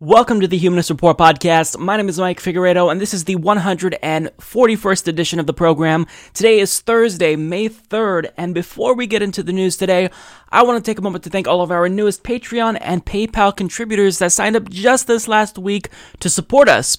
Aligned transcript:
Welcome 0.00 0.40
to 0.42 0.46
the 0.46 0.56
Humanist 0.56 0.90
Report 0.90 1.18
podcast. 1.18 1.76
My 1.76 1.96
name 1.96 2.08
is 2.08 2.20
Mike 2.20 2.38
Figueredo, 2.38 2.88
and 2.88 3.00
this 3.00 3.12
is 3.12 3.24
the 3.24 3.34
141st 3.34 5.08
edition 5.08 5.40
of 5.40 5.48
the 5.48 5.52
program. 5.52 6.06
Today 6.34 6.60
is 6.60 6.78
Thursday, 6.78 7.34
May 7.34 7.68
3rd, 7.68 8.30
and 8.36 8.54
before 8.54 8.94
we 8.94 9.08
get 9.08 9.22
into 9.22 9.42
the 9.42 9.52
news 9.52 9.76
today, 9.76 10.08
I 10.50 10.62
want 10.62 10.76
to 10.84 10.88
take 10.88 11.00
a 11.00 11.02
moment 11.02 11.24
to 11.24 11.30
thank 11.30 11.48
all 11.48 11.62
of 11.62 11.72
our 11.72 11.88
newest 11.88 12.22
Patreon 12.22 12.78
and 12.80 13.04
PayPal 13.04 13.56
contributors 13.56 14.18
that 14.18 14.30
signed 14.30 14.54
up 14.54 14.70
just 14.70 15.08
this 15.08 15.26
last 15.26 15.58
week 15.58 15.88
to 16.20 16.30
support 16.30 16.68
us. 16.68 16.96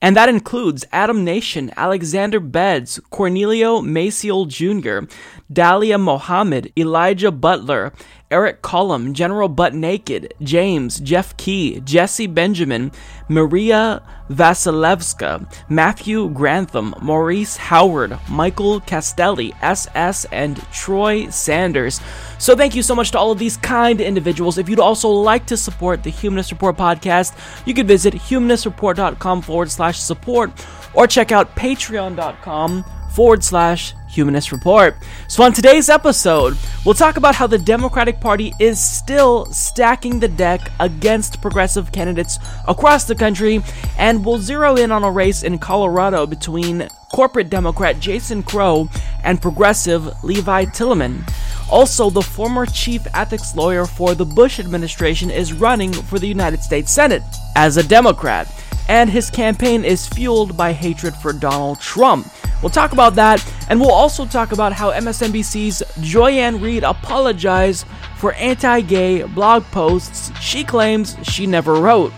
And 0.00 0.16
that 0.16 0.30
includes 0.30 0.86
Adam 0.90 1.24
Nation, 1.24 1.70
Alexander 1.76 2.40
Beds, 2.40 2.98
Cornelio 3.10 3.82
Maciel 3.82 4.48
Jr., 4.48 5.12
Dahlia 5.52 5.98
Mohammed, 5.98 6.72
Elijah 6.78 7.32
Butler, 7.32 7.92
Eric 8.30 8.60
Cullum, 8.60 9.14
General 9.14 9.48
Butt 9.48 9.72
Naked, 9.74 10.34
James, 10.42 11.00
Jeff 11.00 11.36
Key, 11.38 11.80
Jesse 11.80 12.26
Benjamin, 12.26 12.92
Maria 13.28 14.02
Vasilevska, 14.28 15.50
Matthew 15.70 16.28
Grantham, 16.30 16.94
Maurice 17.00 17.56
Howard, 17.56 18.18
Michael 18.28 18.80
Castelli, 18.80 19.54
SS, 19.62 20.26
and 20.26 20.60
Troy 20.72 21.28
Sanders. 21.30 22.00
So 22.38 22.54
thank 22.54 22.74
you 22.74 22.82
so 22.82 22.94
much 22.94 23.10
to 23.12 23.18
all 23.18 23.32
of 23.32 23.38
these 23.38 23.56
kind 23.56 24.00
individuals. 24.00 24.58
If 24.58 24.68
you'd 24.68 24.78
also 24.78 25.08
like 25.08 25.46
to 25.46 25.56
support 25.56 26.02
the 26.02 26.10
Humanist 26.10 26.52
Report 26.52 26.76
podcast, 26.76 27.34
you 27.66 27.72
can 27.72 27.86
visit 27.86 28.12
humanistreport.com 28.12 29.42
forward 29.42 29.70
slash 29.70 29.98
support 29.98 30.50
or 30.94 31.06
check 31.06 31.32
out 31.32 31.56
patreon.com 31.56 32.84
forward 33.18 33.42
slash 33.42 33.94
Humanist 34.06 34.52
Report. 34.52 34.96
So, 35.26 35.42
on 35.42 35.52
today's 35.52 35.88
episode, 35.88 36.56
we'll 36.84 36.94
talk 36.94 37.16
about 37.16 37.34
how 37.34 37.48
the 37.48 37.58
Democratic 37.58 38.20
Party 38.20 38.52
is 38.60 38.78
still 38.78 39.44
stacking 39.46 40.20
the 40.20 40.28
deck 40.28 40.70
against 40.78 41.42
progressive 41.42 41.90
candidates 41.90 42.38
across 42.68 43.06
the 43.06 43.16
country, 43.16 43.60
and 43.98 44.24
we'll 44.24 44.38
zero 44.38 44.76
in 44.76 44.92
on 44.92 45.02
a 45.02 45.10
race 45.10 45.42
in 45.42 45.58
Colorado 45.58 46.26
between 46.26 46.86
corporate 47.12 47.50
Democrat 47.50 47.98
Jason 47.98 48.44
Crow 48.44 48.88
and 49.24 49.42
progressive 49.42 50.22
Levi 50.22 50.66
Tillemann. 50.66 51.28
Also, 51.68 52.10
the 52.10 52.22
former 52.22 52.66
chief 52.66 53.04
ethics 53.14 53.56
lawyer 53.56 53.84
for 53.84 54.14
the 54.14 54.24
Bush 54.24 54.60
administration 54.60 55.28
is 55.28 55.52
running 55.52 55.92
for 55.92 56.20
the 56.20 56.28
United 56.28 56.62
States 56.62 56.92
Senate 56.92 57.24
as 57.56 57.78
a 57.78 57.82
Democrat, 57.82 58.46
and 58.88 59.10
his 59.10 59.30
campaign 59.30 59.84
is 59.84 60.08
fueled 60.08 60.56
by 60.56 60.72
hatred 60.72 61.14
for 61.14 61.32
Donald 61.32 61.80
Trump. 61.80 62.26
We'll 62.62 62.70
talk 62.70 62.92
about 62.92 63.14
that, 63.14 63.44
and 63.68 63.78
we'll 63.78 63.92
also 63.92 64.26
talk 64.26 64.52
about 64.52 64.72
how 64.72 64.90
MSNBC's 64.90 65.82
Joy-Ann 66.00 66.60
Reid 66.60 66.82
apologized 66.82 67.86
for 68.16 68.32
anti 68.32 68.80
gay 68.80 69.22
blog 69.22 69.62
posts 69.64 70.36
she 70.40 70.64
claims 70.64 71.16
she 71.22 71.46
never 71.46 71.74
wrote. 71.74 72.12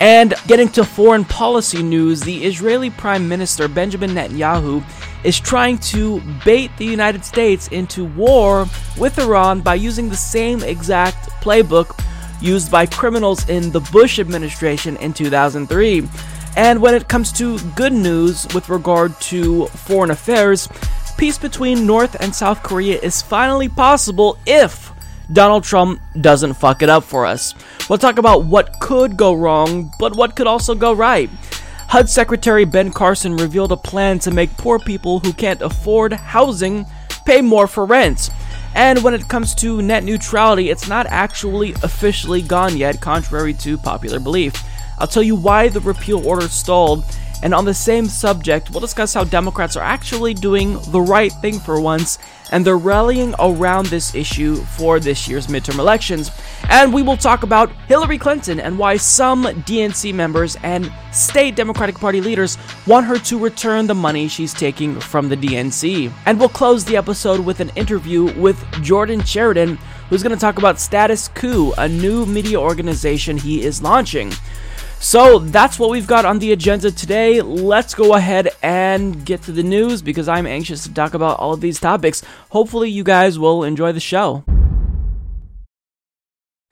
And 0.00 0.34
getting 0.46 0.68
to 0.70 0.84
foreign 0.84 1.24
policy 1.24 1.82
news, 1.82 2.20
the 2.20 2.44
Israeli 2.44 2.90
Prime 2.90 3.28
Minister 3.28 3.68
Benjamin 3.68 4.10
Netanyahu 4.10 4.82
is 5.24 5.38
trying 5.38 5.78
to 5.78 6.20
bait 6.44 6.70
the 6.78 6.86
United 6.86 7.24
States 7.24 7.68
into 7.68 8.06
war 8.06 8.66
with 8.98 9.18
Iran 9.18 9.60
by 9.60 9.74
using 9.74 10.08
the 10.08 10.16
same 10.16 10.62
exact 10.62 11.28
playbook 11.42 12.02
used 12.40 12.70
by 12.70 12.86
criminals 12.86 13.48
in 13.48 13.70
the 13.70 13.80
Bush 13.80 14.18
administration 14.18 14.96
in 14.96 15.12
2003. 15.12 16.08
And 16.56 16.82
when 16.82 16.94
it 16.94 17.08
comes 17.08 17.32
to 17.32 17.58
good 17.70 17.92
news 17.92 18.46
with 18.54 18.68
regard 18.68 19.18
to 19.22 19.66
foreign 19.66 20.10
affairs, 20.10 20.68
peace 21.16 21.38
between 21.38 21.86
North 21.86 22.20
and 22.20 22.34
South 22.34 22.62
Korea 22.62 22.98
is 22.98 23.22
finally 23.22 23.68
possible 23.68 24.38
if 24.46 24.92
Donald 25.32 25.62
Trump 25.62 26.00
doesn't 26.20 26.54
fuck 26.54 26.82
it 26.82 26.88
up 26.88 27.04
for 27.04 27.24
us. 27.24 27.54
We'll 27.88 27.98
talk 27.98 28.18
about 28.18 28.44
what 28.44 28.80
could 28.80 29.16
go 29.16 29.32
wrong, 29.34 29.92
but 29.98 30.16
what 30.16 30.34
could 30.34 30.46
also 30.46 30.74
go 30.74 30.92
right. 30.92 31.30
HUD 31.88 32.08
Secretary 32.08 32.64
Ben 32.64 32.92
Carson 32.92 33.36
revealed 33.36 33.72
a 33.72 33.76
plan 33.76 34.18
to 34.20 34.30
make 34.30 34.56
poor 34.56 34.78
people 34.78 35.20
who 35.20 35.32
can't 35.32 35.62
afford 35.62 36.12
housing 36.12 36.86
pay 37.24 37.40
more 37.42 37.66
for 37.66 37.84
rent. 37.84 38.30
And 38.74 39.02
when 39.02 39.14
it 39.14 39.28
comes 39.28 39.54
to 39.56 39.82
net 39.82 40.04
neutrality, 40.04 40.70
it's 40.70 40.88
not 40.88 41.06
actually 41.06 41.72
officially 41.82 42.42
gone 42.42 42.76
yet, 42.76 43.00
contrary 43.00 43.54
to 43.54 43.76
popular 43.78 44.20
belief. 44.20 44.64
I'll 44.98 45.06
tell 45.06 45.22
you 45.22 45.34
why 45.34 45.68
the 45.68 45.80
repeal 45.80 46.26
order 46.26 46.48
stalled, 46.48 47.04
and 47.42 47.54
on 47.54 47.64
the 47.64 47.74
same 47.74 48.06
subject, 48.06 48.70
we'll 48.70 48.80
discuss 48.80 49.14
how 49.14 49.24
Democrats 49.24 49.76
are 49.76 49.82
actually 49.82 50.34
doing 50.34 50.78
the 50.88 51.00
right 51.00 51.32
thing 51.32 51.58
for 51.58 51.80
once, 51.80 52.18
and 52.52 52.64
they're 52.64 52.76
rallying 52.76 53.34
around 53.38 53.86
this 53.86 54.14
issue 54.14 54.56
for 54.56 55.00
this 55.00 55.26
year's 55.28 55.46
midterm 55.46 55.78
elections. 55.78 56.30
And 56.68 56.92
we 56.92 57.02
will 57.02 57.16
talk 57.16 57.42
about 57.42 57.72
Hillary 57.88 58.18
Clinton 58.18 58.60
and 58.60 58.78
why 58.78 58.96
some 58.96 59.44
DNC 59.44 60.12
members 60.14 60.56
and 60.62 60.92
state 61.12 61.56
Democratic 61.56 61.96
Party 61.96 62.20
leaders 62.20 62.58
want 62.86 63.06
her 63.06 63.18
to 63.18 63.38
return 63.38 63.86
the 63.86 63.94
money 63.94 64.28
she's 64.28 64.52
taking 64.52 65.00
from 65.00 65.28
the 65.28 65.36
DNC. 65.36 66.12
And 66.26 66.38
we'll 66.38 66.48
close 66.48 66.84
the 66.84 66.96
episode 66.96 67.40
with 67.40 67.60
an 67.60 67.70
interview 67.76 68.24
with 68.38 68.62
Jordan 68.82 69.20
Chariton, 69.20 69.76
who's 70.08 70.22
going 70.22 70.34
to 70.34 70.40
talk 70.40 70.58
about 70.58 70.78
Status 70.78 71.28
Coup, 71.28 71.72
a 71.78 71.88
new 71.88 72.26
media 72.26 72.60
organization 72.60 73.38
he 73.38 73.62
is 73.62 73.82
launching. 73.82 74.32
So 75.02 75.38
that's 75.38 75.78
what 75.78 75.88
we've 75.88 76.06
got 76.06 76.26
on 76.26 76.40
the 76.40 76.52
agenda 76.52 76.90
today. 76.90 77.40
Let's 77.40 77.94
go 77.94 78.16
ahead 78.16 78.50
and 78.62 79.24
get 79.24 79.40
to 79.44 79.52
the 79.52 79.62
news 79.62 80.02
because 80.02 80.28
I'm 80.28 80.46
anxious 80.46 80.82
to 80.82 80.92
talk 80.92 81.14
about 81.14 81.38
all 81.38 81.54
of 81.54 81.62
these 81.62 81.80
topics. 81.80 82.22
Hopefully, 82.50 82.90
you 82.90 83.02
guys 83.02 83.38
will 83.38 83.64
enjoy 83.64 83.92
the 83.92 83.98
show. 84.00 84.44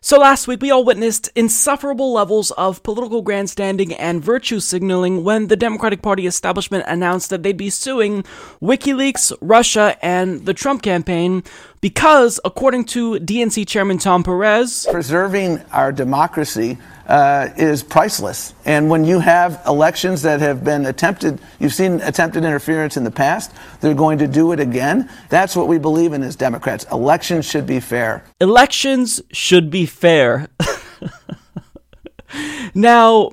So 0.03 0.19
last 0.19 0.47
week, 0.47 0.61
we 0.61 0.71
all 0.71 0.85
witnessed 0.85 1.31
insufferable 1.35 2.13
levels 2.13 2.51
of 2.53 2.83
political 2.83 3.23
grandstanding 3.23 3.95
and 3.95 4.23
virtue 4.23 4.61
signaling 4.61 5.25
when 5.25 5.49
the 5.49 5.57
Democratic 5.57 6.03
Party 6.03 6.27
establishment 6.27 6.85
announced 6.87 7.31
that 7.31 7.43
they'd 7.43 7.57
be 7.57 7.71
suing 7.71 8.25
WikiLeaks, 8.63 9.33
Russia, 9.41 9.97
and 10.01 10.45
the 10.45 10.55
Trump 10.55 10.83
campaign 10.83 11.43
because, 11.81 12.41
according 12.45 12.85
to 12.87 13.15
DNC 13.15 13.67
Chairman 13.67 13.99
Tom 13.99 14.23
Perez, 14.23 14.87
preserving 14.91 15.61
our 15.73 15.93
democracy 15.93 16.79
uh, 17.07 17.49
is 17.57 17.83
priceless. 17.83 18.55
And 18.65 18.91
when 18.91 19.05
you 19.05 19.19
have 19.21 19.63
elections 19.67 20.23
that 20.23 20.41
have 20.41 20.63
been 20.63 20.87
attempted, 20.87 21.41
you've 21.59 21.73
seen 21.73 22.01
attempted 22.03 22.45
interference 22.45 22.97
in 22.97 23.05
the 23.05 23.11
past, 23.11 23.53
they're 23.81 23.95
going 23.95 24.19
to 24.19 24.29
do 24.29 24.53
it 24.53 24.61
again. 24.61 25.11
That's 25.31 25.57
what 25.57 25.69
we 25.69 25.79
believe 25.79 26.13
in 26.13 26.23
as 26.23 26.37
Democrats. 26.37 26.85
Elections 26.93 27.47
should 27.47 27.67
be 27.67 27.81
fair. 27.81 28.25
Elections 28.41 29.23
should 29.33 29.71
be 29.71 29.87
fair. 29.87 30.49
now, 32.75 33.33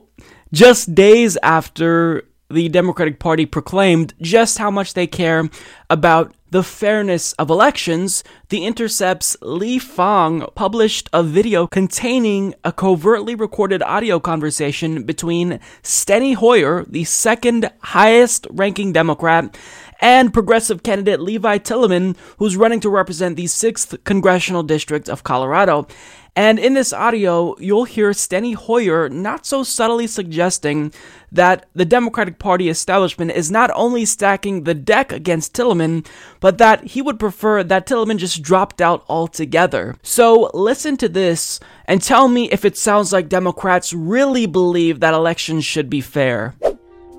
just 0.53 0.95
days 0.95 1.38
after 1.44 2.23
the 2.50 2.69
Democratic 2.69 3.19
Party 3.19 3.45
proclaimed 3.45 4.13
just 4.22 4.57
how 4.57 4.72
much 4.72 4.94
they 4.94 5.07
care 5.07 5.50
about 5.89 6.33
the 6.56 6.64
fairness 6.64 7.34
of 7.34 7.50
elections, 7.50 8.24
The 8.48 8.66
Intercept's 8.66 9.36
Lee 9.42 9.78
Fang 9.78 10.48
published 10.56 11.10
a 11.12 11.22
video 11.22 11.68
containing 11.68 12.56
a 12.64 12.72
covertly 12.72 13.36
recorded 13.36 13.84
audio 13.84 14.22
conversation 14.22 15.04
between 15.04 15.60
Steny 15.84 16.34
Hoyer, 16.34 16.86
the 16.88 17.04
second 17.04 17.70
highest 17.80 18.48
ranking 18.50 18.94
Democrat, 18.94 19.58
and 20.00 20.34
progressive 20.34 20.81
candidate 20.81 21.19
Levi 21.19 21.57
Tillemann, 21.57 22.16
who's 22.38 22.56
running 22.56 22.80
to 22.80 22.90
represent 22.90 23.36
the 23.36 23.48
6th 23.48 24.01
congressional 24.06 24.63
district 24.63 25.10
of 25.10 25.24
Colorado. 25.25 25.90
And 26.38 26.58
in 26.58 26.74
this 26.74 26.94
audio, 26.94 27.56
you'll 27.60 27.84
hear 27.84 28.12
Steny 28.12 28.56
Hoyer 28.56 29.10
not 29.10 29.46
so 29.46 29.63
subtly 29.63 30.08
suggesting 30.08 30.94
that 31.36 31.68
the 31.74 31.86
Democratic 31.86 32.40
Party 32.40 32.70
establishment 32.70 33.32
is 33.32 33.52
not 33.52 33.72
only 33.74 34.06
stacking 34.06 34.64
the 34.64 34.74
deck 34.74 35.12
against 35.12 35.54
Tillemann, 35.54 36.06
but 36.40 36.58
that 36.58 36.84
he 36.84 37.02
would 37.02 37.20
prefer 37.20 37.64
that 37.64 37.88
Tillemann 37.88 38.18
just 38.18 38.42
dropped 38.42 38.82
out 38.82 39.06
altogether. 39.08 39.96
So 40.02 40.50
listen 40.54 40.98
to 40.98 41.10
this 41.10 41.60
and 41.86 42.02
tell 42.02 42.28
me 42.28 42.50
if 42.52 42.66
it 42.66 42.78
sounds 42.78 43.14
like 43.14 43.30
Democrats 43.30 43.94
really 43.94 44.46
believe 44.46 45.00
that 45.00 45.14
elections 45.14 45.66
should 45.66 45.90
be 45.90 46.02
fair. 46.02 46.56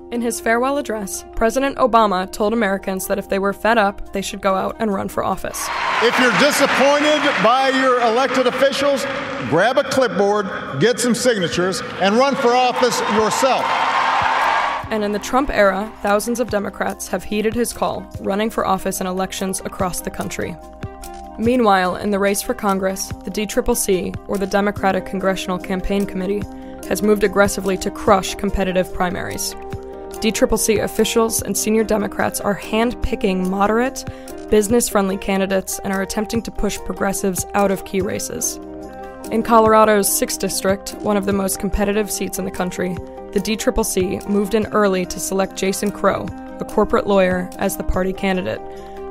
In 0.09 0.21
his 0.21 0.39
farewell 0.39 0.77
address, 0.77 1.25
President 1.35 1.75
Obama 1.77 2.31
told 2.31 2.53
Americans 2.53 3.07
that 3.07 3.19
if 3.19 3.27
they 3.27 3.39
were 3.39 3.51
fed 3.51 3.77
up, 3.77 4.13
they 4.13 4.21
should 4.21 4.39
go 4.39 4.55
out 4.55 4.77
and 4.79 4.93
run 4.93 5.09
for 5.09 5.21
office. 5.21 5.67
If 6.01 6.17
you're 6.17 6.31
disappointed 6.39 7.21
by 7.43 7.73
your 7.75 7.99
elected 7.99 8.47
officials, 8.47 9.03
grab 9.49 9.77
a 9.77 9.83
clipboard, 9.83 10.47
get 10.79 10.97
some 10.97 11.13
signatures, 11.13 11.81
and 11.99 12.15
run 12.15 12.35
for 12.35 12.53
office 12.53 13.01
yourself. 13.19 13.65
And 14.89 15.03
in 15.03 15.11
the 15.11 15.19
Trump 15.19 15.49
era, 15.49 15.91
thousands 16.01 16.39
of 16.39 16.49
Democrats 16.49 17.09
have 17.09 17.23
heeded 17.23 17.53
his 17.53 17.73
call, 17.73 18.09
running 18.21 18.49
for 18.49 18.65
office 18.65 19.01
in 19.01 19.07
elections 19.07 19.59
across 19.65 19.99
the 20.01 20.09
country. 20.09 20.55
Meanwhile, 21.37 21.97
in 21.97 22.09
the 22.09 22.19
race 22.19 22.41
for 22.41 22.53
Congress, 22.53 23.09
the 23.23 23.29
DCCC, 23.29 24.15
or 24.27 24.37
the 24.37 24.47
Democratic 24.47 25.05
Congressional 25.05 25.59
Campaign 25.59 26.05
Committee, 26.05 26.41
has 26.87 27.03
moved 27.03 27.23
aggressively 27.23 27.77
to 27.77 27.91
crush 27.91 28.33
competitive 28.35 28.91
primaries. 28.93 29.53
DCCC 30.21 30.81
officials 30.81 31.43
and 31.43 31.55
senior 31.55 31.83
Democrats 31.83 32.39
are 32.39 32.55
hand-picking 32.55 33.49
moderate, 33.49 34.03
business-friendly 34.49 35.17
candidates 35.17 35.79
and 35.79 35.93
are 35.93 36.01
attempting 36.01 36.41
to 36.41 36.49
push 36.49 36.79
progressives 36.79 37.45
out 37.53 37.69
of 37.69 37.85
key 37.85 38.01
races. 38.01 38.55
In 39.31 39.43
Colorado's 39.43 40.07
6th 40.09 40.39
district, 40.39 40.93
one 41.01 41.17
of 41.17 41.25
the 41.25 41.33
most 41.33 41.59
competitive 41.59 42.09
seats 42.09 42.39
in 42.39 42.45
the 42.45 42.51
country, 42.51 42.97
the 43.37 43.55
DCCC 43.55 44.27
moved 44.27 44.55
in 44.55 44.65
early 44.67 45.05
to 45.05 45.19
select 45.19 45.55
Jason 45.55 45.91
Crow, 45.91 46.25
a 46.59 46.65
corporate 46.65 47.05
lawyer, 47.05 47.47
as 47.59 47.77
the 47.77 47.83
party 47.83 48.11
candidate, 48.11 48.59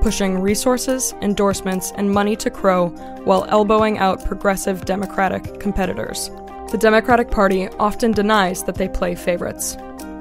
pushing 0.00 0.40
resources, 0.40 1.14
endorsements, 1.22 1.92
and 1.94 2.10
money 2.10 2.34
to 2.34 2.50
Crow 2.50 2.88
while 3.22 3.44
elbowing 3.48 3.98
out 3.98 4.24
progressive 4.24 4.84
Democratic 4.84 5.60
competitors. 5.60 6.28
The 6.72 6.78
Democratic 6.78 7.30
Party 7.30 7.68
often 7.78 8.10
denies 8.10 8.64
that 8.64 8.74
they 8.74 8.88
play 8.88 9.14
favorites. 9.14 9.76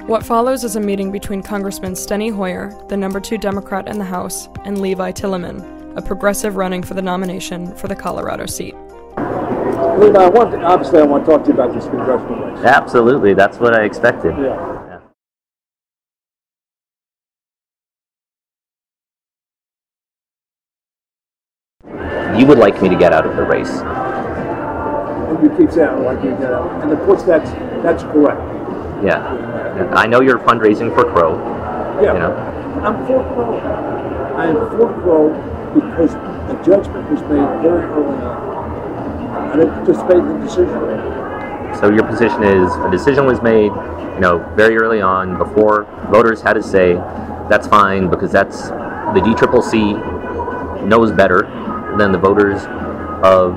What 0.06 0.24
follows 0.24 0.62
is 0.62 0.76
a 0.76 0.80
meeting 0.80 1.10
between 1.10 1.42
Congressman 1.42 1.94
Steny 1.94 2.32
Hoyer, 2.32 2.72
the 2.88 2.96
number 2.96 3.18
two 3.18 3.38
Democrat 3.38 3.88
in 3.88 3.98
the 3.98 4.04
House, 4.04 4.48
and 4.64 4.80
Levi 4.80 5.10
Tillemann, 5.10 5.96
a 5.96 6.02
progressive 6.02 6.54
running 6.54 6.84
for 6.84 6.94
the 6.94 7.02
nomination 7.02 7.74
for 7.74 7.88
the 7.88 7.96
Colorado 7.96 8.46
seat. 8.46 8.76
Levi, 9.76 10.18
I 10.18 10.28
want 10.28 10.52
to, 10.52 10.62
obviously 10.62 11.00
I 11.00 11.02
want 11.04 11.26
to 11.26 11.30
talk 11.30 11.42
to 11.44 11.48
you 11.48 11.54
about 11.54 11.74
this 11.74 11.84
congressional 11.84 12.46
race. 12.46 12.64
Absolutely, 12.64 13.34
that's 13.34 13.58
what 13.58 13.74
I 13.74 13.84
expected. 13.84 14.34
Yeah. 14.38 15.00
You 22.38 22.46
would 22.46 22.58
like 22.58 22.80
me 22.82 22.88
to 22.88 22.96
get 22.96 23.12
out 23.12 23.26
of 23.26 23.36
the 23.36 23.42
race. 23.42 23.70
And 23.70 25.42
you 25.42 25.48
keep 25.56 25.70
saying 25.70 25.88
I 25.88 25.94
like 25.96 26.22
you 26.22 26.30
to 26.30 26.36
get 26.36 26.52
out. 26.52 26.82
And 26.82 26.92
of 26.92 26.98
course 27.00 27.22
that's 27.22 27.50
that's 27.82 28.02
correct. 28.02 28.40
Yeah. 29.04 29.92
I 29.94 30.06
know 30.06 30.20
you're 30.20 30.38
fundraising 30.38 30.94
for 30.94 31.04
Crow. 31.04 31.36
Yeah. 32.02 32.12
You 32.14 32.18
know. 32.18 32.32
I'm 32.82 33.06
for 33.06 33.22
Crow. 33.34 33.58
I 34.36 34.46
am 34.46 34.54
for 34.70 34.92
Crow 35.00 35.30
because 35.74 36.14
a 36.14 36.62
judgment 36.64 37.10
was 37.10 37.20
made 37.22 37.62
very 37.62 37.84
early 37.84 38.22
on. 38.22 38.55
I 39.36 39.56
didn't 39.56 39.74
participate 39.74 40.16
in 40.16 40.40
the 40.40 40.46
decision. 40.46 41.76
So 41.80 41.90
your 41.90 42.04
position 42.04 42.42
is 42.42 42.72
a 42.76 42.90
decision 42.90 43.26
was 43.26 43.42
made, 43.42 43.72
you 44.14 44.20
know, 44.20 44.38
very 44.56 44.76
early 44.76 45.00
on 45.00 45.36
before 45.36 45.84
voters 46.10 46.40
had 46.40 46.56
a 46.56 46.62
say 46.62 46.94
that's 47.48 47.66
fine 47.66 48.08
because 48.08 48.32
that's 48.32 48.68
the 48.68 49.20
DCCC 49.20 50.86
knows 50.86 51.12
better 51.12 51.42
than 51.98 52.12
the 52.12 52.18
voters 52.18 52.62
of 53.22 53.56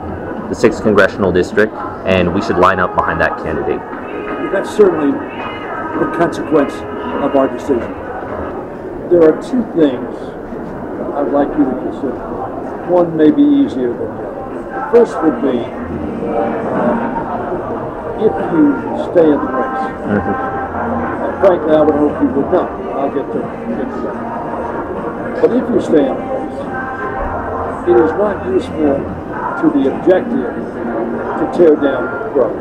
the 0.49 0.55
6th 0.55 0.81
congressional 0.81 1.31
district 1.31 1.73
and 2.05 2.33
we 2.33 2.41
should 2.41 2.57
line 2.57 2.79
up 2.79 2.95
behind 2.95 3.21
that 3.21 3.37
candidate. 3.37 3.79
That's 4.51 4.75
certainly 4.75 5.11
the 5.11 6.11
consequence 6.17 6.73
of 6.73 7.35
our 7.35 7.47
decision. 7.47 7.93
There 9.09 9.23
are 9.23 9.41
two 9.41 9.63
things 9.79 10.15
I'd 11.15 11.31
like 11.31 11.49
you 11.57 11.65
to 11.65 11.71
consider. 11.71 12.15
One 12.89 13.15
may 13.17 13.31
be 13.31 13.41
easier 13.41 13.89
than 13.89 14.17
the 14.17 14.23
other. 14.23 14.28
First 14.91 15.21
would 15.21 15.41
be 15.41 15.59
uh, 15.59 16.49
if 18.19 18.33
you 18.51 18.63
stay 19.13 19.27
in 19.29 19.37
the 19.37 19.51
race. 19.53 19.85
And 20.09 21.33
frankly, 21.39 21.73
I 21.75 21.81
would 21.81 21.95
hope 21.95 22.21
you 22.21 22.27
would 22.33 22.51
not. 22.51 22.69
I'll 22.97 23.13
get 23.13 23.25
to, 23.31 23.39
get 23.77 23.85
to 23.85 23.99
that. 24.09 25.41
But 25.41 25.51
if 25.55 25.69
you 25.69 25.79
stay 25.79 26.05
in 26.09 26.15
the 26.17 26.25
race, 26.25 26.59
it 27.87 27.95
is 28.01 28.11
not 28.17 28.45
useful 28.49 28.97
to 29.61 29.65
the 29.77 29.83
objective 29.93 30.53
to 30.57 31.43
tear 31.55 31.75
down 31.75 32.33
Crow. 32.33 32.51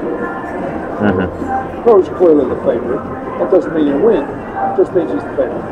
Crow's 1.83 2.09
clearly 2.19 2.45
the 2.49 2.61
favorite. 2.63 3.03
That 3.39 3.51
doesn't 3.51 3.73
mean 3.75 3.87
he'll 3.87 4.01
win. 4.05 4.23
It 4.23 4.77
just 4.77 4.93
means 4.93 5.11
he's 5.13 5.23
the 5.23 5.31
favorite. 5.31 5.65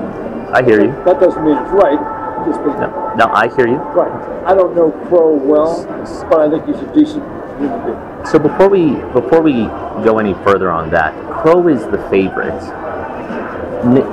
I 0.55 0.63
hear 0.63 0.81
you. 0.85 0.93
That 1.05 1.21
doesn't 1.21 1.45
mean 1.45 1.57
it's 1.59 1.71
right. 1.73 2.01
It 2.01 2.51
just 2.51 2.61
means 2.65 2.81
No, 2.81 3.13
no, 3.17 3.27
I 3.35 3.49
hear 3.55 3.69
you. 3.69 3.77
right. 3.93 4.36
I 4.47 4.55
don't 4.55 4.77
know 4.77 4.93
Crow 5.09 5.35
well, 5.35 5.85
but 6.31 6.41
I 6.41 6.49
think 6.49 6.67
he's 6.67 6.77
a 6.77 6.95
decent 6.95 7.25
human 7.59 7.85
being. 7.85 8.27
So 8.27 8.39
before 8.39 8.69
we 8.69 8.95
before 9.13 9.43
we 9.43 9.65
go 10.05 10.21
any 10.21 10.35
further 10.45 10.71
on 10.71 10.89
that, 10.91 11.13
Crow 11.43 11.67
is 11.67 11.83
the 11.87 11.99
favorite. 12.09 12.63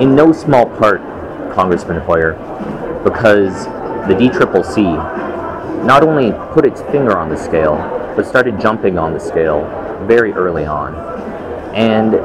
In 0.02 0.16
no 0.16 0.32
small 0.32 0.66
part, 0.66 1.00
Congressman 1.54 2.00
Hoyer, 2.00 2.32
because 3.04 3.66
the 4.08 4.14
DCCC 4.14 5.84
not 5.84 6.02
only 6.02 6.32
put 6.52 6.66
its 6.66 6.82
finger 6.82 7.16
on 7.16 7.28
the 7.28 7.36
scale, 7.36 7.76
but 8.16 8.26
started 8.26 8.60
jumping 8.60 8.98
on 8.98 9.12
the 9.12 9.20
scale 9.20 9.62
very 10.08 10.32
early 10.32 10.64
on. 10.64 10.96
And 11.76 12.16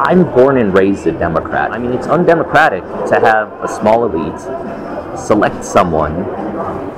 I'm 0.00 0.22
born 0.32 0.58
and 0.58 0.72
raised 0.72 1.08
a 1.08 1.12
Democrat. 1.12 1.72
I 1.72 1.78
mean, 1.78 1.92
it's 1.92 2.06
undemocratic 2.06 2.82
to 2.82 3.18
have 3.20 3.52
a 3.64 3.68
small 3.68 4.04
elite 4.04 4.40
select 5.18 5.64
someone 5.64 6.24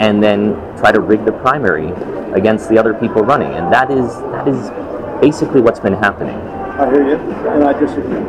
and 0.00 0.22
then 0.22 0.54
try 0.78 0.92
to 0.92 1.00
rig 1.00 1.24
the 1.24 1.32
primary 1.32 1.90
against 2.32 2.68
the 2.68 2.78
other 2.78 2.94
people 2.94 3.22
running. 3.22 3.52
And 3.54 3.72
that 3.72 3.90
is 3.90 4.08
that 4.32 4.46
is 4.48 4.70
basically 5.20 5.60
what's 5.60 5.80
been 5.80 5.94
happening. 5.94 6.36
I 6.36 6.86
hear 6.90 7.08
you, 7.08 7.16
and 7.16 7.64
I 7.64 7.72
disagree. 7.78 8.20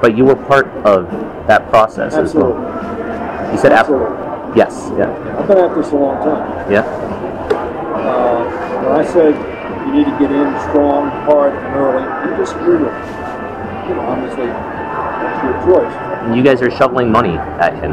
But 0.00 0.16
you 0.16 0.24
were 0.24 0.36
part 0.36 0.66
of 0.86 1.10
that 1.48 1.68
process 1.70 2.14
Absolutely. 2.14 2.52
as 2.52 2.66
well. 2.66 3.52
You 3.52 3.58
said 3.58 3.72
ab- 3.72 3.80
Absolutely. 3.90 4.56
Yes, 4.56 4.90
yeah, 4.96 5.10
I've 5.38 5.46
been 5.48 5.58
at 5.58 5.74
this 5.76 5.90
a 5.92 5.96
long 5.96 6.16
time. 6.24 6.70
yeah. 6.72 6.80
Uh, 6.80 8.44
when 8.84 9.00
I 9.00 9.04
said 9.04 9.34
you 9.86 9.92
need 9.92 10.04
to 10.04 10.16
get 10.18 10.30
in 10.32 10.48
strong, 10.70 11.10
hard, 11.26 11.52
and 11.52 11.76
early, 11.76 12.30
you 12.30 12.36
disagree 12.36 12.76
with 12.76 12.92
me. 12.92 13.88
You 13.88 13.94
know, 13.96 14.00
obviously, 14.08 14.46
that's 14.46 15.44
your 15.44 15.74
choice. 15.80 15.92
And 16.24 16.36
you 16.36 16.42
guys 16.42 16.62
are 16.62 16.70
shoveling 16.70 17.10
money 17.10 17.36
at 17.36 17.74
him. 17.74 17.92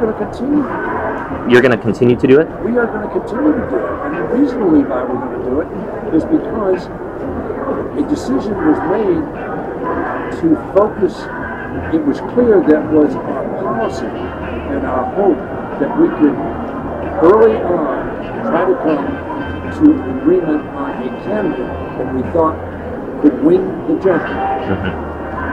We're 0.00 0.12
going 0.12 0.12
to 0.12 0.18
continue. 0.18 0.99
You're 1.48 1.62
going 1.62 1.76
to 1.76 1.82
continue 1.82 2.16
to 2.16 2.26
do 2.26 2.40
it? 2.40 2.46
We 2.62 2.78
are 2.78 2.86
going 2.86 3.06
to 3.06 3.12
continue 3.14 3.52
to 3.52 3.70
do 3.70 3.76
it. 3.76 3.90
And 4.06 4.16
the 4.16 4.22
reason 4.34 4.72
we 4.72 4.82
why 4.82 5.02
we're 5.02 5.18
going 5.18 5.38
to 5.38 5.44
do 5.46 5.60
it 5.62 6.14
is 6.14 6.24
because 6.24 6.86
a 7.98 8.08
decision 8.08 8.54
was 8.54 8.78
made 8.90 9.22
to 10.42 10.56
focus. 10.74 11.14
It 11.94 12.02
was 12.06 12.18
clear 12.34 12.62
that 12.62 12.82
was 12.90 13.14
our 13.14 13.62
policy 13.62 14.06
and 14.06 14.86
our 14.86 15.06
hope 15.14 15.38
that 15.78 15.90
we 15.98 16.08
could 16.18 16.34
early 17.22 17.56
on 17.62 18.10
try 18.42 18.64
to 18.66 18.74
come 18.82 19.30
to 19.78 20.02
an 20.02 20.18
agreement 20.18 20.66
on 20.68 20.90
a 21.02 21.10
candidate 21.24 21.66
that 21.98 22.14
we 22.14 22.22
thought 22.32 22.56
could 23.22 23.42
win 23.44 23.62
the 23.86 24.00
general 24.02 24.34
mm-hmm. 24.66 24.88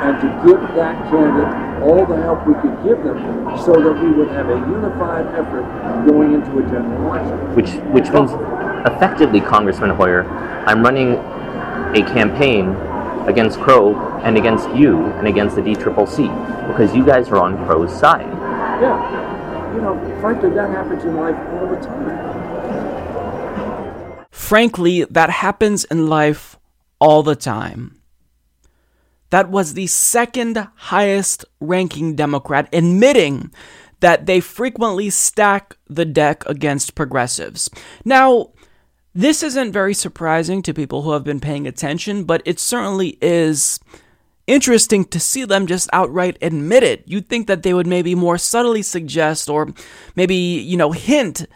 and 0.07 0.15
to 0.21 0.27
give 0.47 0.61
that 0.75 0.95
candidate 1.11 1.66
all 1.81 2.05
the 2.05 2.17
help 2.17 2.45
we 2.47 2.53
could 2.55 2.75
give 2.83 3.03
them 3.03 3.17
so 3.63 3.73
that 3.73 4.01
we 4.03 4.11
would 4.11 4.29
have 4.29 4.49
a 4.49 4.57
unified 4.71 5.25
effort 5.35 5.63
going 6.05 6.33
into 6.33 6.59
a 6.59 6.61
general 6.63 7.13
election. 7.13 7.55
Which 7.55 7.71
which 7.93 8.09
means 8.11 8.31
effectively, 8.85 9.41
Congressman 9.41 9.91
Hoyer, 9.91 10.25
I'm 10.65 10.83
running 10.83 11.15
a 11.95 12.03
campaign 12.13 12.75
against 13.27 13.59
Crow 13.59 13.95
and 14.23 14.37
against 14.37 14.69
you 14.75 15.05
and 15.17 15.27
against 15.27 15.55
the 15.55 15.61
DCCC 15.61 16.67
because 16.67 16.95
you 16.95 17.05
guys 17.05 17.29
are 17.29 17.37
on 17.37 17.57
Crow's 17.65 17.97
side. 17.97 18.27
Yeah. 18.81 19.73
You 19.73 19.81
know, 19.81 20.19
frankly, 20.21 20.49
that 20.51 20.69
happens 20.69 21.03
in 21.03 21.15
life 21.15 21.35
all 21.53 21.67
the 21.67 21.75
time. 21.75 22.27
Frankly, 24.31 25.03
that 25.03 25.29
happens 25.29 25.83
in 25.85 26.07
life 26.07 26.57
all 26.99 27.21
the 27.21 27.35
time. 27.35 27.96
That 29.29 29.49
was 29.49 29.73
the 29.73 29.87
second 29.87 30.67
highest 30.75 31.45
ranking 31.59 32.15
Democrat 32.15 32.69
admitting 32.71 33.51
that 33.99 34.25
they 34.25 34.39
frequently 34.39 35.09
stack 35.09 35.75
the 35.87 36.05
deck 36.05 36.45
against 36.45 36.95
progressives. 36.95 37.69
Now, 38.05 38.51
this 39.13 39.41
isn't 39.41 39.71
very 39.71 39.93
surprising 39.95 40.61
to 40.61 40.73
people 40.73 41.01
who 41.01 41.11
have 41.11 41.23
been 41.23 41.39
paying 41.39 41.67
attention, 41.67 42.23
but 42.23 42.41
it 42.45 42.59
certainly 42.59 43.17
is 43.21 43.79
interesting 44.45 45.03
to 45.05 45.19
see 45.19 45.43
them 45.43 45.67
just 45.67 45.89
outright 45.91 46.37
admit 46.41 46.83
it. 46.83 47.03
You'd 47.05 47.27
think 47.27 47.47
that 47.47 47.63
they 47.63 47.73
would 47.73 47.87
maybe 47.87 48.15
more 48.15 48.37
subtly 48.37 48.81
suggest 48.81 49.49
or 49.49 49.73
maybe, 50.15 50.35
you 50.35 50.77
know, 50.77 50.91
hint 50.91 51.47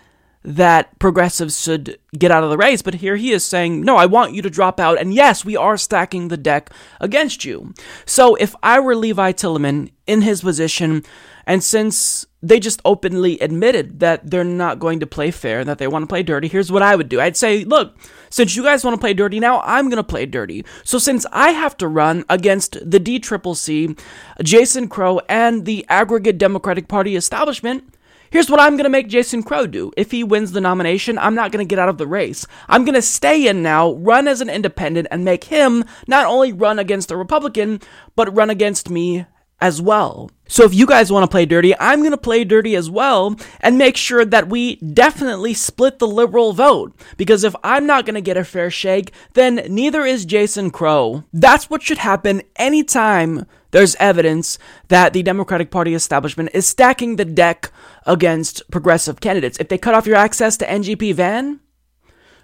that 0.44 0.98
progressives 1.00 1.62
should 1.62 2.00
get 2.18 2.32
out 2.32 2.44
of 2.44 2.50
the 2.50 2.58
race, 2.58 2.82
but 2.82 2.96
here 2.96 3.16
he 3.16 3.32
is 3.32 3.46
saying, 3.46 3.82
No, 3.82 3.98
I 3.98 4.06
want 4.06 4.34
you 4.34 4.42
to 4.42 4.50
drop 4.50 4.80
out, 4.80 5.00
and 5.00 5.14
yes, 5.14 5.46
we 5.46 5.56
are 5.56 5.78
stacking 5.78 6.28
the 6.28 6.38
deck 6.38 6.72
against 7.00 7.46
you. 7.46 7.74
So 8.06 8.36
if 8.36 8.56
I 8.64 8.80
were 8.80 8.96
Levi 8.96 9.34
Tillemann 9.34 9.92
in 10.08 10.22
his 10.22 10.42
position, 10.42 11.04
and 11.46 11.64
since 11.64 12.26
they 12.44 12.60
just 12.60 12.82
openly 12.84 13.40
admitted 13.40 14.00
that 14.00 14.30
they're 14.30 14.44
not 14.44 14.80
going 14.80 15.00
to 15.00 15.08
play 15.08 15.30
fair, 15.32 15.64
that 15.64 15.78
they 15.78 15.88
want 15.88 16.04
to 16.04 16.08
play 16.08 16.24
dirty. 16.24 16.48
Here's 16.48 16.72
what 16.72 16.82
I 16.82 16.96
would 16.96 17.10
do 17.10 17.22
I'd 17.22 17.38
say, 17.38 17.64
look, 17.64 17.96
since 18.30 18.56
you 18.56 18.64
guys 18.64 18.84
want 18.84 18.96
to 18.96 19.00
play 19.00 19.14
dirty 19.14 19.40
now, 19.40 19.62
I'm 19.62 19.90
going 19.90 19.98
to 19.98 20.04
play 20.04 20.26
dirty. 20.26 20.66
So 20.84 20.98
since 20.98 21.26
I 21.32 21.52
have 21.52 21.78
to 21.78 21.88
run 21.88 22.26
against 22.30 22.78
the 22.90 23.00
DCCC, 23.00 24.00
Jason 24.42 24.88
Crow, 24.88 25.20
and 25.30 25.66
the 25.66 25.86
aggregate 25.88 26.38
Democratic 26.38 26.88
Party 26.88 27.16
establishment, 27.16 27.94
Here's 28.32 28.50
what 28.50 28.62
I'm 28.62 28.78
going 28.78 28.86
to 28.86 28.90
make 28.90 29.10
Jason 29.10 29.44
Crow 29.44 29.68
do. 29.68 29.92
If 29.98 30.12
he 30.12 30.24
wins 30.24 30.54
the 30.54 30.62
nomination, 30.62 31.18
I'm 31.18 31.36
not 31.36 31.52
going 31.52 31.66
to 31.66 31.70
get 31.70 31.80
out 31.80 31.90
of 31.90 31.98
the 31.98 32.08
race. 32.08 32.48
I'm 32.70 32.86
going 32.86 32.96
to 32.96 33.02
stay 33.02 33.46
in 33.46 33.62
now, 33.62 33.92
run 33.92 34.26
as 34.26 34.40
an 34.40 34.50
independent, 34.50 35.10
and 35.12 35.26
make 35.26 35.44
him 35.44 35.84
not 36.08 36.26
only 36.26 36.54
run 36.54 36.80
against 36.80 37.12
a 37.12 37.18
Republican, 37.18 37.82
but 38.16 38.34
run 38.34 38.50
against 38.50 38.90
me 38.90 39.26
as 39.62 39.82
well. 39.82 40.30
So 40.48 40.66
if 40.66 40.74
you 40.74 40.86
guys 40.86 41.12
want 41.12 41.24
to 41.24 41.32
play 41.32 41.46
dirty, 41.46 41.74
I'm 41.80 42.00
going 42.00 42.12
to 42.12 42.18
play 42.18 42.44
dirty 42.44 42.76
as 42.76 42.90
well 42.90 43.38
and 43.62 43.78
make 43.78 43.96
sure 43.96 44.26
that 44.26 44.50
we 44.50 44.76
definitely 44.78 45.54
split 45.54 46.00
the 46.00 46.08
liberal 46.08 46.52
vote. 46.52 46.94
Because 47.16 47.46
if 47.46 47.56
I'm 47.64 47.86
not 47.86 48.06
going 48.06 48.16
to 48.16 48.22
get 48.22 48.36
a 48.36 48.44
fair 48.44 48.70
shake, 48.70 49.14
then 49.34 49.66
neither 49.70 50.04
is 50.04 50.26
Jason 50.26 50.72
Crow. 50.72 51.24
That's 51.32 51.70
what 51.70 51.84
should 51.84 52.00
happen 52.00 52.42
anytime 52.58 53.46
there's 53.72 53.96
evidence 53.96 54.60
that 54.90 55.14
the 55.14 55.24
Democratic 55.24 55.72
Party 55.72 55.94
establishment 55.94 56.50
is 56.54 56.68
stacking 56.68 57.16
the 57.16 57.24
deck 57.24 57.72
against 58.06 58.70
progressive 58.72 59.22
candidates. 59.22 59.58
If 59.60 59.70
they 59.70 59.78
cut 59.78 59.94
off 59.94 60.06
your 60.06 60.18
access 60.18 60.58
to 60.58 60.66
NGP 60.66 61.14
Van, 61.14 61.62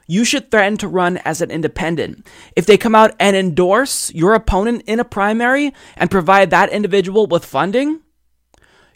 you 0.07 0.25
should 0.25 0.49
threaten 0.49 0.77
to 0.77 0.87
run 0.87 1.17
as 1.17 1.41
an 1.41 1.51
independent. 1.51 2.25
If 2.55 2.65
they 2.65 2.77
come 2.77 2.95
out 2.95 3.13
and 3.19 3.35
endorse 3.35 4.11
your 4.13 4.33
opponent 4.33 4.83
in 4.87 4.99
a 4.99 5.05
primary 5.05 5.73
and 5.95 6.09
provide 6.09 6.49
that 6.49 6.71
individual 6.71 7.27
with 7.27 7.45
funding, 7.45 8.01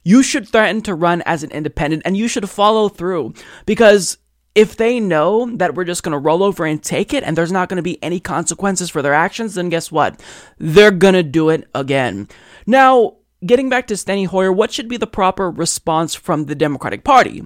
you 0.04 0.24
should 0.24 0.48
threaten 0.48 0.82
to 0.82 0.96
run 0.96 1.22
as 1.26 1.44
an 1.44 1.52
independent 1.52 2.04
and 2.06 2.18
you 2.18 2.28
should 2.28 2.50
follow 2.50 2.90
through 2.90 3.34
because 3.66 4.18
if 4.56 4.76
they 4.76 5.00
know 5.00 5.56
that 5.58 5.76
we're 5.76 5.86
just 5.86 6.04
going 6.04 6.12
to 6.12 6.18
roll 6.18 6.44
over 6.44 6.66
and 6.66 6.82
take 6.84 7.14
it 7.14 7.24
and 7.24 7.38
there's 7.38 7.52
not 7.52 7.70
going 7.70 7.78
to 7.78 7.84
be 7.84 8.02
any 8.04 8.20
consequences 8.20 8.90
for 8.90 9.02
their 9.02 9.14
actions, 9.14 9.56
then 9.56 9.70
guess 9.70 9.92
what? 9.92 10.22
They're 10.58 10.92
going 10.92 11.14
to 11.14 11.24
do 11.24 11.50
it 11.50 11.70
again. 11.74 12.28
Now, 12.66 13.18
getting 13.46 13.70
back 13.70 13.88
to 13.88 13.94
Steny 13.94 14.28
Hoyer, 14.28 14.52
what 14.52 14.74
should 14.74 14.90
be 14.90 14.98
the 14.98 15.08
proper 15.08 15.50
response 15.50 16.16
from 16.16 16.46
the 16.46 16.56
Democratic 16.56 17.04
Party? 17.04 17.44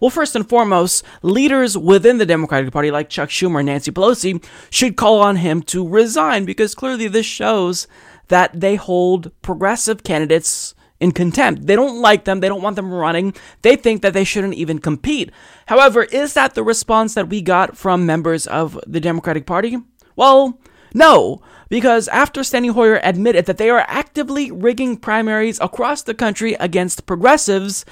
Well, 0.00 0.10
first 0.10 0.36
and 0.36 0.48
foremost, 0.48 1.04
leaders 1.22 1.76
within 1.76 2.18
the 2.18 2.26
Democratic 2.26 2.72
Party, 2.72 2.90
like 2.90 3.08
Chuck 3.08 3.28
Schumer 3.28 3.60
and 3.60 3.66
Nancy 3.66 3.90
Pelosi, 3.90 4.44
should 4.70 4.96
call 4.96 5.20
on 5.20 5.36
him 5.36 5.62
to 5.62 5.86
resign 5.86 6.44
because 6.44 6.74
clearly 6.74 7.08
this 7.08 7.26
shows 7.26 7.86
that 8.28 8.58
they 8.58 8.76
hold 8.76 9.30
progressive 9.42 10.02
candidates 10.02 10.74
in 11.00 11.12
contempt. 11.12 11.66
They 11.66 11.76
don't 11.76 12.00
like 12.00 12.24
them. 12.24 12.40
They 12.40 12.48
don't 12.48 12.62
want 12.62 12.76
them 12.76 12.92
running. 12.92 13.34
They 13.62 13.76
think 13.76 14.02
that 14.02 14.14
they 14.14 14.24
shouldn't 14.24 14.54
even 14.54 14.78
compete. 14.78 15.30
However, 15.66 16.04
is 16.04 16.34
that 16.34 16.54
the 16.54 16.62
response 16.62 17.14
that 17.14 17.28
we 17.28 17.42
got 17.42 17.76
from 17.76 18.06
members 18.06 18.46
of 18.46 18.80
the 18.86 19.00
Democratic 19.00 19.46
Party? 19.46 19.76
Well, 20.16 20.58
no, 20.94 21.42
because 21.68 22.08
after 22.08 22.40
Steny 22.40 22.70
Hoyer 22.70 23.00
admitted 23.02 23.46
that 23.46 23.58
they 23.58 23.68
are 23.68 23.84
actively 23.88 24.50
rigging 24.50 24.96
primaries 24.96 25.60
across 25.60 26.02
the 26.02 26.14
country 26.14 26.54
against 26.54 27.06
progressives, 27.06 27.84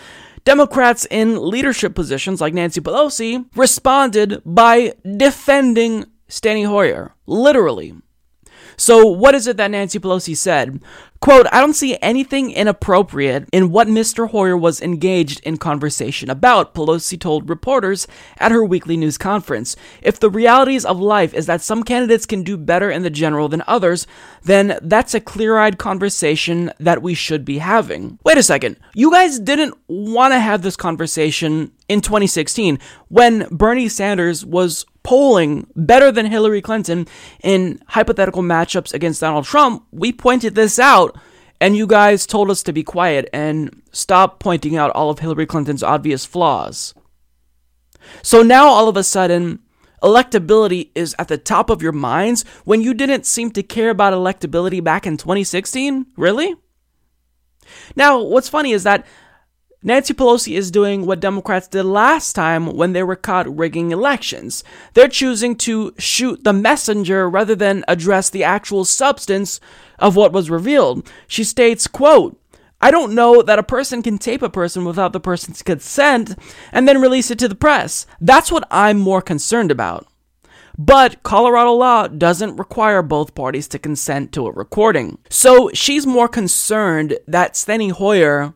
Democrats 0.44 1.06
in 1.10 1.48
leadership 1.48 1.94
positions 1.94 2.40
like 2.40 2.54
Nancy 2.54 2.80
Pelosi 2.80 3.46
responded 3.56 4.42
by 4.44 4.94
defending 5.16 6.04
Steny 6.28 6.66
Hoyer, 6.66 7.14
literally. 7.26 7.94
So, 8.76 9.06
what 9.06 9.34
is 9.34 9.46
it 9.46 9.56
that 9.56 9.70
Nancy 9.70 9.98
Pelosi 9.98 10.36
said? 10.36 10.82
Quote, 11.24 11.46
I 11.50 11.60
don't 11.60 11.72
see 11.72 11.96
anything 12.02 12.50
inappropriate 12.50 13.48
in 13.50 13.70
what 13.70 13.88
Mr. 13.88 14.28
Hoyer 14.28 14.58
was 14.58 14.82
engaged 14.82 15.40
in 15.40 15.56
conversation 15.56 16.28
about, 16.28 16.74
Pelosi 16.74 17.18
told 17.18 17.48
reporters 17.48 18.06
at 18.36 18.52
her 18.52 18.62
weekly 18.62 18.94
news 18.94 19.16
conference. 19.16 19.74
If 20.02 20.20
the 20.20 20.28
realities 20.28 20.84
of 20.84 21.00
life 21.00 21.32
is 21.32 21.46
that 21.46 21.62
some 21.62 21.82
candidates 21.82 22.26
can 22.26 22.42
do 22.42 22.58
better 22.58 22.90
in 22.90 23.04
the 23.04 23.08
general 23.08 23.48
than 23.48 23.62
others, 23.66 24.06
then 24.42 24.78
that's 24.82 25.14
a 25.14 25.18
clear 25.18 25.56
eyed 25.56 25.78
conversation 25.78 26.70
that 26.78 27.00
we 27.00 27.14
should 27.14 27.46
be 27.46 27.56
having. 27.56 28.18
Wait 28.22 28.36
a 28.36 28.42
second. 28.42 28.76
You 28.92 29.10
guys 29.10 29.38
didn't 29.38 29.78
want 29.88 30.34
to 30.34 30.40
have 30.40 30.60
this 30.60 30.76
conversation 30.76 31.72
in 31.88 32.02
2016 32.02 32.78
when 33.08 33.48
Bernie 33.50 33.88
Sanders 33.88 34.44
was 34.44 34.84
polling 35.04 35.66
better 35.76 36.10
than 36.10 36.26
Hillary 36.26 36.60
Clinton 36.60 37.06
in 37.42 37.80
hypothetical 37.88 38.42
matchups 38.42 38.92
against 38.92 39.20
Donald 39.20 39.44
Trump, 39.44 39.84
we 39.92 40.12
pointed 40.12 40.56
this 40.56 40.78
out 40.78 41.16
and 41.60 41.76
you 41.76 41.86
guys 41.86 42.26
told 42.26 42.50
us 42.50 42.62
to 42.64 42.72
be 42.72 42.82
quiet 42.82 43.28
and 43.32 43.82
stop 43.92 44.40
pointing 44.40 44.76
out 44.76 44.90
all 44.90 45.10
of 45.10 45.20
Hillary 45.20 45.46
Clinton's 45.46 45.82
obvious 45.82 46.26
flaws. 46.26 46.94
So 48.22 48.42
now 48.42 48.66
all 48.66 48.88
of 48.88 48.96
a 48.96 49.04
sudden, 49.04 49.60
electability 50.02 50.90
is 50.94 51.14
at 51.18 51.28
the 51.28 51.38
top 51.38 51.70
of 51.70 51.80
your 51.80 51.92
minds 51.92 52.44
when 52.64 52.82
you 52.82 52.92
didn't 52.92 53.24
seem 53.24 53.50
to 53.52 53.62
care 53.62 53.90
about 53.90 54.12
electability 54.12 54.82
back 54.82 55.06
in 55.06 55.16
2016? 55.16 56.06
Really? 56.16 56.54
Now, 57.96 58.20
what's 58.20 58.48
funny 58.48 58.72
is 58.72 58.82
that 58.82 59.06
Nancy 59.86 60.14
Pelosi 60.14 60.56
is 60.56 60.70
doing 60.70 61.04
what 61.04 61.20
Democrats 61.20 61.68
did 61.68 61.82
last 61.84 62.32
time 62.32 62.74
when 62.74 62.94
they 62.94 63.02
were 63.02 63.16
caught 63.16 63.54
rigging 63.54 63.90
elections. 63.92 64.64
They're 64.94 65.08
choosing 65.08 65.56
to 65.56 65.92
shoot 65.98 66.42
the 66.42 66.54
messenger 66.54 67.28
rather 67.28 67.54
than 67.54 67.84
address 67.86 68.30
the 68.30 68.44
actual 68.44 68.86
substance 68.86 69.60
of 69.98 70.16
what 70.16 70.32
was 70.32 70.48
revealed. 70.48 71.06
She 71.26 71.44
states, 71.44 71.86
quote, 71.86 72.40
I 72.80 72.90
don't 72.90 73.14
know 73.14 73.42
that 73.42 73.58
a 73.58 73.62
person 73.62 74.02
can 74.02 74.16
tape 74.16 74.40
a 74.40 74.48
person 74.48 74.86
without 74.86 75.12
the 75.12 75.20
person's 75.20 75.62
consent 75.62 76.34
and 76.72 76.88
then 76.88 77.02
release 77.02 77.30
it 77.30 77.38
to 77.40 77.48
the 77.48 77.54
press. 77.54 78.06
That's 78.22 78.50
what 78.50 78.66
I'm 78.70 78.98
more 78.98 79.20
concerned 79.20 79.70
about. 79.70 80.06
But 80.78 81.22
Colorado 81.22 81.74
law 81.74 82.08
doesn't 82.08 82.56
require 82.56 83.02
both 83.02 83.34
parties 83.34 83.68
to 83.68 83.78
consent 83.78 84.32
to 84.32 84.46
a 84.46 84.52
recording. 84.52 85.18
So 85.28 85.70
she's 85.74 86.06
more 86.06 86.26
concerned 86.26 87.18
that 87.28 87.52
Steny 87.52 87.92
Hoyer 87.92 88.54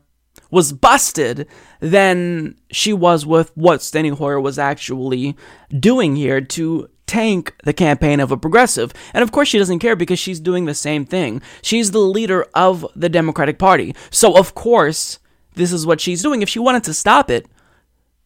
was 0.51 0.73
busted 0.73 1.47
than 1.81 2.57
she 2.71 2.93
was 2.93 3.27
with 3.27 3.55
what 3.57 3.81
Steny 3.81 4.17
Hoyer 4.17 4.41
was 4.41 4.59
actually 4.59 5.37
doing 5.79 6.17
here 6.17 6.41
to 6.41 6.89
tank 7.07 7.55
the 7.65 7.73
campaign 7.73 8.21
of 8.21 8.31
a 8.31 8.37
progressive. 8.37 8.93
And 9.13 9.23
of 9.23 9.33
course, 9.33 9.49
she 9.49 9.59
doesn't 9.59 9.81
care 9.81 9.97
because 9.97 10.19
she's 10.19 10.41
doing 10.41 10.67
the 10.67 10.75
same 10.75 11.05
thing. 11.05 11.43
She's 11.63 11.91
the 11.91 11.99
leader 11.99 12.47
of 12.55 12.87
the 12.95 13.09
Democratic 13.09 13.59
Party. 13.59 13.95
So, 14.11 14.39
of 14.39 14.55
course, 14.55 15.19
this 15.55 15.73
is 15.73 15.87
what 15.87 16.01
she's 16.01 16.23
doing. 16.23 16.43
If 16.43 16.49
she 16.49 16.59
wanted 16.59 16.85
to 16.85 16.95
stop 16.95 17.31
it, 17.31 17.47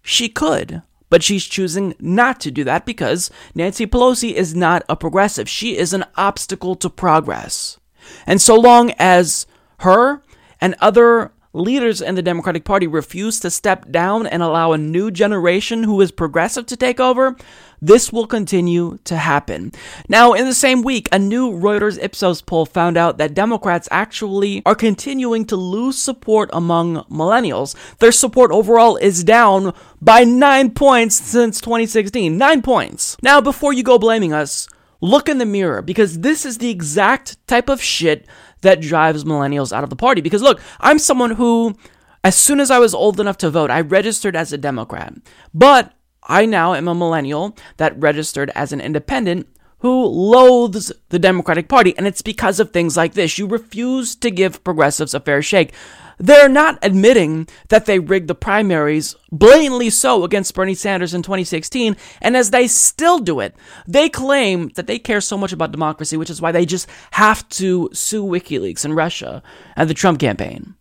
she 0.03 0.29
could. 0.29 0.83
But 1.09 1.23
she's 1.23 1.45
choosing 1.45 1.95
not 2.01 2.41
to 2.41 2.51
do 2.51 2.65
that 2.65 2.87
because 2.87 3.31
Nancy 3.55 3.87
Pelosi 3.87 4.33
is 4.33 4.55
not 4.55 4.83
a 4.89 4.97
progressive. 4.97 5.49
She 5.49 5.77
is 5.77 5.93
an 5.93 6.05
obstacle 6.17 6.75
to 6.77 6.89
progress. 6.89 7.79
And 8.27 8.41
so 8.41 8.57
long 8.57 8.93
as 8.99 9.47
her 9.81 10.23
and 10.61 10.75
other 10.81 11.33
leaders 11.53 12.01
in 12.01 12.15
the 12.15 12.23
Democratic 12.23 12.65
Party 12.65 12.87
refuse 12.87 13.39
to 13.41 13.51
step 13.51 13.91
down 13.91 14.27
and 14.27 14.43
allow 14.43 14.73
a 14.73 14.79
new 14.79 15.11
generation 15.11 15.83
who 15.85 16.01
is 16.01 16.11
progressive 16.11 16.67
to 16.67 16.77
take 16.77 16.99
over, 16.99 17.37
this 17.81 18.13
will 18.13 18.27
continue 18.27 18.99
to 19.05 19.17
happen. 19.17 19.73
Now, 20.09 20.33
in 20.33 20.47
the 20.47 20.55
same 20.55 20.83
week, 20.83 21.09
a 21.13 21.19
new 21.19 21.51
Reuters 21.51 22.03
Ipsos 22.03 22.41
poll 22.41 22.65
found 22.65 22.97
out 22.97 23.19
that 23.19 23.35
Democrats 23.35 23.89
actually 23.91 24.63
are 24.65 24.75
continuing 24.75 25.45
to 25.47 25.57
lose 25.57 25.99
support 25.99 26.49
among 26.53 27.05
millennials. 27.05 27.75
Their 27.99 28.13
support 28.13 28.51
overall 28.53 28.97
is 28.97 29.25
down 29.25 29.75
by 30.01 30.25
nine 30.25 30.71
points 30.71 31.17
since 31.17 31.61
2016. 31.61 32.39
Nine 32.39 32.63
points. 32.63 33.17
Now, 33.23 33.41
before 33.41 33.73
you 33.73 33.83
go 33.83 33.99
blaming 33.99 34.33
us, 34.33 34.69
look 35.01 35.29
in 35.29 35.39
the 35.39 35.45
mirror 35.45 35.83
because 35.83 36.21
this 36.21 36.47
is 36.47 36.59
the 36.59 36.71
exact 36.71 37.45
type 37.49 37.69
of 37.69 37.83
shit 37.83 38.27
that 38.63 38.81
drives 38.81 39.25
millennials 39.25 39.73
out 39.73 39.85
of 39.85 39.91
the 39.91 39.97
party. 39.97 40.21
Because 40.21 40.43
look, 40.43 40.61
I'm 40.81 40.99
someone 40.99 41.33
who, 41.33 41.77
as 42.25 42.35
soon 42.35 42.59
as 42.59 42.71
I 42.71 42.79
was 42.79 42.95
old 42.95 43.21
enough 43.21 43.39
to 43.39 43.51
vote, 43.51 43.71
I 43.71 43.81
registered 43.81 44.35
as 44.35 44.53
a 44.53 44.59
Democrat. 44.59 45.15
But 45.55 45.93
I 46.25 46.47
now 46.47 46.75
am 46.75 46.89
a 46.89 46.95
millennial 46.95 47.57
that 47.77 48.01
registered 48.01 48.51
as 48.55 48.73
an 48.73 48.81
independent 48.81 49.49
who 49.79 50.05
loathes 50.05 50.93
the 51.09 51.19
Democratic 51.19 51.69
Party, 51.69 51.93
and 51.99 52.07
it's 52.07 52.23
because 52.23 52.61
of 52.61 52.71
things 52.71 52.97
like 52.97 53.15
this. 53.15 53.37
You 53.37 53.49
refuse 53.49 54.15
to 54.17 54.31
give 54.31 54.63
progressives 54.63 55.13
a 55.13 55.19
fair 55.19 55.43
shake. 55.43 55.73
They're 56.19 56.49
not 56.49 56.79
admitting 56.83 57.49
that 57.69 57.87
they 57.87 57.99
rigged 57.99 58.29
the 58.29 58.35
primaries, 58.35 59.15
blatantly 59.31 59.91
so, 59.91 60.25
against 60.25 60.55
Bernie 60.55 60.75
Sanders 60.75 61.15
in 61.15 61.23
2016, 61.23 61.97
and 62.21 62.37
as 62.37 62.51
they 62.51 62.67
still 62.67 63.19
do 63.19 63.41
it, 63.41 63.55
they 63.87 64.09
claim 64.09 64.69
that 64.75 64.87
they 64.87 64.99
care 64.99 65.21
so 65.21 65.37
much 65.37 65.53
about 65.53 65.73
democracy, 65.73 66.17
which 66.17 66.31
is 66.31 66.41
why 66.41 66.53
they 66.53 66.67
just 66.67 66.89
have 67.13 67.49
to 67.51 67.89
sue 67.93 68.25
WikiLeaks 68.25 68.85
and 68.85 68.97
Russia 68.97 69.43
and 69.77 69.89
the 69.89 69.95
Trump 69.95 70.21
campaign. 70.21 70.75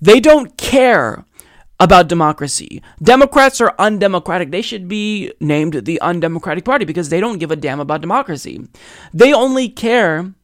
They 0.00 0.20
don't 0.20 0.56
care 0.56 1.24
about 1.80 2.08
democracy. 2.08 2.82
Democrats 3.02 3.60
are 3.60 3.74
undemocratic. 3.78 4.50
They 4.50 4.62
should 4.62 4.88
be 4.88 5.32
named 5.40 5.74
the 5.84 6.00
undemocratic 6.00 6.64
party 6.64 6.84
because 6.84 7.08
they 7.08 7.20
don't 7.20 7.38
give 7.38 7.50
a 7.50 7.56
damn 7.56 7.80
about 7.80 8.00
democracy. 8.00 8.66
They 9.12 9.32
only 9.32 9.68
care 9.68 10.34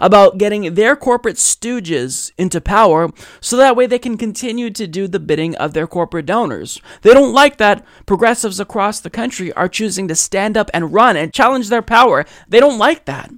about 0.00 0.38
getting 0.38 0.74
their 0.74 0.96
corporate 0.96 1.36
stooges 1.36 2.32
into 2.36 2.60
power 2.60 3.10
so 3.40 3.56
that 3.56 3.76
way 3.76 3.86
they 3.86 3.98
can 3.98 4.16
continue 4.16 4.70
to 4.70 4.86
do 4.86 5.06
the 5.06 5.20
bidding 5.20 5.54
of 5.56 5.74
their 5.74 5.86
corporate 5.86 6.26
donors. 6.26 6.80
They 7.02 7.12
don't 7.12 7.32
like 7.32 7.58
that 7.58 7.84
progressives 8.06 8.58
across 8.58 8.98
the 8.98 9.10
country 9.10 9.52
are 9.52 9.68
choosing 9.68 10.08
to 10.08 10.16
stand 10.16 10.56
up 10.56 10.70
and 10.74 10.92
run 10.92 11.16
and 11.16 11.32
challenge 11.32 11.68
their 11.68 11.82
power. 11.82 12.24
They 12.48 12.58
don't 12.58 12.78
like 12.78 13.04
that. 13.04 13.30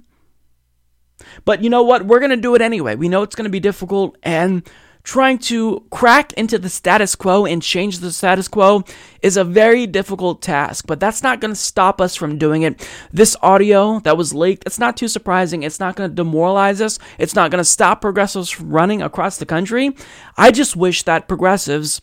But 1.45 1.63
you 1.63 1.69
know 1.69 1.83
what? 1.83 2.05
We're 2.05 2.19
going 2.19 2.31
to 2.31 2.37
do 2.37 2.55
it 2.55 2.61
anyway. 2.61 2.95
We 2.95 3.09
know 3.09 3.23
it's 3.23 3.35
going 3.35 3.45
to 3.45 3.51
be 3.51 3.59
difficult 3.59 4.17
and 4.23 4.67
trying 5.03 5.37
to 5.37 5.83
crack 5.91 6.31
into 6.33 6.57
the 6.57 6.69
status 6.69 7.13
quo 7.15 7.45
and 7.45 7.61
change 7.61 7.99
the 7.99 8.11
status 8.11 8.47
quo 8.47 8.83
is 9.21 9.35
a 9.35 9.43
very 9.43 9.85
difficult 9.85 10.41
task, 10.41 10.85
but 10.87 10.99
that's 10.99 11.21
not 11.21 11.41
going 11.41 11.51
to 11.51 11.59
stop 11.59 11.99
us 11.99 12.15
from 12.15 12.37
doing 12.37 12.61
it. 12.61 12.87
This 13.11 13.35
audio 13.41 13.99
that 14.01 14.17
was 14.17 14.33
leaked, 14.33 14.63
it's 14.65 14.79
not 14.79 14.95
too 14.95 15.09
surprising. 15.09 15.63
It's 15.63 15.79
not 15.79 15.95
going 15.95 16.09
to 16.09 16.15
demoralize 16.15 16.79
us. 16.79 16.99
It's 17.17 17.35
not 17.35 17.51
going 17.51 17.59
to 17.59 17.65
stop 17.65 17.99
progressives 18.01 18.49
from 18.49 18.69
running 18.69 19.01
across 19.01 19.37
the 19.37 19.45
country. 19.45 19.95
I 20.37 20.51
just 20.51 20.75
wish 20.75 21.03
that 21.03 21.27
progressives 21.27 21.99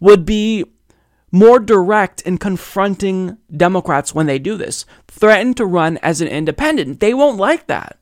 would 0.00 0.26
be 0.26 0.64
more 1.30 1.60
direct 1.60 2.20
in 2.22 2.38
confronting 2.38 3.38
Democrats 3.56 4.12
when 4.12 4.26
they 4.26 4.40
do 4.40 4.56
this. 4.56 4.84
Threaten 5.06 5.54
to 5.54 5.64
run 5.64 5.98
as 5.98 6.20
an 6.20 6.26
independent. 6.26 6.98
They 6.98 7.14
won't 7.14 7.38
like 7.38 7.68
that. 7.68 7.99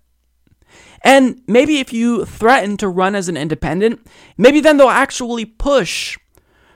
And 1.02 1.40
maybe 1.46 1.78
if 1.78 1.92
you 1.92 2.24
threaten 2.24 2.76
to 2.78 2.88
run 2.88 3.14
as 3.14 3.28
an 3.28 3.36
independent, 3.36 4.06
maybe 4.36 4.60
then 4.60 4.76
they'll 4.76 4.88
actually 4.88 5.44
push 5.44 6.18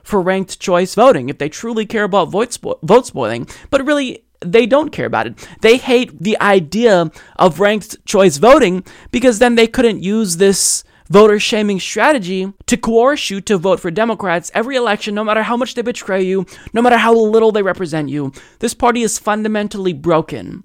for 0.03 0.21
ranked 0.21 0.59
choice 0.59 0.95
voting 0.95 1.29
if 1.29 1.37
they 1.37 1.49
truly 1.49 1.85
care 1.85 2.03
about 2.03 2.29
vote, 2.29 2.49
spo- 2.49 2.79
vote 2.83 3.05
spoiling. 3.05 3.47
But 3.69 3.85
really, 3.85 4.25
they 4.41 4.65
don't 4.65 4.91
care 4.91 5.05
about 5.05 5.27
it. 5.27 5.47
They 5.61 5.77
hate 5.77 6.21
the 6.21 6.39
idea 6.39 7.11
of 7.37 7.59
ranked 7.59 8.05
choice 8.05 8.37
voting 8.37 8.85
because 9.11 9.39
then 9.39 9.55
they 9.55 9.67
couldn't 9.67 10.03
use 10.03 10.37
this 10.37 10.83
voter 11.09 11.39
shaming 11.39 11.79
strategy 11.79 12.51
to 12.65 12.77
coerce 12.77 13.29
you 13.29 13.41
to 13.41 13.57
vote 13.57 13.79
for 13.79 13.91
Democrats 13.91 14.51
every 14.53 14.75
election, 14.75 15.13
no 15.15 15.23
matter 15.23 15.43
how 15.43 15.57
much 15.57 15.75
they 15.75 15.81
betray 15.81 16.23
you, 16.23 16.45
no 16.73 16.81
matter 16.81 16.97
how 16.97 17.13
little 17.13 17.51
they 17.51 17.61
represent 17.61 18.09
you. 18.09 18.31
This 18.59 18.73
party 18.73 19.03
is 19.03 19.19
fundamentally 19.19 19.93
broken. 19.93 20.63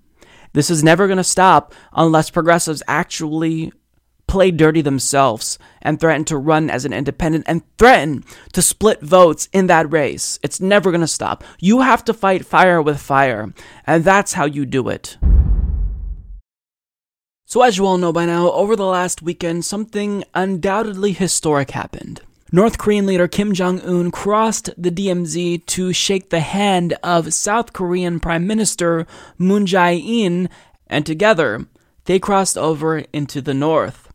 This 0.53 0.71
is 0.71 0.85
never 0.85 1.07
going 1.07 1.19
to 1.19 1.25
stop 1.25 1.75
unless 1.93 2.31
progressives 2.31 2.83
actually 2.89 3.73
play 4.29 4.51
dirty 4.51 4.83
themselves 4.83 5.59
and 5.83 5.99
threaten 5.99 6.25
to 6.27 6.37
run 6.37 6.71
as 6.71 6.85
an 6.85 6.93
independent 6.93 7.45
and 7.49 7.63
threaten 7.79 8.23
to 8.53 8.63
split 8.63 9.01
votes 9.01 9.49
in 9.53 9.67
that 9.67 9.91
race. 9.91 10.39
It's 10.43 10.61
never 10.61 10.91
going 10.91 11.01
to 11.01 11.09
stop. 11.09 11.43
You 11.59 11.81
have 11.81 12.05
to 12.05 12.15
fight 12.15 12.45
fire 12.47 12.81
with 12.81 13.01
fire, 13.01 13.53
and 13.87 14.05
that's 14.05 14.35
how 14.35 14.45
you 14.45 14.67
do 14.67 14.89
it. 14.89 15.17
So, 17.47 17.63
as 17.63 17.79
you 17.79 17.87
all 17.87 17.97
know 17.97 18.13
by 18.13 18.27
now, 18.27 18.53
over 18.53 18.77
the 18.77 18.85
last 18.85 19.23
weekend, 19.23 19.65
something 19.65 20.23
undoubtedly 20.35 21.13
historic 21.13 21.71
happened. 21.71 22.21
North 22.51 22.79
Korean 22.79 23.05
leader 23.05 23.29
Kim 23.29 23.53
Jong 23.53 23.79
un 23.83 24.11
crossed 24.11 24.71
the 24.79 24.91
DMZ 24.91 25.67
to 25.67 25.93
shake 25.93 26.31
the 26.31 26.41
hand 26.41 26.95
of 27.03 27.35
South 27.35 27.75
Korean 27.75 28.21
Prime 28.21 28.47
Minister 28.47 29.07
Moon 29.37 29.67
Jae 29.67 30.03
in, 30.03 30.49
and 30.87 31.05
together 31.05 31.67
they 32.07 32.19
crossed 32.19 32.57
over 32.57 33.01
into 33.13 33.43
the 33.43 33.53
north. 33.53 34.09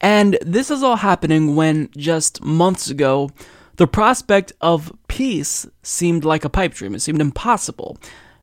And 0.00 0.38
this 0.42 0.70
is 0.70 0.82
all 0.82 0.96
happening 0.96 1.56
when 1.56 1.90
just 1.96 2.42
months 2.42 2.88
ago, 2.88 3.30
the 3.76 3.86
prospect 3.86 4.52
of 4.60 4.92
peace 5.08 5.66
seemed 5.82 6.24
like 6.24 6.44
a 6.44 6.50
pipe 6.50 6.74
dream. 6.74 6.94
It 6.94 7.00
seemed 7.00 7.20
impossible. 7.20 7.96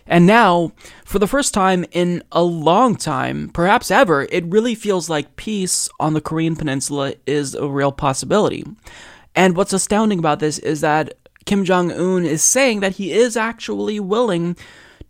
And 0.07 0.27
now, 0.27 0.71
for 1.03 1.17
the 1.17 1.27
first 1.27 1.53
time 1.53 1.85
in 1.91 2.23
a 2.31 2.43
long 2.43 2.95
time, 2.95 3.49
perhaps 3.49 3.89
ever, 3.89 4.27
it 4.31 4.45
really 4.45 4.75
feels 4.75 5.09
like 5.09 5.35
peace 5.35 5.89
on 5.99 6.13
the 6.13 6.21
Korean 6.21 6.55
Peninsula 6.55 7.15
is 7.25 7.55
a 7.55 7.67
real 7.67 7.91
possibility. 7.91 8.63
And 9.33 9.57
what's 9.57 9.73
astounding 9.73 10.19
about 10.19 10.39
this 10.39 10.59
is 10.59 10.81
that 10.81 11.15
Kim 11.45 11.65
Jong 11.65 11.91
un 11.91 12.25
is 12.25 12.43
saying 12.43 12.81
that 12.81 12.95
he 12.95 13.11
is 13.11 13.35
actually 13.35 13.99
willing 13.99 14.55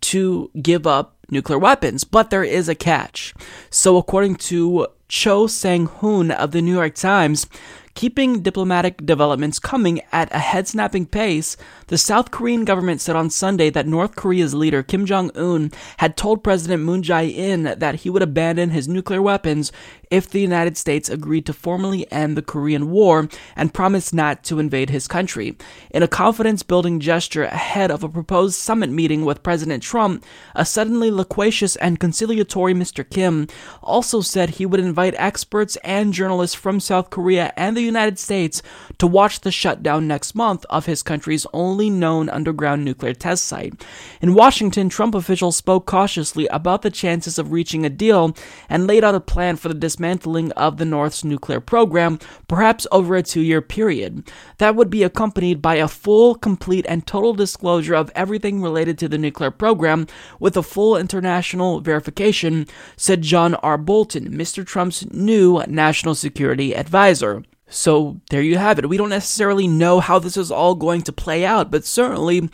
to 0.02 0.50
give 0.60 0.86
up 0.86 1.16
nuclear 1.30 1.58
weapons, 1.58 2.04
but 2.04 2.30
there 2.30 2.44
is 2.44 2.68
a 2.68 2.74
catch. 2.74 3.34
So, 3.70 3.96
according 3.96 4.36
to 4.36 4.86
Choe 5.08 5.46
Sang-Hun 5.46 6.30
of 6.30 6.50
the 6.50 6.60
New 6.60 6.74
York 6.74 6.94
Times, 6.94 7.46
keeping 7.94 8.42
diplomatic 8.42 9.04
developments 9.06 9.58
coming 9.58 10.00
at 10.12 10.32
a 10.34 10.38
head 10.38 10.68
snapping 10.68 11.06
pace, 11.06 11.56
the 11.86 11.96
South 11.96 12.30
Korean 12.30 12.64
government 12.64 13.00
said 13.00 13.16
on 13.16 13.30
Sunday 13.30 13.70
that 13.70 13.86
North 13.86 14.16
Korea's 14.16 14.54
leader 14.54 14.82
Kim 14.82 15.06
Jong 15.06 15.30
un 15.36 15.70
had 15.98 16.16
told 16.16 16.44
President 16.44 16.82
Moon 16.82 17.02
Jae 17.02 17.32
in 17.32 17.74
that 17.78 17.96
he 17.96 18.10
would 18.10 18.22
abandon 18.22 18.70
his 18.70 18.88
nuclear 18.88 19.22
weapons 19.22 19.72
if 20.10 20.28
the 20.28 20.40
United 20.40 20.76
States 20.76 21.08
agreed 21.08 21.46
to 21.46 21.52
formally 21.52 22.10
end 22.12 22.36
the 22.36 22.42
Korean 22.42 22.90
War 22.90 23.28
and 23.54 23.74
promised 23.74 24.14
not 24.14 24.44
to 24.44 24.58
invade 24.58 24.90
his 24.90 25.08
country. 25.08 25.56
In 25.90 26.02
a 26.02 26.08
confidence 26.08 26.62
building 26.62 27.00
gesture 27.00 27.44
ahead 27.44 27.90
of 27.90 28.04
a 28.04 28.08
proposed 28.08 28.56
summit 28.56 28.90
meeting 28.90 29.24
with 29.24 29.42
President 29.42 29.82
Trump, 29.82 30.24
a 30.54 30.64
suddenly 30.64 31.10
loquacious 31.10 31.76
and 31.76 32.00
conciliatory 32.00 32.74
Mr. 32.74 33.08
Kim 33.08 33.48
also 33.82 34.20
said 34.20 34.50
he 34.50 34.66
would 34.66 34.80
invite 34.80 35.14
experts 35.16 35.76
and 35.84 36.12
journalists 36.12 36.56
from 36.56 36.80
South 36.80 37.10
Korea 37.10 37.52
and 37.56 37.76
the 37.76 37.82
United 37.82 38.18
States 38.18 38.62
to 38.98 39.06
watch 39.06 39.40
the 39.40 39.50
shutdown 39.50 40.06
next 40.06 40.34
month 40.34 40.64
of 40.70 40.86
his 40.86 41.02
country's 41.02 41.46
only 41.52 41.90
known 41.90 42.28
underground 42.28 42.84
nuclear 42.84 43.14
test 43.14 43.44
site. 43.44 43.84
In 44.20 44.34
Washington, 44.34 44.88
Trump 44.88 45.14
officials 45.14 45.56
spoke 45.56 45.86
cautiously 45.86 46.46
about 46.48 46.82
the 46.82 46.90
chances 46.90 47.38
of 47.38 47.52
reaching 47.52 47.84
a 47.84 47.90
deal 47.90 48.36
and 48.68 48.86
laid 48.86 49.04
out 49.04 49.14
a 49.14 49.20
plan 49.20 49.56
for 49.56 49.68
the 49.68 49.74
dismantling 49.96 50.52
of 50.52 50.76
the 50.76 50.84
North's 50.84 51.24
nuclear 51.24 51.58
program, 51.58 52.18
perhaps 52.48 52.86
over 52.92 53.16
a 53.16 53.22
two 53.22 53.40
year 53.40 53.62
period. 53.62 54.30
That 54.58 54.76
would 54.76 54.90
be 54.90 55.02
accompanied 55.02 55.62
by 55.62 55.76
a 55.76 55.88
full, 55.88 56.34
complete, 56.34 56.84
and 56.86 57.06
total 57.06 57.32
disclosure 57.32 57.94
of 57.94 58.12
everything 58.14 58.60
related 58.60 58.98
to 58.98 59.08
the 59.08 59.16
nuclear 59.16 59.50
program 59.50 60.06
with 60.38 60.54
a 60.56 60.62
full 60.62 60.98
international 60.98 61.80
verification, 61.80 62.66
said 62.96 63.22
John 63.22 63.54
R. 63.56 63.78
Bolton, 63.78 64.30
Mr. 64.32 64.66
Trump's 64.66 65.10
new 65.12 65.62
national 65.66 66.14
security 66.14 66.76
advisor. 66.76 67.42
So 67.68 68.20
there 68.30 68.42
you 68.42 68.58
have 68.58 68.78
it. 68.78 68.88
We 68.88 68.96
don't 68.96 69.08
necessarily 69.08 69.66
know 69.66 70.00
how 70.00 70.18
this 70.18 70.36
is 70.36 70.52
all 70.52 70.74
going 70.74 71.02
to 71.02 71.12
play 71.12 71.44
out, 71.44 71.70
but 71.70 71.84
certainly 71.84 72.48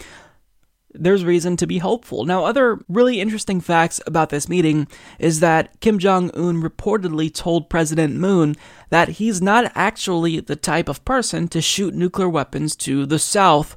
there's 0.95 1.25
reason 1.25 1.57
to 1.57 1.67
be 1.67 1.79
hopeful. 1.79 2.25
Now, 2.25 2.45
other 2.45 2.81
really 2.89 3.21
interesting 3.21 3.61
facts 3.61 4.01
about 4.07 4.31
this 4.31 4.49
meeting 4.49 4.87
is 5.19 5.41
that 5.41 5.81
Kim 5.81 5.99
Jong 5.99 6.31
un 6.35 6.63
reportedly 6.63 7.33
told 7.33 7.71
President 7.71 8.15
Moon 8.15 8.57
that 8.91 9.11
he's 9.11 9.41
not 9.41 9.73
actually 9.75 10.41
the 10.41 10.57
type 10.57 10.89
of 10.89 11.05
person 11.05 11.49
to 11.49 11.61
shoot 11.61 11.95
nuclear 11.95 12.29
weapons 12.29 12.77
to 12.77 13.07
the 13.07 13.19
South 13.19 13.77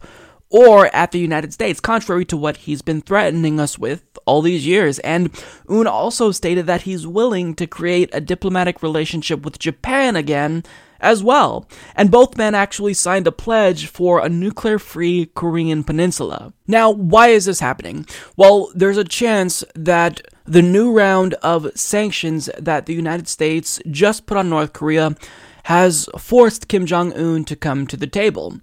or 0.49 0.93
at 0.95 1.11
the 1.11 1.19
United 1.19 1.51
States, 1.51 1.79
contrary 1.79 2.23
to 2.25 2.37
what 2.37 2.57
he's 2.57 2.81
been 2.81 3.01
threatening 3.01 3.59
us 3.59 3.79
with 3.79 4.03
all 4.25 4.41
these 4.41 4.65
years. 4.65 4.99
And 4.99 5.31
Un 5.67 5.87
also 5.87 6.31
stated 6.31 6.67
that 6.67 6.83
he's 6.83 7.07
willing 7.07 7.55
to 7.55 7.67
create 7.67 8.09
a 8.13 8.21
diplomatic 8.21 8.81
relationship 8.83 9.43
with 9.43 9.59
Japan 9.59 10.15
again 10.15 10.63
as 10.99 11.23
well, 11.23 11.67
and 11.95 12.11
both 12.11 12.37
men 12.37 12.55
actually 12.55 12.93
signed 12.93 13.27
a 13.27 13.31
pledge 13.31 13.87
for 13.87 14.19
a 14.19 14.29
nuclear 14.29 14.79
free 14.79 15.27
Korean 15.35 15.83
peninsula. 15.83 16.53
Now, 16.67 16.91
why 16.91 17.29
is 17.29 17.45
this 17.45 17.59
happening? 17.59 18.05
Well, 18.37 18.71
there's 18.73 18.97
a 18.97 19.03
chance 19.03 19.63
that 19.75 20.21
the 20.45 20.61
new 20.61 20.91
round 20.91 21.33
of 21.35 21.71
sanctions 21.75 22.49
that 22.57 22.85
the 22.85 22.93
United 22.93 23.27
States 23.27 23.79
just 23.89 24.25
put 24.25 24.37
on 24.37 24.49
North 24.49 24.73
Korea 24.73 25.15
has 25.63 26.07
forced 26.17 26.67
Kim 26.67 26.85
Jong 26.85 27.11
un 27.13 27.43
to 27.45 27.55
come 27.55 27.87
to 27.87 27.97
the 27.97 28.07
table. 28.07 28.59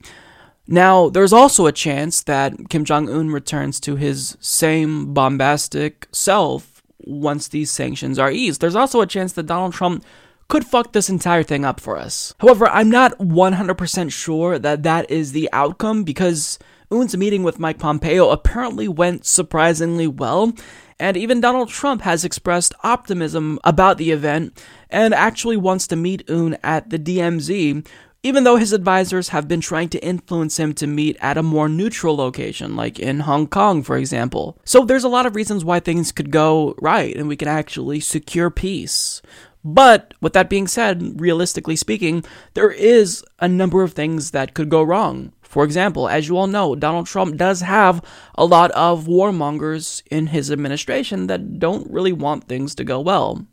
Now, 0.68 1.08
there's 1.08 1.32
also 1.32 1.66
a 1.66 1.72
chance 1.72 2.22
that 2.22 2.68
Kim 2.70 2.84
Jong 2.84 3.10
un 3.10 3.30
returns 3.30 3.80
to 3.80 3.96
his 3.96 4.36
same 4.40 5.12
bombastic 5.12 6.06
self 6.12 6.82
once 7.04 7.48
these 7.48 7.70
sanctions 7.70 8.18
are 8.18 8.30
eased. 8.30 8.60
There's 8.60 8.76
also 8.76 9.00
a 9.00 9.06
chance 9.06 9.32
that 9.32 9.46
Donald 9.46 9.72
Trump 9.72 10.04
could 10.52 10.66
fuck 10.66 10.92
this 10.92 11.08
entire 11.08 11.42
thing 11.42 11.64
up 11.64 11.80
for 11.80 11.96
us. 11.96 12.34
However, 12.38 12.68
I'm 12.68 12.90
not 12.90 13.16
100% 13.16 14.12
sure 14.12 14.58
that 14.58 14.82
that 14.82 15.10
is 15.10 15.32
the 15.32 15.48
outcome 15.50 16.04
because 16.04 16.58
Un's 16.90 17.16
meeting 17.16 17.42
with 17.42 17.58
Mike 17.58 17.78
Pompeo 17.78 18.28
apparently 18.28 18.86
went 18.86 19.24
surprisingly 19.24 20.06
well, 20.06 20.52
and 21.00 21.16
even 21.16 21.40
Donald 21.40 21.70
Trump 21.70 22.02
has 22.02 22.22
expressed 22.22 22.74
optimism 22.84 23.60
about 23.64 23.96
the 23.96 24.10
event 24.10 24.62
and 24.90 25.14
actually 25.14 25.56
wants 25.56 25.86
to 25.86 25.96
meet 25.96 26.28
Un 26.28 26.58
at 26.62 26.90
the 26.90 26.98
DMZ, 26.98 27.86
even 28.22 28.44
though 28.44 28.56
his 28.56 28.74
advisors 28.74 29.30
have 29.30 29.48
been 29.48 29.62
trying 29.62 29.88
to 29.88 30.04
influence 30.04 30.58
him 30.58 30.74
to 30.74 30.86
meet 30.86 31.16
at 31.22 31.38
a 31.38 31.42
more 31.42 31.66
neutral 31.66 32.14
location, 32.14 32.76
like 32.76 32.98
in 32.98 33.20
Hong 33.20 33.46
Kong, 33.46 33.82
for 33.82 33.96
example. 33.96 34.58
So 34.64 34.84
there's 34.84 35.02
a 35.02 35.08
lot 35.08 35.24
of 35.24 35.34
reasons 35.34 35.64
why 35.64 35.80
things 35.80 36.12
could 36.12 36.30
go 36.30 36.74
right 36.78 37.16
and 37.16 37.26
we 37.26 37.36
can 37.36 37.48
actually 37.48 38.00
secure 38.00 38.50
peace. 38.50 39.22
But 39.64 40.14
with 40.20 40.32
that 40.32 40.50
being 40.50 40.66
said, 40.66 41.20
realistically 41.20 41.76
speaking, 41.76 42.24
there 42.54 42.70
is 42.70 43.24
a 43.38 43.48
number 43.48 43.82
of 43.82 43.92
things 43.92 44.32
that 44.32 44.54
could 44.54 44.68
go 44.68 44.82
wrong. 44.82 45.32
For 45.42 45.64
example, 45.64 46.08
as 46.08 46.28
you 46.28 46.36
all 46.36 46.46
know, 46.46 46.74
Donald 46.74 47.06
Trump 47.06 47.36
does 47.36 47.60
have 47.60 48.02
a 48.34 48.44
lot 48.44 48.70
of 48.72 49.06
warmongers 49.06 50.02
in 50.10 50.28
his 50.28 50.50
administration 50.50 51.26
that 51.26 51.58
don't 51.58 51.90
really 51.90 52.12
want 52.12 52.48
things 52.48 52.74
to 52.76 52.84
go 52.84 53.00
well. 53.00 53.46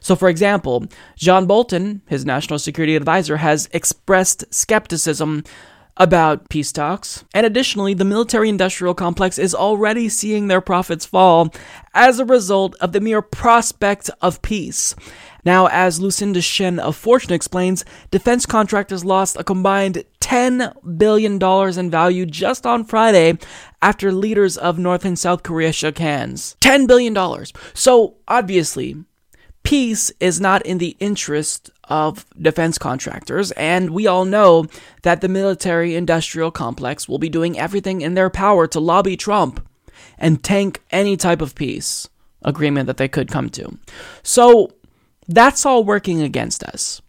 So, 0.00 0.14
for 0.14 0.28
example, 0.28 0.86
John 1.16 1.46
Bolton, 1.46 2.02
his 2.08 2.24
national 2.24 2.58
security 2.58 2.94
advisor, 2.94 3.38
has 3.38 3.68
expressed 3.72 4.44
skepticism 4.54 5.42
about 5.98 6.48
peace 6.48 6.72
talks. 6.72 7.24
And 7.34 7.44
additionally, 7.44 7.92
the 7.92 8.04
military 8.04 8.48
industrial 8.48 8.94
complex 8.94 9.38
is 9.38 9.54
already 9.54 10.08
seeing 10.08 10.46
their 10.46 10.60
profits 10.60 11.04
fall 11.04 11.52
as 11.92 12.18
a 12.18 12.24
result 12.24 12.76
of 12.80 12.92
the 12.92 13.00
mere 13.00 13.20
prospect 13.20 14.08
of 14.22 14.40
peace. 14.40 14.94
Now, 15.44 15.66
as 15.68 16.00
Lucinda 16.00 16.40
Shen 16.40 16.78
of 16.78 16.96
Fortune 16.96 17.32
explains, 17.32 17.84
defense 18.10 18.44
contractors 18.46 19.04
lost 19.04 19.36
a 19.36 19.44
combined 19.44 20.04
$10 20.20 20.98
billion 20.98 21.42
in 21.78 21.90
value 21.90 22.26
just 22.26 22.66
on 22.66 22.84
Friday 22.84 23.38
after 23.80 24.12
leaders 24.12 24.56
of 24.56 24.78
North 24.78 25.04
and 25.04 25.18
South 25.18 25.42
Korea 25.42 25.72
shook 25.72 25.98
hands. 25.98 26.56
$10 26.60 26.86
billion. 26.86 27.16
So, 27.74 28.16
obviously, 28.26 28.96
peace 29.68 30.10
is 30.18 30.40
not 30.40 30.64
in 30.64 30.78
the 30.78 30.96
interest 30.98 31.68
of 31.90 32.24
defense 32.40 32.78
contractors, 32.78 33.50
and 33.50 33.90
we 33.90 34.06
all 34.06 34.24
know 34.24 34.64
that 35.02 35.20
the 35.20 35.28
military 35.28 35.94
industrial 35.94 36.50
complex 36.50 37.06
will 37.06 37.18
be 37.18 37.28
doing 37.28 37.58
everything 37.58 38.00
in 38.00 38.14
their 38.14 38.30
power 38.30 38.66
to 38.66 38.80
lobby 38.80 39.14
Trump 39.14 39.62
and 40.16 40.42
tank 40.42 40.80
any 40.90 41.18
type 41.18 41.42
of 41.42 41.54
peace 41.54 42.08
agreement 42.40 42.86
that 42.86 42.96
they 42.96 43.08
could 43.08 43.30
come 43.30 43.50
to. 43.50 43.76
So 44.22 44.70
that's 45.28 45.66
all 45.66 45.84
working 45.84 46.22
against 46.22 46.64
us. 46.64 47.02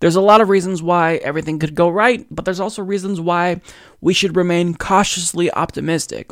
There's 0.00 0.16
a 0.16 0.20
lot 0.20 0.42
of 0.42 0.50
reasons 0.50 0.82
why 0.82 1.14
everything 1.16 1.58
could 1.58 1.74
go 1.74 1.88
right, 1.88 2.26
but 2.30 2.44
there's 2.44 2.60
also 2.60 2.82
reasons 2.82 3.22
why 3.22 3.62
we 4.02 4.12
should 4.12 4.36
remain 4.36 4.74
cautiously 4.74 5.50
optimistic. 5.50 6.30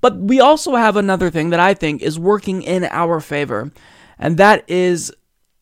But 0.00 0.16
we 0.16 0.40
also 0.40 0.76
have 0.76 0.96
another 0.96 1.28
thing 1.28 1.50
that 1.50 1.60
I 1.60 1.74
think 1.74 2.00
is 2.00 2.18
working 2.18 2.62
in 2.62 2.84
our 2.84 3.20
favor, 3.20 3.70
and 4.18 4.36
that 4.38 4.64
is 4.68 5.12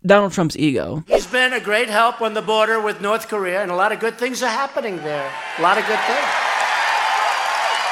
Donald 0.05 0.33
Trump's 0.33 0.57
ego. 0.57 1.05
He's 1.09 1.27
been 1.27 1.53
a 1.53 1.61
great 1.61 1.89
help 1.89 2.21
on 2.23 2.35
the 2.35 2.43
border 2.43 2.81
with 2.81 3.01
North 3.01 3.29
Korea, 3.29 3.63
and 3.63 3.71
a 3.71 3.77
lot 3.77 3.93
of 3.93 4.01
good 4.01 4.17
things 4.19 4.43
are 4.43 4.51
happening 4.51 4.97
there. 4.99 5.31
A 5.59 5.63
lot 5.63 5.79
of 5.79 5.87
good 5.87 5.99
things. 6.01 6.27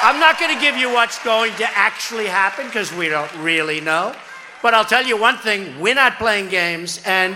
I'm 0.03 0.21
not 0.21 0.39
going 0.39 0.55
to 0.55 0.61
give 0.61 0.77
you 0.77 0.93
what's 0.93 1.23
going 1.25 1.55
to 1.55 1.67
actually 1.77 2.27
happen 2.27 2.67
because 2.67 2.93
we 2.93 3.09
don't 3.09 3.35
really 3.39 3.81
know. 3.81 4.15
But 4.63 4.75
I'll 4.75 4.85
tell 4.85 5.05
you 5.05 5.17
one 5.17 5.39
thing 5.39 5.81
we're 5.81 5.95
not 5.95 6.19
playing 6.19 6.51
games. 6.51 7.01
And 7.05 7.35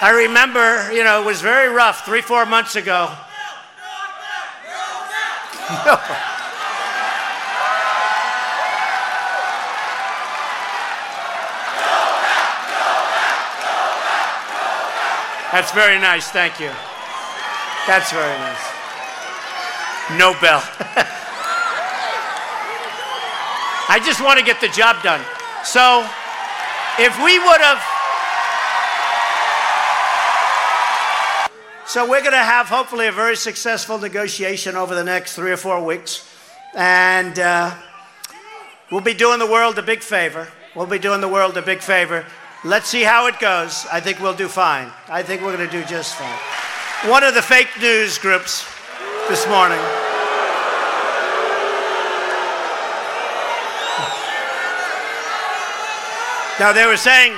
I 0.00 0.10
remember, 0.24 0.92
you 0.92 1.04
know, 1.04 1.20
it 1.22 1.26
was 1.26 1.40
very 1.40 1.68
rough 1.68 2.04
three, 2.04 2.22
four 2.22 2.46
months 2.46 2.76
ago. 2.76 3.12
That's 15.52 15.70
very 15.72 15.98
nice. 15.98 16.30
Thank 16.30 16.58
you. 16.58 16.70
That's 17.86 18.10
very 18.10 18.38
nice. 18.38 18.72
No 20.16 20.32
bell. 20.40 20.62
I 23.86 24.00
just 24.02 24.24
want 24.24 24.38
to 24.38 24.44
get 24.44 24.62
the 24.62 24.68
job 24.68 25.02
done. 25.02 25.20
So, 25.62 26.08
if 26.98 27.14
we 27.22 27.38
would 27.38 27.60
have. 27.60 27.82
So, 31.86 32.08
we're 32.08 32.22
going 32.22 32.32
to 32.32 32.38
have 32.38 32.68
hopefully 32.68 33.08
a 33.08 33.12
very 33.12 33.36
successful 33.36 33.98
negotiation 33.98 34.74
over 34.74 34.94
the 34.94 35.04
next 35.04 35.36
three 35.36 35.52
or 35.52 35.58
four 35.58 35.84
weeks. 35.84 36.26
And 36.74 37.38
uh, 37.38 37.74
we'll 38.90 39.02
be 39.02 39.12
doing 39.12 39.38
the 39.38 39.46
world 39.46 39.78
a 39.78 39.82
big 39.82 40.02
favor. 40.02 40.48
We'll 40.74 40.86
be 40.86 40.98
doing 40.98 41.20
the 41.20 41.28
world 41.28 41.58
a 41.58 41.62
big 41.62 41.80
favor. 41.80 42.24
Let's 42.64 42.88
see 42.88 43.02
how 43.02 43.26
it 43.26 43.40
goes. 43.40 43.86
I 43.90 43.98
think 43.98 44.20
we'll 44.20 44.36
do 44.36 44.46
fine. 44.46 44.88
I 45.08 45.24
think 45.24 45.42
we're 45.42 45.56
going 45.56 45.68
to 45.68 45.72
do 45.80 45.84
just 45.84 46.14
fine. 46.14 47.10
One 47.10 47.24
of 47.24 47.34
the 47.34 47.42
fake 47.42 47.70
news 47.80 48.18
groups 48.18 48.64
this 49.28 49.48
morning. 49.48 49.80
Now 56.60 56.72
they 56.72 56.86
were 56.86 56.96
saying, 56.96 57.32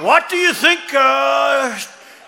What 0.00 0.28
do 0.28 0.36
you 0.36 0.52
think 0.52 0.80
uh, 0.92 1.78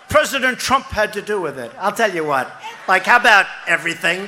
President 0.09 0.59
Trump 0.59 0.87
had 0.87 1.13
to 1.13 1.21
do 1.21 1.39
with 1.39 1.59
it? 1.59 1.71
I'll 1.79 1.93
tell 1.93 2.15
you 2.15 2.25
what. 2.25 2.51
Like, 2.89 3.05
how 3.05 3.19
about 3.19 3.45
everything? 3.67 4.27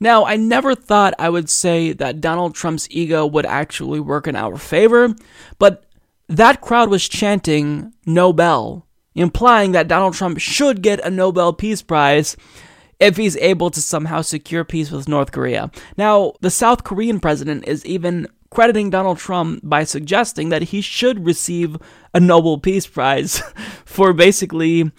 Now, 0.00 0.24
I 0.24 0.36
never 0.36 0.74
thought 0.74 1.14
I 1.18 1.30
would 1.30 1.48
say 1.48 1.92
that 1.92 2.20
Donald 2.20 2.54
Trump's 2.54 2.88
ego 2.90 3.26
would 3.26 3.46
actually 3.46 4.00
work 4.00 4.26
in 4.26 4.36
our 4.36 4.56
favor, 4.56 5.14
but 5.58 5.84
that 6.28 6.60
crowd 6.60 6.90
was 6.90 7.08
chanting 7.08 7.92
Nobel, 8.04 8.86
implying 9.14 9.72
that 9.72 9.88
Donald 9.88 10.14
Trump 10.14 10.38
should 10.38 10.82
get 10.82 11.04
a 11.04 11.10
Nobel 11.10 11.52
Peace 11.52 11.82
Prize 11.82 12.36
if 12.98 13.16
he's 13.16 13.36
able 13.36 13.70
to 13.70 13.80
somehow 13.80 14.22
secure 14.22 14.64
peace 14.64 14.90
with 14.90 15.08
North 15.08 15.32
Korea. 15.32 15.70
Now, 15.96 16.32
the 16.40 16.50
South 16.50 16.84
Korean 16.84 17.20
president 17.20 17.66
is 17.66 17.84
even 17.84 18.26
crediting 18.50 18.90
Donald 18.90 19.18
Trump 19.18 19.60
by 19.62 19.84
suggesting 19.84 20.48
that 20.48 20.62
he 20.62 20.80
should 20.80 21.26
receive 21.26 21.76
a 22.14 22.20
Nobel 22.20 22.58
Peace 22.58 22.86
Prize 22.86 23.42
for 23.84 24.12
basically 24.12 24.90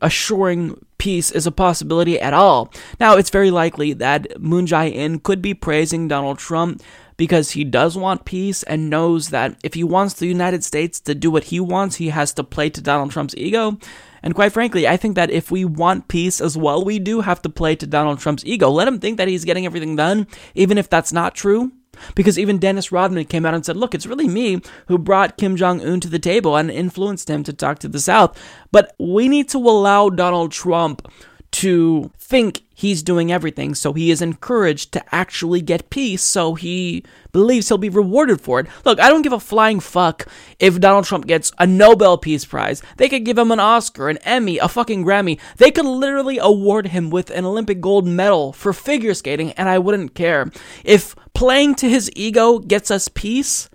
assuring 0.00 0.78
peace 1.00 1.32
is 1.32 1.46
a 1.46 1.50
possibility 1.50 2.20
at 2.20 2.34
all. 2.34 2.72
Now, 3.00 3.16
it's 3.16 3.30
very 3.30 3.50
likely 3.50 3.94
that 3.94 4.38
Moon 4.40 4.66
Jae-in 4.66 5.20
could 5.20 5.40
be 5.40 5.54
praising 5.54 6.06
Donald 6.06 6.38
Trump 6.38 6.82
because 7.16 7.52
he 7.52 7.64
does 7.64 7.96
want 7.96 8.24
peace 8.24 8.62
and 8.64 8.90
knows 8.90 9.30
that 9.30 9.56
if 9.64 9.74
he 9.74 9.82
wants 9.82 10.14
the 10.14 10.26
United 10.26 10.62
States 10.62 11.00
to 11.00 11.14
do 11.14 11.30
what 11.30 11.44
he 11.44 11.58
wants, 11.58 11.96
he 11.96 12.10
has 12.10 12.32
to 12.34 12.44
play 12.44 12.70
to 12.70 12.80
Donald 12.80 13.10
Trump's 13.10 13.34
ego. 13.36 13.78
And 14.22 14.34
quite 14.34 14.52
frankly, 14.52 14.86
I 14.86 14.98
think 14.98 15.16
that 15.16 15.30
if 15.30 15.50
we 15.50 15.64
want 15.64 16.08
peace 16.08 16.40
as 16.40 16.56
well, 16.56 16.84
we 16.84 16.98
do 16.98 17.22
have 17.22 17.40
to 17.42 17.48
play 17.48 17.74
to 17.76 17.86
Donald 17.86 18.20
Trump's 18.20 18.44
ego. 18.44 18.68
Let 18.70 18.86
him 18.86 18.98
think 18.98 19.16
that 19.16 19.28
he's 19.28 19.46
getting 19.46 19.64
everything 19.64 19.96
done, 19.96 20.26
even 20.54 20.76
if 20.76 20.90
that's 20.90 21.12
not 21.12 21.34
true. 21.34 21.72
Because 22.14 22.38
even 22.38 22.58
Dennis 22.58 22.92
Rodman 22.92 23.24
came 23.26 23.46
out 23.46 23.54
and 23.54 23.64
said, 23.64 23.76
look, 23.76 23.94
it's 23.94 24.06
really 24.06 24.28
me 24.28 24.60
who 24.88 24.98
brought 24.98 25.36
Kim 25.36 25.56
Jong 25.56 25.80
un 25.80 26.00
to 26.00 26.08
the 26.08 26.18
table 26.18 26.56
and 26.56 26.70
influenced 26.70 27.28
him 27.28 27.42
to 27.44 27.52
talk 27.52 27.78
to 27.80 27.88
the 27.88 28.00
South. 28.00 28.38
But 28.72 28.94
we 28.98 29.28
need 29.28 29.48
to 29.50 29.58
allow 29.58 30.10
Donald 30.10 30.52
Trump 30.52 31.08
to 31.52 32.10
think 32.16 32.62
he's 32.72 33.02
doing 33.02 33.32
everything, 33.32 33.74
so 33.74 33.92
he 33.92 34.10
is 34.10 34.22
encouraged 34.22 34.92
to 34.92 35.14
actually 35.14 35.60
get 35.60 35.90
peace, 35.90 36.22
so 36.22 36.54
he 36.54 37.04
believes 37.32 37.68
he'll 37.68 37.76
be 37.76 37.88
rewarded 37.88 38.40
for 38.40 38.60
it. 38.60 38.66
Look, 38.84 39.00
I 39.00 39.08
don't 39.08 39.22
give 39.22 39.32
a 39.32 39.40
flying 39.40 39.80
fuck 39.80 40.26
if 40.58 40.80
Donald 40.80 41.04
Trump 41.04 41.26
gets 41.26 41.52
a 41.58 41.66
Nobel 41.66 42.16
Peace 42.18 42.44
Prize. 42.44 42.82
They 42.98 43.08
could 43.08 43.24
give 43.24 43.36
him 43.36 43.50
an 43.50 43.60
Oscar, 43.60 44.08
an 44.08 44.18
Emmy, 44.18 44.58
a 44.58 44.68
fucking 44.68 45.04
Grammy. 45.04 45.40
They 45.56 45.70
could 45.70 45.86
literally 45.86 46.38
award 46.38 46.88
him 46.88 47.10
with 47.10 47.30
an 47.30 47.44
Olympic 47.44 47.80
gold 47.80 48.06
medal 48.06 48.52
for 48.52 48.72
figure 48.72 49.14
skating, 49.14 49.52
and 49.52 49.68
I 49.68 49.78
wouldn't 49.78 50.14
care. 50.14 50.50
If 50.84 51.16
playing 51.34 51.74
to 51.76 51.88
his 51.88 52.10
ego 52.14 52.60
gets 52.60 52.90
us 52.90 53.08
peace, 53.08 53.68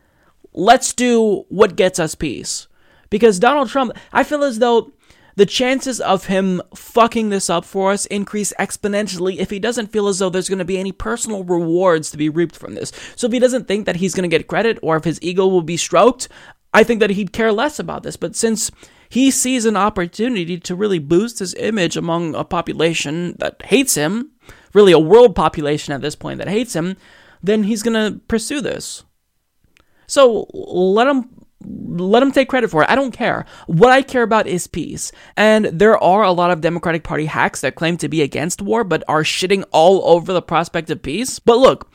let's 0.54 0.94
do 0.94 1.46
what 1.50 1.76
gets 1.76 2.00
us 2.00 2.16
peace. 2.16 2.68
Because 3.10 3.38
Donald 3.38 3.70
Trump, 3.70 3.92
I 4.12 4.24
feel 4.24 4.44
as 4.44 4.60
though 4.60 4.92
the 5.36 5.46
chances 5.46 6.00
of 6.00 6.26
him 6.26 6.62
fucking 6.76 7.30
this 7.30 7.50
up 7.50 7.66
for 7.66 7.92
us 7.92 8.06
increase 8.08 8.54
exponentially 8.60 9.38
if 9.38 9.50
he 9.50 9.60
doesn't 9.60 9.92
feel 9.92 10.08
as 10.08 10.20
though 10.20 10.30
there's 10.30 10.50
going 10.50 10.60
to 10.60 10.66
be 10.66 10.78
any 10.78 10.92
personal 10.92 11.44
rewards 11.44 12.10
to 12.12 12.18
be 12.18 12.30
reaped 12.30 12.56
from 12.56 12.76
this. 12.76 12.92
So 13.16 13.28
if 13.28 13.34
he 13.34 13.40
doesn't 13.40 13.68
think 13.68 13.86
that 13.86 13.98
he's 13.98 14.14
going 14.14 14.30
to 14.30 14.38
get 14.38 14.48
credit 14.48 14.80
or 14.82 14.96
if 14.96 15.04
his 15.04 15.20
ego 15.22 15.46
will 15.48 15.62
be 15.62 15.78
stroked, 15.78 16.30
I 16.74 16.84
think 16.84 17.00
that 17.00 17.12
he'd 17.12 17.34
care 17.34 17.52
less 17.52 17.80
about 17.80 18.04
this. 18.04 18.18
But 18.18 18.36
since 18.36 18.72
he 19.10 19.32
sees 19.32 19.66
an 19.66 19.78
opportunity 19.78 20.58
to 20.60 20.76
really 20.76 21.00
boost 21.00 21.40
his 21.40 21.54
image 21.56 21.98
among 21.98 22.36
a 22.36 22.44
population 22.44 23.36
that 23.40 23.62
hates 23.64 23.96
him, 23.96 24.32
really 24.74 24.92
a 24.92 25.00
world 25.00 25.36
population 25.36 25.94
at 25.94 26.02
this 26.02 26.16
point 26.16 26.38
that 26.40 26.48
hates 26.48 26.76
him, 26.76 26.98
then 27.42 27.64
he's 27.64 27.84
going 27.84 27.94
to 27.94 28.20
pursue 28.28 28.62
this. 28.62 29.04
So 30.08 30.48
let 30.54 31.08
him 31.08 31.30
let 31.64 32.20
them 32.20 32.32
take 32.32 32.50
credit 32.50 32.70
for 32.70 32.84
it. 32.84 32.90
I 32.90 32.96
don't 32.96 33.12
care. 33.12 33.46
What 33.68 33.92
I 33.92 34.02
care 34.02 34.24
about 34.24 34.48
is 34.48 34.68
peace. 34.68 35.12
And 35.38 35.66
there 35.66 35.98
are 35.98 36.24
a 36.24 36.32
lot 36.32 36.52
of 36.52 36.62
Democratic 36.62 37.04
Party 37.04 37.26
hacks 37.26 37.62
that 37.62 37.76
claim 37.76 37.98
to 37.98 38.10
be 38.10 38.22
against 38.22 38.62
war, 38.62 38.84
but 38.84 39.04
are 39.08 39.24
shitting 39.24 39.64
all 39.72 40.08
over 40.08 40.34
the 40.34 40.42
prospect 40.42 40.90
of 40.90 41.02
peace. 41.02 41.40
But 41.40 41.58
look, 41.58 41.90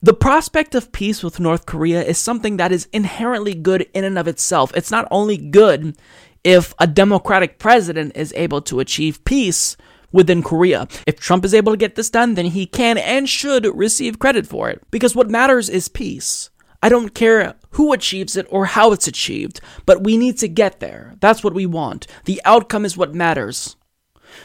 the 0.00 0.14
prospect 0.14 0.74
of 0.74 0.92
peace 0.92 1.22
with 1.22 1.40
North 1.40 1.66
Korea 1.66 2.02
is 2.02 2.18
something 2.18 2.58
that 2.58 2.72
is 2.72 2.88
inherently 2.92 3.54
good 3.54 3.88
in 3.94 4.04
and 4.04 4.18
of 4.18 4.28
itself. 4.28 4.70
It's 4.76 4.90
not 4.90 5.08
only 5.10 5.38
good 5.38 5.96
if 6.44 6.74
a 6.78 6.86
Democratic 6.86 7.58
president 7.58 8.12
is 8.14 8.32
able 8.36 8.60
to 8.62 8.80
achieve 8.80 9.24
peace 9.24 9.76
within 10.12 10.42
Korea. 10.42 10.86
If 11.06 11.18
Trump 11.18 11.44
is 11.44 11.54
able 11.54 11.72
to 11.72 11.78
get 11.78 11.96
this 11.96 12.10
done, 12.10 12.34
then 12.34 12.46
he 12.46 12.66
can 12.66 12.98
and 12.98 13.28
should 13.28 13.66
receive 13.74 14.18
credit 14.18 14.46
for 14.46 14.70
it. 14.70 14.82
Because 14.90 15.16
what 15.16 15.30
matters 15.30 15.68
is 15.68 15.88
peace. 15.88 16.50
I 16.84 16.90
don't 16.90 17.14
care 17.14 17.54
who 17.70 17.94
achieves 17.94 18.36
it 18.36 18.46
or 18.50 18.66
how 18.66 18.92
it's 18.92 19.08
achieved, 19.08 19.58
but 19.86 20.04
we 20.04 20.18
need 20.18 20.36
to 20.36 20.48
get 20.48 20.80
there. 20.80 21.14
That's 21.18 21.42
what 21.42 21.54
we 21.54 21.64
want. 21.64 22.06
The 22.26 22.42
outcome 22.44 22.84
is 22.84 22.94
what 22.94 23.14
matters. 23.14 23.76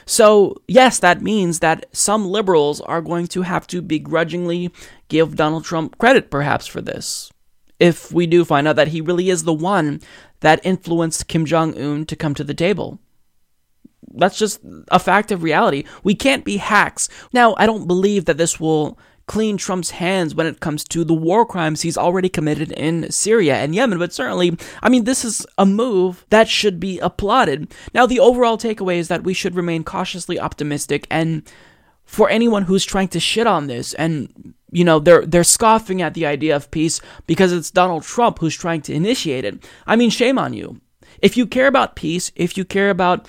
So, 0.06 0.56
yes, 0.66 1.00
that 1.00 1.22
means 1.22 1.60
that 1.60 1.88
some 1.92 2.26
liberals 2.26 2.80
are 2.80 3.02
going 3.02 3.28
to 3.28 3.42
have 3.42 3.68
to 3.68 3.82
begrudgingly 3.82 4.72
give 5.10 5.36
Donald 5.36 5.66
Trump 5.66 5.98
credit, 5.98 6.32
perhaps, 6.32 6.66
for 6.66 6.80
this. 6.80 7.30
If 7.78 8.10
we 8.14 8.26
do 8.26 8.46
find 8.46 8.70
out 8.70 8.78
that 8.78 8.88
he 8.88 9.02
really 9.02 9.30
is 9.30 9.44
the 9.44 9.52
one 9.52 10.00
that 10.40 10.62
influenced 10.64 11.28
Kim 11.28 11.44
Jong 11.44 11.78
un 11.78 12.06
to 12.06 12.16
come 12.16 12.36
to 12.36 12.46
the 12.46 12.54
table. 12.54 13.00
That's 14.14 14.40
just 14.40 14.62
a 14.88 15.00
fact 15.00 15.34
of 15.34 15.44
reality. 15.44 15.84
We 16.06 16.16
can't 16.16 16.46
be 16.46 16.56
hacks. 16.56 17.10
Now, 17.34 17.54
I 17.58 17.66
don't 17.66 17.86
believe 17.86 18.24
that 18.26 18.38
this 18.38 18.62
will 18.62 18.98
clean 19.30 19.58
Trump's 19.58 19.92
hands 19.92 20.34
when 20.34 20.48
it 20.48 20.60
comes 20.60 20.84
to 20.86 21.04
the 21.04 21.14
war 21.14 21.46
crimes 21.46 21.84
he's 21.84 22.00
already 22.00 22.30
committed 22.30 22.72
in 22.72 23.12
Syria 23.12 23.58
and 23.58 23.76
Yemen, 23.76 24.00
but 24.00 24.12
certainly, 24.12 24.58
I 24.82 24.90
mean, 24.90 25.04
this 25.04 25.24
is 25.24 25.46
a 25.56 25.68
move 25.68 26.26
that 26.32 26.50
should 26.50 26.80
be 26.80 26.98
applauded. 26.98 27.72
Now, 27.94 28.08
the 28.08 28.20
overall 28.20 28.58
takeaway 28.58 28.98
is 28.98 29.08
that 29.08 29.24
we 29.24 29.36
should 29.36 29.54
remain 29.54 29.84
cautiously 29.84 30.40
optimistic 30.40 31.06
and 31.12 31.44
for 32.06 32.28
anyone 32.28 32.64
who's 32.64 32.84
trying 32.84 33.10
to 33.10 33.20
shit 33.20 33.46
on 33.46 33.68
this 33.68 33.94
and 33.94 34.56
you 34.72 34.84
know 34.84 34.98
they're 34.98 35.28
they're 35.28 35.44
scoffing 35.44 36.02
at 36.02 36.16
the 36.16 36.26
idea 36.26 36.56
of 36.56 36.72
peace 36.72 37.00
because 37.28 37.54
it's 37.54 37.70
Donald 37.70 38.02
Trump 38.02 38.40
who's 38.40 38.56
trying 38.56 38.82
to 38.82 38.94
initiate 38.94 39.46
it. 39.46 39.64
I 39.86 39.96
mean, 39.96 40.10
shame 40.10 40.40
on 40.40 40.54
you. 40.54 40.82
If 41.22 41.38
you 41.38 41.46
care 41.46 41.68
about 41.68 41.96
peace, 41.96 42.32
if 42.36 42.58
you 42.58 42.66
care 42.66 42.90
about 42.90 43.28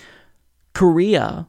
Korea 0.73 1.47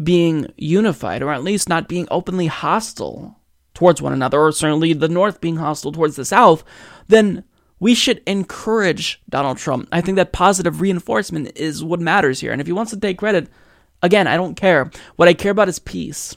being 0.00 0.46
unified 0.56 1.20
or 1.20 1.32
at 1.32 1.42
least 1.42 1.68
not 1.68 1.88
being 1.88 2.06
openly 2.12 2.46
hostile 2.46 3.37
towards 3.78 4.02
one 4.02 4.12
another, 4.12 4.40
or 4.40 4.50
certainly 4.50 4.92
the 4.92 5.08
North 5.08 5.40
being 5.40 5.58
hostile 5.58 5.92
towards 5.92 6.16
the 6.16 6.24
South, 6.24 6.64
then 7.06 7.44
we 7.78 7.94
should 7.94 8.20
encourage 8.26 9.22
Donald 9.28 9.56
Trump. 9.56 9.88
I 9.92 10.00
think 10.00 10.16
that 10.16 10.32
positive 10.32 10.80
reinforcement 10.80 11.56
is 11.56 11.84
what 11.84 12.00
matters 12.00 12.40
here. 12.40 12.50
And 12.50 12.60
if 12.60 12.66
he 12.66 12.72
wants 12.72 12.90
to 12.90 12.98
take 12.98 13.18
credit, 13.18 13.48
again, 14.02 14.26
I 14.26 14.36
don't 14.36 14.56
care. 14.56 14.90
What 15.14 15.28
I 15.28 15.32
care 15.32 15.52
about 15.52 15.68
is 15.68 15.78
peace. 15.78 16.36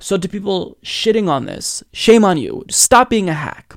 So, 0.00 0.18
to 0.18 0.28
people 0.28 0.76
shitting 0.82 1.30
on 1.30 1.46
this, 1.46 1.82
shame 1.94 2.26
on 2.26 2.36
you. 2.36 2.66
Stop 2.68 3.08
being 3.08 3.30
a 3.30 3.32
hack. 3.32 3.74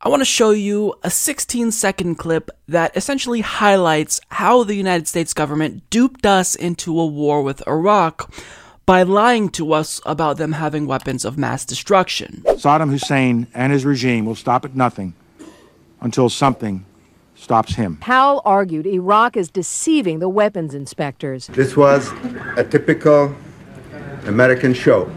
I 0.00 0.08
want 0.08 0.22
to 0.22 0.24
show 0.24 0.50
you 0.50 0.94
a 1.04 1.10
16 1.10 1.70
second 1.70 2.16
clip 2.16 2.50
that 2.66 2.96
essentially 2.96 3.42
highlights 3.42 4.20
how 4.30 4.64
the 4.64 4.74
United 4.74 5.06
States 5.06 5.34
government 5.34 5.88
duped 5.88 6.26
us 6.26 6.56
into 6.56 6.98
a 6.98 7.06
war 7.06 7.42
with 7.42 7.62
Iraq 7.68 8.34
by 8.90 9.04
lying 9.04 9.48
to 9.48 9.72
us 9.72 10.00
about 10.04 10.36
them 10.36 10.50
having 10.50 10.84
weapons 10.84 11.24
of 11.24 11.38
mass 11.38 11.64
destruction. 11.64 12.42
Saddam 12.58 12.90
Hussein 12.90 13.46
and 13.54 13.72
his 13.72 13.84
regime 13.84 14.26
will 14.26 14.34
stop 14.34 14.64
at 14.64 14.74
nothing 14.74 15.14
until 16.00 16.28
something 16.28 16.84
stops 17.36 17.76
him. 17.76 17.98
Powell 17.98 18.42
argued 18.44 18.88
Iraq 18.88 19.36
is 19.36 19.48
deceiving 19.48 20.18
the 20.18 20.28
weapons 20.28 20.74
inspectors. 20.74 21.46
This 21.46 21.76
was 21.76 22.10
a 22.56 22.64
typical 22.64 23.32
American 24.24 24.74
show, 24.74 25.08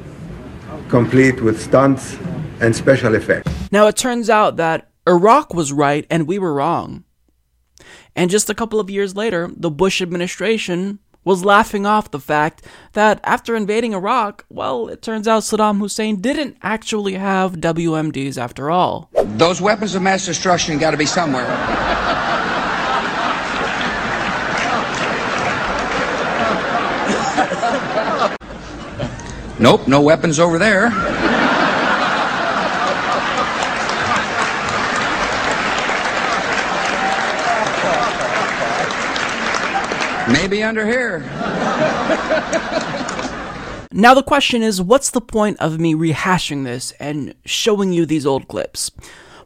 complete 0.88 1.42
with 1.42 1.60
stunts 1.60 2.16
and 2.62 2.76
special 2.76 3.16
effects. 3.16 3.52
Now, 3.72 3.88
it 3.88 3.98
turns 3.98 4.30
out 4.30 4.56
that 4.58 4.92
Iraq 5.08 5.56
was 5.56 5.74
right 5.74 6.06
and 6.12 6.28
we 6.28 6.38
were 6.38 6.54
wrong. 6.54 7.06
And 8.16 8.30
just 8.30 8.52
a 8.52 8.54
couple 8.54 8.80
of 8.80 8.92
years 8.92 9.16
later, 9.16 9.50
the 9.58 9.72
Bush 9.72 10.00
administration 10.00 11.00
was 11.24 11.46
laughing 11.46 11.86
off 11.86 12.12
the 12.12 12.20
fact 12.20 12.64
that 12.94 13.20
after 13.24 13.56
invading 13.56 13.94
Iraq, 13.94 14.46
well, 14.50 14.88
it 14.88 15.02
turns 15.02 15.28
out 15.28 15.44
Saddam 15.44 15.80
Hussein 15.80 16.22
didn't 16.22 16.58
actually 16.62 17.14
have 17.14 17.54
WMDs 17.54 18.38
after 18.38 18.70
all. 18.70 19.10
Those 19.14 19.62
weapons 19.62 19.96
of 19.96 20.02
mass 20.02 20.26
destruction 20.26 20.78
got 20.78 20.92
to 20.92 20.98
be 20.98 21.06
somewhere. 21.06 21.46
nope, 29.60 29.88
no 29.88 30.02
weapons 30.02 30.40
over 30.40 30.58
there. 30.58 30.90
Maybe 40.44 40.62
under 40.62 40.86
here. 40.86 41.20
now, 43.94 44.14
the 44.14 44.24
question 44.28 44.62
is 44.62 44.82
what's 44.82 45.10
the 45.10 45.22
point 45.22 45.58
of 45.62 45.80
me 45.80 45.96
rehashing 45.96 46.66
this 46.66 46.92
and 47.00 47.34
showing 47.46 47.94
you 47.94 48.06
these 48.06 48.26
old 48.26 48.50
clips? 48.50 48.92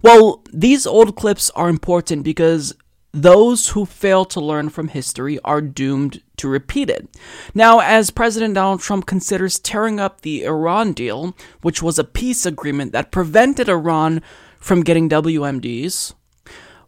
Well, 0.02 0.44
these 0.52 0.88
old 0.88 1.16
clips 1.16 1.52
are 1.52 1.70
important 1.70 2.24
because 2.24 2.74
those 3.12 3.70
who 3.70 3.86
fail 3.86 4.26
to 4.26 4.42
learn 4.42 4.70
from 4.70 4.88
history 4.88 5.38
are 5.46 5.62
doomed 5.62 6.24
to 6.38 6.48
repeat 6.48 6.90
it. 6.90 7.08
Now, 7.54 7.80
as 7.80 8.10
President 8.10 8.56
Donald 8.56 8.80
Trump 8.80 9.06
considers 9.06 9.60
tearing 9.60 10.00
up 10.00 10.22
the 10.22 10.46
Iran 10.46 10.94
deal, 10.94 11.38
which 11.62 11.84
was 11.84 12.00
a 12.00 12.04
peace 12.04 12.44
agreement 12.44 12.92
that 12.94 13.12
prevented 13.12 13.70
Iran 13.70 14.24
from 14.60 14.82
getting 14.82 15.10
WMDs, 15.10 16.16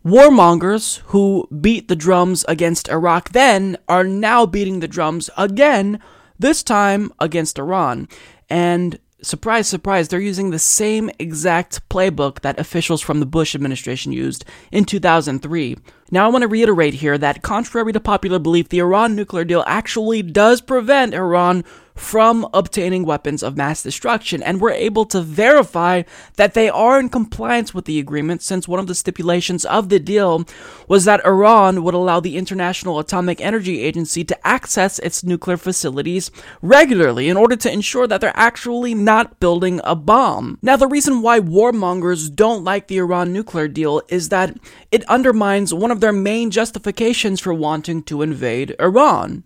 Warmongers 0.05 0.99
who 1.07 1.47
beat 1.59 1.89
the 1.89 1.95
drums 1.95 2.45
against 2.47 2.87
Iraq 2.89 3.31
then 3.31 3.77
are 3.87 4.03
now 4.03 4.45
beating 4.45 4.79
the 4.79 4.87
drums 4.87 5.29
again, 5.37 5.99
this 6.37 6.63
time 6.63 7.11
against 7.19 7.59
Iran. 7.59 8.07
And 8.49 8.97
surprise, 9.21 9.67
surprise, 9.67 10.07
they're 10.07 10.19
using 10.19 10.51
the 10.51 10.59
same 10.59 11.09
exact 11.19 11.87
playbook 11.89 12.41
that 12.41 12.59
officials 12.59 13.01
from 13.01 13.19
the 13.19 13.25
Bush 13.25 13.53
administration 13.53 14.13
used 14.13 14.45
in 14.71 14.85
2003. 14.85 15.77
Now, 16.11 16.25
I 16.25 16.29
want 16.29 16.41
to 16.41 16.47
reiterate 16.47 16.95
here 16.95 17.17
that, 17.17 17.41
contrary 17.41 17.93
to 17.93 17.99
popular 17.99 18.39
belief, 18.39 18.69
the 18.69 18.79
Iran 18.79 19.15
nuclear 19.15 19.43
deal 19.43 19.63
actually 19.67 20.23
does 20.23 20.61
prevent 20.61 21.13
Iran 21.13 21.63
from 21.99 22.47
obtaining 22.53 23.03
weapons 23.03 23.43
of 23.43 23.57
mass 23.57 23.83
destruction, 23.83 24.41
and 24.41 24.61
we're 24.61 24.71
able 24.71 25.05
to 25.05 25.21
verify 25.21 26.01
that 26.37 26.53
they 26.53 26.69
are 26.69 26.97
in 26.97 27.09
compliance 27.09 27.73
with 27.73 27.83
the 27.83 27.99
agreement 27.99 28.41
since 28.41 28.69
one 28.69 28.79
of 28.79 28.87
the 28.87 28.95
stipulations 28.95 29.65
of 29.65 29.89
the 29.89 29.99
deal 29.99 30.45
was 30.87 31.03
that 31.03 31.23
Iran 31.25 31.83
would 31.83 31.93
allow 31.93 32.21
the 32.21 32.37
International 32.37 32.99
Atomic 32.99 33.41
Energy 33.41 33.81
Agency 33.81 34.23
to 34.23 34.47
access 34.47 34.97
its 34.99 35.25
nuclear 35.25 35.57
facilities 35.57 36.31
regularly 36.61 37.27
in 37.27 37.35
order 37.35 37.57
to 37.57 37.71
ensure 37.71 38.07
that 38.07 38.21
they're 38.21 38.31
actually 38.33 38.95
not 38.95 39.39
building 39.41 39.81
a 39.83 39.93
bomb. 39.93 40.57
Now, 40.61 40.77
the 40.77 40.87
reason 40.87 41.21
why 41.21 41.41
warmongers 41.41 42.33
don't 42.33 42.63
like 42.63 42.87
the 42.87 42.97
Iran 42.99 43.33
nuclear 43.33 43.67
deal 43.67 44.01
is 44.07 44.29
that 44.29 44.57
it 44.89 45.03
undermines 45.09 45.73
one 45.73 45.91
of 45.91 45.98
their 45.99 46.13
main 46.13 46.51
justifications 46.51 47.39
for 47.39 47.53
wanting 47.53 48.03
to 48.03 48.21
invade 48.21 48.75
Iran 48.79 49.45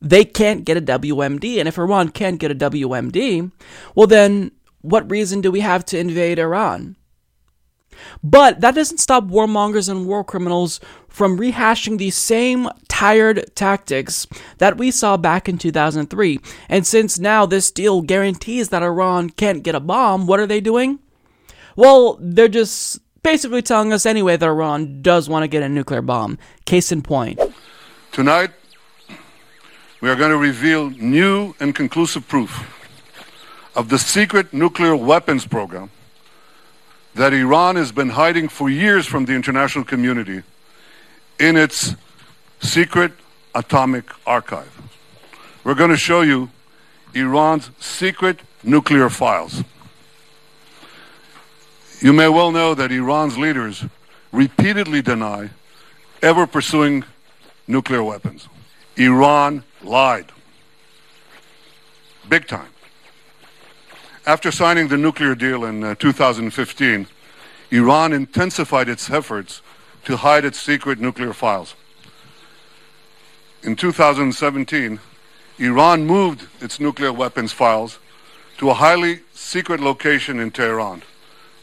they 0.00 0.24
can't 0.24 0.64
get 0.64 0.76
a 0.76 0.80
WMD. 0.80 1.58
And 1.58 1.68
if 1.68 1.78
Iran 1.78 2.08
can't 2.10 2.40
get 2.40 2.50
a 2.50 2.54
WMD, 2.54 3.52
well, 3.94 4.06
then 4.06 4.52
what 4.80 5.10
reason 5.10 5.40
do 5.40 5.50
we 5.50 5.60
have 5.60 5.84
to 5.86 5.98
invade 5.98 6.38
Iran? 6.38 6.96
But 8.22 8.60
that 8.62 8.74
doesn't 8.74 8.98
stop 8.98 9.24
warmongers 9.24 9.90
and 9.90 10.06
war 10.06 10.24
criminals 10.24 10.80
from 11.08 11.38
rehashing 11.38 11.98
the 11.98 12.10
same 12.10 12.68
tired 12.88 13.44
tactics 13.54 14.26
that 14.56 14.78
we 14.78 14.90
saw 14.90 15.18
back 15.18 15.48
in 15.48 15.58
2003. 15.58 16.38
And 16.70 16.86
since 16.86 17.18
now 17.18 17.44
this 17.44 17.70
deal 17.70 18.00
guarantees 18.00 18.70
that 18.70 18.82
Iran 18.82 19.28
can't 19.30 19.62
get 19.62 19.74
a 19.74 19.80
bomb, 19.80 20.26
what 20.26 20.40
are 20.40 20.46
they 20.46 20.60
doing? 20.60 21.00
Well, 21.76 22.16
they're 22.20 22.48
just 22.48 23.00
basically 23.22 23.62
telling 23.62 23.92
us 23.92 24.06
anyway 24.06 24.36
that 24.36 24.46
Iran 24.46 25.02
does 25.02 25.28
want 25.28 25.42
to 25.42 25.48
get 25.48 25.62
a 25.62 25.68
nuclear 25.68 26.02
bomb. 26.02 26.38
Case 26.64 26.92
in 26.92 27.02
point. 27.02 27.40
Tonight, 28.12 28.50
we 30.00 30.08
are 30.08 30.16
going 30.16 30.30
to 30.30 30.36
reveal 30.36 30.90
new 30.90 31.54
and 31.60 31.74
conclusive 31.74 32.26
proof 32.26 32.76
of 33.76 33.88
the 33.88 33.98
secret 33.98 34.52
nuclear 34.52 34.96
weapons 34.96 35.46
program 35.46 35.90
that 37.14 37.32
Iran 37.32 37.76
has 37.76 37.92
been 37.92 38.10
hiding 38.10 38.48
for 38.48 38.70
years 38.70 39.06
from 39.06 39.26
the 39.26 39.32
international 39.32 39.84
community 39.84 40.42
in 41.38 41.56
its 41.56 41.94
secret 42.60 43.12
atomic 43.54 44.04
archive. 44.26 44.80
We're 45.64 45.74
going 45.74 45.90
to 45.90 45.96
show 45.96 46.22
you 46.22 46.50
Iran's 47.14 47.70
secret 47.80 48.40
nuclear 48.62 49.10
files. 49.10 49.64
You 52.00 52.14
may 52.14 52.28
well 52.28 52.50
know 52.50 52.74
that 52.74 52.90
Iran's 52.90 53.36
leaders 53.36 53.84
repeatedly 54.32 55.02
deny 55.02 55.50
ever 56.22 56.46
pursuing 56.46 57.04
nuclear 57.66 58.02
weapons. 58.02 58.48
Iran 58.96 59.64
lied. 59.82 60.32
Big 62.28 62.46
time. 62.46 62.68
After 64.26 64.50
signing 64.50 64.88
the 64.88 64.96
nuclear 64.96 65.34
deal 65.34 65.64
in 65.64 65.84
uh, 65.84 65.94
2015, 65.96 67.06
Iran 67.70 68.12
intensified 68.14 68.88
its 68.88 69.10
efforts 69.10 69.60
to 70.04 70.16
hide 70.16 70.44
its 70.44 70.58
secret 70.58 71.00
nuclear 71.00 71.34
files. 71.34 71.74
In 73.62 73.76
2017, 73.76 75.00
Iran 75.58 76.06
moved 76.06 76.48
its 76.62 76.80
nuclear 76.80 77.12
weapons 77.12 77.52
files 77.52 77.98
to 78.56 78.70
a 78.70 78.74
highly 78.74 79.20
secret 79.34 79.80
location 79.80 80.40
in 80.40 80.50
Tehran, 80.50 81.02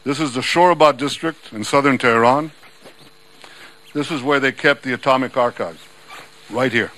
This 0.08 0.20
is 0.20 0.32
the 0.32 0.40
Shohrabad 0.40 0.96
district 0.96 1.52
in 1.52 1.64
southern 1.64 1.98
Tehran. 1.98 2.50
This 3.92 4.10
is 4.10 4.22
where 4.22 4.40
they 4.40 4.52
kept 4.52 4.82
the 4.82 4.94
atomic 4.94 5.36
archives, 5.36 5.80
right 6.48 6.72
here. 6.72 6.90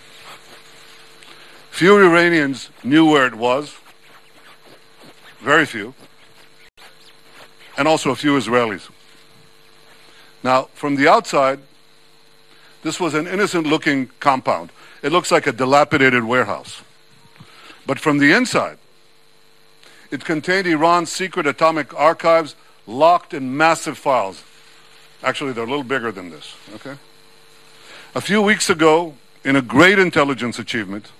Few 1.72 1.98
Iranians 1.98 2.70
knew 2.84 3.10
where 3.10 3.26
it 3.26 3.34
was, 3.34 3.74
very 5.40 5.66
few, 5.66 5.92
and 7.76 7.88
also 7.88 8.12
a 8.12 8.14
few 8.14 8.38
Israelis. 8.38 8.88
Now, 10.44 10.68
from 10.74 10.94
the 10.94 11.08
outside, 11.08 11.58
this 12.84 13.00
was 13.00 13.14
an 13.14 13.26
innocent 13.26 13.66
looking 13.66 14.08
compound. 14.20 14.70
It 15.02 15.10
looks 15.10 15.32
like 15.32 15.48
a 15.48 15.52
dilapidated 15.52 16.22
warehouse. 16.22 16.82
But 17.86 17.98
from 17.98 18.18
the 18.18 18.30
inside, 18.30 18.78
it 20.12 20.24
contained 20.24 20.68
Iran's 20.68 21.10
secret 21.10 21.48
atomic 21.48 21.92
archives 21.94 22.54
locked 22.86 23.34
in 23.34 23.56
massive 23.56 23.96
files. 23.98 24.42
Actually, 25.22 25.52
they're 25.52 25.64
a 25.64 25.68
little 25.68 25.84
bigger 25.84 26.10
than 26.10 26.30
this, 26.30 26.54
okay? 26.74 26.96
A 28.14 28.20
few 28.20 28.42
weeks 28.42 28.70
ago, 28.70 29.14
in 29.44 29.56
a 29.56 29.62
great 29.62 29.98
intelligence 29.98 30.58
achievement, 30.58 31.12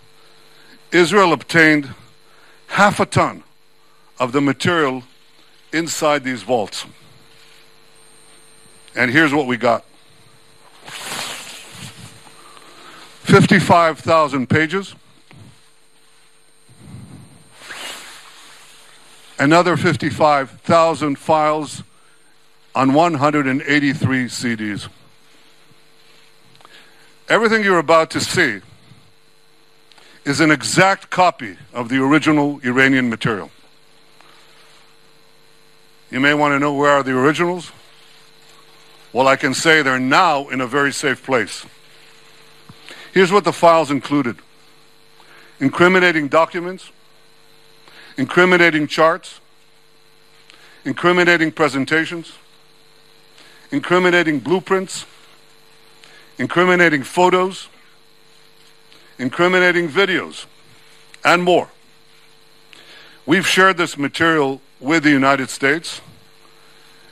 Israel 0.93 1.33
obtained 1.33 1.95
half 2.69 3.01
a 3.01 3.07
ton 3.07 3.43
of 4.19 4.33
the 4.33 4.41
material 4.41 5.05
inside 5.73 6.25
these 6.25 6.43
vaults. 6.43 6.87
And 8.97 9.11
here's 9.11 9.33
what 9.33 9.47
we 9.47 9.57
got 9.57 9.85
55,000 13.25 14.49
pages. 14.49 14.95
Another 19.41 19.75
55,000 19.79 21.17
files 21.19 21.83
on 22.75 22.93
183 22.93 24.25
CDs. 24.27 24.89
Everything 27.27 27.65
you're 27.65 27.79
about 27.79 28.11
to 28.11 28.21
see 28.21 28.61
is 30.27 30.41
an 30.41 30.51
exact 30.51 31.09
copy 31.09 31.57
of 31.73 31.89
the 31.89 31.97
original 31.97 32.61
Iranian 32.63 33.09
material. 33.09 33.51
You 36.11 36.21
may 36.21 36.35
want 36.35 36.53
to 36.53 36.59
know 36.59 36.75
where 36.75 36.91
are 36.91 37.03
the 37.03 37.19
originals? 37.19 37.73
Well, 39.11 39.27
I 39.27 39.37
can 39.37 39.55
say 39.55 39.81
they're 39.81 39.99
now 39.99 40.51
in 40.51 40.61
a 40.61 40.67
very 40.67 40.93
safe 40.93 41.25
place. 41.25 41.65
Here's 43.15 43.33
what 43.33 43.45
the 43.45 43.55
files 43.55 43.91
included 43.91 44.37
incriminating 45.61 46.29
documents, 46.29 46.91
incriminating 48.21 48.87
charts, 48.87 49.41
incriminating 50.85 51.51
presentations, 51.51 52.35
incriminating 53.71 54.39
blueprints, 54.39 55.07
incriminating 56.37 57.03
photos, 57.03 57.69
incriminating 59.19 59.89
videos, 59.89 60.45
and 61.25 61.43
more. 61.43 61.71
We've 63.25 63.47
shared 63.47 63.79
this 63.79 63.97
material 63.97 64.61
with 64.81 65.03
the 65.03 65.11
United 65.23 65.49
States, 65.49 66.03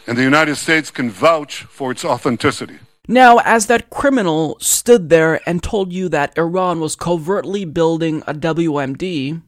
and 0.06 0.18
the 0.18 0.24
United 0.24 0.56
States 0.56 0.90
can 0.90 1.08
vouch 1.08 1.62
for 1.62 1.90
its 1.90 2.04
authenticity. 2.04 2.80
Now, 3.10 3.38
as 3.46 3.64
that 3.68 3.88
criminal 3.88 4.58
stood 4.60 5.08
there 5.08 5.40
and 5.48 5.62
told 5.62 5.90
you 5.90 6.10
that 6.10 6.36
Iran 6.36 6.80
was 6.80 6.94
covertly 6.96 7.64
building 7.64 8.22
a 8.26 8.34
WMD, 8.34 9.40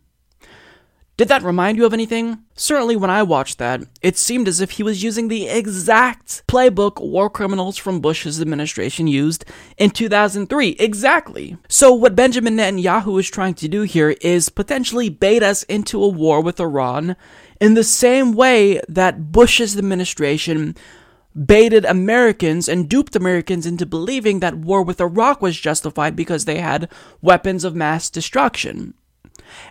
did 1.21 1.29
that 1.29 1.43
remind 1.43 1.77
you 1.77 1.85
of 1.85 1.93
anything? 1.93 2.39
Certainly, 2.55 2.97
when 2.97 3.11
I 3.11 3.23
watched 3.23 3.59
that, 3.59 3.83
it 4.01 4.17
seemed 4.17 4.49
as 4.49 4.63
if 4.63 4.71
he 4.71 4.83
was 4.83 5.03
using 5.03 5.29
the 5.29 5.49
exact 5.49 6.43
playbook 6.49 6.99
war 6.99 7.29
criminals 7.29 7.77
from 7.77 8.01
Bush's 8.01 8.41
administration 8.41 9.07
used 9.07 9.45
in 9.77 9.91
2003. 9.91 10.77
Exactly. 10.79 11.59
So, 11.69 11.93
what 11.93 12.17
Benjamin 12.17 12.57
Netanyahu 12.57 13.21
is 13.21 13.29
trying 13.29 13.53
to 13.57 13.69
do 13.69 13.83
here 13.83 14.17
is 14.23 14.49
potentially 14.49 15.11
bait 15.11 15.43
us 15.43 15.63
into 15.65 16.03
a 16.03 16.09
war 16.09 16.41
with 16.41 16.59
Iran 16.59 17.17
in 17.61 17.75
the 17.75 17.85
same 17.85 18.33
way 18.33 18.81
that 18.89 19.31
Bush's 19.31 19.77
administration 19.77 20.75
baited 21.37 21.85
Americans 21.85 22.67
and 22.67 22.89
duped 22.89 23.15
Americans 23.15 23.67
into 23.67 23.85
believing 23.85 24.41
that 24.41 24.55
war 24.55 24.83
with 24.83 25.03
Iraq 25.03 25.43
was 25.43 25.61
justified 25.61 26.17
because 26.17 26.47
they 26.47 26.61
had 26.61 26.91
weapons 27.21 27.63
of 27.63 27.77
mass 27.77 28.09
destruction. 28.09 28.95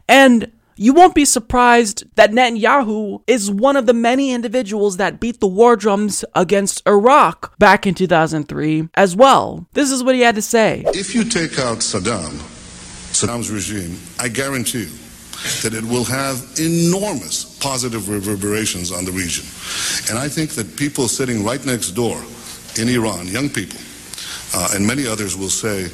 And 0.07 0.51
you 0.79 0.93
won't 0.93 1.13
be 1.13 1.25
surprised 1.25 2.05
that 2.15 2.31
Netanyahu 2.31 3.21
is 3.27 3.51
one 3.51 3.75
of 3.75 3.85
the 3.85 3.93
many 3.93 4.31
individuals 4.31 4.95
that 4.95 5.19
beat 5.19 5.41
the 5.41 5.47
war 5.47 5.75
drums 5.75 6.23
against 6.35 6.81
Iraq 6.87 7.57
back 7.59 7.85
in 7.85 7.93
2003 7.93 8.87
as 8.95 9.13
well. 9.13 9.67
This 9.73 9.91
is 9.91 10.05
what 10.05 10.15
he 10.15 10.21
had 10.21 10.35
to 10.35 10.41
say. 10.41 10.85
If 10.87 11.13
you 11.13 11.25
take 11.25 11.59
out 11.59 11.79
Saddam, 11.79 12.31
Saddam's 13.11 13.51
regime, 13.51 13.99
I 14.19 14.29
guarantee 14.29 14.83
you 14.83 14.97
that 15.63 15.73
it 15.73 15.83
will 15.83 16.05
have 16.05 16.47
enormous 16.57 17.57
positive 17.59 18.07
reverberations 18.07 18.93
on 18.93 19.03
the 19.03 19.11
region. 19.11 19.45
And 20.09 20.17
I 20.17 20.29
think 20.29 20.51
that 20.51 20.77
people 20.77 21.09
sitting 21.09 21.43
right 21.43 21.63
next 21.65 21.91
door 21.91 22.23
in 22.79 22.87
Iran, 22.87 23.27
young 23.27 23.49
people, 23.49 23.79
uh, 24.53 24.69
and 24.73 24.87
many 24.87 25.05
others 25.05 25.35
will 25.35 25.49
say 25.49 25.91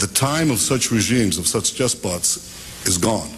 the 0.00 0.12
time 0.12 0.50
of 0.50 0.58
such 0.58 0.90
regimes, 0.90 1.38
of 1.38 1.46
such 1.46 1.78
despots, 1.78 2.50
is 2.84 2.98
gone. 2.98 3.30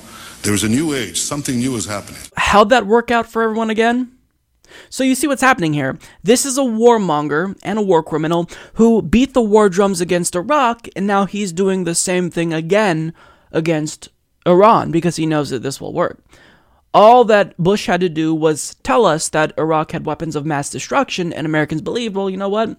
There's 0.42 0.64
a 0.64 0.68
new 0.68 0.94
age, 0.94 1.18
something 1.20 1.58
new 1.58 1.76
is 1.76 1.86
happening. 1.86 2.20
How'd 2.36 2.70
that 2.70 2.86
work 2.86 3.10
out 3.10 3.26
for 3.26 3.42
everyone 3.42 3.70
again? 3.70 4.12
So 4.90 5.04
you 5.04 5.14
see 5.14 5.26
what's 5.26 5.42
happening 5.42 5.72
here. 5.72 5.98
This 6.22 6.44
is 6.44 6.58
a 6.58 6.62
warmonger 6.62 7.58
and 7.62 7.78
a 7.78 7.82
war 7.82 8.02
criminal 8.02 8.48
who 8.74 9.02
beat 9.02 9.34
the 9.34 9.42
war 9.42 9.68
drums 9.68 10.00
against 10.00 10.36
Iraq, 10.36 10.88
and 10.96 11.06
now 11.06 11.24
he's 11.26 11.52
doing 11.52 11.84
the 11.84 11.94
same 11.94 12.30
thing 12.30 12.52
again 12.52 13.12
against 13.52 14.08
Iran 14.46 14.90
because 14.90 15.16
he 15.16 15.26
knows 15.26 15.50
that 15.50 15.62
this 15.62 15.80
will 15.80 15.92
work. 15.92 16.22
All 16.94 17.24
that 17.24 17.56
Bush 17.58 17.86
had 17.86 18.00
to 18.00 18.08
do 18.08 18.34
was 18.34 18.74
tell 18.82 19.04
us 19.04 19.28
that 19.30 19.52
Iraq 19.58 19.92
had 19.92 20.06
weapons 20.06 20.34
of 20.36 20.46
mass 20.46 20.70
destruction, 20.70 21.32
and 21.32 21.46
Americans 21.46 21.82
believed, 21.82 22.16
well, 22.16 22.30
you 22.30 22.36
know 22.36 22.48
what? 22.48 22.76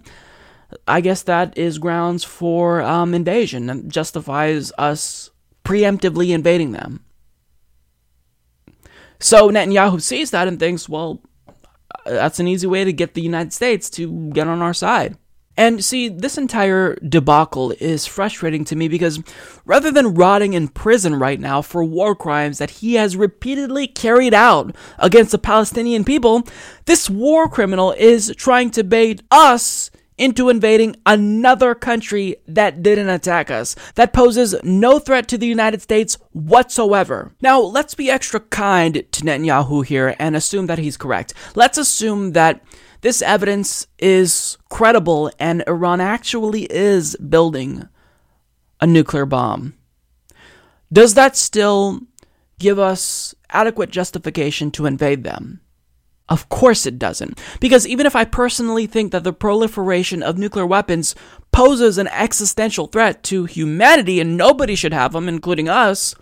I 0.86 1.00
guess 1.00 1.22
that 1.22 1.56
is 1.56 1.78
grounds 1.78 2.24
for 2.24 2.82
um, 2.82 3.14
invasion 3.14 3.70
and 3.70 3.90
justifies 3.90 4.72
us 4.76 5.30
preemptively 5.64 6.30
invading 6.30 6.72
them. 6.72 7.04
So 9.20 9.50
Netanyahu 9.50 10.00
sees 10.00 10.30
that 10.30 10.48
and 10.48 10.58
thinks, 10.58 10.88
well, 10.88 11.20
that's 12.04 12.40
an 12.40 12.48
easy 12.48 12.66
way 12.66 12.84
to 12.84 12.92
get 12.92 13.14
the 13.14 13.22
United 13.22 13.52
States 13.52 13.90
to 13.90 14.30
get 14.30 14.48
on 14.48 14.62
our 14.62 14.74
side. 14.74 15.16
And 15.58 15.84
see, 15.84 16.08
this 16.08 16.38
entire 16.38 16.94
debacle 16.96 17.74
is 17.80 18.06
frustrating 18.06 18.64
to 18.66 18.76
me 18.76 18.86
because 18.86 19.20
rather 19.64 19.90
than 19.90 20.14
rotting 20.14 20.52
in 20.52 20.68
prison 20.68 21.16
right 21.16 21.40
now 21.40 21.62
for 21.62 21.82
war 21.82 22.14
crimes 22.14 22.58
that 22.58 22.70
he 22.70 22.94
has 22.94 23.16
repeatedly 23.16 23.88
carried 23.88 24.32
out 24.32 24.76
against 25.00 25.32
the 25.32 25.38
Palestinian 25.38 26.04
people, 26.04 26.46
this 26.84 27.10
war 27.10 27.48
criminal 27.48 27.90
is 27.90 28.32
trying 28.36 28.70
to 28.70 28.84
bait 28.84 29.20
us 29.32 29.90
into 30.18 30.48
invading 30.48 30.96
another 31.06 31.74
country 31.74 32.36
that 32.46 32.82
didn't 32.82 33.08
attack 33.08 33.50
us, 33.50 33.74
that 33.94 34.12
poses 34.12 34.54
no 34.62 34.98
threat 34.98 35.28
to 35.28 35.38
the 35.38 35.46
United 35.46 35.80
States 35.80 36.18
whatsoever. 36.32 37.32
Now, 37.40 37.60
let's 37.60 37.94
be 37.94 38.10
extra 38.10 38.40
kind 38.40 38.94
to 38.94 39.22
Netanyahu 39.22 39.84
here 39.84 40.14
and 40.18 40.36
assume 40.36 40.66
that 40.66 40.78
he's 40.78 40.96
correct. 40.96 41.34
Let's 41.54 41.78
assume 41.78 42.32
that 42.32 42.62
this 43.00 43.22
evidence 43.22 43.86
is 43.98 44.58
credible 44.68 45.30
and 45.38 45.62
Iran 45.68 46.00
actually 46.00 46.64
is 46.64 47.16
building 47.16 47.88
a 48.80 48.86
nuclear 48.86 49.26
bomb. 49.26 49.74
Does 50.92 51.14
that 51.14 51.36
still 51.36 52.00
give 52.58 52.78
us 52.78 53.34
adequate 53.50 53.90
justification 53.90 54.70
to 54.72 54.86
invade 54.86 55.22
them? 55.22 55.60
Of 56.28 56.48
course 56.48 56.84
it 56.84 56.98
doesn't. 56.98 57.40
Because 57.58 57.86
even 57.86 58.04
if 58.04 58.14
I 58.14 58.24
personally 58.24 58.86
think 58.86 59.12
that 59.12 59.24
the 59.24 59.32
proliferation 59.32 60.22
of 60.22 60.36
nuclear 60.36 60.66
weapons 60.66 61.14
poses 61.52 61.96
an 61.96 62.08
existential 62.08 62.86
threat 62.86 63.22
to 63.24 63.46
humanity 63.46 64.20
and 64.20 64.36
nobody 64.36 64.74
should 64.74 64.92
have 64.92 65.12
them, 65.12 65.28
including 65.28 65.68
us, 65.68 66.14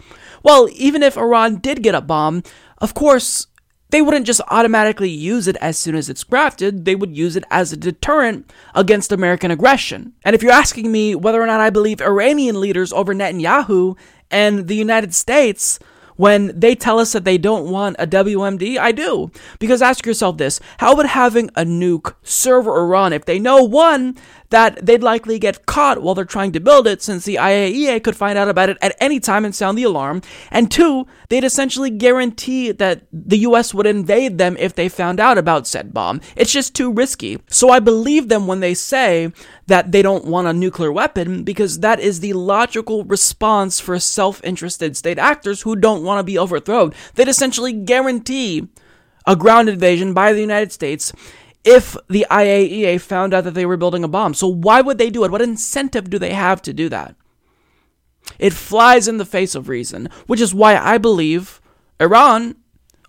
well, 0.42 0.68
even 0.72 1.02
if 1.02 1.16
Iran 1.16 1.56
did 1.56 1.82
get 1.82 1.96
a 1.96 2.00
bomb, 2.00 2.44
of 2.78 2.94
course, 2.94 3.48
they 3.90 4.02
wouldn't 4.02 4.26
just 4.26 4.40
automatically 4.48 5.10
use 5.10 5.46
it 5.46 5.56
as 5.60 5.78
soon 5.78 5.94
as 5.94 6.08
it's 6.08 6.24
crafted, 6.24 6.84
they 6.84 6.94
would 6.94 7.16
use 7.16 7.36
it 7.36 7.44
as 7.50 7.72
a 7.72 7.76
deterrent 7.76 8.50
against 8.74 9.12
American 9.12 9.50
aggression. 9.50 10.12
And 10.24 10.34
if 10.34 10.42
you're 10.42 10.52
asking 10.52 10.90
me 10.90 11.14
whether 11.14 11.40
or 11.40 11.46
not 11.46 11.60
I 11.60 11.70
believe 11.70 12.00
Iranian 12.00 12.60
leaders 12.60 12.92
over 12.92 13.14
Netanyahu 13.14 13.96
and 14.30 14.66
the 14.66 14.74
United 14.74 15.14
States, 15.14 15.78
when 16.16 16.58
they 16.58 16.74
tell 16.74 16.98
us 16.98 17.12
that 17.12 17.24
they 17.24 17.38
don't 17.38 17.70
want 17.70 17.96
a 17.98 18.06
WMD? 18.06 18.78
I 18.78 18.92
do. 18.92 19.30
Because 19.58 19.82
ask 19.82 20.04
yourself 20.06 20.38
this 20.38 20.60
how 20.78 20.96
would 20.96 21.06
having 21.06 21.48
a 21.50 21.64
nuke 21.64 22.14
serve 22.22 22.66
Iran 22.66 23.12
if 23.12 23.24
they 23.24 23.38
know 23.38 23.62
one, 23.62 24.16
that 24.50 24.84
they'd 24.84 25.02
likely 25.02 25.38
get 25.38 25.66
caught 25.66 26.02
while 26.02 26.14
they're 26.14 26.24
trying 26.24 26.52
to 26.52 26.60
build 26.60 26.86
it 26.86 27.02
since 27.02 27.24
the 27.24 27.36
IAEA 27.36 28.02
could 28.02 28.16
find 28.16 28.38
out 28.38 28.48
about 28.48 28.68
it 28.68 28.78
at 28.80 28.96
any 29.00 29.20
time 29.20 29.44
and 29.44 29.54
sound 29.54 29.76
the 29.76 29.82
alarm, 29.82 30.22
and 30.50 30.70
two, 30.70 31.06
they'd 31.28 31.44
essentially 31.44 31.90
guarantee 31.90 32.72
that 32.72 33.02
the 33.12 33.38
US 33.38 33.74
would 33.74 33.86
invade 33.86 34.38
them 34.38 34.56
if 34.58 34.74
they 34.74 34.88
found 34.88 35.20
out 35.20 35.38
about 35.38 35.66
said 35.66 35.92
bomb. 35.92 36.20
It's 36.36 36.52
just 36.52 36.74
too 36.74 36.92
risky. 36.92 37.40
So 37.48 37.70
I 37.70 37.80
believe 37.80 38.28
them 38.28 38.46
when 38.46 38.60
they 38.60 38.74
say 38.74 39.32
that 39.66 39.92
they 39.92 40.02
don't 40.02 40.24
want 40.24 40.48
a 40.48 40.52
nuclear 40.52 40.92
weapon 40.92 41.44
because 41.44 41.80
that 41.80 42.00
is 42.00 42.20
the 42.20 42.32
logical 42.34 43.04
response 43.04 43.80
for 43.80 43.98
self 43.98 44.42
interested 44.44 44.96
state 44.96 45.18
actors 45.18 45.62
who 45.62 45.76
don't 45.76 46.04
want 46.04 46.18
to 46.18 46.24
be 46.24 46.38
overthrown. 46.38 46.92
They'd 47.14 47.28
essentially 47.28 47.72
guarantee 47.72 48.68
a 49.26 49.36
ground 49.36 49.68
invasion 49.68 50.14
by 50.14 50.32
the 50.32 50.40
United 50.40 50.72
States 50.72 51.12
if 51.66 51.96
the 52.08 52.26
IAEA 52.30 53.00
found 53.00 53.34
out 53.34 53.44
that 53.44 53.54
they 53.54 53.66
were 53.66 53.76
building 53.76 54.04
a 54.04 54.08
bomb. 54.08 54.32
So 54.32 54.46
why 54.46 54.80
would 54.80 54.98
they 54.98 55.10
do 55.10 55.24
it? 55.24 55.30
What 55.30 55.42
incentive 55.42 56.08
do 56.08 56.18
they 56.18 56.32
have 56.32 56.62
to 56.62 56.72
do 56.72 56.88
that? 56.88 57.16
It 58.38 58.52
flies 58.52 59.08
in 59.08 59.18
the 59.18 59.24
face 59.24 59.54
of 59.54 59.68
reason, 59.68 60.08
which 60.26 60.40
is 60.40 60.54
why 60.54 60.76
I 60.76 60.98
believe 60.98 61.60
Iran 62.00 62.56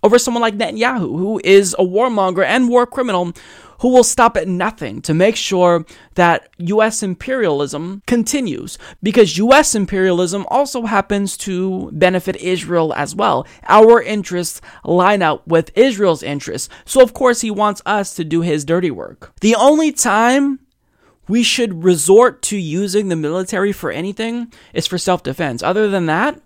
over 0.03 0.19
someone 0.19 0.41
like 0.41 0.57
Netanyahu, 0.57 0.99
who 0.99 1.41
is 1.43 1.75
a 1.77 1.83
warmonger 1.83 2.45
and 2.45 2.69
war 2.69 2.85
criminal 2.85 3.33
who 3.79 3.89
will 3.89 4.03
stop 4.03 4.37
at 4.37 4.47
nothing 4.47 5.01
to 5.01 5.13
make 5.13 5.35
sure 5.35 5.85
that 6.15 6.49
US 6.57 7.03
imperialism 7.03 8.01
continues. 8.07 8.77
Because 9.01 9.37
US 9.37 9.75
imperialism 9.75 10.45
also 10.49 10.83
happens 10.83 11.37
to 11.37 11.89
benefit 11.91 12.35
Israel 12.37 12.93
as 12.95 13.15
well. 13.15 13.47
Our 13.67 14.01
interests 14.01 14.61
line 14.83 15.21
up 15.21 15.47
with 15.47 15.71
Israel's 15.77 16.23
interests. 16.23 16.69
So, 16.85 17.01
of 17.01 17.13
course, 17.13 17.41
he 17.41 17.51
wants 17.51 17.81
us 17.85 18.13
to 18.15 18.23
do 18.23 18.41
his 18.41 18.65
dirty 18.65 18.91
work. 18.91 19.33
The 19.41 19.55
only 19.55 19.91
time 19.91 20.59
we 21.27 21.43
should 21.43 21.83
resort 21.83 22.41
to 22.43 22.57
using 22.57 23.09
the 23.09 23.15
military 23.15 23.71
for 23.71 23.91
anything 23.91 24.51
is 24.73 24.87
for 24.87 24.97
self 24.97 25.23
defense. 25.23 25.61
Other 25.61 25.89
than 25.89 26.05
that, 26.05 26.41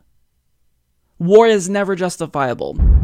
war 1.19 1.47
is 1.47 1.69
never 1.69 1.95
justifiable. 1.95 3.00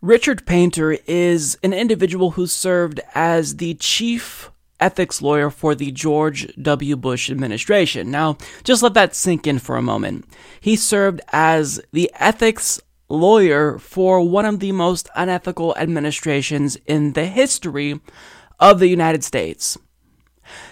Richard 0.00 0.46
Painter 0.46 0.92
is 1.08 1.58
an 1.64 1.72
individual 1.72 2.32
who 2.32 2.46
served 2.46 3.00
as 3.16 3.56
the 3.56 3.74
chief 3.74 4.52
ethics 4.78 5.20
lawyer 5.20 5.50
for 5.50 5.74
the 5.74 5.90
George 5.90 6.54
W. 6.54 6.94
Bush 6.94 7.28
administration. 7.28 8.08
Now, 8.08 8.38
just 8.62 8.80
let 8.80 8.94
that 8.94 9.16
sink 9.16 9.44
in 9.48 9.58
for 9.58 9.76
a 9.76 9.82
moment. 9.82 10.24
He 10.60 10.76
served 10.76 11.20
as 11.32 11.80
the 11.92 12.12
ethics 12.14 12.80
lawyer 13.08 13.76
for 13.78 14.20
one 14.20 14.44
of 14.44 14.60
the 14.60 14.70
most 14.70 15.08
unethical 15.16 15.74
administrations 15.76 16.76
in 16.86 17.14
the 17.14 17.26
history 17.26 18.00
of 18.60 18.78
the 18.78 18.86
United 18.86 19.24
States. 19.24 19.76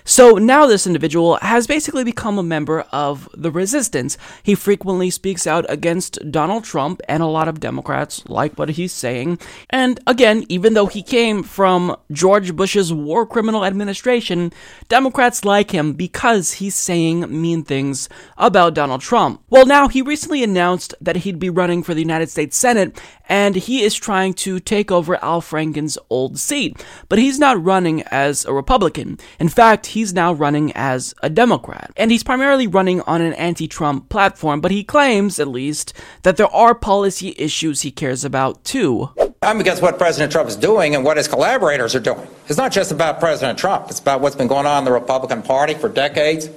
So 0.08 0.34
now 0.34 0.66
this 0.66 0.86
individual 0.86 1.36
has 1.42 1.66
basically 1.66 2.04
become 2.04 2.38
a 2.38 2.42
member 2.44 2.82
of 2.92 3.28
the 3.34 3.50
resistance. 3.50 4.16
He 4.40 4.54
frequently 4.54 5.10
speaks 5.10 5.48
out 5.48 5.66
against 5.68 6.30
Donald 6.30 6.62
Trump, 6.62 7.00
and 7.08 7.24
a 7.24 7.26
lot 7.26 7.48
of 7.48 7.58
Democrats 7.58 8.22
like 8.28 8.56
what 8.56 8.68
he's 8.68 8.92
saying. 8.92 9.40
And 9.68 9.98
again, 10.06 10.44
even 10.48 10.74
though 10.74 10.86
he 10.86 11.02
came 11.02 11.42
from 11.42 11.96
George 12.12 12.54
Bush's 12.54 12.92
war 12.92 13.26
criminal 13.26 13.64
administration, 13.64 14.52
Democrats 14.88 15.44
like 15.44 15.72
him 15.72 15.92
because 15.92 16.52
he's 16.54 16.76
saying 16.76 17.22
mean 17.28 17.64
things 17.64 18.08
about 18.38 18.74
Donald 18.74 19.00
Trump. 19.00 19.42
Well, 19.50 19.66
now 19.66 19.88
he 19.88 20.02
recently 20.02 20.44
announced 20.44 20.94
that 21.00 21.16
he'd 21.16 21.40
be 21.40 21.50
running 21.50 21.82
for 21.82 21.94
the 21.94 22.00
United 22.00 22.30
States 22.30 22.56
Senate, 22.56 22.96
and 23.28 23.56
he 23.56 23.82
is 23.82 23.96
trying 23.96 24.34
to 24.34 24.60
take 24.60 24.92
over 24.92 25.22
Al 25.24 25.40
Franken's 25.40 25.98
old 26.08 26.38
seat. 26.38 26.84
But 27.08 27.18
he's 27.18 27.40
not 27.40 27.62
running 27.62 28.02
as 28.02 28.44
a 28.44 28.52
Republican. 28.52 29.18
In 29.40 29.48
fact, 29.48 29.95
he's 29.96 30.12
now 30.12 30.30
running 30.30 30.70
as 30.74 31.14
a 31.22 31.30
Democrat. 31.30 31.90
And 31.96 32.10
he's 32.10 32.22
primarily 32.22 32.66
running 32.66 33.00
on 33.02 33.22
an 33.22 33.32
anti 33.32 33.66
Trump 33.66 34.10
platform, 34.10 34.60
but 34.60 34.70
he 34.70 34.84
claims, 34.84 35.40
at 35.40 35.48
least, 35.48 35.94
that 36.22 36.36
there 36.36 36.54
are 36.54 36.74
policy 36.74 37.34
issues 37.38 37.80
he 37.80 37.90
cares 37.90 38.22
about 38.22 38.62
too. 38.62 39.10
I'm 39.40 39.58
against 39.58 39.80
what 39.80 39.96
President 39.96 40.30
Trump 40.30 40.50
is 40.50 40.56
doing 40.56 40.94
and 40.94 41.02
what 41.02 41.16
his 41.16 41.28
collaborators 41.28 41.94
are 41.94 42.00
doing. 42.00 42.28
It's 42.46 42.58
not 42.58 42.72
just 42.72 42.92
about 42.92 43.20
President 43.20 43.58
Trump, 43.58 43.88
it's 43.88 43.98
about 43.98 44.20
what's 44.20 44.36
been 44.36 44.48
going 44.48 44.66
on 44.66 44.80
in 44.80 44.84
the 44.84 44.92
Republican 44.92 45.42
Party 45.42 45.72
for 45.72 45.88
decades. 45.88 46.50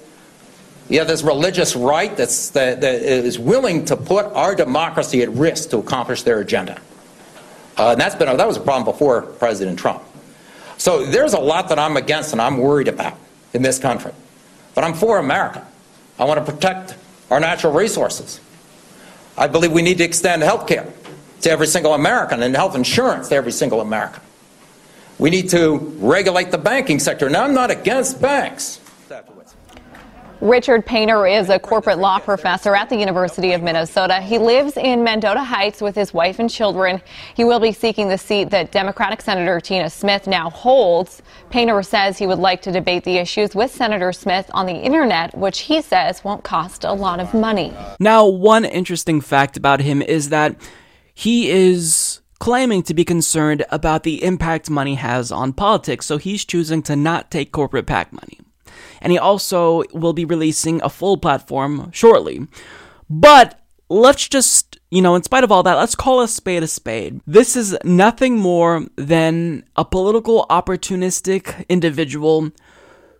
You 0.89 0.99
have 0.99 1.07
this 1.07 1.23
religious 1.23 1.75
right 1.75 2.15
that's, 2.17 2.49
that, 2.49 2.81
that 2.81 3.01
is 3.01 3.39
willing 3.39 3.85
to 3.85 3.95
put 3.95 4.25
our 4.25 4.53
democracy 4.53 5.21
at 5.21 5.29
risk 5.29 5.69
to 5.69 5.77
accomplish 5.77 6.23
their 6.23 6.39
agenda. 6.39 6.81
Uh, 7.77 7.91
and 7.91 8.01
that's 8.01 8.15
been, 8.15 8.35
that 8.35 8.47
was 8.47 8.57
a 8.57 8.61
problem 8.61 8.83
before 8.83 9.21
President 9.21 9.79
Trump. 9.79 10.03
So 10.77 11.05
there's 11.05 11.33
a 11.33 11.39
lot 11.39 11.69
that 11.69 11.79
I'm 11.79 11.95
against 11.95 12.33
and 12.33 12.41
I'm 12.41 12.57
worried 12.57 12.87
about 12.87 13.15
in 13.53 13.61
this 13.61 13.79
country. 13.79 14.11
But 14.75 14.83
I'm 14.83 14.93
for 14.93 15.17
America. 15.17 15.65
I 16.17 16.25
want 16.25 16.45
to 16.45 16.51
protect 16.51 16.95
our 17.29 17.39
natural 17.39 17.73
resources. 17.73 18.39
I 19.37 19.47
believe 19.47 19.71
we 19.71 19.81
need 19.81 19.97
to 19.99 20.03
extend 20.03 20.41
health 20.41 20.67
care 20.67 20.91
to 21.41 21.49
every 21.49 21.67
single 21.67 21.93
American 21.93 22.43
and 22.43 22.55
health 22.55 22.75
insurance 22.75 23.29
to 23.29 23.35
every 23.35 23.51
single 23.51 23.81
American. 23.81 24.21
We 25.17 25.29
need 25.29 25.49
to 25.49 25.77
regulate 25.99 26.51
the 26.51 26.57
banking 26.57 26.99
sector. 26.99 27.29
Now, 27.29 27.43
I'm 27.43 27.53
not 27.53 27.71
against 27.71 28.21
banks. 28.21 28.78
Richard 30.41 30.85
Painter 30.85 31.27
is 31.27 31.49
a 31.49 31.59
corporate 31.59 31.97
law 31.97 32.17
professor 32.17 32.73
at 32.73 32.87
the 32.87 32.95
University 32.95 33.51
of 33.51 33.61
Minnesota. 33.61 34.21
He 34.21 34.37
lives 34.37 34.77
in 34.77 35.03
Mendota 35.03 35.43
Heights 35.43 35.81
with 35.81 35.95
his 35.95 36.13
wife 36.13 36.39
and 36.39 36.49
children. 36.49 37.01
He 37.35 37.43
will 37.43 37.59
be 37.59 37.73
seeking 37.73 38.07
the 38.07 38.17
seat 38.17 38.49
that 38.51 38.71
Democratic 38.71 39.21
Senator 39.21 39.59
Tina 39.59 39.89
Smith 39.89 40.27
now 40.27 40.49
holds. 40.49 41.21
Painter 41.49 41.83
says 41.83 42.17
he 42.17 42.25
would 42.25 42.39
like 42.39 42.61
to 42.61 42.71
debate 42.71 43.03
the 43.03 43.17
issues 43.17 43.53
with 43.53 43.69
Senator 43.69 44.13
Smith 44.13 44.49
on 44.53 44.65
the 44.65 44.75
internet, 44.75 45.37
which 45.37 45.59
he 45.59 45.81
says 45.81 46.23
won't 46.23 46.45
cost 46.45 46.85
a 46.85 46.93
lot 46.93 47.19
of 47.19 47.33
money. 47.33 47.73
Now, 47.99 48.25
one 48.25 48.63
interesting 48.63 49.19
fact 49.19 49.57
about 49.57 49.81
him 49.81 50.01
is 50.01 50.29
that 50.29 50.55
he 51.13 51.49
is 51.49 52.21
claiming 52.39 52.81
to 52.83 52.93
be 52.93 53.03
concerned 53.03 53.65
about 53.71 54.03
the 54.03 54.23
impact 54.23 54.69
money 54.69 54.95
has 54.95 55.33
on 55.33 55.51
politics, 55.51 56.05
so 56.05 56.15
he's 56.15 56.45
choosing 56.45 56.81
to 56.83 56.95
not 56.95 57.29
take 57.29 57.51
corporate 57.51 57.87
PAC 57.87 58.13
money 58.13 58.39
and 59.01 59.11
he 59.11 59.17
also 59.17 59.83
will 59.93 60.13
be 60.13 60.25
releasing 60.25 60.81
a 60.81 60.89
full 60.89 61.17
platform 61.17 61.91
shortly. 61.91 62.47
But 63.09 63.59
let's 63.89 64.27
just, 64.27 64.79
you 64.91 65.01
know, 65.01 65.15
in 65.15 65.23
spite 65.23 65.43
of 65.43 65.51
all 65.51 65.63
that, 65.63 65.75
let's 65.75 65.95
call 65.95 66.21
a 66.21 66.27
spade 66.27 66.63
a 66.63 66.67
spade. 66.67 67.21
This 67.25 67.55
is 67.55 67.77
nothing 67.83 68.37
more 68.37 68.85
than 68.95 69.63
a 69.75 69.83
political 69.83 70.45
opportunistic 70.49 71.67
individual 71.67 72.51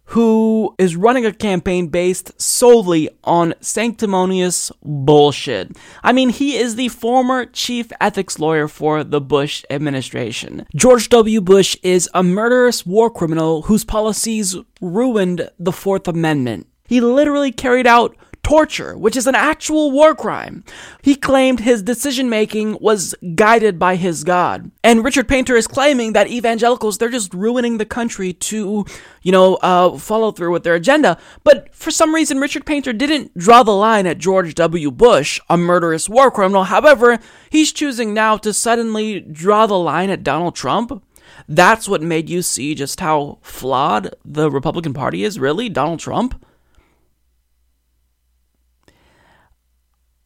who 0.09 0.73
is 0.79 0.95
running 0.95 1.25
a 1.25 1.33
campaign 1.33 1.87
based 1.87 2.39
solely 2.41 3.09
on 3.23 3.53
sanctimonious 3.61 4.71
bullshit. 4.83 5.77
I 6.03 6.13
mean, 6.13 6.29
he 6.29 6.57
is 6.57 6.75
the 6.75 6.87
former 6.87 7.45
chief 7.45 7.91
ethics 8.01 8.39
lawyer 8.39 8.67
for 8.67 9.03
the 9.03 9.21
Bush 9.21 9.63
administration. 9.69 10.65
George 10.75 11.09
W. 11.09 11.41
Bush 11.41 11.77
is 11.83 12.09
a 12.15 12.23
murderous 12.23 12.87
war 12.87 13.11
criminal 13.11 13.63
whose 13.63 13.85
policies 13.85 14.55
ruined 14.81 15.49
the 15.59 15.71
Fourth 15.71 16.07
Amendment. 16.07 16.67
He 16.87 17.01
literally 17.01 17.51
carried 17.51 17.85
out 17.85 18.15
torture, 18.49 18.97
which 18.97 19.15
is 19.15 19.27
an 19.27 19.35
actual 19.35 19.91
war 19.91 20.15
crime. 20.15 20.63
He 21.03 21.13
claimed 21.13 21.59
his 21.59 21.83
decision 21.83 22.31
making 22.31 22.79
was 22.81 23.13
guided 23.35 23.77
by 23.77 23.95
his 23.95 24.23
God. 24.23 24.71
And 24.83 25.03
Richard 25.03 25.27
Painter 25.27 25.55
is 25.55 25.67
claiming 25.67 26.13
that 26.13 26.31
evangelicals, 26.31 26.97
they're 26.97 27.09
just 27.09 27.31
ruining 27.31 27.77
the 27.77 27.85
country 27.85 28.33
to, 28.33 28.85
you 29.21 29.31
know, 29.31 29.57
uh, 29.57 29.99
follow 29.99 30.31
through 30.31 30.51
with 30.51 30.63
their 30.63 30.73
agenda. 30.73 31.19
But 31.43 31.75
for 31.75 31.91
some 31.91 32.15
reason, 32.15 32.39
Richard 32.39 32.65
Painter 32.65 32.91
didn't 32.91 33.37
draw 33.37 33.61
the 33.61 33.71
line 33.71 34.07
at 34.07 34.17
George 34.17 34.55
W. 34.55 34.89
Bush, 34.89 35.39
a 35.47 35.55
murderous 35.55 36.09
war 36.09 36.31
criminal. 36.31 36.63
However, 36.63 37.19
he's 37.51 37.71
choosing 37.71 38.15
now 38.15 38.35
to 38.37 38.51
suddenly 38.51 39.19
draw 39.19 39.67
the 39.67 39.77
line 39.77 40.09
at 40.09 40.23
Donald 40.23 40.55
Trump. 40.55 41.03
That's 41.47 41.87
what 41.87 42.01
made 42.01 42.31
you 42.31 42.41
see 42.41 42.73
just 42.73 42.99
how 42.99 43.37
flawed 43.43 44.15
the 44.25 44.49
Republican 44.49 44.95
Party 44.95 45.23
is, 45.23 45.37
really? 45.37 45.69
Donald 45.69 45.99
Trump? 45.99 46.43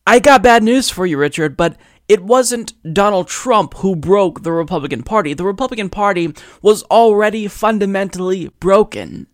I 0.05 0.19
got 0.19 0.43
bad 0.43 0.63
news 0.63 0.89
for 0.89 1.05
you, 1.05 1.17
Richard, 1.17 1.55
but 1.55 1.77
it 2.09 2.21
wasn't 2.21 2.73
Donald 2.93 3.29
Trump 3.29 3.75
who 3.75 3.95
broke 3.95 4.43
the 4.43 4.51
Republican 4.51 5.01
Party. 5.01 5.33
The 5.33 5.45
Republican 5.45 5.89
Party 5.89 6.33
was 6.61 6.83
already 6.83 7.47
fundamentally 7.47 8.49
broken. 8.59 9.27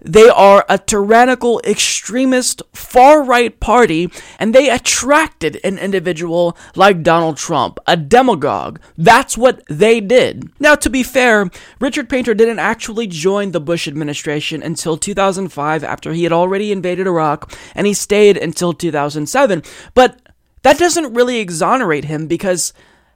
They 0.00 0.28
are 0.28 0.64
a 0.68 0.78
tyrannical, 0.78 1.60
extremist, 1.64 2.62
far 2.72 3.22
right 3.22 3.58
party, 3.60 4.10
and 4.38 4.54
they 4.54 4.70
attracted 4.70 5.60
an 5.64 5.78
individual 5.78 6.56
like 6.74 7.02
Donald 7.02 7.36
Trump, 7.36 7.78
a 7.86 7.96
demagogue. 7.96 8.80
That's 8.96 9.36
what 9.36 9.62
they 9.68 10.00
did. 10.00 10.50
Now, 10.60 10.74
to 10.76 10.90
be 10.90 11.02
fair, 11.02 11.50
Richard 11.80 12.08
Painter 12.08 12.34
didn't 12.34 12.58
actually 12.58 13.06
join 13.06 13.52
the 13.52 13.60
Bush 13.60 13.88
administration 13.88 14.62
until 14.62 14.96
2005 14.96 15.84
after 15.84 16.12
he 16.12 16.24
had 16.24 16.32
already 16.32 16.72
invaded 16.72 17.06
Iraq, 17.06 17.52
and 17.74 17.86
he 17.86 17.94
stayed 17.94 18.36
until 18.36 18.72
2007. 18.72 19.62
But 19.94 20.20
that 20.62 20.78
doesn't 20.78 21.14
really 21.14 21.38
exonerate 21.38 22.06
him 22.06 22.26
because 22.26 22.72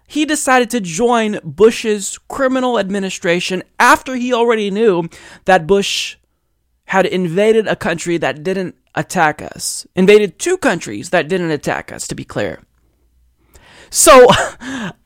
he 0.07 0.25
decided 0.25 0.71
to 0.71 0.81
join 0.81 1.39
Bush's 1.45 2.19
criminal 2.29 2.79
administration 2.79 3.63
after 3.79 4.15
he 4.15 4.33
already 4.33 4.71
knew 4.71 5.09
that 5.45 5.67
Bush 5.67 6.17
had 6.89 7.05
invaded 7.05 7.67
a 7.67 7.77
country 7.77 8.17
that 8.17 8.43
didn't 8.43 8.75
attack 8.95 9.43
us. 9.43 9.87
Invaded 9.95 10.39
two 10.39 10.57
countries 10.57 11.11
that 11.11 11.29
didn't 11.29 11.51
attack 11.51 11.93
us, 11.93 12.09
to 12.09 12.15
be 12.15 12.25
clear. 12.25 12.63
So, 13.91 14.27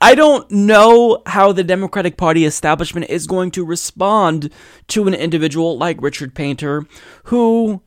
I 0.00 0.14
don't 0.14 0.48
know 0.50 1.22
how 1.26 1.50
the 1.50 1.64
Democratic 1.64 2.16
Party 2.16 2.44
establishment 2.44 3.10
is 3.10 3.26
going 3.26 3.50
to 3.52 3.64
respond 3.64 4.50
to 4.88 5.08
an 5.08 5.14
individual 5.14 5.76
like 5.76 6.00
Richard 6.00 6.36
Painter, 6.36 6.86
who 7.24 7.82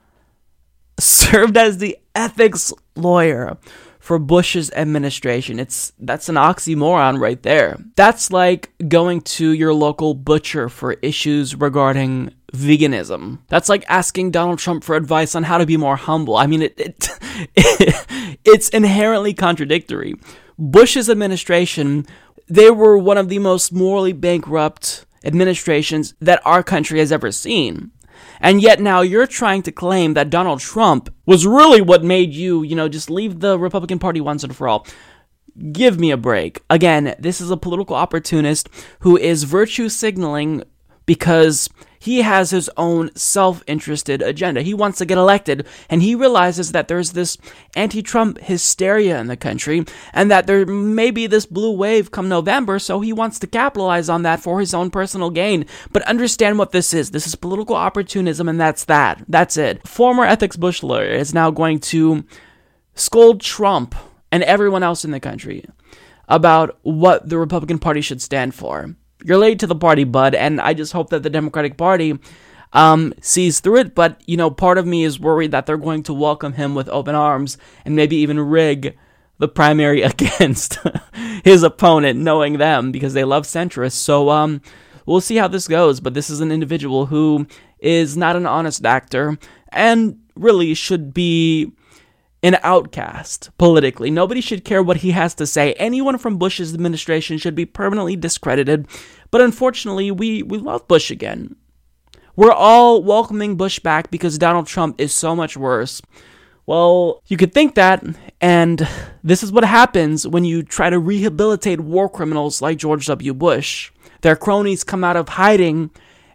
served 0.99 1.55
as 1.55 1.77
the 1.77 1.97
ethics 2.13 2.73
lawyer 2.97 3.57
for 4.05 4.19
Bush's 4.19 4.69
administration. 4.71 5.57
It's 5.57 5.93
that's 5.99 6.27
an 6.27 6.35
oxymoron 6.35 7.19
right 7.19 7.41
there. 7.41 7.79
That's 7.95 8.29
like 8.29 8.73
going 8.89 9.21
to 9.21 9.51
your 9.53 9.73
local 9.73 10.13
butcher 10.13 10.67
for 10.67 10.93
issues 11.01 11.55
regarding 11.55 12.34
veganism. 12.55 13.39
That's 13.47 13.69
like 13.69 13.85
asking 13.87 14.31
Donald 14.31 14.59
Trump 14.59 14.83
for 14.83 14.95
advice 14.95 15.35
on 15.35 15.43
how 15.43 15.57
to 15.57 15.65
be 15.65 15.77
more 15.77 15.95
humble. 15.95 16.35
I 16.35 16.47
mean 16.47 16.61
it, 16.61 16.79
it, 16.79 17.09
it 17.55 18.37
it's 18.45 18.69
inherently 18.69 19.33
contradictory. 19.33 20.15
Bush's 20.57 21.09
administration, 21.09 22.05
they 22.47 22.69
were 22.69 22.97
one 22.97 23.17
of 23.17 23.29
the 23.29 23.39
most 23.39 23.73
morally 23.73 24.13
bankrupt 24.13 25.05
administrations 25.23 26.13
that 26.21 26.41
our 26.45 26.63
country 26.63 26.99
has 26.99 27.11
ever 27.11 27.31
seen. 27.31 27.91
And 28.39 28.61
yet 28.61 28.79
now 28.79 29.01
you're 29.01 29.27
trying 29.27 29.63
to 29.63 29.71
claim 29.71 30.13
that 30.13 30.29
Donald 30.29 30.59
Trump 30.59 31.13
was 31.25 31.45
really 31.45 31.81
what 31.81 32.03
made 32.03 32.33
you, 32.33 32.63
you 32.63 32.75
know, 32.75 32.87
just 32.87 33.09
leave 33.09 33.39
the 33.39 33.57
Republican 33.57 33.99
Party 33.99 34.21
once 34.21 34.43
and 34.43 34.55
for 34.55 34.67
all. 34.67 34.85
Give 35.71 35.99
me 35.99 36.11
a 36.11 36.17
break. 36.17 36.61
Again, 36.69 37.15
this 37.17 37.39
is 37.39 37.49
a 37.49 37.57
political 37.57 37.95
opportunist 37.95 38.69
who 38.99 39.17
is 39.17 39.43
virtue 39.43 39.87
signaling 39.87 40.63
because 41.05 41.69
he 42.05 42.21
has 42.21 42.51
his 42.51 42.69
own 42.77 43.09
self 43.15 43.63
interested 43.65 44.21
agenda. 44.21 44.61
He 44.61 44.75
wants 44.75 44.99
to 44.99 45.05
get 45.05 45.17
elected, 45.17 45.65
and 45.89 46.03
he 46.03 46.13
realizes 46.13 46.71
that 46.71 46.87
there's 46.87 47.13
this 47.13 47.35
anti 47.75 48.03
Trump 48.03 48.39
hysteria 48.39 49.19
in 49.19 49.25
the 49.25 49.35
country, 49.35 49.85
and 50.13 50.29
that 50.29 50.45
there 50.45 50.67
may 50.67 51.09
be 51.09 51.25
this 51.25 51.47
blue 51.47 51.71
wave 51.71 52.11
come 52.11 52.29
November, 52.29 52.77
so 52.77 52.99
he 52.99 53.11
wants 53.11 53.39
to 53.39 53.47
capitalize 53.47 54.07
on 54.07 54.21
that 54.21 54.39
for 54.39 54.59
his 54.59 54.71
own 54.71 54.91
personal 54.91 55.31
gain. 55.31 55.65
But 55.91 56.03
understand 56.03 56.59
what 56.59 56.71
this 56.71 56.93
is 56.93 57.09
this 57.09 57.25
is 57.25 57.33
political 57.33 57.75
opportunism, 57.75 58.47
and 58.47 58.61
that's 58.61 58.85
that. 58.85 59.23
That's 59.27 59.57
it. 59.57 59.87
Former 59.87 60.25
ethics 60.25 60.57
Bush 60.57 60.83
lawyer 60.83 61.09
is 61.09 61.33
now 61.33 61.49
going 61.49 61.79
to 61.79 62.23
scold 62.93 63.41
Trump 63.41 63.95
and 64.31 64.43
everyone 64.43 64.83
else 64.83 65.05
in 65.05 65.09
the 65.09 65.19
country 65.19 65.65
about 66.27 66.77
what 66.83 67.29
the 67.29 67.39
Republican 67.39 67.79
Party 67.79 68.01
should 68.01 68.21
stand 68.21 68.53
for. 68.53 68.95
You're 69.25 69.39
late 69.39 69.57
to 69.59 69.67
the 69.67 69.75
party, 69.75 70.03
bud, 70.03 70.35
and 70.35 70.61
I 70.61 70.75
just 70.75 70.93
hope 70.93 71.09
that 71.09 71.23
the 71.23 71.31
Democratic 71.31 71.77
Party 71.77 72.19
um, 72.73 73.11
sees 73.21 73.59
through 73.59 73.77
it. 73.77 73.95
But, 73.95 74.21
you 74.27 74.37
know, 74.37 74.51
part 74.51 74.77
of 74.77 74.85
me 74.85 75.03
is 75.03 75.19
worried 75.19 75.49
that 75.49 75.65
they're 75.65 75.77
going 75.77 76.03
to 76.03 76.13
welcome 76.13 76.53
him 76.53 76.75
with 76.75 76.87
open 76.89 77.15
arms 77.15 77.57
and 77.85 77.95
maybe 77.95 78.17
even 78.17 78.39
rig 78.39 78.95
the 79.39 79.47
primary 79.47 80.01
against 80.03 80.77
his 81.43 81.63
opponent, 81.63 82.19
knowing 82.19 82.59
them 82.59 82.91
because 82.91 83.15
they 83.15 83.23
love 83.23 83.45
centrists. 83.45 83.93
So, 83.93 84.29
um, 84.29 84.61
we'll 85.07 85.21
see 85.21 85.37
how 85.37 85.47
this 85.47 85.67
goes. 85.67 85.99
But 85.99 86.13
this 86.13 86.29
is 86.29 86.39
an 86.39 86.51
individual 86.51 87.07
who 87.07 87.47
is 87.79 88.15
not 88.15 88.35
an 88.35 88.45
honest 88.45 88.85
actor 88.85 89.39
and 89.69 90.19
really 90.35 90.75
should 90.75 91.15
be 91.15 91.71
an 92.45 92.59
outcast 92.61 93.49
politically. 93.57 94.11
Nobody 94.11 94.39
should 94.39 94.63
care 94.63 94.83
what 94.83 94.97
he 94.97 95.11
has 95.11 95.33
to 95.33 95.47
say. 95.47 95.73
Anyone 95.73 96.19
from 96.19 96.37
Bush's 96.37 96.75
administration 96.75 97.39
should 97.39 97.55
be 97.55 97.65
permanently 97.65 98.15
discredited. 98.15 98.87
But 99.31 99.41
unfortunately, 99.41 100.11
we, 100.11 100.43
we 100.43 100.59
love 100.59 100.87
Bush 100.87 101.09
again. 101.09 101.55
We're 102.35 102.51
all 102.51 103.01
welcoming 103.01 103.55
Bush 103.55 103.79
back 103.79 104.11
because 104.11 104.37
Donald 104.37 104.67
Trump 104.67 105.01
is 105.01 105.11
so 105.11 105.35
much 105.35 105.57
worse. 105.57 106.03
Well, 106.67 107.23
you 107.25 107.35
could 107.35 107.51
think 107.51 107.73
that, 107.75 108.03
and 108.39 108.87
this 109.23 109.41
is 109.41 109.51
what 109.51 109.63
happens 109.63 110.27
when 110.27 110.45
you 110.45 110.61
try 110.61 110.91
to 110.91 110.99
rehabilitate 110.99 111.79
war 111.79 112.07
criminals 112.07 112.61
like 112.61 112.77
George 112.77 113.07
W. 113.07 113.33
Bush. 113.33 113.91
Their 114.21 114.35
cronies 114.35 114.83
come 114.83 115.03
out 115.03 115.17
of 115.17 115.29
hiding 115.29 115.89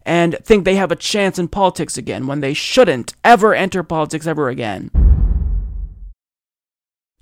and 0.04 0.36
think 0.42 0.64
they 0.64 0.74
have 0.74 0.90
a 0.90 0.96
chance 0.96 1.38
in 1.38 1.46
politics 1.46 1.96
again 1.96 2.26
when 2.26 2.40
they 2.40 2.54
shouldn't 2.54 3.14
ever 3.22 3.54
enter 3.54 3.84
politics 3.84 4.26
ever 4.26 4.48
again. 4.48 5.09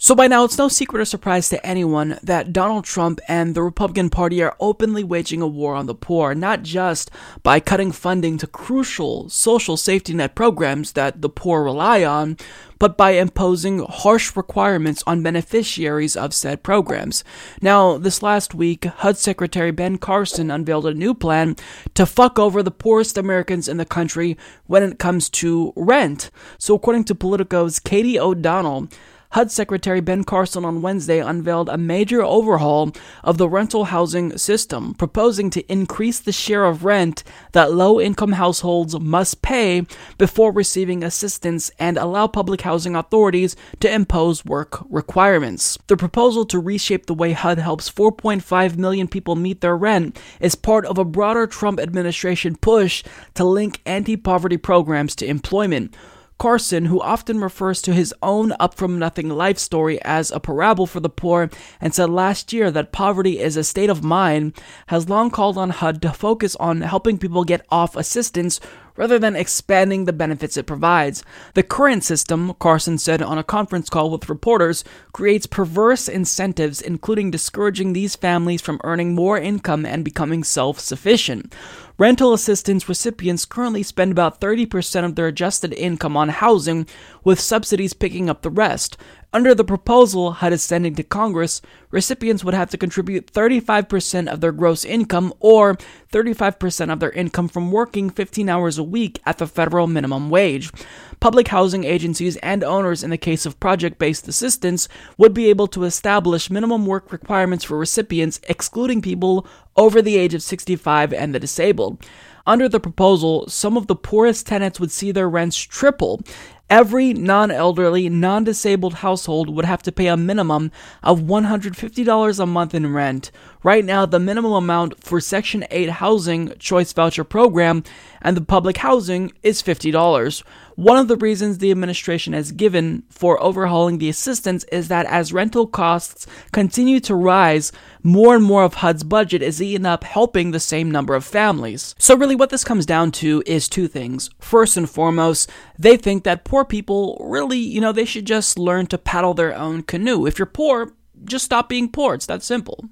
So 0.01 0.15
by 0.15 0.29
now, 0.29 0.45
it's 0.45 0.57
no 0.57 0.69
secret 0.69 1.01
or 1.01 1.05
surprise 1.05 1.49
to 1.49 1.67
anyone 1.67 2.21
that 2.23 2.53
Donald 2.53 2.85
Trump 2.85 3.19
and 3.27 3.57
the 3.57 3.65
Republican 3.65 4.11
Party 4.11 4.41
are 4.41 4.55
openly 4.61 5.03
waging 5.03 5.43
a 5.43 5.47
war 5.49 5.75
on 5.75 5.87
the 5.87 5.95
poor, 5.95 6.37
not 6.37 6.63
just 6.63 7.11
by 7.43 7.59
cutting 7.59 7.91
funding 7.91 8.39
to 8.39 8.47
crucial 8.47 9.29
social 9.29 9.77
safety 9.77 10.15
net 10.15 10.37
programs 10.37 10.93
that 10.93 11.21
the 11.21 11.29
poor 11.29 11.65
rely 11.65 12.05
on, 12.05 12.37
but 12.79 12.97
by 12.97 13.11
imposing 13.11 13.81
harsh 13.81 14.37
requirements 14.37 15.03
on 15.05 15.25
beneficiaries 15.25 16.15
of 16.15 16.33
said 16.33 16.63
programs. 16.63 17.25
Now, 17.61 17.99
this 17.99 18.23
last 18.23 18.55
week, 18.55 18.85
HUD 18.85 19.17
Secretary 19.17 19.73
Ben 19.73 19.99
Carson 19.99 20.49
unveiled 20.49 20.87
a 20.87 20.95
new 20.95 21.13
plan 21.13 21.57
to 21.95 22.07
fuck 22.07 22.39
over 22.39 22.63
the 22.63 22.71
poorest 22.71 23.19
Americans 23.19 23.67
in 23.67 23.79
the 23.79 23.85
country 23.85 24.39
when 24.69 24.85
it 24.85 25.01
comes 25.01 25.29
to 25.31 25.73
rent. 25.75 26.31
So 26.57 26.77
according 26.77 27.03
to 27.07 27.17
Politico's 27.17 27.81
Katy 27.81 28.17
O'Donnell, 28.17 28.87
HUD 29.33 29.51
Secretary 29.51 30.01
Ben 30.01 30.25
Carson 30.25 30.65
on 30.65 30.81
Wednesday 30.81 31.19
unveiled 31.19 31.69
a 31.69 31.77
major 31.77 32.23
overhaul 32.23 32.93
of 33.23 33.37
the 33.37 33.49
rental 33.49 33.85
housing 33.85 34.39
system, 34.39 34.95
proposing 34.95 35.51
to 35.51 35.71
increase 35.71 36.19
the 36.19 36.33
share 36.33 36.65
of 36.65 36.83
rent 36.83 37.25
that 37.53 37.71
low 37.71 38.01
income 38.01 38.33
households 38.33 38.99
must 38.99 39.43
pay 39.43 39.85
before 40.17 40.51
receiving 40.51 41.05
assistance 41.05 41.71
and 41.79 41.99
allow 41.99 42.27
public 42.27 42.63
housing 42.63 42.97
authorities 42.97 43.55
to 43.81 43.93
impose 43.93 44.47
work 44.47 44.83
requirements. 44.89 45.77
The 45.89 45.99
proposal 45.99 46.47
to 46.47 46.59
reshape 46.59 47.05
the 47.05 47.13
way 47.13 47.33
HUD 47.33 47.59
helps 47.59 47.91
4.5 47.91 48.79
million 48.79 49.09
people 49.09 49.37
meet 49.37 49.61
their 49.61 49.77
rent 49.77 50.19
is 50.41 50.55
part 50.55 50.87
of 50.87 50.97
a 50.97 51.05
broader 51.05 51.47
Trump 51.47 51.81
administration 51.81 52.57
push 52.57 53.05
to 53.35 53.45
link 53.45 53.83
anti 53.85 54.17
poverty 54.17 54.57
programs 54.57 55.15
to 55.17 55.27
employment. 55.27 55.95
Carson, 56.39 56.85
who 56.85 57.01
often 57.01 57.41
refers 57.41 57.83
to 57.83 57.93
his 57.93 58.15
own 58.23 58.53
up 58.61 58.75
from 58.75 58.99
nothing 58.99 59.29
life 59.29 59.59
story 59.59 60.01
as 60.03 60.31
a 60.31 60.39
parable 60.39 60.87
for 60.87 61.01
the 61.01 61.09
poor 61.09 61.51
and 61.81 61.93
said 61.93 62.11
last 62.11 62.53
year 62.53 62.71
that 62.71 62.93
poverty 62.93 63.41
is 63.41 63.57
a 63.57 63.65
state 63.65 63.91
of 63.91 64.05
mind, 64.05 64.53
has 64.87 65.09
long 65.09 65.31
called 65.31 65.59
on 65.59 65.71
HUD 65.71 66.01
to 66.03 66.13
focus 66.13 66.55
on 66.57 66.83
helping 66.83 67.19
people 67.19 67.43
get 67.43 67.67
off 67.71 67.97
assistance 67.97 68.61
rather 68.99 69.19
than 69.19 69.37
expanding 69.37 70.05
the 70.05 70.13
benefits 70.13 70.57
it 70.57 70.67
provides. 70.67 71.23
The 71.55 71.63
current 71.63 72.03
system, 72.03 72.53
Carson 72.59 72.99
said 72.99 73.23
on 73.23 73.39
a 73.39 73.45
conference 73.45 73.89
call 73.89 74.11
with 74.11 74.29
reporters, 74.29 74.83
creates 75.13 75.47
perverse 75.47 76.09
incentives, 76.09 76.83
including 76.83 77.31
discouraging 77.31 77.93
these 77.93 78.17
families 78.17 78.61
from 78.61 78.81
earning 78.83 79.15
more 79.15 79.39
income 79.39 79.87
and 79.87 80.05
becoming 80.05 80.43
self 80.43 80.81
sufficient. 80.81 81.55
Rental 81.97 82.33
assistance 82.33 82.89
recipients 82.89 83.45
currently 83.45 83.83
spend 83.83 84.11
about 84.11 84.41
30% 84.41 85.05
of 85.05 85.15
their 85.15 85.29
adjusted 85.29 85.73
income 85.73 86.17
on 86.17 86.29
housing, 86.29 86.87
with 87.25 87.41
subsidies 87.41 87.93
picking 87.93 88.29
up 88.29 88.43
the 88.43 88.51
rest. 88.51 88.97
Under 89.31 89.55
the 89.55 89.63
proposal 89.65 90.33
HUD 90.33 90.55
is 90.55 90.63
sending 90.63 90.95
to 90.95 91.03
Congress, 91.03 91.61
recipients 91.91 92.43
would 92.45 92.55
have 92.55 92.71
to 92.71 92.79
contribute 92.79 93.31
35% 93.31 94.27
of 94.27 94.41
their 94.41 94.53
gross 94.53 94.87
income 94.87 95.35
or 95.39 95.77
35% 96.11 96.91
of 96.91 96.99
their 96.99 97.11
income 97.11 97.47
from 97.47 97.71
working 97.71 98.09
15 98.09 98.49
hours 98.49 98.79
a 98.79 98.83
week 98.83 99.21
at 99.27 99.37
the 99.37 99.47
federal 99.47 99.87
minimum 99.87 100.31
wage. 100.31 100.73
Public 101.21 101.49
housing 101.49 101.85
agencies 101.85 102.39
and 102.39 102.65
owners, 102.65 103.05
in 103.05 103.11
the 103.11 103.19
case 103.19 103.45
of 103.45 103.61
project 103.61 103.99
based 103.99 104.27
assistance, 104.29 104.89
would 105.19 105.35
be 105.35 105.51
able 105.51 105.67
to 105.67 105.85
establish 105.85 106.49
minimum 106.49 106.87
work 106.87 107.13
requirements 107.13 107.65
for 107.65 107.77
recipients, 107.77 108.41
excluding 108.49 109.03
people 109.03 109.47
over 109.77 110.01
the 110.01 110.17
age 110.17 110.33
of 110.33 110.43
65 110.43 111.13
and 111.13 111.35
the 111.35 111.41
disabled. 111.41 112.03
Under 112.47 112.67
the 112.67 112.81
proposal, 112.81 113.47
some 113.47 113.77
of 113.77 113.89
the 113.89 113.95
poorest 113.95 114.47
tenants 114.47 114.81
would 114.81 114.91
see 114.91 115.13
their 115.13 115.29
rents 115.29 115.59
triple 115.59 116.23
Every 116.71 117.15
non 117.15 117.51
elderly, 117.51 118.11
non 118.11 118.45
disabled 118.45 118.95
household 118.95 119.49
would 119.49 119.65
have 119.65 119.83
to 119.85 119.93
pay 119.93 120.09
a 120.09 120.19
minimum 120.19 120.71
of 121.03 121.21
$150 121.21 122.39
a 122.39 122.47
month 122.47 122.75
in 122.75 122.93
rent. 122.93 123.31
Right 123.65 123.85
now, 123.85 124.07
the 124.07 124.21
minimum 124.21 124.53
amount 124.53 125.03
for 125.03 125.21
Section 125.21 125.65
8 125.71 125.91
housing 125.91 126.53
choice 126.59 126.93
voucher 126.93 127.25
program 127.25 127.83
and 128.23 128.37
the 128.37 128.41
public 128.41 128.77
housing 128.77 129.33
is 129.43 129.63
$50. 129.63 130.43
One 130.77 130.97
of 130.97 131.09
the 131.09 131.17
reasons 131.17 131.59
the 131.59 131.73
administration 131.73 132.35
has 132.35 132.53
given 132.53 133.03
for 133.11 133.43
overhauling 133.43 133.99
the 133.99 134.09
assistance 134.09 134.63
is 134.65 134.87
that 134.89 135.07
as 135.07 135.33
rental 135.33 135.67
costs 135.67 136.25
continue 136.53 137.01
to 137.01 137.17
rise, 137.17 137.73
more 138.05 138.37
and 138.37 138.45
more 138.45 138.63
of 138.63 138.75
HUD's 138.75 139.03
budget 139.03 139.43
is 139.43 139.61
eaten 139.61 139.87
up 139.87 140.05
helping 140.05 140.53
the 140.53 140.61
same 140.61 140.89
number 140.89 141.17
of 141.17 141.25
families. 141.25 141.97
So, 141.99 142.17
really, 142.17 142.37
what 142.37 142.51
this 142.51 142.63
comes 142.65 142.87
down 142.87 143.11
to 143.13 143.43
is 143.45 143.69
two 143.69 143.89
things. 143.89 144.31
First 144.39 144.77
and 144.77 144.89
foremost, 144.89 145.51
they 145.77 145.97
think 145.97 146.23
that 146.23 146.45
poor 146.45 146.65
people 146.65 147.19
really, 147.21 147.59
you 147.59 147.81
know, 147.81 147.91
they 147.91 148.05
should 148.05 148.27
just 148.27 148.57
learn 148.57 148.87
to 148.87 148.99
paddle 148.99 149.35
their 149.35 149.57
own 149.57 149.83
canoe. 149.83 150.27
If 150.27 150.39
you're 150.39 150.47
poor, 150.47 150.93
just 151.25 151.45
stop 151.45 151.69
being 151.69 151.91
poor. 151.91 152.15
It's 152.15 152.27
that 152.27 152.45
simple. 152.45 152.89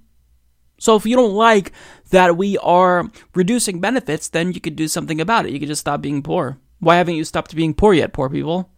So 0.78 0.96
if 0.96 1.06
you 1.06 1.16
don't 1.16 1.32
like 1.32 1.72
that 2.10 2.36
we 2.36 2.58
are 2.58 3.10
reducing 3.34 3.80
benefits, 3.80 4.28
then 4.28 4.52
you 4.52 4.60
could 4.60 4.76
do 4.76 4.88
something 4.88 5.20
about 5.20 5.46
it. 5.46 5.52
You 5.52 5.58
could 5.58 5.68
just 5.68 5.80
stop 5.80 6.02
being 6.02 6.22
poor. 6.22 6.58
Why 6.78 6.96
haven't 6.96 7.14
you 7.14 7.24
stopped 7.24 7.54
being 7.54 7.74
poor 7.74 7.94
yet, 7.94 8.12
poor 8.12 8.28
people? 8.28 8.70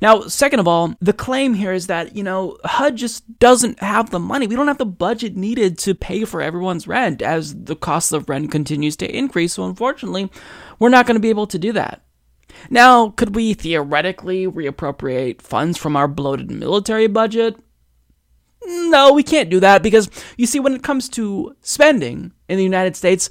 Now, 0.00 0.22
second 0.22 0.60
of 0.60 0.68
all, 0.68 0.94
the 1.00 1.12
claim 1.12 1.54
here 1.54 1.72
is 1.72 1.88
that, 1.88 2.14
you 2.14 2.22
know, 2.22 2.56
HUD 2.64 2.96
just 2.96 3.38
doesn't 3.38 3.80
have 3.80 4.10
the 4.10 4.20
money. 4.20 4.46
We 4.46 4.54
don't 4.54 4.68
have 4.68 4.78
the 4.78 4.86
budget 4.86 5.36
needed 5.36 5.78
to 5.80 5.94
pay 5.94 6.24
for 6.24 6.40
everyone's 6.40 6.86
rent 6.86 7.22
as 7.22 7.64
the 7.64 7.76
cost 7.76 8.12
of 8.12 8.28
rent 8.28 8.52
continues 8.52 8.96
to 8.96 9.16
increase. 9.16 9.54
So, 9.54 9.64
unfortunately, 9.64 10.30
we're 10.78 10.90
not 10.90 11.06
going 11.06 11.16
to 11.16 11.20
be 11.20 11.30
able 11.30 11.48
to 11.48 11.58
do 11.58 11.72
that. 11.72 12.02
Now, 12.70 13.10
could 13.10 13.34
we 13.34 13.54
theoretically 13.54 14.46
reappropriate 14.46 15.42
funds 15.42 15.76
from 15.76 15.96
our 15.96 16.06
bloated 16.06 16.50
military 16.50 17.08
budget? 17.08 17.56
No, 18.66 19.12
we 19.12 19.22
can't 19.22 19.50
do 19.50 19.60
that 19.60 19.82
because 19.82 20.10
you 20.36 20.46
see, 20.46 20.60
when 20.60 20.74
it 20.74 20.82
comes 20.82 21.08
to 21.10 21.54
spending 21.60 22.32
in 22.48 22.56
the 22.56 22.64
United 22.64 22.96
States, 22.96 23.28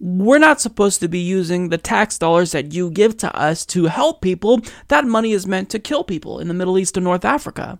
we're 0.00 0.38
not 0.38 0.60
supposed 0.60 0.98
to 1.00 1.08
be 1.08 1.20
using 1.20 1.68
the 1.68 1.78
tax 1.78 2.18
dollars 2.18 2.52
that 2.52 2.72
you 2.72 2.90
give 2.90 3.16
to 3.18 3.34
us 3.36 3.64
to 3.66 3.84
help 3.84 4.20
people. 4.20 4.60
That 4.88 5.04
money 5.04 5.32
is 5.32 5.46
meant 5.46 5.70
to 5.70 5.78
kill 5.78 6.02
people 6.02 6.40
in 6.40 6.48
the 6.48 6.54
Middle 6.54 6.78
East 6.78 6.96
and 6.96 7.04
North 7.04 7.24
Africa. 7.24 7.78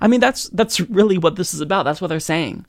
I 0.00 0.08
mean, 0.08 0.20
that's 0.20 0.48
that's 0.50 0.80
really 0.80 1.18
what 1.18 1.36
this 1.36 1.54
is 1.54 1.60
about. 1.60 1.84
That's 1.84 2.00
what 2.00 2.08
they're 2.08 2.20
saying. 2.20 2.66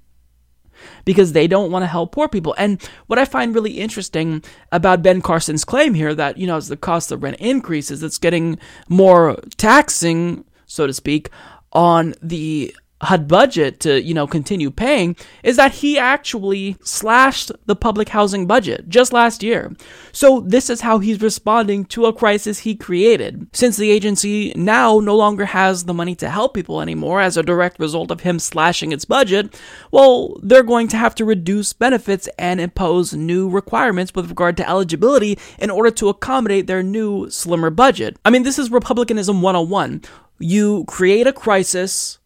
Because 1.05 1.33
they 1.33 1.47
don't 1.47 1.71
want 1.71 1.83
to 1.83 1.87
help 1.87 2.11
poor 2.11 2.27
people. 2.27 2.55
And 2.57 2.81
what 3.07 3.19
I 3.19 3.25
find 3.25 3.53
really 3.53 3.79
interesting 3.79 4.43
about 4.71 5.03
Ben 5.03 5.21
Carson's 5.21 5.65
claim 5.65 5.93
here 5.93 6.15
that, 6.15 6.37
you 6.37 6.47
know, 6.47 6.57
as 6.57 6.69
the 6.69 6.77
cost 6.77 7.11
of 7.11 7.23
rent 7.23 7.37
increases, 7.39 8.01
it's 8.01 8.17
getting 8.17 8.57
more 8.89 9.37
taxing, 9.57 10.45
so 10.65 10.87
to 10.87 10.93
speak, 10.93 11.29
on 11.71 12.15
the 12.21 12.75
HUD 13.01 13.27
budget 13.27 13.79
to, 13.81 14.01
you 14.01 14.13
know, 14.13 14.27
continue 14.27 14.69
paying 14.69 15.15
is 15.43 15.57
that 15.57 15.73
he 15.73 15.97
actually 15.97 16.77
slashed 16.83 17.51
the 17.65 17.75
public 17.75 18.09
housing 18.09 18.45
budget 18.45 18.87
just 18.89 19.11
last 19.11 19.41
year. 19.41 19.75
So 20.11 20.41
this 20.41 20.69
is 20.69 20.81
how 20.81 20.99
he's 20.99 21.21
responding 21.21 21.85
to 21.85 22.05
a 22.05 22.13
crisis 22.13 22.59
he 22.59 22.75
created. 22.75 23.47
Since 23.53 23.77
the 23.77 23.91
agency 23.91 24.53
now 24.55 24.99
no 24.99 25.15
longer 25.15 25.45
has 25.45 25.85
the 25.85 25.93
money 25.93 26.15
to 26.15 26.29
help 26.29 26.53
people 26.53 26.81
anymore 26.81 27.21
as 27.21 27.37
a 27.37 27.43
direct 27.43 27.79
result 27.79 28.11
of 28.11 28.21
him 28.21 28.37
slashing 28.39 28.91
its 28.91 29.05
budget, 29.05 29.59
well, 29.91 30.39
they're 30.43 30.63
going 30.63 30.87
to 30.89 30.97
have 30.97 31.15
to 31.15 31.25
reduce 31.25 31.73
benefits 31.73 32.29
and 32.37 32.61
impose 32.61 33.13
new 33.13 33.49
requirements 33.49 34.13
with 34.13 34.29
regard 34.29 34.57
to 34.57 34.69
eligibility 34.69 35.39
in 35.57 35.69
order 35.69 35.91
to 35.91 36.09
accommodate 36.09 36.67
their 36.67 36.83
new 36.83 37.29
slimmer 37.29 37.69
budget. 37.69 38.17
I 38.23 38.29
mean, 38.29 38.43
this 38.43 38.59
is 38.59 38.69
Republicanism 38.69 39.41
101. 39.41 40.03
You 40.39 40.85
create 40.85 41.27
a 41.27 41.33
crisis 41.33 42.19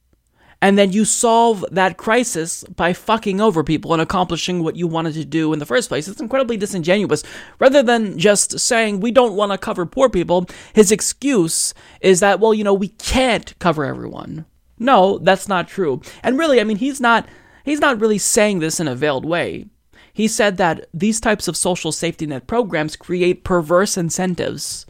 and 0.65 0.79
then 0.79 0.91
you 0.91 1.05
solve 1.05 1.63
that 1.69 1.95
crisis 1.95 2.63
by 2.63 2.91
fucking 2.91 3.39
over 3.39 3.63
people 3.63 3.93
and 3.93 4.01
accomplishing 4.01 4.63
what 4.63 4.75
you 4.75 4.87
wanted 4.87 5.13
to 5.13 5.23
do 5.23 5.53
in 5.53 5.59
the 5.59 5.65
first 5.67 5.89
place. 5.89 6.07
It's 6.07 6.19
incredibly 6.19 6.57
disingenuous. 6.57 7.21
Rather 7.59 7.83
than 7.83 8.17
just 8.17 8.59
saying, 8.59 8.99
we 8.99 9.11
don't 9.11 9.35
want 9.35 9.51
to 9.51 9.59
cover 9.59 9.85
poor 9.85 10.09
people, 10.09 10.47
his 10.73 10.91
excuse 10.91 11.75
is 12.01 12.19
that, 12.21 12.39
well, 12.39 12.51
you 12.51 12.63
know, 12.63 12.73
we 12.73 12.87
can't 12.87 13.53
cover 13.59 13.85
everyone. 13.85 14.47
No, 14.79 15.19
that's 15.19 15.47
not 15.47 15.67
true. 15.67 16.01
And 16.23 16.35
really, 16.35 16.59
I 16.59 16.63
mean, 16.63 16.77
he's 16.77 16.99
not. 16.99 17.27
He's 17.63 17.79
not 17.79 18.01
really 18.01 18.17
saying 18.17 18.57
this 18.57 18.79
in 18.79 18.87
a 18.87 18.95
veiled 18.95 19.23
way. 19.23 19.67
He 20.13 20.27
said 20.27 20.57
that 20.57 20.87
these 20.95 21.19
types 21.19 21.47
of 21.47 21.55
social 21.55 21.91
safety 21.91 22.25
net 22.25 22.47
programs 22.47 22.95
create 22.95 23.43
perverse 23.43 23.97
incentives 23.97 24.87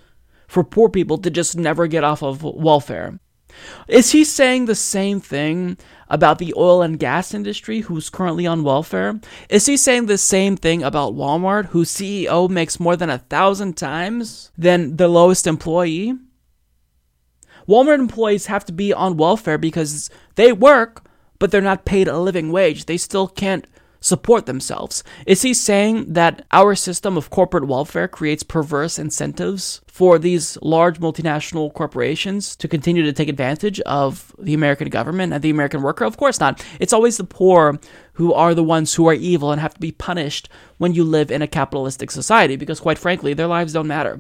for 0.48 0.64
poor 0.64 0.88
people 0.88 1.18
to 1.18 1.30
just 1.30 1.58
never 1.58 1.86
get 1.88 2.06
off 2.06 2.24
of 2.24 2.44
welfare. 2.44 3.20
Is 3.88 4.12
he 4.12 4.24
saying 4.24 4.66
the 4.66 4.76
same 4.76 5.20
thing 5.20 5.78
about 6.10 6.40
the 6.40 6.54
oil 6.56 6.82
and 6.82 7.00
gas 7.00 7.34
industry 7.34 7.82
who's 7.82 8.10
currently 8.10 8.46
on 8.46 8.64
welfare? 8.64 9.20
Is 9.50 9.66
he 9.66 9.78
saying 9.78 10.06
the 10.06 10.18
same 10.18 10.56
thing 10.56 10.84
about 10.84 11.16
Walmart, 11.16 11.68
whose 11.68 11.90
CEO 11.90 12.50
makes 12.50 12.80
more 12.80 12.96
than 12.96 13.10
a 13.10 13.20
thousand 13.20 13.78
times 13.78 14.52
than 14.58 14.98
the 14.98 15.08
lowest 15.08 15.48
employee? 15.48 16.14
Walmart 17.68 18.00
employees 18.00 18.46
have 18.46 18.66
to 18.66 18.72
be 18.72 18.94
on 18.94 19.18
welfare 19.18 19.58
because 19.58 20.10
they 20.36 20.52
work, 20.52 21.06
but 21.40 21.52
they're 21.52 21.62
not 21.62 21.86
paid 21.86 22.08
a 22.08 22.20
living 22.20 22.52
wage. 22.52 22.86
They 22.86 22.98
still 22.98 23.28
can't 23.28 23.66
support 24.06 24.46
themselves. 24.46 25.04
Is 25.26 25.42
he 25.42 25.52
saying 25.52 26.14
that 26.14 26.46
our 26.52 26.76
system 26.76 27.18
of 27.18 27.32
corporate 27.32 27.66
welfare 27.66 28.08
creates 28.08 28.44
perverse 28.44 29.00
incentives 29.00 29.82
for 29.88 30.20
these 30.20 30.60
large 30.62 31.00
multinational 31.00 31.74
corporations 31.74 32.56
to 32.58 32.68
continue 32.68 33.02
to 33.02 33.12
take 33.12 33.30
advantage 33.30 33.80
of 33.82 34.36
the 34.38 34.54
American 34.54 34.90
government 34.90 35.34
and 35.34 35.42
the 35.42 35.50
American 35.50 35.82
worker? 35.82 36.06
Of 36.06 36.18
course 36.18 36.40
not. 36.40 36.64
It's 36.80 36.94
always 36.94 37.18
the 37.18 37.24
poor 37.24 37.80
who 38.14 38.32
are 38.32 38.54
the 38.54 38.64
ones 38.64 38.94
who 38.94 39.08
are 39.10 39.14
evil 39.16 39.52
and 39.52 39.60
have 39.60 39.74
to 39.74 39.80
be 39.80 39.92
punished 39.92 40.50
when 40.78 40.94
you 40.94 41.04
live 41.04 41.32
in 41.32 41.42
a 41.42 41.48
capitalistic 41.48 42.12
society 42.12 42.58
because, 42.58 42.80
quite 42.80 43.00
frankly, 43.00 43.34
their 43.34 43.48
lives 43.48 43.74
don't 43.74 43.88
matter. 43.88 44.20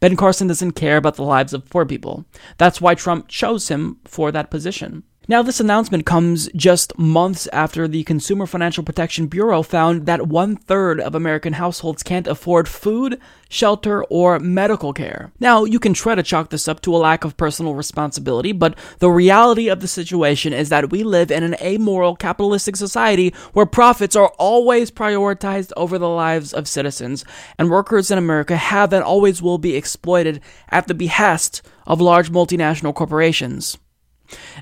Ben 0.00 0.16
Carson 0.16 0.48
doesn't 0.48 0.72
care 0.72 0.96
about 0.96 1.16
the 1.16 1.22
lives 1.22 1.52
of 1.52 1.68
poor 1.68 1.84
people. 1.84 2.24
That's 2.56 2.80
why 2.80 2.94
Trump 2.94 3.28
chose 3.28 3.68
him 3.68 3.98
for 4.06 4.32
that 4.32 4.50
position. 4.50 5.02
Now, 5.28 5.40
this 5.40 5.60
announcement 5.60 6.04
comes 6.04 6.50
just 6.56 6.98
months 6.98 7.46
after 7.52 7.86
the 7.86 8.02
Consumer 8.02 8.44
Financial 8.44 8.82
Protection 8.82 9.28
Bureau 9.28 9.62
found 9.62 10.06
that 10.06 10.26
one 10.26 10.56
third 10.56 11.00
of 11.00 11.14
American 11.14 11.52
households 11.52 12.02
can't 12.02 12.26
afford 12.26 12.68
food, 12.68 13.20
shelter, 13.48 14.02
or 14.06 14.40
medical 14.40 14.92
care. 14.92 15.30
Now, 15.38 15.62
you 15.62 15.78
can 15.78 15.94
try 15.94 16.16
to 16.16 16.24
chalk 16.24 16.50
this 16.50 16.66
up 16.66 16.80
to 16.82 16.96
a 16.96 16.98
lack 16.98 17.22
of 17.22 17.36
personal 17.36 17.76
responsibility, 17.76 18.50
but 18.50 18.76
the 18.98 19.12
reality 19.12 19.68
of 19.68 19.78
the 19.78 19.86
situation 19.86 20.52
is 20.52 20.70
that 20.70 20.90
we 20.90 21.04
live 21.04 21.30
in 21.30 21.44
an 21.44 21.54
amoral 21.62 22.16
capitalistic 22.16 22.74
society 22.74 23.32
where 23.52 23.64
profits 23.64 24.16
are 24.16 24.32
always 24.40 24.90
prioritized 24.90 25.70
over 25.76 25.98
the 25.98 26.08
lives 26.08 26.52
of 26.52 26.66
citizens, 26.66 27.24
and 27.60 27.70
workers 27.70 28.10
in 28.10 28.18
America 28.18 28.56
have 28.56 28.92
and 28.92 29.04
always 29.04 29.40
will 29.40 29.58
be 29.58 29.76
exploited 29.76 30.40
at 30.70 30.88
the 30.88 30.94
behest 30.94 31.62
of 31.86 32.00
large 32.00 32.32
multinational 32.32 32.92
corporations. 32.92 33.78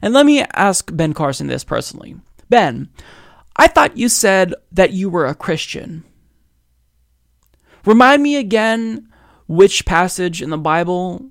And 0.02 0.14
let 0.14 0.26
me 0.26 0.42
ask 0.54 0.90
Ben 0.94 1.12
Carson 1.12 1.46
this 1.46 1.64
personally. 1.64 2.16
Ben, 2.48 2.88
I 3.56 3.68
thought 3.68 3.96
you 3.96 4.08
said 4.08 4.54
that 4.72 4.92
you 4.92 5.10
were 5.10 5.26
a 5.26 5.34
Christian. 5.34 6.04
Remind 7.84 8.22
me 8.22 8.36
again 8.36 9.08
which 9.46 9.86
passage 9.86 10.42
in 10.42 10.50
the 10.50 10.58
Bible 10.58 11.30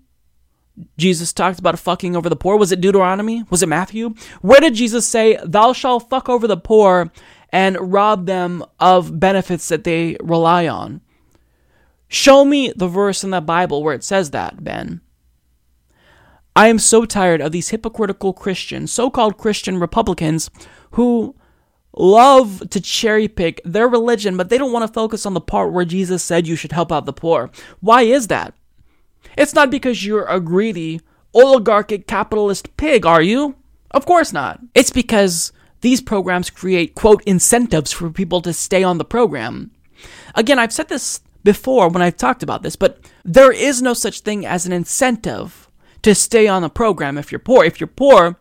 Jesus 0.98 1.34
talked 1.34 1.60
about 1.60 1.78
fucking 1.80 2.16
over 2.16 2.30
the 2.30 2.36
poor. 2.36 2.58
Was 2.58 2.72
it 2.72 2.82
Deuteronomy? 2.82 3.44
Was 3.50 3.64
it 3.64 3.70
Matthew? 3.70 4.14
Where 4.42 4.60
did 4.60 4.76
Jesus 4.76 5.08
say, 5.08 5.38
Thou 5.44 5.74
shalt 5.74 6.10
fuck 6.10 6.30
over 6.30 6.48
the 6.48 6.58
poor 6.58 7.12
and 7.52 7.78
rob 7.80 8.26
them 8.26 8.64
of 8.80 9.20
benefits 9.20 9.68
that 9.70 9.84
they 9.84 10.18
rely 10.22 10.68
on? 10.68 11.02
Show 12.08 12.46
me 12.46 12.74
the 12.76 12.88
verse 12.88 13.24
in 13.24 13.30
the 13.30 13.42
Bible 13.42 13.84
where 13.84 13.94
it 13.94 14.04
says 14.04 14.32
that, 14.32 14.64
Ben. 14.64 15.02
I 16.60 16.68
am 16.68 16.78
so 16.78 17.06
tired 17.06 17.40
of 17.40 17.54
these 17.54 17.70
hypocritical 17.70 18.34
Christians, 18.34 18.92
so 18.92 19.10
called 19.10 19.38
Christian 19.38 19.80
Republicans, 19.80 20.50
who 20.92 21.34
love 21.96 22.70
to 22.72 22.82
cherry 22.82 23.30
pick 23.30 23.62
their 23.64 23.88
religion, 23.88 24.36
but 24.36 24.50
they 24.50 24.58
don't 24.58 24.74
want 24.74 24.86
to 24.86 24.94
focus 24.94 25.26
on 25.26 25.34
the 25.34 25.40
part 25.40 25.72
where 25.72 25.86
Jesus 25.86 26.22
said 26.22 26.50
you 26.50 26.58
should 26.58 26.74
help 26.74 26.92
out 26.92 27.06
the 27.06 27.14
poor. 27.14 27.50
Why 27.80 28.02
is 28.02 28.28
that? 28.28 28.56
It's 29.38 29.54
not 29.54 29.72
because 29.72 30.06
you're 30.06 30.26
a 30.26 30.42
greedy, 30.42 31.00
oligarchic 31.34 32.08
capitalist 32.08 32.76
pig, 32.76 33.06
are 33.06 33.22
you? 33.22 33.56
Of 33.92 34.06
course 34.06 34.34
not. 34.34 34.60
It's 34.76 34.92
because 34.92 35.54
these 35.80 36.02
programs 36.02 36.50
create, 36.50 36.94
quote, 36.94 37.24
incentives 37.24 37.94
for 37.94 38.10
people 38.10 38.42
to 38.42 38.52
stay 38.52 38.84
on 38.84 38.98
the 38.98 39.06
program. 39.06 39.72
Again, 40.36 40.60
I've 40.60 40.74
said 40.74 40.90
this 40.90 41.22
before 41.42 41.88
when 41.88 42.02
I've 42.02 42.18
talked 42.18 42.44
about 42.44 42.64
this, 42.64 42.76
but 42.76 43.00
there 43.24 43.54
is 43.54 43.82
no 43.82 43.94
such 43.94 44.20
thing 44.20 44.46
as 44.46 44.66
an 44.66 44.74
incentive 44.74 45.69
to 46.02 46.16
stay 46.16 46.48
on 46.48 46.62
the 46.62 46.70
program 46.70 47.18
if 47.18 47.32
you're 47.32 47.40
poor. 47.40 47.64
If 47.66 47.80
you're 47.80 47.88
poor, 47.88 48.40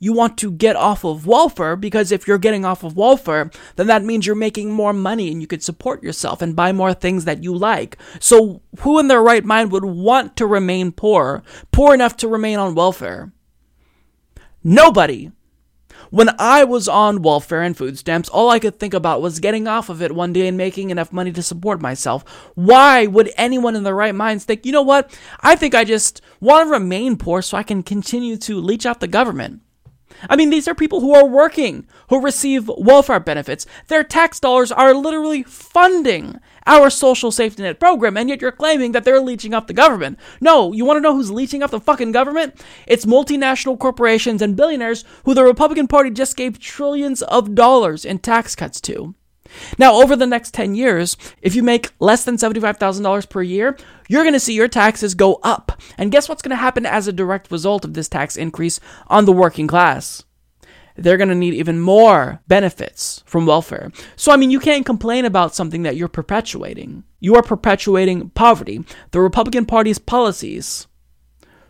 you 0.00 0.14
want 0.14 0.38
to 0.38 0.50
get 0.50 0.76
off 0.76 1.04
of 1.04 1.26
welfare 1.26 1.76
because 1.76 2.10
if 2.10 2.26
you're 2.26 2.38
getting 2.38 2.64
off 2.64 2.82
of 2.82 2.96
welfare, 2.96 3.50
then 3.76 3.86
that 3.86 4.02
means 4.02 4.26
you're 4.26 4.34
making 4.34 4.72
more 4.72 4.92
money 4.92 5.30
and 5.30 5.40
you 5.40 5.46
could 5.46 5.62
support 5.62 6.02
yourself 6.02 6.40
and 6.40 6.56
buy 6.56 6.72
more 6.72 6.94
things 6.94 7.26
that 7.26 7.44
you 7.44 7.54
like. 7.54 7.98
So, 8.18 8.62
who 8.80 8.98
in 8.98 9.08
their 9.08 9.22
right 9.22 9.44
mind 9.44 9.70
would 9.70 9.84
want 9.84 10.36
to 10.36 10.46
remain 10.46 10.90
poor, 10.90 11.42
poor 11.70 11.94
enough 11.94 12.16
to 12.18 12.28
remain 12.28 12.58
on 12.58 12.74
welfare? 12.74 13.30
Nobody. 14.64 15.30
When 16.10 16.30
I 16.38 16.64
was 16.64 16.88
on 16.88 17.22
welfare 17.22 17.62
and 17.62 17.76
food 17.76 17.98
stamps, 17.98 18.28
all 18.28 18.50
I 18.50 18.58
could 18.58 18.78
think 18.78 18.94
about 18.94 19.22
was 19.22 19.40
getting 19.40 19.68
off 19.68 19.88
of 19.88 20.00
it 20.00 20.14
one 20.14 20.32
day 20.32 20.48
and 20.48 20.56
making 20.56 20.90
enough 20.90 21.12
money 21.12 21.32
to 21.32 21.42
support 21.42 21.80
myself. 21.80 22.24
Why 22.54 23.06
would 23.06 23.32
anyone 23.36 23.76
in 23.76 23.82
their 23.82 23.94
right 23.94 24.14
minds 24.14 24.44
think, 24.44 24.64
you 24.64 24.72
know 24.72 24.82
what? 24.82 25.16
I 25.40 25.56
think 25.56 25.74
I 25.74 25.84
just 25.84 26.20
want 26.40 26.66
to 26.66 26.72
remain 26.72 27.16
poor 27.16 27.42
so 27.42 27.56
I 27.56 27.62
can 27.62 27.82
continue 27.82 28.36
to 28.38 28.60
leech 28.60 28.86
out 28.86 29.00
the 29.00 29.08
government. 29.08 29.62
I 30.28 30.36
mean, 30.36 30.50
these 30.50 30.68
are 30.68 30.74
people 30.74 31.00
who 31.00 31.14
are 31.14 31.26
working, 31.26 31.86
who 32.08 32.20
receive 32.20 32.68
welfare 32.76 33.20
benefits. 33.20 33.66
Their 33.86 34.04
tax 34.04 34.40
dollars 34.40 34.72
are 34.72 34.92
literally 34.92 35.42
funding 35.44 36.38
our 36.70 36.88
social 36.88 37.32
safety 37.32 37.64
net 37.64 37.80
program, 37.80 38.16
and 38.16 38.28
yet 38.28 38.40
you're 38.40 38.52
claiming 38.52 38.92
that 38.92 39.04
they're 39.04 39.20
leeching 39.20 39.52
off 39.52 39.66
the 39.66 39.72
government. 39.72 40.18
No, 40.40 40.72
you 40.72 40.84
want 40.84 40.98
to 40.98 41.00
know 41.00 41.14
who's 41.14 41.30
leeching 41.30 41.64
off 41.64 41.72
the 41.72 41.80
fucking 41.80 42.12
government? 42.12 42.62
It's 42.86 43.04
multinational 43.04 43.76
corporations 43.76 44.40
and 44.40 44.56
billionaires 44.56 45.04
who 45.24 45.34
the 45.34 45.42
Republican 45.42 45.88
Party 45.88 46.10
just 46.10 46.36
gave 46.36 46.60
trillions 46.60 47.22
of 47.22 47.56
dollars 47.56 48.04
in 48.04 48.20
tax 48.20 48.54
cuts 48.54 48.80
to. 48.82 49.16
Now, 49.78 50.00
over 50.00 50.14
the 50.14 50.28
next 50.28 50.54
10 50.54 50.76
years, 50.76 51.16
if 51.42 51.56
you 51.56 51.64
make 51.64 51.90
less 51.98 52.22
than 52.22 52.36
$75,000 52.36 53.28
per 53.28 53.42
year, 53.42 53.76
you're 54.08 54.22
going 54.22 54.34
to 54.34 54.38
see 54.38 54.54
your 54.54 54.68
taxes 54.68 55.16
go 55.16 55.40
up. 55.42 55.72
And 55.98 56.12
guess 56.12 56.28
what's 56.28 56.40
going 56.40 56.50
to 56.50 56.56
happen 56.56 56.86
as 56.86 57.08
a 57.08 57.12
direct 57.12 57.50
result 57.50 57.84
of 57.84 57.94
this 57.94 58.08
tax 58.08 58.36
increase 58.36 58.78
on 59.08 59.24
the 59.24 59.32
working 59.32 59.66
class? 59.66 60.22
They're 60.96 61.16
going 61.16 61.28
to 61.28 61.34
need 61.34 61.54
even 61.54 61.80
more 61.80 62.40
benefits 62.48 63.22
from 63.26 63.46
welfare. 63.46 63.90
So, 64.16 64.32
I 64.32 64.36
mean, 64.36 64.50
you 64.50 64.60
can't 64.60 64.86
complain 64.86 65.24
about 65.24 65.54
something 65.54 65.82
that 65.82 65.96
you're 65.96 66.08
perpetuating. 66.08 67.04
You 67.20 67.36
are 67.36 67.42
perpetuating 67.42 68.30
poverty. 68.30 68.84
The 69.12 69.20
Republican 69.20 69.66
Party's 69.66 69.98
policies 69.98 70.86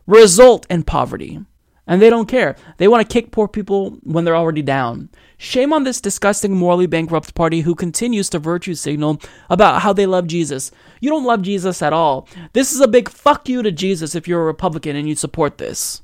result 0.06 0.66
in 0.68 0.82
poverty. 0.82 1.40
And 1.86 2.00
they 2.00 2.10
don't 2.10 2.28
care. 2.28 2.54
They 2.76 2.86
want 2.86 3.08
to 3.08 3.12
kick 3.12 3.32
poor 3.32 3.48
people 3.48 3.98
when 4.04 4.24
they're 4.24 4.36
already 4.36 4.62
down. 4.62 5.08
Shame 5.38 5.72
on 5.72 5.82
this 5.82 6.00
disgusting, 6.00 6.54
morally 6.54 6.86
bankrupt 6.86 7.34
party 7.34 7.62
who 7.62 7.74
continues 7.74 8.30
to 8.30 8.38
virtue 8.38 8.74
signal 8.74 9.20
about 9.48 9.82
how 9.82 9.92
they 9.92 10.06
love 10.06 10.28
Jesus. 10.28 10.70
You 11.00 11.10
don't 11.10 11.24
love 11.24 11.42
Jesus 11.42 11.82
at 11.82 11.92
all. 11.92 12.28
This 12.52 12.72
is 12.72 12.80
a 12.80 12.86
big 12.86 13.08
fuck 13.08 13.48
you 13.48 13.62
to 13.62 13.72
Jesus 13.72 14.14
if 14.14 14.28
you're 14.28 14.42
a 14.42 14.44
Republican 14.44 14.94
and 14.94 15.08
you 15.08 15.16
support 15.16 15.58
this. 15.58 16.02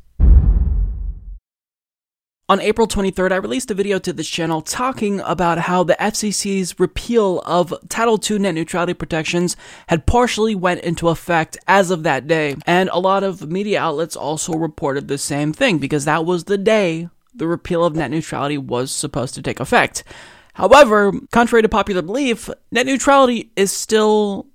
On 2.49 2.61
April 2.61 2.87
23rd, 2.87 3.33
I 3.33 3.37
released 3.37 3.73
a 3.73 3.75
video 3.75 3.99
to 3.99 4.13
this 4.13 4.29
channel 4.29 4.63
talking 4.63 5.19
about 5.23 5.59
how 5.59 5.83
the 5.83 5.97
FCC's 5.99 6.79
repeal 6.79 7.41
of 7.41 7.75
Title 7.89 8.21
II 8.23 8.39
net 8.39 8.55
neutrality 8.55 8.95
protections 8.95 9.57
had 9.89 10.07
partially 10.07 10.55
went 10.55 10.83
into 10.83 11.09
effect 11.09 11.59
as 11.67 11.91
of 11.91 12.05
that 12.05 12.29
day. 12.29 12.55
And 12.65 12.89
a 12.93 13.01
lot 13.01 13.25
of 13.25 13.51
media 13.51 13.81
outlets 13.81 14.15
also 14.15 14.53
reported 14.53 15.09
the 15.09 15.19
same 15.19 15.53
thing 15.53 15.79
because 15.79 16.05
that 16.05 16.25
was 16.25 16.45
the 16.45 16.57
day 16.57 17.09
the 17.35 17.49
repeal 17.49 17.85
of 17.85 17.97
net 17.97 18.13
neutrality 18.13 18.59
was 18.59 18.93
supposed 18.93 19.35
to 19.35 19.43
take 19.43 19.59
effect. 19.59 20.05
However, 20.55 21.15
contrary 21.33 21.63
to 21.63 21.69
popular 21.69 22.01
belief, 22.01 22.49
net 22.71 22.87
neutrality 22.87 23.51
is 23.57 23.73
still 23.73 24.47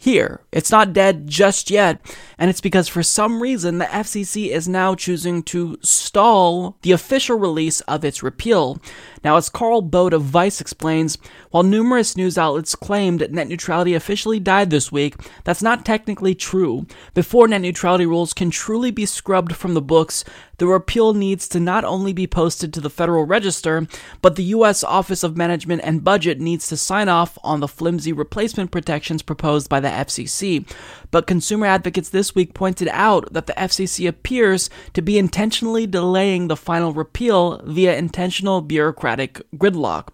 here. 0.00 0.40
It's 0.50 0.70
not 0.70 0.94
dead 0.94 1.26
just 1.26 1.70
yet, 1.70 2.00
and 2.38 2.48
it's 2.48 2.62
because 2.62 2.88
for 2.88 3.02
some 3.02 3.42
reason 3.42 3.76
the 3.76 3.84
FCC 3.84 4.48
is 4.48 4.66
now 4.66 4.94
choosing 4.94 5.42
to 5.44 5.78
stall 5.82 6.78
the 6.80 6.92
official 6.92 7.38
release 7.38 7.82
of 7.82 8.02
its 8.02 8.22
repeal. 8.22 8.80
Now, 9.22 9.36
as 9.36 9.50
Karl 9.50 9.82
Bode 9.82 10.14
of 10.14 10.22
Vice 10.22 10.58
explains, 10.58 11.18
while 11.50 11.62
numerous 11.62 12.16
news 12.16 12.38
outlets 12.38 12.74
claimed 12.74 13.30
net 13.30 13.46
neutrality 13.46 13.92
officially 13.92 14.40
died 14.40 14.70
this 14.70 14.90
week, 14.90 15.16
that's 15.44 15.62
not 15.62 15.84
technically 15.84 16.34
true. 16.34 16.86
Before 17.12 17.46
net 17.46 17.60
neutrality 17.60 18.06
rules 18.06 18.32
can 18.32 18.50
truly 18.50 18.90
be 18.90 19.04
scrubbed 19.04 19.54
from 19.54 19.74
the 19.74 19.82
books, 19.82 20.24
the 20.60 20.66
repeal 20.66 21.14
needs 21.14 21.48
to 21.48 21.58
not 21.58 21.84
only 21.84 22.12
be 22.12 22.26
posted 22.26 22.74
to 22.74 22.82
the 22.82 22.90
Federal 22.90 23.24
Register, 23.24 23.86
but 24.20 24.36
the 24.36 24.44
U.S. 24.44 24.84
Office 24.84 25.22
of 25.22 25.34
Management 25.34 25.80
and 25.82 26.04
Budget 26.04 26.38
needs 26.38 26.68
to 26.68 26.76
sign 26.76 27.08
off 27.08 27.38
on 27.42 27.60
the 27.60 27.66
flimsy 27.66 28.12
replacement 28.12 28.70
protections 28.70 29.22
proposed 29.22 29.70
by 29.70 29.80
the 29.80 29.88
FCC. 29.88 30.70
But 31.10 31.26
consumer 31.26 31.64
advocates 31.64 32.10
this 32.10 32.34
week 32.34 32.52
pointed 32.52 32.88
out 32.88 33.32
that 33.32 33.46
the 33.46 33.54
FCC 33.54 34.06
appears 34.06 34.68
to 34.92 35.00
be 35.00 35.16
intentionally 35.16 35.86
delaying 35.86 36.48
the 36.48 36.56
final 36.56 36.92
repeal 36.92 37.62
via 37.64 37.96
intentional 37.96 38.60
bureaucratic 38.60 39.40
gridlock. 39.56 40.08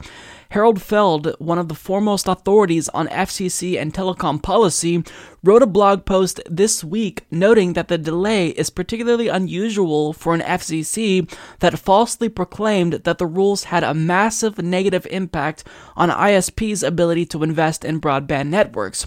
Harold 0.57 0.81
Feld, 0.81 1.35
one 1.39 1.59
of 1.59 1.69
the 1.69 1.75
foremost 1.75 2.27
authorities 2.27 2.89
on 2.95 3.09
FCC 3.09 3.79
and 3.79 3.93
telecom 3.93 4.43
policy, 4.43 5.05
wrote 5.45 5.61
a 5.61 5.67
blog 5.67 6.07
post 6.07 6.41
this 6.49 6.83
week 6.83 7.27
noting 7.31 7.75
that 7.75 7.89
the 7.89 7.99
delay 7.99 8.49
is 8.49 8.71
particularly 8.71 9.29
unusual 9.29 10.15
for 10.15 10.33
an 10.33 10.41
FCC 10.41 11.31
that 11.59 11.79
falsely 11.79 12.31
proclaimed 12.31 12.95
that 13.05 13.19
the 13.19 13.27
rules 13.27 13.65
had 13.65 13.85
a 13.85 13.93
massive 13.93 14.57
negative 14.57 15.07
impact 15.11 15.63
on 15.95 16.09
ISP's 16.09 16.83
ability 16.83 17.27
to 17.27 17.43
invest 17.43 17.85
in 17.85 18.01
broadband 18.01 18.49
networks. 18.49 19.07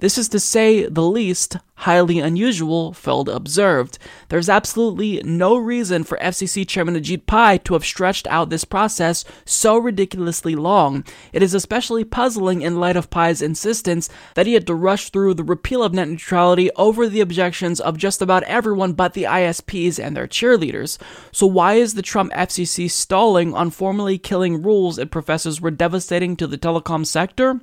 This 0.00 0.16
is 0.16 0.28
to 0.30 0.40
say 0.40 0.86
the 0.86 1.02
least 1.02 1.56
highly 1.78 2.18
unusual, 2.18 2.92
Feld 2.92 3.28
observed. 3.28 3.98
There's 4.30 4.48
absolutely 4.48 5.22
no 5.24 5.56
reason 5.56 6.02
for 6.02 6.18
FCC 6.18 6.66
Chairman 6.66 6.96
Ajit 6.96 7.24
Pai 7.26 7.60
to 7.60 7.74
have 7.74 7.84
stretched 7.84 8.26
out 8.26 8.50
this 8.50 8.64
process 8.64 9.24
so 9.44 9.78
ridiculously 9.78 10.56
long. 10.56 11.04
It 11.32 11.40
is 11.40 11.54
especially 11.54 12.02
puzzling 12.02 12.62
in 12.62 12.80
light 12.80 12.96
of 12.96 13.10
Pai's 13.10 13.40
insistence 13.40 14.08
that 14.34 14.46
he 14.46 14.54
had 14.54 14.66
to 14.66 14.74
rush 14.74 15.10
through 15.10 15.34
the 15.34 15.44
repeal 15.44 15.84
of 15.84 15.94
net 15.94 16.08
neutrality 16.08 16.68
over 16.72 17.08
the 17.08 17.20
objections 17.20 17.80
of 17.80 17.96
just 17.96 18.20
about 18.20 18.42
everyone 18.44 18.94
but 18.94 19.14
the 19.14 19.24
ISPs 19.24 20.04
and 20.04 20.16
their 20.16 20.26
cheerleaders. 20.26 20.98
So 21.30 21.46
why 21.46 21.74
is 21.74 21.94
the 21.94 22.02
Trump 22.02 22.32
FCC 22.32 22.90
stalling 22.90 23.54
on 23.54 23.70
formally 23.70 24.18
killing 24.18 24.62
rules 24.62 24.98
it 24.98 25.12
professes 25.12 25.60
were 25.60 25.70
devastating 25.70 26.34
to 26.36 26.48
the 26.48 26.58
telecom 26.58 27.06
sector? 27.06 27.60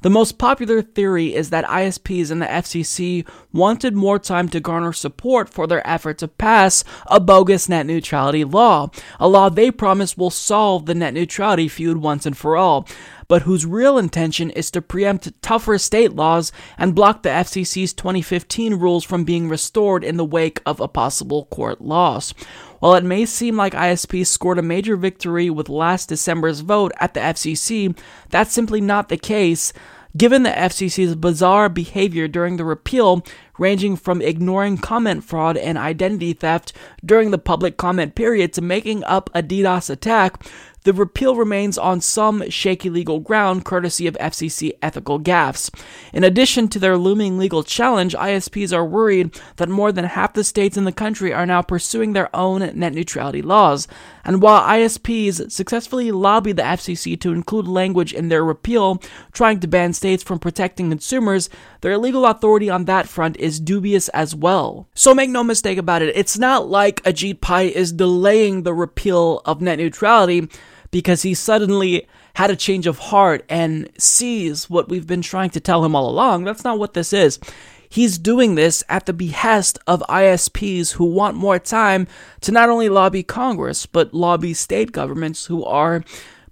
The 0.00 0.10
most 0.10 0.38
popular 0.38 0.80
theory 0.80 1.34
is 1.34 1.50
that 1.50 1.68
ISPs 1.82 2.30
and 2.30 2.42
the 2.42 2.46
FCC 2.46 3.26
wanted 3.52 3.94
more 3.94 4.18
time 4.18 4.48
to 4.48 4.60
garner 4.60 4.92
support 4.92 5.48
for 5.48 5.66
their 5.66 5.86
effort 5.86 6.18
to 6.18 6.28
pass 6.28 6.84
a 7.06 7.20
bogus 7.20 7.68
net 7.68 7.86
neutrality 7.86 8.44
law, 8.44 8.90
a 9.18 9.28
law 9.28 9.48
they 9.48 9.70
promise 9.70 10.16
will 10.16 10.30
solve 10.30 10.86
the 10.86 10.94
net 10.94 11.14
neutrality 11.14 11.68
feud 11.68 11.98
once 11.98 12.26
and 12.26 12.36
for 12.36 12.56
all 12.56 12.86
but 13.28 13.42
whose 13.42 13.66
real 13.66 13.98
intention 13.98 14.50
is 14.50 14.70
to 14.70 14.82
preempt 14.82 15.30
tougher 15.42 15.78
state 15.78 16.14
laws 16.14 16.50
and 16.78 16.94
block 16.94 17.22
the 17.22 17.28
FCC's 17.28 17.92
2015 17.92 18.74
rules 18.74 19.04
from 19.04 19.24
being 19.24 19.48
restored 19.48 20.02
in 20.02 20.16
the 20.16 20.24
wake 20.24 20.60
of 20.64 20.80
a 20.80 20.88
possible 20.88 21.44
court 21.46 21.80
loss. 21.80 22.32
While 22.80 22.94
it 22.94 23.04
may 23.04 23.26
seem 23.26 23.56
like 23.56 23.74
ISP 23.74 24.26
scored 24.26 24.58
a 24.58 24.62
major 24.62 24.96
victory 24.96 25.50
with 25.50 25.68
last 25.68 26.08
December's 26.08 26.60
vote 26.60 26.92
at 26.98 27.12
the 27.12 27.20
FCC, 27.20 27.96
that's 28.30 28.52
simply 28.52 28.80
not 28.80 29.08
the 29.08 29.18
case. 29.18 29.72
Given 30.16 30.42
the 30.42 30.50
FCC's 30.50 31.14
bizarre 31.16 31.68
behavior 31.68 32.28
during 32.28 32.56
the 32.56 32.64
repeal, 32.64 33.24
ranging 33.58 33.96
from 33.96 34.22
ignoring 34.22 34.78
comment 34.78 35.24
fraud 35.24 35.56
and 35.56 35.76
identity 35.76 36.32
theft 36.32 36.72
during 37.04 37.30
the 37.30 37.38
public 37.38 37.76
comment 37.76 38.14
period 38.14 38.52
to 38.54 38.62
making 38.62 39.04
up 39.04 39.28
a 39.34 39.42
DDoS 39.42 39.90
attack, 39.90 40.44
the 40.84 40.92
repeal 40.94 41.36
remains 41.36 41.76
on 41.76 42.00
some 42.00 42.48
shaky 42.48 42.88
legal 42.88 43.20
ground 43.20 43.64
courtesy 43.64 44.06
of 44.06 44.14
FCC 44.14 44.72
ethical 44.80 45.20
gaffes. 45.20 45.70
In 46.14 46.24
addition 46.24 46.68
to 46.68 46.78
their 46.78 46.96
looming 46.96 47.36
legal 47.36 47.62
challenge, 47.62 48.14
ISPs 48.14 48.72
are 48.72 48.86
worried 48.86 49.38
that 49.56 49.68
more 49.68 49.92
than 49.92 50.06
half 50.06 50.32
the 50.32 50.44
states 50.44 50.78
in 50.78 50.84
the 50.84 50.92
country 50.92 51.30
are 51.30 51.44
now 51.44 51.60
pursuing 51.60 52.12
their 52.12 52.34
own 52.34 52.60
net 52.74 52.94
neutrality 52.94 53.42
laws. 53.42 53.86
And 54.28 54.42
while 54.42 54.60
ISPs 54.60 55.50
successfully 55.50 56.12
lobbied 56.12 56.56
the 56.56 56.62
FCC 56.62 57.18
to 57.22 57.32
include 57.32 57.66
language 57.66 58.12
in 58.12 58.28
their 58.28 58.44
repeal 58.44 59.02
trying 59.32 59.58
to 59.60 59.66
ban 59.66 59.94
states 59.94 60.22
from 60.22 60.38
protecting 60.38 60.90
consumers, 60.90 61.48
their 61.80 61.96
legal 61.96 62.26
authority 62.26 62.68
on 62.68 62.84
that 62.84 63.08
front 63.08 63.38
is 63.38 63.58
dubious 63.58 64.10
as 64.10 64.34
well. 64.34 64.86
So 64.92 65.14
make 65.14 65.30
no 65.30 65.42
mistake 65.42 65.78
about 65.78 66.02
it, 66.02 66.14
it's 66.14 66.36
not 66.36 66.68
like 66.68 67.02
Ajit 67.04 67.40
Pai 67.40 67.74
is 67.74 67.90
delaying 67.90 68.64
the 68.64 68.74
repeal 68.74 69.40
of 69.46 69.62
net 69.62 69.78
neutrality 69.78 70.46
because 70.90 71.22
he 71.22 71.32
suddenly 71.32 72.06
had 72.34 72.50
a 72.50 72.56
change 72.56 72.86
of 72.86 72.98
heart 72.98 73.46
and 73.48 73.88
sees 73.98 74.68
what 74.68 74.90
we've 74.90 75.06
been 75.06 75.22
trying 75.22 75.50
to 75.50 75.60
tell 75.60 75.82
him 75.82 75.96
all 75.96 76.10
along. 76.10 76.44
That's 76.44 76.64
not 76.64 76.78
what 76.78 76.92
this 76.92 77.14
is. 77.14 77.38
He's 77.88 78.18
doing 78.18 78.54
this 78.54 78.84
at 78.88 79.06
the 79.06 79.12
behest 79.12 79.78
of 79.86 80.02
ISPs 80.08 80.92
who 80.92 81.04
want 81.04 81.36
more 81.36 81.58
time 81.58 82.06
to 82.42 82.52
not 82.52 82.68
only 82.68 82.88
lobby 82.88 83.22
Congress, 83.22 83.86
but 83.86 84.14
lobby 84.14 84.54
state 84.54 84.92
governments 84.92 85.46
who 85.46 85.64
are 85.64 86.04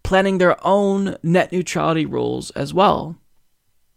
planning 0.02 0.38
their 0.38 0.56
own 0.66 1.16
net 1.22 1.52
neutrality 1.52 2.06
rules 2.06 2.50
as 2.52 2.72
well. 2.72 3.16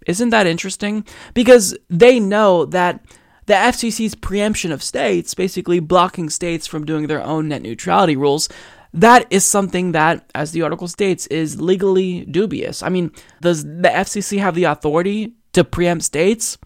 Isn't 0.08 0.30
that 0.32 0.48
interesting? 0.48 1.06
Because 1.34 1.78
they 1.90 2.20
know 2.20 2.66
that 2.66 3.06
the 3.46 3.54
FCC's 3.54 4.16
preemption 4.16 4.72
of 4.72 4.84
states, 4.84 5.34
basically 5.34 5.80
blocking 5.80 6.30
states 6.30 6.68
from 6.68 6.86
doing 6.86 7.08
their 7.08 7.24
own 7.24 7.48
net 7.48 7.62
neutrality 7.62 8.16
rules, 8.16 8.50
that 8.94 9.28
is 9.30 9.46
something 9.46 9.92
that, 9.92 10.30
as 10.34 10.52
the 10.52 10.64
article 10.64 10.88
states, 10.88 11.28
is 11.28 11.62
legally 11.62 12.26
dubious. 12.26 12.82
I 12.82 12.90
mean, 12.90 13.12
does 13.42 13.64
the 13.64 13.90
FCC 13.90 14.40
have 14.40 14.56
the 14.56 14.64
authority 14.64 15.34
to 15.54 15.64
preempt 15.64 16.06
states? 16.06 16.58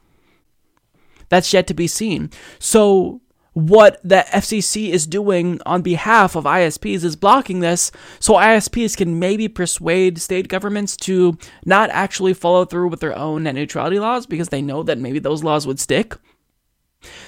That's 1.34 1.51
yet 1.51 1.65
to 1.65 1.73
be 1.73 1.88
seen. 1.88 2.29
So, 2.59 3.19
what 3.53 3.99
the 4.03 4.23
FCC 4.31 4.89
is 4.89 5.07
doing 5.07 5.59
on 5.65 5.81
behalf 5.81 6.36
of 6.36 6.43
ISPs 6.43 7.03
is 7.03 7.15
blocking 7.15 7.59
this 7.59 7.91
so 8.19 8.36
ISPs 8.36 8.95
can 8.95 9.17
maybe 9.17 9.47
persuade 9.47 10.21
state 10.21 10.47
governments 10.47 10.95
to 10.97 11.36
not 11.65 11.89
actually 11.89 12.36
follow 12.36 12.65
through 12.65 12.89
with 12.89 12.99
their 12.99 13.17
own 13.17 13.43
net 13.43 13.55
neutrality 13.55 13.97
laws 13.97 14.27
because 14.27 14.49
they 14.49 14.61
know 14.61 14.84
that 14.84 14.99
maybe 14.99 15.17
those 15.17 15.43
laws 15.43 15.65
would 15.65 15.79
stick. 15.79 16.15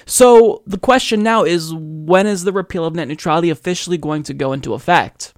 So 0.04 0.62
the 0.68 0.78
question 0.78 1.24
now 1.24 1.42
is 1.42 1.74
when 1.74 2.28
is 2.28 2.44
the 2.44 2.52
repeal 2.52 2.84
of 2.84 2.94
net 2.94 3.08
neutrality 3.08 3.50
officially 3.50 3.98
going 3.98 4.22
to 4.22 4.34
go 4.34 4.52
into 4.52 4.74
effect? 4.74 5.34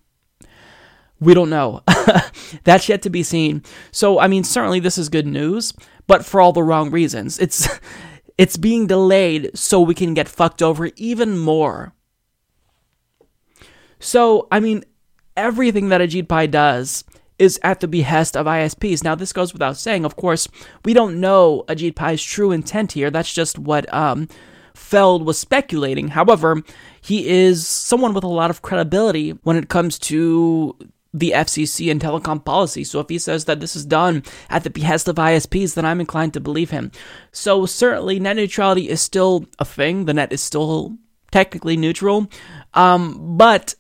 We 1.21 1.33
don't 1.33 1.49
know. 1.49 1.83
That's 2.65 2.87
yet 2.91 3.01
to 3.01 3.09
be 3.09 3.23
seen. 3.23 3.63
So, 3.93 4.19
I 4.19 4.27
mean, 4.27 4.45
certainly 4.45 4.79
this 4.79 4.99
is 4.99 5.09
good 5.09 5.27
news, 5.27 5.73
but 6.07 6.25
for 6.25 6.41
all 6.41 6.53
the 6.53 6.63
wrong 6.63 6.91
reasons. 6.91 7.39
It's 7.39 7.69
it's 8.39 8.57
being 8.57 8.87
delayed 8.87 9.51
so 9.55 9.81
we 9.81 9.95
can 9.95 10.15
get 10.15 10.29
fucked 10.29 10.63
over 10.63 10.91
even 10.97 11.37
more. 11.37 11.93
So, 13.99 14.47
I 14.53 14.61
mean, 14.61 14.85
everything 15.37 15.89
that 15.89 16.01
Ajit 16.01 16.29
Pai 16.29 16.47
does 16.47 17.05
is 17.39 17.59
at 17.63 17.81
the 17.81 17.89
behest 17.89 18.37
of 18.37 18.47
ISPs. 18.47 19.03
Now, 19.03 19.17
this 19.17 19.33
goes 19.33 19.53
without 19.53 19.77
saying. 19.77 20.05
Of 20.05 20.17
course, 20.17 20.49
we 20.85 20.95
don't 20.95 21.21
know 21.21 21.65
Ajit 21.69 21.97
Pai's 21.97 22.23
true 22.23 22.53
intent 22.53 22.93
here. 22.93 23.11
That's 23.11 23.33
just 23.33 23.59
what 23.59 23.93
um, 23.93 24.29
Feld 24.75 25.27
was 25.27 25.39
speculating. 25.39 26.09
However, 26.09 26.63
he 27.01 27.29
is 27.29 27.67
someone 27.67 28.15
with 28.15 28.25
a 28.25 28.29
lot 28.29 28.51
of 28.51 28.63
credibility 28.63 29.31
when 29.43 29.57
it 29.57 29.69
comes 29.69 29.99
to 30.01 30.77
the 31.19 31.33
FCC 31.33 31.91
and 31.91 32.01
telecom 32.01 32.45
policy. 32.45 32.85
So 32.85 33.01
if 33.01 33.09
he 33.09 33.19
says 33.19 33.45
that 33.47 33.61
this 33.61 33.77
is 33.77 33.85
done 33.85 34.23
at 34.51 34.65
the 34.65 34.71
behest 34.71 35.09
of 35.09 35.17
ISPs, 35.17 35.75
then 35.75 35.85
I'm 35.85 36.01
inclined 36.01 36.35
to 36.35 36.41
believe 36.41 36.71
him. 36.71 36.91
So 37.33 37.67
certainly, 37.67 38.21
net 38.21 38.37
neutrality 38.37 38.89
is 38.89 39.01
still 39.01 39.47
a 39.59 39.65
thing. 39.65 40.05
The 40.05 40.15
net 40.15 40.33
is 40.33 40.43
still 40.43 40.97
technically 41.31 41.77
neutral, 41.77 42.29
um, 42.75 43.37
but 43.37 43.75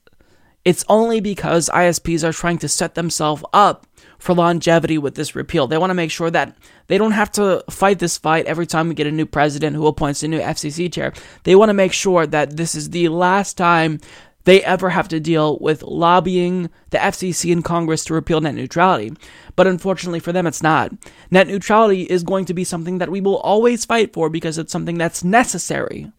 it's 0.65 0.85
only 0.89 1.21
because 1.21 1.71
ISPs 1.73 2.23
are 2.23 2.33
trying 2.33 2.59
to 2.59 2.69
set 2.69 2.95
themselves 2.95 3.43
up 3.53 3.87
for 4.19 4.35
longevity 4.35 4.99
with 4.99 5.15
this 5.15 5.35
repeal. 5.35 5.67
They 5.67 5.79
want 5.79 5.91
to 5.91 5.95
make 5.95 6.11
sure 6.11 6.31
that 6.31 6.57
they 6.89 6.99
don't 6.99 7.13
have 7.13 7.31
to 7.33 7.65
fight 7.71 8.01
this 8.01 8.19
fight 8.19 8.47
every 8.47 8.67
time 8.67 8.89
we 8.89 8.95
get 8.95 9.07
a 9.07 9.13
new 9.13 9.27
president 9.27 9.77
who 9.77 9.87
appoints 9.87 10.23
a 10.23 10.29
new 10.29 10.41
FCC 10.41 10.93
chair. 10.93 11.13
They 11.45 11.55
want 11.55 11.71
to 11.71 11.75
make 11.75 11.93
sure 11.93 12.27
that 12.27 12.57
this 12.57 12.75
is 12.75 12.91
the 12.91 13.09
last 13.09 13.57
time 13.57 14.01
they 14.49 14.65
ever 14.65 14.89
have 14.89 15.09
to 15.09 15.21
deal 15.21 15.59
with 15.59 15.83
lobbying 15.83 16.71
the 16.89 16.97
FCC 16.97 17.53
and 17.53 17.63
Congress 17.63 18.03
to 18.07 18.15
repeal 18.15 18.41
net 18.41 18.55
neutrality. 18.55 19.13
But 19.57 19.67
unfortunately 19.67 20.21
for 20.21 20.33
them, 20.33 20.47
it's 20.47 20.63
not. 20.63 20.91
Net 21.31 21.49
neutrality 21.49 22.05
is 22.05 22.23
going 22.23 22.47
to 22.47 22.55
be 22.55 22.65
something 22.65 22.97
that 22.97 23.11
we 23.11 23.21
will 23.21 23.37
always 23.37 23.85
fight 23.85 24.15
for 24.15 24.31
because 24.31 24.57
it's 24.57 24.73
something 24.73 24.97
that's 24.97 25.23
necessary. 25.23 26.11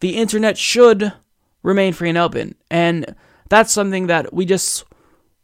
The 0.00 0.16
internet 0.16 0.58
should 0.58 1.12
remain 1.62 1.92
free 1.92 2.08
and 2.08 2.18
open. 2.18 2.56
And 2.68 3.14
that's 3.48 3.72
something 3.72 4.08
that 4.08 4.34
we 4.34 4.44
just 4.44 4.84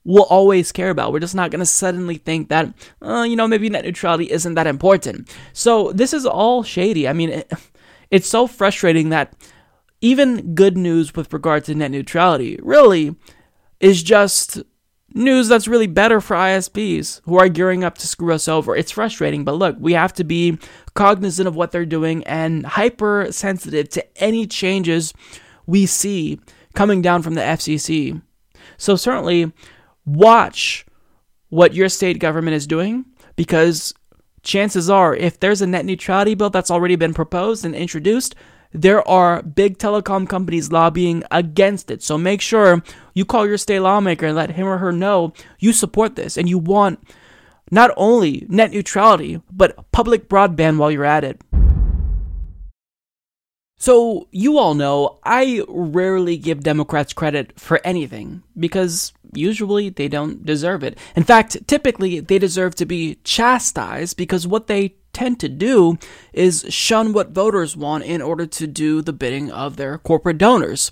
will 0.02 0.24
always 0.24 0.72
care 0.72 0.90
about. 0.90 1.12
We're 1.12 1.20
just 1.20 1.36
not 1.36 1.52
going 1.52 1.60
to 1.60 1.66
suddenly 1.66 2.16
think 2.16 2.48
that, 2.48 2.74
uh, 3.00 3.22
you 3.22 3.36
know, 3.36 3.46
maybe 3.46 3.70
net 3.70 3.84
neutrality 3.84 4.28
isn't 4.28 4.54
that 4.54 4.66
important. 4.66 5.32
So 5.52 5.92
this 5.92 6.12
is 6.12 6.26
all 6.26 6.64
shady. 6.64 7.06
I 7.06 7.12
mean, 7.12 7.30
it, 7.30 7.52
it's 8.10 8.26
so 8.26 8.48
frustrating 8.48 9.10
that 9.10 9.32
even 10.02 10.54
good 10.54 10.76
news 10.76 11.14
with 11.14 11.32
regard 11.32 11.64
to 11.64 11.74
net 11.74 11.90
neutrality 11.90 12.58
really 12.62 13.16
is 13.80 14.02
just 14.02 14.62
news 15.14 15.48
that's 15.48 15.68
really 15.68 15.86
better 15.86 16.20
for 16.20 16.34
ISPs 16.34 17.20
who 17.24 17.38
are 17.38 17.48
gearing 17.48 17.84
up 17.84 17.98
to 17.98 18.06
screw 18.06 18.32
us 18.34 18.48
over. 18.48 18.74
It's 18.74 18.90
frustrating, 18.90 19.44
but 19.44 19.52
look, 19.52 19.76
we 19.78 19.92
have 19.92 20.12
to 20.14 20.24
be 20.24 20.58
cognizant 20.94 21.48
of 21.48 21.56
what 21.56 21.70
they're 21.70 21.86
doing 21.86 22.24
and 22.24 22.66
hypersensitive 22.66 23.88
to 23.90 24.22
any 24.22 24.46
changes 24.46 25.14
we 25.66 25.86
see 25.86 26.40
coming 26.74 27.02
down 27.02 27.22
from 27.22 27.34
the 27.34 27.40
FCC. 27.40 28.20
So 28.78 28.96
certainly 28.96 29.52
watch 30.04 30.84
what 31.50 31.74
your 31.74 31.88
state 31.88 32.18
government 32.18 32.56
is 32.56 32.66
doing 32.66 33.04
because 33.36 33.94
chances 34.42 34.90
are 34.90 35.14
if 35.14 35.38
there's 35.38 35.62
a 35.62 35.66
net 35.66 35.84
neutrality 35.84 36.34
bill 36.34 36.50
that's 36.50 36.70
already 36.70 36.96
been 36.96 37.14
proposed 37.14 37.64
and 37.64 37.74
introduced, 37.74 38.34
there 38.72 39.06
are 39.08 39.42
big 39.42 39.78
telecom 39.78 40.28
companies 40.28 40.72
lobbying 40.72 41.22
against 41.30 41.90
it. 41.90 42.02
So 42.02 42.16
make 42.16 42.40
sure 42.40 42.82
you 43.14 43.24
call 43.24 43.46
your 43.46 43.58
state 43.58 43.80
lawmaker 43.80 44.26
and 44.26 44.36
let 44.36 44.50
him 44.50 44.66
or 44.66 44.78
her 44.78 44.92
know 44.92 45.32
you 45.58 45.72
support 45.72 46.16
this 46.16 46.36
and 46.36 46.48
you 46.48 46.58
want 46.58 47.06
not 47.70 47.90
only 47.96 48.46
net 48.48 48.70
neutrality, 48.70 49.40
but 49.50 49.90
public 49.92 50.28
broadband 50.28 50.76
while 50.76 50.90
you're 50.90 51.04
at 51.04 51.24
it. 51.24 51.40
So, 53.78 54.28
you 54.30 54.58
all 54.58 54.74
know 54.74 55.18
I 55.24 55.64
rarely 55.66 56.36
give 56.36 56.62
Democrats 56.62 57.12
credit 57.12 57.58
for 57.58 57.80
anything 57.82 58.44
because 58.56 59.12
usually 59.32 59.88
they 59.88 60.08
don't 60.08 60.44
deserve 60.44 60.82
it. 60.82 60.98
In 61.16 61.24
fact, 61.24 61.66
typically 61.66 62.20
they 62.20 62.38
deserve 62.38 62.74
to 62.76 62.86
be 62.86 63.16
chastised 63.24 64.16
because 64.16 64.46
what 64.46 64.66
they 64.66 64.96
tend 65.12 65.40
to 65.40 65.48
do 65.48 65.98
is 66.32 66.64
shun 66.68 67.12
what 67.12 67.30
voters 67.30 67.76
want 67.76 68.04
in 68.04 68.22
order 68.22 68.46
to 68.46 68.66
do 68.66 69.02
the 69.02 69.12
bidding 69.12 69.50
of 69.50 69.76
their 69.76 69.98
corporate 69.98 70.38
donors. 70.38 70.90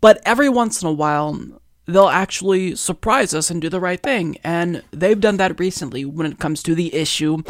But 0.00 0.20
every 0.24 0.48
once 0.48 0.82
in 0.82 0.88
a 0.88 0.92
while, 0.92 1.40
they'll 1.86 2.08
actually 2.08 2.74
surprise 2.74 3.32
us 3.32 3.50
and 3.50 3.60
do 3.62 3.68
the 3.68 3.80
right 3.80 4.02
thing. 4.02 4.36
And 4.44 4.82
they've 4.90 5.20
done 5.20 5.38
that 5.38 5.58
recently 5.58 6.04
when 6.04 6.30
it 6.30 6.38
comes 6.38 6.62
to 6.64 6.74
the 6.74 6.94
issue 6.94 7.42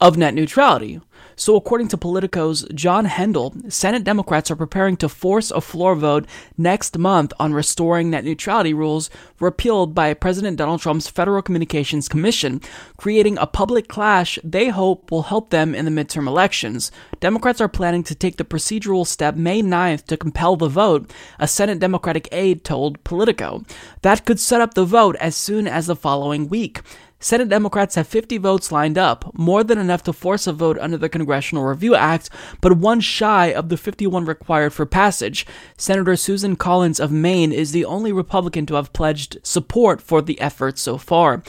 of 0.00 0.16
net 0.16 0.34
neutrality. 0.34 1.00
So, 1.38 1.54
according 1.54 1.86
to 1.88 1.96
Politico's 1.96 2.66
John 2.74 3.04
Hendel, 3.04 3.54
Senate 3.70 4.02
Democrats 4.02 4.50
are 4.50 4.56
preparing 4.56 4.96
to 4.96 5.08
force 5.08 5.52
a 5.52 5.60
floor 5.60 5.94
vote 5.94 6.26
next 6.56 6.98
month 6.98 7.32
on 7.38 7.54
restoring 7.54 8.10
net 8.10 8.24
neutrality 8.24 8.74
rules 8.74 9.08
repealed 9.38 9.94
by 9.94 10.14
President 10.14 10.56
Donald 10.56 10.80
Trump's 10.80 11.06
Federal 11.06 11.40
Communications 11.40 12.08
Commission, 12.08 12.60
creating 12.96 13.38
a 13.38 13.46
public 13.46 13.86
clash 13.86 14.40
they 14.42 14.70
hope 14.70 15.12
will 15.12 15.22
help 15.22 15.50
them 15.50 15.76
in 15.76 15.84
the 15.84 15.92
midterm 15.92 16.26
elections. 16.26 16.90
Democrats 17.20 17.60
are 17.60 17.68
planning 17.68 18.02
to 18.02 18.16
take 18.16 18.36
the 18.36 18.44
procedural 18.44 19.06
step 19.06 19.36
May 19.36 19.62
9th 19.62 20.06
to 20.06 20.16
compel 20.16 20.56
the 20.56 20.68
vote, 20.68 21.08
a 21.38 21.46
Senate 21.46 21.78
Democratic 21.78 22.28
aide 22.32 22.64
told 22.64 23.04
Politico. 23.04 23.62
That 24.02 24.24
could 24.24 24.40
set 24.40 24.60
up 24.60 24.74
the 24.74 24.84
vote 24.84 25.14
as 25.20 25.36
soon 25.36 25.68
as 25.68 25.86
the 25.86 25.94
following 25.94 26.48
week. 26.48 26.80
Senate 27.20 27.48
Democrats 27.48 27.96
have 27.96 28.06
50 28.06 28.38
votes 28.38 28.70
lined 28.70 28.96
up, 28.96 29.36
more 29.36 29.64
than 29.64 29.76
enough 29.76 30.04
to 30.04 30.12
force 30.12 30.46
a 30.46 30.52
vote 30.52 30.78
under 30.78 30.96
the 30.96 31.08
Congressional 31.08 31.64
Review 31.64 31.96
Act, 31.96 32.30
but 32.60 32.76
one 32.76 33.00
shy 33.00 33.46
of 33.46 33.70
the 33.70 33.76
51 33.76 34.24
required 34.24 34.72
for 34.72 34.86
passage. 34.86 35.44
Senator 35.76 36.14
Susan 36.14 36.54
Collins 36.54 37.00
of 37.00 37.10
Maine 37.10 37.50
is 37.50 37.72
the 37.72 37.84
only 37.84 38.12
Republican 38.12 38.66
to 38.66 38.74
have 38.74 38.92
pledged 38.92 39.36
support 39.42 40.00
for 40.00 40.22
the 40.22 40.40
effort 40.40 40.78
so 40.78 40.96
far. 40.96 41.42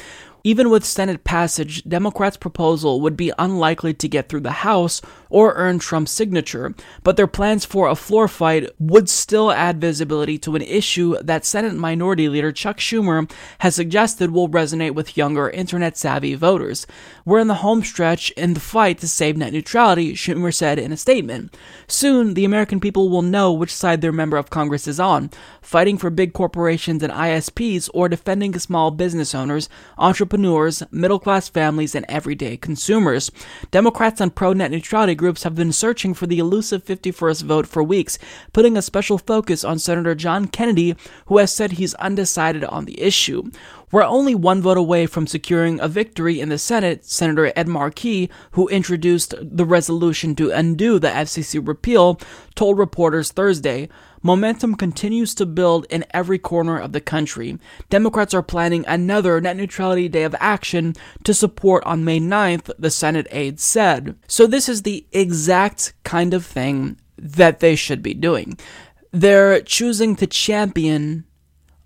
Even 0.44 0.72
with 0.72 0.86
Senate 0.86 1.24
passage, 1.24 1.84
Democrats' 1.84 2.38
proposal 2.38 3.00
would 3.02 3.16
be 3.16 3.32
unlikely 3.38 3.94
to 3.94 4.08
get 4.08 4.28
through 4.28 4.40
the 4.40 4.52
House 4.52 5.04
or 5.30 5.54
earn 5.54 5.80
Trump's 5.80 6.12
signature, 6.12 6.74
but 7.04 7.18
their 7.18 7.28
plans 7.28 7.66
for 7.66 7.88
a 7.88 7.96
floor 7.96 8.28
fight 8.28 8.70
would 8.80 9.10
still 9.10 9.52
add 9.52 9.82
visibility 9.82 10.38
to 10.40 10.56
an 10.56 10.62
issue 10.62 11.16
that 11.22 11.46
Senate 11.46 11.76
Minority 11.76 12.30
Leader 12.30 12.52
Chuck 12.52 12.78
Schumer 12.78 13.30
has 13.60 13.76
suggested 13.76 14.32
will 14.32 14.50
resonate 14.50 14.96
with 14.96 15.18
younger, 15.18 15.50
internet 15.50 15.98
savvy 15.98 16.36
voters. 16.36 16.88
We're 17.26 17.40
in 17.40 17.48
the 17.48 17.56
home 17.56 17.84
stretch 17.84 18.32
in 18.32 18.54
the 18.54 18.60
fight 18.60 19.00
to 19.00 19.08
save 19.08 19.38
net 19.38 19.54
neutrality, 19.54 20.14
Schumer 20.14 20.54
said 20.54 20.80
in 20.80 20.92
a 20.92 20.98
statement. 20.98 21.56
Soon, 21.88 22.34
the 22.34 22.46
American 22.46 22.80
people 22.80 23.10
will 23.10 23.22
know 23.22 23.54
which 23.54 23.74
side 23.74 24.02
their 24.02 24.12
member 24.12 24.38
of 24.38 24.50
Congress 24.50 24.88
is 24.88 25.00
on 25.00 25.30
fighting 25.62 26.00
for 26.00 26.10
big 26.10 26.34
corporations 26.34 27.04
and 27.04 27.14
ISPs 27.14 27.90
or 27.94 28.10
defending 28.10 28.58
small 28.58 28.90
business 28.90 29.36
owners, 29.36 29.70
entrepreneurs, 30.00 30.82
middle 30.92 31.20
class 31.20 31.48
families, 31.48 31.94
and 31.94 32.06
everyday 32.10 32.58
consumers. 32.58 33.30
Democrats 33.70 34.20
and 34.20 34.34
pro 34.34 34.52
net 34.54 34.72
neutrality 34.72 35.14
groups 35.20 35.44
have 35.44 35.54
been 35.54 35.72
searching 35.72 36.16
for 36.16 36.26
the 36.26 36.40
elusive 36.40 36.84
51st 36.84 37.44
vote 37.44 37.68
for 37.68 37.84
weeks, 37.84 38.18
putting 38.54 38.76
a 38.76 38.82
special 38.82 39.20
focus 39.20 39.64
on 39.64 39.78
Senator 39.78 40.16
John 40.16 40.48
Kennedy, 40.48 40.96
who 41.28 41.38
has 41.38 41.54
said 41.54 41.74
he's 41.74 41.94
undecided 41.96 42.64
on 42.64 42.86
the 42.86 43.00
issue. 43.00 43.52
We're 43.92 44.04
only 44.04 44.34
one 44.34 44.62
vote 44.62 44.78
away 44.78 45.06
from 45.06 45.28
securing 45.28 45.80
a 45.80 45.88
victory 45.88 46.40
in 46.40 46.50
the 46.50 46.58
Senate, 46.58 47.06
Senator 47.06 47.52
Ed 47.56 47.68
Markey, 47.68 48.30
who 48.52 48.68
introduced 48.70 49.36
the 49.42 49.66
resolution 49.66 50.36
to 50.36 50.52
undo 50.52 51.00
the 51.00 51.10
FCC 51.10 51.66
repeal, 51.68 52.20
told 52.56 52.78
reporters 52.78 53.32
Thursday. 53.32 53.90
Momentum 54.22 54.76
continues 54.76 55.34
to 55.36 55.46
build 55.46 55.86
in 55.90 56.06
every 56.12 56.38
corner 56.38 56.78
of 56.78 56.92
the 56.92 57.02
country. 57.02 57.58
Democrats 57.90 58.34
are 58.34 58.44
planning 58.44 58.84
another 58.88 59.40
net 59.40 59.58
neutrality 59.58 60.10
day 60.10 60.24
of 60.24 60.36
action 60.40 60.94
to 61.24 61.34
support 61.34 61.84
on 61.86 62.06
May 62.06 62.20
9th, 62.20 62.72
the 62.78 62.92
Senate 62.92 63.28
aide 63.32 63.60
said. 63.60 64.18
So, 64.28 64.46
this 64.48 64.68
is 64.68 64.82
the 64.82 65.06
exact 65.12 65.94
kind 66.04 66.34
of 66.34 66.46
thing 66.46 67.00
that 67.18 67.60
they 67.60 67.76
should 67.76 68.02
be 68.02 68.14
doing. 68.14 68.58
They're 69.12 69.62
choosing 69.62 70.16
to 70.18 70.28
champion 70.28 71.26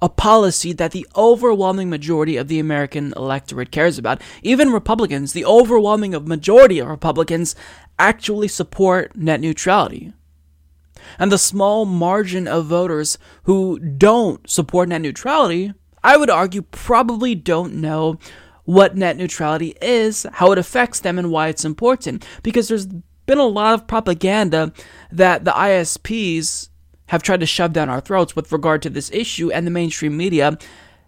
a 0.01 0.09
policy 0.09 0.73
that 0.73 0.91
the 0.91 1.07
overwhelming 1.15 1.89
majority 1.89 2.35
of 2.35 2.49
the 2.49 2.59
American 2.59 3.13
electorate 3.15 3.71
cares 3.71 3.97
about. 3.97 4.21
Even 4.41 4.73
Republicans, 4.73 5.31
the 5.31 5.45
overwhelming 5.45 6.11
majority 6.25 6.79
of 6.79 6.89
Republicans 6.89 7.55
actually 7.97 8.49
support 8.49 9.15
net 9.15 9.39
neutrality. 9.39 10.11
And 11.19 11.31
the 11.31 11.37
small 11.37 11.85
margin 11.85 12.47
of 12.47 12.65
voters 12.65 13.17
who 13.43 13.79
don't 13.79 14.49
support 14.49 14.89
net 14.89 15.01
neutrality, 15.01 15.73
I 16.03 16.17
would 16.17 16.29
argue, 16.29 16.61
probably 16.61 17.35
don't 17.35 17.75
know 17.75 18.19
what 18.65 18.95
net 18.95 19.17
neutrality 19.17 19.75
is, 19.81 20.25
how 20.33 20.51
it 20.51 20.57
affects 20.57 20.99
them, 20.99 21.19
and 21.19 21.31
why 21.31 21.47
it's 21.47 21.65
important. 21.65 22.25
Because 22.43 22.67
there's 22.67 22.87
been 23.25 23.37
a 23.37 23.43
lot 23.43 23.73
of 23.73 23.87
propaganda 23.87 24.73
that 25.11 25.45
the 25.45 25.51
ISPs 25.51 26.69
have 27.07 27.23
tried 27.23 27.41
to 27.41 27.45
shove 27.45 27.73
down 27.73 27.89
our 27.89 28.01
throats 28.01 28.35
with 28.35 28.51
regard 28.51 28.81
to 28.81 28.89
this 28.89 29.11
issue, 29.11 29.51
and 29.51 29.67
the 29.67 29.71
mainstream 29.71 30.15
media 30.17 30.57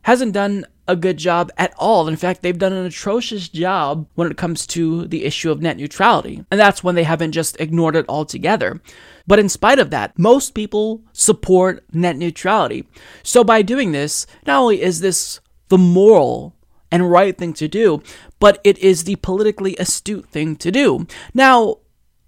hasn't 0.03 0.33
done 0.33 0.65
a 0.87 0.95
good 0.95 1.17
job 1.17 1.51
at 1.57 1.73
all. 1.77 2.07
In 2.07 2.15
fact, 2.15 2.41
they've 2.41 2.57
done 2.57 2.73
an 2.73 2.85
atrocious 2.85 3.49
job 3.49 4.07
when 4.13 4.29
it 4.29 4.37
comes 4.37 4.67
to 4.67 5.07
the 5.07 5.25
issue 5.25 5.49
of 5.49 5.61
net 5.61 5.77
neutrality. 5.77 6.45
And 6.51 6.59
that's 6.59 6.83
when 6.83 6.95
they 6.95 7.03
haven't 7.03 7.31
just 7.31 7.59
ignored 7.59 7.95
it 7.95 8.05
altogether. 8.07 8.79
But 9.28 9.39
in 9.39 9.49
spite 9.49 9.80
of 9.80 9.89
that, 9.89 10.17
most 10.17 10.53
people 10.53 11.03
support 11.13 11.84
net 11.91 12.15
neutrality. 12.15 12.88
So 13.23 13.43
by 13.43 13.61
doing 13.61 13.91
this, 13.91 14.28
not 14.45 14.61
only 14.61 14.82
is 14.82 14.99
this 14.99 15.39
the 15.69 15.78
moral 15.78 16.55
and 16.91 17.09
right 17.09 17.38
thing 17.38 17.53
to 17.53 17.67
do, 17.67 18.03
but 18.39 18.59
it 18.63 18.78
is 18.78 19.03
the 19.03 19.15
politically 19.17 19.76
astute 19.78 20.28
thing 20.30 20.55
to 20.57 20.71
do. 20.71 21.07
Now, 21.34 21.80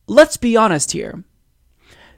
let's 0.08 0.38
be 0.38 0.58
honest 0.58 0.91
here 0.91 1.24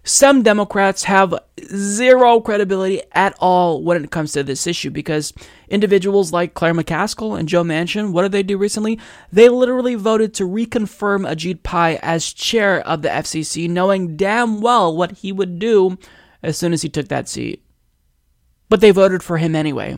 some 0.10 0.42
Democrats 0.42 1.04
have 1.04 1.36
zero 1.72 2.40
credibility 2.40 3.02
at 3.12 3.36
all 3.40 3.84
when 3.84 4.04
it 4.04 4.10
comes 4.10 4.32
to 4.32 4.44
this 4.44 4.66
issue 4.66 4.90
because 4.90 5.34
individuals 5.70 6.34
like 6.34 6.56
Claire 6.56 6.74
McCaskill 6.74 7.38
and 7.38 7.48
Joe 7.48 7.64
Manchin, 7.64 8.12
what 8.12 8.24
did 8.24 8.32
they 8.32 8.42
do 8.42 8.58
recently? 8.58 9.00
They 9.32 9.50
literally 9.50 9.94
voted 9.94 10.34
to 10.36 10.48
reconfirm 10.48 11.30
Ajit 11.30 11.62
Pai 11.62 12.00
as 12.00 12.34
chair 12.34 12.80
of 12.88 13.04
the 13.04 13.10
FCC, 13.10 13.70
knowing 13.70 14.18
damn 14.18 14.62
well 14.62 14.96
what 14.96 15.12
he 15.20 15.32
would 15.32 15.60
do 15.60 15.98
as 16.42 16.58
soon 16.58 16.74
as 16.74 16.82
he 16.82 16.90
took 16.90 17.10
that 17.10 17.30
seat. 17.30 17.64
But 18.68 18.82
they 18.82 18.92
voted 18.92 19.22
for 19.22 19.38
him 19.38 19.56
anyway. 19.56 19.98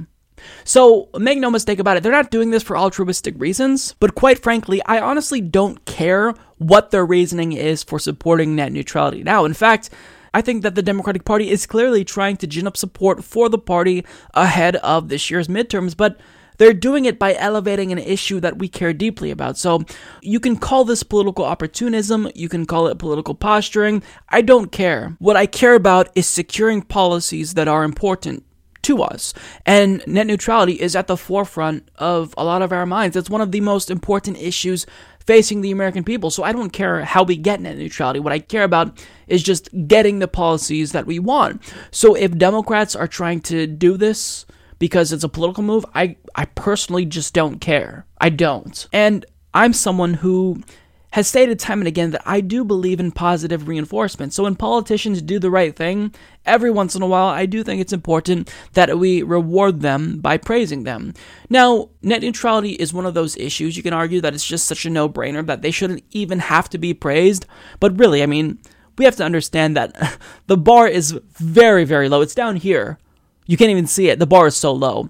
So, 0.66 1.10
make 1.18 1.40
no 1.40 1.52
mistake 1.52 1.80
about 1.80 1.98
it, 1.98 2.04
they're 2.04 2.12
not 2.12 2.32
doing 2.32 2.50
this 2.50 2.64
for 2.64 2.78
altruistic 2.78 3.36
reasons, 3.38 3.96
but 4.00 4.16
quite 4.16 4.42
frankly, 4.42 4.82
I 4.86 5.00
honestly 5.00 5.40
don't 5.40 5.86
care 5.86 6.34
what 6.62 6.92
their 6.92 7.06
reasoning 7.06 7.54
is 7.54 7.84
for 7.84 7.98
supporting 7.98 8.56
net 8.56 8.72
neutrality. 8.72 9.24
Now, 9.24 9.46
in 9.46 9.54
fact, 9.54 9.90
I 10.34 10.42
think 10.42 10.62
that 10.62 10.76
the 10.76 10.84
Democratic 10.84 11.26
Party 11.26 11.50
is 11.50 11.66
clearly 11.66 12.06
trying 12.06 12.38
to 12.38 12.48
gin 12.48 12.68
up 12.68 12.78
support 12.78 13.24
for 13.24 13.50
the 13.50 13.58
party 13.58 14.06
ahead 14.36 14.76
of 14.78 15.10
this 15.10 15.32
year's 15.32 15.48
midterms, 15.48 15.98
but 15.98 16.20
they're 16.58 16.74
doing 16.74 17.06
it 17.06 17.18
by 17.18 17.34
elevating 17.34 17.92
an 17.92 17.98
issue 17.98 18.40
that 18.42 18.60
we 18.60 18.68
care 18.68 18.94
deeply 18.94 19.32
about. 19.32 19.58
So 19.58 19.84
you 20.22 20.40
can 20.40 20.56
call 20.56 20.86
this 20.86 21.02
political 21.02 21.44
opportunism, 21.44 22.30
you 22.36 22.48
can 22.48 22.68
call 22.68 22.86
it 22.88 23.00
political 23.00 23.34
posturing. 23.34 24.04
I 24.30 24.42
don't 24.42 24.72
care. 24.72 25.16
What 25.18 25.36
I 25.36 25.48
care 25.48 25.74
about 25.74 26.10
is 26.14 26.28
securing 26.28 26.84
policies 26.84 27.56
that 27.56 27.68
are 27.68 27.84
important 27.84 28.44
to 28.84 29.02
us. 29.02 29.34
And 29.66 30.04
net 30.08 30.28
neutrality 30.28 30.74
is 30.74 30.96
at 30.96 31.08
the 31.08 31.18
forefront 31.18 31.90
of 31.98 32.34
a 32.38 32.44
lot 32.44 32.62
of 32.62 32.72
our 32.72 32.86
minds. 32.86 33.16
It's 33.16 33.30
one 33.30 33.42
of 33.42 33.52
the 33.52 33.62
most 33.62 33.90
important 33.92 34.38
issues 34.38 34.86
facing 35.26 35.62
the 35.62 35.72
American 35.72 36.04
people. 36.04 36.32
So 36.32 36.44
I 36.44 36.52
don't 36.52 36.72
care 36.72 37.04
how 37.06 37.24
we 37.24 37.36
get 37.36 37.62
net 37.62 37.78
neutrality. 37.78 38.20
What 38.20 38.34
I 38.34 38.40
care 38.40 38.64
about 38.64 39.06
is 39.28 39.44
just 39.44 39.70
getting 39.88 40.20
the 40.20 40.28
policies 40.28 40.92
that 40.92 41.06
we 41.06 41.20
want. 41.20 41.62
So 41.92 42.16
if 42.16 42.38
Democrats 42.38 42.96
are 42.96 43.08
trying 43.08 43.42
to 43.42 43.68
do 43.68 43.98
this 43.98 44.46
because 44.80 45.14
it's 45.14 45.24
a 45.24 45.30
political 45.30 45.64
move, 45.64 45.86
I, 45.94 46.18
I 46.36 46.46
personally 46.46 47.06
just 47.06 47.34
don't 47.34 47.60
care. 47.60 48.06
I 48.20 48.30
don't. 48.30 48.88
And 48.92 49.26
I'm 49.54 49.74
someone 49.74 50.16
who 50.16 50.64
has 51.12 51.28
stated 51.28 51.60
time 51.60 51.82
and 51.82 51.88
again 51.88 52.12
that 52.12 52.24
I 52.26 52.42
do 52.42 52.64
believe 52.64 53.00
in 53.00 53.12
positive 53.12 53.68
reinforcement. 53.68 54.34
So 54.34 54.44
when 54.44 54.56
politicians 54.56 55.22
do 55.22 55.40
the 55.40 55.52
right 55.52 55.76
thing, 55.76 56.14
every 56.46 56.72
once 56.72 56.96
in 56.96 57.02
a 57.02 57.08
while, 57.08 57.28
I 57.28 57.46
do 57.46 57.64
think 57.64 57.82
it's 57.82 57.94
important 57.94 58.52
that 58.74 58.98
we 58.98 59.22
reward 59.22 59.82
them 59.82 60.20
by 60.20 60.38
praising 60.38 60.84
them. 60.84 61.14
Now, 61.50 61.90
net 62.02 62.22
neutrality 62.22 62.72
is 62.72 62.94
one 62.94 63.06
of 63.06 63.14
those 63.14 63.38
issues. 63.38 63.76
You 63.76 63.84
can 63.84 63.94
argue 63.94 64.22
that 64.22 64.34
it's 64.34 64.46
just 64.46 64.66
such 64.66 64.86
a 64.86 64.90
no 64.90 65.10
brainer 65.10 65.46
that 65.46 65.62
they 65.62 65.72
shouldn't 65.72 66.04
even 66.12 66.40
have 66.40 66.70
to 66.70 66.78
be 66.78 66.94
praised. 66.94 67.46
But 67.80 68.00
really, 68.00 68.24
I 68.24 68.26
mean, 68.26 68.60
we 68.98 69.06
have 69.06 69.18
to 69.18 69.26
understand 69.26 69.76
that 69.76 70.18
the 70.48 70.58
bar 70.58 70.88
is 70.88 71.12
very, 71.34 71.84
very 71.84 72.08
low. 72.08 72.22
It's 72.22 72.36
down 72.36 72.56
here. 72.56 73.00
You 73.48 73.58
can't 73.58 73.72
even 73.72 73.88
see 73.88 74.08
it. 74.08 74.20
The 74.20 74.28
bar 74.28 74.48
is 74.48 74.56
so 74.56 74.72
low. 74.72 75.10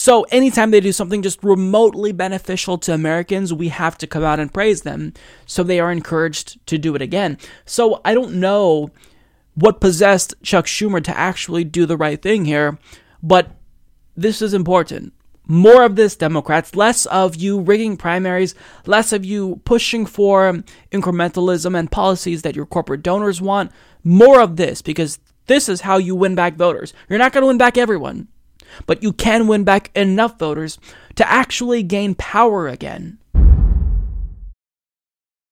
So, 0.00 0.22
anytime 0.30 0.70
they 0.70 0.78
do 0.78 0.92
something 0.92 1.22
just 1.22 1.42
remotely 1.42 2.12
beneficial 2.12 2.78
to 2.78 2.94
Americans, 2.94 3.52
we 3.52 3.66
have 3.66 3.98
to 3.98 4.06
come 4.06 4.22
out 4.22 4.38
and 4.38 4.54
praise 4.54 4.82
them. 4.82 5.12
So, 5.44 5.64
they 5.64 5.80
are 5.80 5.90
encouraged 5.90 6.64
to 6.68 6.78
do 6.78 6.94
it 6.94 7.02
again. 7.02 7.36
So, 7.64 8.00
I 8.04 8.14
don't 8.14 8.34
know 8.34 8.90
what 9.56 9.80
possessed 9.80 10.34
Chuck 10.40 10.66
Schumer 10.66 11.02
to 11.02 11.18
actually 11.18 11.64
do 11.64 11.84
the 11.84 11.96
right 11.96 12.22
thing 12.22 12.44
here, 12.44 12.78
but 13.24 13.50
this 14.16 14.40
is 14.40 14.54
important. 14.54 15.14
More 15.48 15.82
of 15.82 15.96
this, 15.96 16.14
Democrats, 16.14 16.76
less 16.76 17.04
of 17.06 17.34
you 17.34 17.58
rigging 17.58 17.96
primaries, 17.96 18.54
less 18.86 19.12
of 19.12 19.24
you 19.24 19.60
pushing 19.64 20.06
for 20.06 20.62
incrementalism 20.92 21.76
and 21.76 21.90
policies 21.90 22.42
that 22.42 22.54
your 22.54 22.66
corporate 22.66 23.02
donors 23.02 23.42
want. 23.42 23.72
More 24.04 24.40
of 24.40 24.58
this, 24.58 24.80
because 24.80 25.18
this 25.46 25.68
is 25.68 25.80
how 25.80 25.96
you 25.96 26.14
win 26.14 26.36
back 26.36 26.54
voters. 26.54 26.94
You're 27.08 27.18
not 27.18 27.32
going 27.32 27.42
to 27.42 27.48
win 27.48 27.58
back 27.58 27.76
everyone 27.76 28.28
but 28.86 29.02
you 29.02 29.12
can 29.12 29.46
win 29.46 29.64
back 29.64 29.90
enough 29.94 30.38
voters 30.38 30.78
to 31.16 31.30
actually 31.30 31.82
gain 31.82 32.14
power 32.14 32.68
again. 32.68 33.18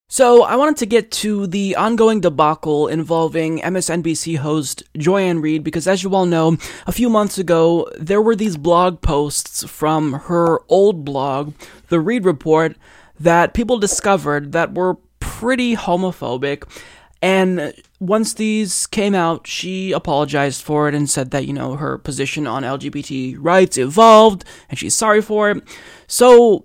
So, 0.09 0.43
I 0.43 0.55
wanted 0.55 0.77
to 0.77 0.85
get 0.85 1.11
to 1.23 1.47
the 1.47 1.75
ongoing 1.75 2.21
debacle 2.21 2.87
involving 2.87 3.59
MSNBC 3.59 4.37
host 4.37 4.81
Joy-Ann 4.97 5.41
Reid 5.41 5.65
because, 5.65 5.85
as 5.85 6.01
you 6.01 6.15
all 6.15 6.25
know, 6.25 6.55
a 6.87 6.93
few 6.93 7.09
months 7.09 7.37
ago, 7.37 7.89
there 7.99 8.21
were 8.21 8.35
these 8.35 8.55
blog 8.55 9.01
posts 9.01 9.65
from 9.65 10.13
her 10.13 10.61
old 10.69 11.03
blog, 11.03 11.55
The 11.89 11.99
Reid 11.99 12.23
Report, 12.23 12.77
that 13.19 13.53
people 13.53 13.79
discovered 13.79 14.53
that 14.53 14.73
were 14.73 14.95
pretty 15.19 15.75
homophobic 15.75 16.63
and 17.21 17.73
once 17.99 18.33
these 18.33 18.85
came 18.87 19.15
out, 19.15 19.47
she 19.47 19.91
apologized 19.91 20.61
for 20.61 20.87
it 20.87 20.95
and 20.95 21.09
said 21.09 21.31
that, 21.31 21.47
you 21.47 21.53
know, 21.53 21.75
her 21.75 21.97
position 21.97 22.45
on 22.45 22.63
LGBT 22.63 23.37
rights 23.39 23.77
evolved 23.77 24.45
and 24.69 24.77
she's 24.77 24.95
sorry 24.95 25.21
for 25.21 25.49
it. 25.49 25.63
So 26.05 26.63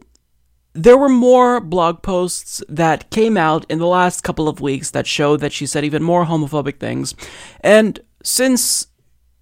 there 0.75 0.99
were 0.99 1.09
more 1.09 1.61
blog 1.61 2.03
posts 2.03 2.63
that 2.69 3.11
came 3.11 3.37
out 3.37 3.65
in 3.69 3.79
the 3.79 3.87
last 3.87 4.23
couple 4.23 4.49
of 4.49 4.61
weeks 4.61 4.91
that 4.91 5.07
showed 5.07 5.41
that 5.41 5.53
she 5.53 5.67
said 5.67 5.85
even 5.85 6.03
more 6.03 6.27
homophobic 6.27 6.79
things. 6.79 7.15
And 7.61 8.01
since 8.23 8.89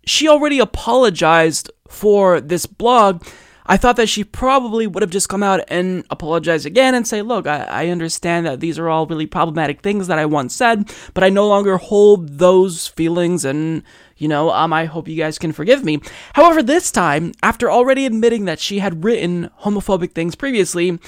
she 0.06 0.28
already 0.28 0.58
apologized 0.58 1.70
for 1.88 2.40
this 2.40 2.66
blog, 2.66 3.24
I 3.66 3.76
thought 3.76 3.96
that 3.96 4.08
she 4.08 4.24
probably 4.24 4.86
would 4.86 5.02
have 5.02 5.10
just 5.10 5.28
come 5.28 5.42
out 5.42 5.60
and 5.68 6.04
apologize 6.10 6.64
again 6.64 6.94
and 6.94 7.06
say, 7.06 7.22
look, 7.22 7.46
I, 7.46 7.64
I, 7.64 7.88
understand 7.88 8.46
that 8.46 8.60
these 8.60 8.78
are 8.78 8.88
all 8.88 9.06
really 9.06 9.26
problematic 9.26 9.80
things 9.82 10.06
that 10.06 10.18
I 10.18 10.26
once 10.26 10.54
said, 10.54 10.92
but 11.14 11.22
I 11.22 11.28
no 11.28 11.46
longer 11.46 11.76
hold 11.76 12.38
those 12.38 12.86
feelings 12.86 13.44
and, 13.44 13.82
you 14.16 14.28
know, 14.28 14.50
um, 14.50 14.72
I 14.72 14.86
hope 14.86 15.08
you 15.08 15.16
guys 15.16 15.38
can 15.38 15.52
forgive 15.52 15.84
me. 15.84 16.00
However, 16.34 16.62
this 16.62 16.90
time, 16.90 17.32
after 17.42 17.70
already 17.70 18.06
admitting 18.06 18.46
that 18.46 18.60
she 18.60 18.78
had 18.78 19.04
written 19.04 19.50
homophobic 19.60 20.12
things 20.12 20.34
previously, 20.34 20.98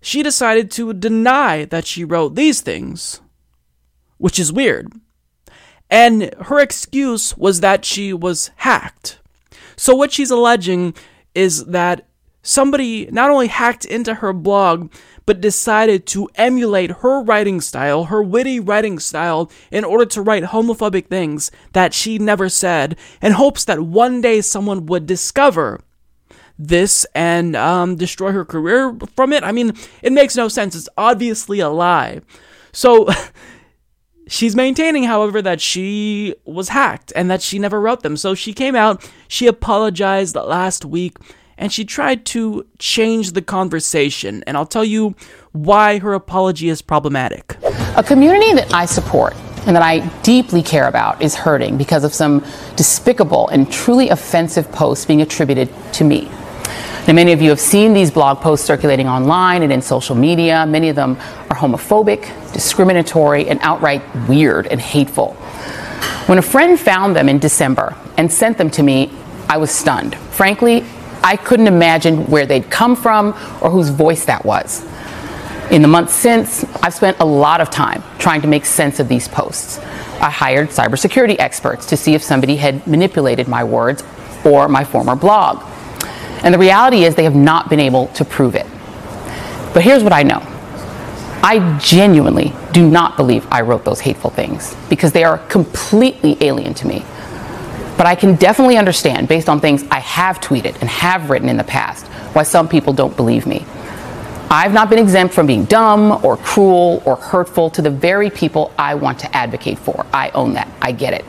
she 0.00 0.22
decided 0.22 0.70
to 0.72 0.92
deny 0.92 1.64
that 1.64 1.86
she 1.86 2.04
wrote 2.04 2.34
these 2.34 2.60
things, 2.60 3.20
which 4.18 4.38
is 4.38 4.52
weird. 4.52 4.92
And 5.90 6.34
her 6.42 6.58
excuse 6.58 7.36
was 7.36 7.60
that 7.60 7.84
she 7.84 8.12
was 8.12 8.50
hacked. 8.56 9.18
So, 9.76 9.94
what 9.94 10.12
she's 10.12 10.30
alleging 10.30 10.94
is 11.34 11.64
that 11.66 12.06
somebody 12.42 13.06
not 13.10 13.30
only 13.30 13.48
hacked 13.48 13.84
into 13.84 14.14
her 14.14 14.32
blog, 14.32 14.92
but 15.26 15.40
decided 15.40 16.06
to 16.06 16.28
emulate 16.34 16.90
her 16.90 17.22
writing 17.22 17.60
style, 17.60 18.04
her 18.04 18.22
witty 18.22 18.60
writing 18.60 18.98
style, 18.98 19.50
in 19.70 19.84
order 19.84 20.04
to 20.04 20.22
write 20.22 20.44
homophobic 20.44 21.06
things 21.06 21.50
that 21.72 21.94
she 21.94 22.18
never 22.18 22.48
said, 22.48 22.96
in 23.22 23.32
hopes 23.32 23.64
that 23.64 23.80
one 23.80 24.20
day 24.20 24.40
someone 24.40 24.86
would 24.86 25.06
discover 25.06 25.80
this 26.58 27.04
and 27.14 27.56
um, 27.56 27.96
destroy 27.96 28.30
her 28.30 28.44
career 28.44 28.96
from 29.16 29.32
it. 29.32 29.42
I 29.42 29.50
mean, 29.50 29.72
it 30.02 30.12
makes 30.12 30.36
no 30.36 30.48
sense. 30.48 30.76
It's 30.76 30.88
obviously 30.96 31.60
a 31.60 31.68
lie. 31.68 32.20
So. 32.72 33.08
She's 34.26 34.56
maintaining, 34.56 35.04
however, 35.04 35.42
that 35.42 35.60
she 35.60 36.34
was 36.44 36.70
hacked 36.70 37.12
and 37.14 37.30
that 37.30 37.42
she 37.42 37.58
never 37.58 37.80
wrote 37.80 38.02
them. 38.02 38.16
So 38.16 38.34
she 38.34 38.52
came 38.52 38.74
out, 38.74 39.08
she 39.28 39.46
apologized 39.46 40.34
last 40.34 40.84
week, 40.84 41.18
and 41.58 41.72
she 41.72 41.84
tried 41.84 42.24
to 42.26 42.66
change 42.78 43.32
the 43.32 43.42
conversation. 43.42 44.42
And 44.46 44.56
I'll 44.56 44.66
tell 44.66 44.84
you 44.84 45.14
why 45.52 45.98
her 45.98 46.14
apology 46.14 46.68
is 46.68 46.82
problematic. 46.82 47.56
A 47.96 48.02
community 48.02 48.54
that 48.54 48.72
I 48.72 48.86
support 48.86 49.34
and 49.66 49.76
that 49.76 49.82
I 49.82 50.00
deeply 50.22 50.62
care 50.62 50.88
about 50.88 51.22
is 51.22 51.34
hurting 51.34 51.78
because 51.78 52.04
of 52.04 52.12
some 52.12 52.44
despicable 52.76 53.48
and 53.48 53.70
truly 53.70 54.08
offensive 54.08 54.70
posts 54.72 55.04
being 55.04 55.22
attributed 55.22 55.70
to 55.94 56.04
me. 56.04 56.30
Now, 57.06 57.12
many 57.12 57.32
of 57.32 57.42
you 57.42 57.50
have 57.50 57.60
seen 57.60 57.92
these 57.92 58.10
blog 58.10 58.40
posts 58.40 58.66
circulating 58.66 59.08
online 59.08 59.62
and 59.62 59.70
in 59.70 59.82
social 59.82 60.14
media. 60.14 60.64
Many 60.64 60.88
of 60.88 60.96
them 60.96 61.18
are 61.50 61.56
homophobic, 61.56 62.52
discriminatory, 62.54 63.46
and 63.46 63.60
outright 63.60 64.02
weird 64.26 64.68
and 64.68 64.80
hateful. 64.80 65.34
When 66.24 66.38
a 66.38 66.42
friend 66.42 66.80
found 66.80 67.14
them 67.14 67.28
in 67.28 67.38
December 67.38 67.94
and 68.16 68.32
sent 68.32 68.56
them 68.56 68.70
to 68.70 68.82
me, 68.82 69.12
I 69.50 69.58
was 69.58 69.70
stunned. 69.70 70.16
Frankly, 70.16 70.82
I 71.22 71.36
couldn't 71.36 71.66
imagine 71.66 72.24
where 72.26 72.46
they'd 72.46 72.70
come 72.70 72.96
from 72.96 73.34
or 73.60 73.68
whose 73.68 73.90
voice 73.90 74.24
that 74.24 74.42
was. 74.46 74.82
In 75.70 75.82
the 75.82 75.88
months 75.88 76.14
since, 76.14 76.64
I've 76.82 76.94
spent 76.94 77.18
a 77.20 77.26
lot 77.26 77.60
of 77.60 77.68
time 77.68 78.02
trying 78.18 78.40
to 78.40 78.48
make 78.48 78.64
sense 78.64 78.98
of 78.98 79.08
these 79.08 79.28
posts. 79.28 79.78
I 80.20 80.30
hired 80.30 80.70
cybersecurity 80.70 81.36
experts 81.38 81.84
to 81.86 81.98
see 81.98 82.14
if 82.14 82.22
somebody 82.22 82.56
had 82.56 82.86
manipulated 82.86 83.46
my 83.46 83.62
words 83.62 84.02
or 84.46 84.68
my 84.68 84.84
former 84.84 85.14
blog. 85.14 85.62
And 86.44 86.52
the 86.52 86.58
reality 86.58 87.04
is, 87.04 87.14
they 87.14 87.24
have 87.24 87.34
not 87.34 87.70
been 87.70 87.80
able 87.80 88.08
to 88.08 88.24
prove 88.24 88.54
it. 88.54 88.66
But 89.72 89.82
here's 89.82 90.04
what 90.04 90.12
I 90.12 90.22
know 90.22 90.40
I 91.42 91.78
genuinely 91.78 92.52
do 92.72 92.88
not 92.88 93.16
believe 93.16 93.46
I 93.50 93.62
wrote 93.62 93.84
those 93.84 94.00
hateful 94.00 94.30
things 94.30 94.76
because 94.88 95.12
they 95.12 95.24
are 95.24 95.38
completely 95.38 96.36
alien 96.40 96.74
to 96.74 96.86
me. 96.86 97.04
But 97.96 98.06
I 98.06 98.14
can 98.14 98.34
definitely 98.36 98.76
understand, 98.76 99.28
based 99.28 99.48
on 99.48 99.60
things 99.60 99.84
I 99.90 100.00
have 100.00 100.40
tweeted 100.40 100.80
and 100.80 100.88
have 100.88 101.30
written 101.30 101.48
in 101.48 101.56
the 101.56 101.64
past, 101.64 102.06
why 102.34 102.42
some 102.42 102.68
people 102.68 102.92
don't 102.92 103.16
believe 103.16 103.46
me. 103.46 103.64
I've 104.50 104.72
not 104.72 104.90
been 104.90 104.98
exempt 104.98 105.34
from 105.34 105.46
being 105.46 105.64
dumb 105.64 106.24
or 106.24 106.36
cruel 106.36 107.02
or 107.04 107.16
hurtful 107.16 107.70
to 107.70 107.82
the 107.82 107.90
very 107.90 108.30
people 108.30 108.72
I 108.78 108.94
want 108.94 109.18
to 109.20 109.36
advocate 109.36 109.78
for. 109.78 110.06
I 110.12 110.30
own 110.30 110.54
that. 110.54 110.68
I 110.82 110.92
get 110.92 111.14
it. 111.14 111.24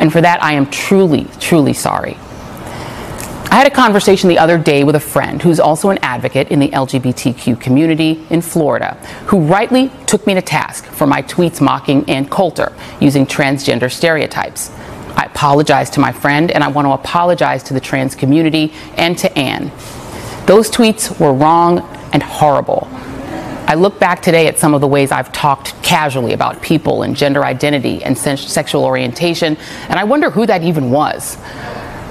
And 0.00 0.12
for 0.12 0.20
that, 0.20 0.42
I 0.42 0.52
am 0.52 0.70
truly, 0.70 1.26
truly 1.40 1.72
sorry. 1.72 2.16
I 3.50 3.56
had 3.56 3.66
a 3.66 3.70
conversation 3.70 4.28
the 4.28 4.38
other 4.38 4.58
day 4.58 4.84
with 4.84 4.94
a 4.94 5.00
friend 5.00 5.40
who's 5.40 5.58
also 5.58 5.88
an 5.88 5.98
advocate 6.02 6.48
in 6.50 6.58
the 6.60 6.68
LGBTQ 6.68 7.58
community 7.58 8.26
in 8.28 8.42
Florida, 8.42 8.92
who 9.24 9.40
rightly 9.40 9.90
took 10.06 10.26
me 10.26 10.34
to 10.34 10.42
task 10.42 10.84
for 10.84 11.06
my 11.06 11.22
tweets 11.22 11.58
mocking 11.58 12.08
Ann 12.10 12.28
Coulter 12.28 12.76
using 13.00 13.24
transgender 13.24 13.90
stereotypes. 13.90 14.70
I 15.16 15.24
apologize 15.24 15.88
to 15.90 16.00
my 16.00 16.12
friend, 16.12 16.50
and 16.50 16.62
I 16.62 16.68
want 16.68 16.84
to 16.86 16.92
apologize 16.92 17.62
to 17.64 17.74
the 17.74 17.80
trans 17.80 18.14
community 18.14 18.74
and 18.98 19.16
to 19.16 19.38
Ann. 19.38 19.72
Those 20.44 20.70
tweets 20.70 21.18
were 21.18 21.32
wrong 21.32 21.80
and 22.12 22.22
horrible. 22.22 22.86
I 22.92 23.76
look 23.76 23.98
back 23.98 24.20
today 24.20 24.46
at 24.46 24.58
some 24.58 24.74
of 24.74 24.82
the 24.82 24.86
ways 24.86 25.10
I've 25.10 25.32
talked 25.32 25.74
casually 25.82 26.34
about 26.34 26.60
people 26.60 27.02
and 27.02 27.16
gender 27.16 27.46
identity 27.46 28.04
and 28.04 28.16
sexual 28.16 28.84
orientation, 28.84 29.56
and 29.88 29.98
I 29.98 30.04
wonder 30.04 30.28
who 30.28 30.44
that 30.44 30.62
even 30.62 30.90
was. 30.90 31.38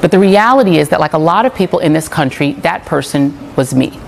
But 0.01 0.11
the 0.11 0.19
reality 0.19 0.77
is 0.77 0.89
that, 0.89 0.99
like 0.99 1.13
a 1.13 1.17
lot 1.17 1.45
of 1.45 1.55
people 1.55 1.79
in 1.79 1.93
this 1.93 2.07
country, 2.07 2.53
that 2.53 2.85
person 2.85 3.55
was 3.55 3.73
me. 3.73 3.99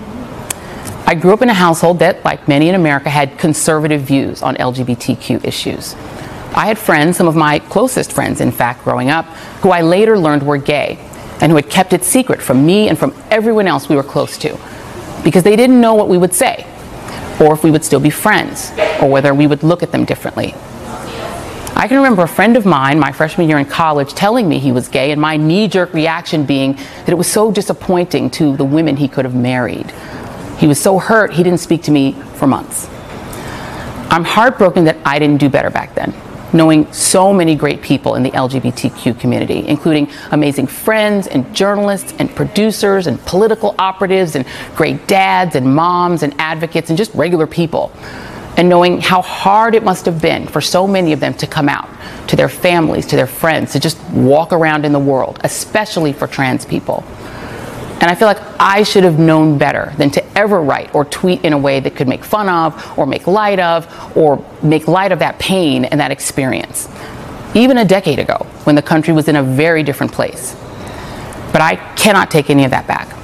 I 1.06 1.14
grew 1.14 1.32
up 1.32 1.42
in 1.42 1.48
a 1.48 1.54
household 1.54 1.98
that, 1.98 2.24
like 2.24 2.46
many 2.46 2.68
in 2.68 2.74
America, 2.74 3.10
had 3.10 3.38
conservative 3.38 4.02
views 4.02 4.42
on 4.42 4.54
LGBTQ 4.56 5.44
issues. 5.44 5.94
I 6.54 6.66
had 6.66 6.78
friends, 6.78 7.16
some 7.16 7.26
of 7.26 7.36
my 7.36 7.58
closest 7.58 8.12
friends, 8.12 8.40
in 8.40 8.52
fact, 8.52 8.84
growing 8.84 9.10
up, 9.10 9.24
who 9.62 9.70
I 9.70 9.82
later 9.82 10.18
learned 10.18 10.44
were 10.44 10.58
gay 10.58 10.98
and 11.40 11.50
who 11.50 11.56
had 11.56 11.70
kept 11.70 11.92
it 11.92 12.04
secret 12.04 12.40
from 12.40 12.64
me 12.66 12.88
and 12.88 12.98
from 12.98 13.14
everyone 13.30 13.66
else 13.66 13.88
we 13.88 13.96
were 13.96 14.02
close 14.02 14.36
to 14.38 14.58
because 15.24 15.42
they 15.42 15.56
didn't 15.56 15.80
know 15.80 15.94
what 15.94 16.08
we 16.08 16.18
would 16.18 16.34
say, 16.34 16.66
or 17.40 17.52
if 17.52 17.62
we 17.62 17.70
would 17.70 17.84
still 17.84 18.00
be 18.00 18.10
friends, 18.10 18.72
or 19.00 19.08
whether 19.08 19.34
we 19.34 19.46
would 19.46 19.62
look 19.62 19.82
at 19.82 19.92
them 19.92 20.04
differently. 20.04 20.54
I 21.76 21.88
can 21.88 21.96
remember 21.96 22.22
a 22.22 22.28
friend 22.28 22.56
of 22.56 22.66
mine, 22.66 22.98
my 22.98 23.12
freshman 23.12 23.48
year 23.48 23.58
in 23.58 23.64
college, 23.64 24.12
telling 24.12 24.48
me 24.48 24.58
he 24.58 24.72
was 24.72 24.88
gay, 24.88 25.12
and 25.12 25.20
my 25.20 25.36
knee 25.36 25.68
jerk 25.68 25.94
reaction 25.94 26.44
being 26.44 26.74
that 26.74 27.08
it 27.08 27.18
was 27.18 27.30
so 27.30 27.50
disappointing 27.50 28.30
to 28.30 28.56
the 28.56 28.64
women 28.64 28.96
he 28.96 29.08
could 29.08 29.24
have 29.24 29.34
married. 29.34 29.90
He 30.58 30.66
was 30.66 30.80
so 30.80 30.98
hurt, 30.98 31.32
he 31.32 31.42
didn't 31.42 31.60
speak 31.60 31.82
to 31.84 31.90
me 31.90 32.12
for 32.34 32.46
months. 32.46 32.86
I'm 34.10 34.24
heartbroken 34.24 34.84
that 34.84 34.98
I 35.04 35.18
didn't 35.18 35.38
do 35.38 35.48
better 35.48 35.70
back 35.70 35.94
then 35.94 36.12
knowing 36.52 36.92
so 36.92 37.32
many 37.32 37.54
great 37.54 37.82
people 37.82 38.14
in 38.16 38.22
the 38.22 38.30
LGBTQ 38.32 39.18
community, 39.20 39.66
including 39.66 40.10
amazing 40.32 40.66
friends 40.66 41.26
and 41.26 41.54
journalists 41.54 42.14
and 42.18 42.34
producers 42.34 43.06
and 43.06 43.20
political 43.24 43.74
operatives 43.78 44.34
and 44.34 44.44
great 44.74 45.06
dads 45.06 45.54
and 45.54 45.74
moms 45.74 46.22
and 46.22 46.34
advocates 46.38 46.90
and 46.90 46.98
just 46.98 47.14
regular 47.14 47.46
people. 47.46 47.92
And 48.56 48.68
knowing 48.68 49.00
how 49.00 49.22
hard 49.22 49.74
it 49.74 49.82
must 49.82 50.04
have 50.06 50.20
been 50.20 50.46
for 50.46 50.60
so 50.60 50.86
many 50.86 51.12
of 51.12 51.20
them 51.20 51.34
to 51.34 51.46
come 51.46 51.68
out 51.68 51.88
to 52.28 52.36
their 52.36 52.48
families, 52.48 53.06
to 53.06 53.16
their 53.16 53.26
friends, 53.26 53.72
to 53.72 53.80
just 53.80 53.98
walk 54.10 54.52
around 54.52 54.84
in 54.84 54.92
the 54.92 54.98
world, 54.98 55.40
especially 55.44 56.12
for 56.12 56.26
trans 56.26 56.64
people. 56.64 57.04
And 58.00 58.10
I 58.10 58.14
feel 58.14 58.28
like 58.28 58.40
I 58.58 58.82
should 58.82 59.04
have 59.04 59.18
known 59.18 59.58
better 59.58 59.92
than 59.98 60.10
to 60.12 60.38
ever 60.38 60.62
write 60.62 60.94
or 60.94 61.04
tweet 61.04 61.44
in 61.44 61.52
a 61.52 61.58
way 61.58 61.80
that 61.80 61.96
could 61.96 62.08
make 62.08 62.24
fun 62.24 62.48
of 62.48 62.98
or 62.98 63.04
make 63.04 63.26
light 63.26 63.60
of 63.60 64.16
or 64.16 64.44
make 64.62 64.88
light 64.88 65.12
of 65.12 65.18
that 65.18 65.38
pain 65.38 65.84
and 65.84 66.00
that 66.00 66.10
experience. 66.10 66.88
Even 67.54 67.76
a 67.76 67.84
decade 67.84 68.18
ago, 68.18 68.46
when 68.64 68.74
the 68.74 68.82
country 68.82 69.12
was 69.12 69.28
in 69.28 69.36
a 69.36 69.42
very 69.42 69.82
different 69.82 70.12
place. 70.12 70.54
But 71.52 71.60
I 71.60 71.76
cannot 71.96 72.30
take 72.30 72.48
any 72.48 72.64
of 72.64 72.70
that 72.70 72.86
back. 72.86 73.19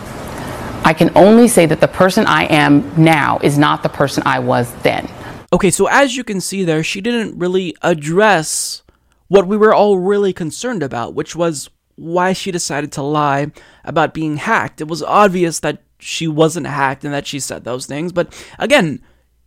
I 0.84 0.94
can 0.94 1.10
only 1.16 1.48
say 1.48 1.66
that 1.66 1.80
the 1.80 1.88
person 1.88 2.26
I 2.26 2.44
am 2.44 3.02
now 3.02 3.38
is 3.42 3.58
not 3.58 3.82
the 3.82 3.88
person 3.88 4.22
I 4.26 4.38
was 4.38 4.72
then. 4.82 5.08
Okay, 5.52 5.70
so 5.70 5.86
as 5.86 6.16
you 6.16 6.24
can 6.24 6.40
see 6.40 6.64
there, 6.64 6.82
she 6.82 7.00
didn't 7.00 7.38
really 7.38 7.76
address 7.82 8.82
what 9.28 9.46
we 9.46 9.56
were 9.56 9.74
all 9.74 9.98
really 9.98 10.32
concerned 10.32 10.82
about, 10.82 11.14
which 11.14 11.34
was 11.34 11.70
why 11.96 12.32
she 12.32 12.50
decided 12.50 12.92
to 12.92 13.02
lie 13.02 13.50
about 13.84 14.14
being 14.14 14.36
hacked. 14.36 14.80
It 14.80 14.88
was 14.88 15.02
obvious 15.02 15.60
that 15.60 15.82
she 15.98 16.28
wasn't 16.28 16.66
hacked 16.66 17.04
and 17.04 17.14
that 17.14 17.26
she 17.26 17.40
said 17.40 17.64
those 17.64 17.86
things, 17.86 18.12
but 18.12 18.32
again, 18.58 19.02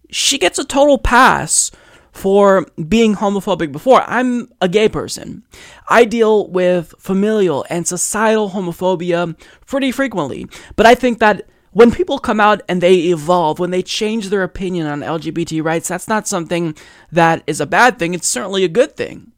she 0.09 0.37
gets 0.37 0.57
a 0.57 0.65
total 0.65 0.97
pass 0.97 1.71
for 2.11 2.65
being 2.87 3.15
homophobic 3.15 3.71
before. 3.71 4.03
I'm 4.07 4.51
a 4.61 4.67
gay 4.67 4.89
person. 4.89 5.43
I 5.89 6.05
deal 6.05 6.47
with 6.47 6.93
familial 6.97 7.65
and 7.69 7.87
societal 7.87 8.49
homophobia 8.49 9.39
pretty 9.65 9.91
frequently, 9.91 10.47
but 10.75 10.85
I 10.85 10.95
think 10.95 11.19
that 11.19 11.47
when 11.71 11.91
people 11.91 12.17
come 12.17 12.39
out 12.39 12.61
and 12.67 12.81
they 12.81 12.95
evolve, 12.95 13.59
when 13.59 13.71
they 13.71 13.83
change 13.83 14.29
their 14.29 14.43
opinion 14.43 14.87
on 14.87 15.01
LGBT 15.01 15.63
rights, 15.63 15.87
that's 15.87 16.07
not 16.07 16.27
something 16.27 16.75
that 17.11 17.43
is 17.45 17.61
a 17.61 17.67
bad 17.67 17.99
thing. 17.99 18.13
It's 18.13 18.27
certainly 18.27 18.63
a 18.63 18.69
good 18.69 18.97
thing. 18.97 19.31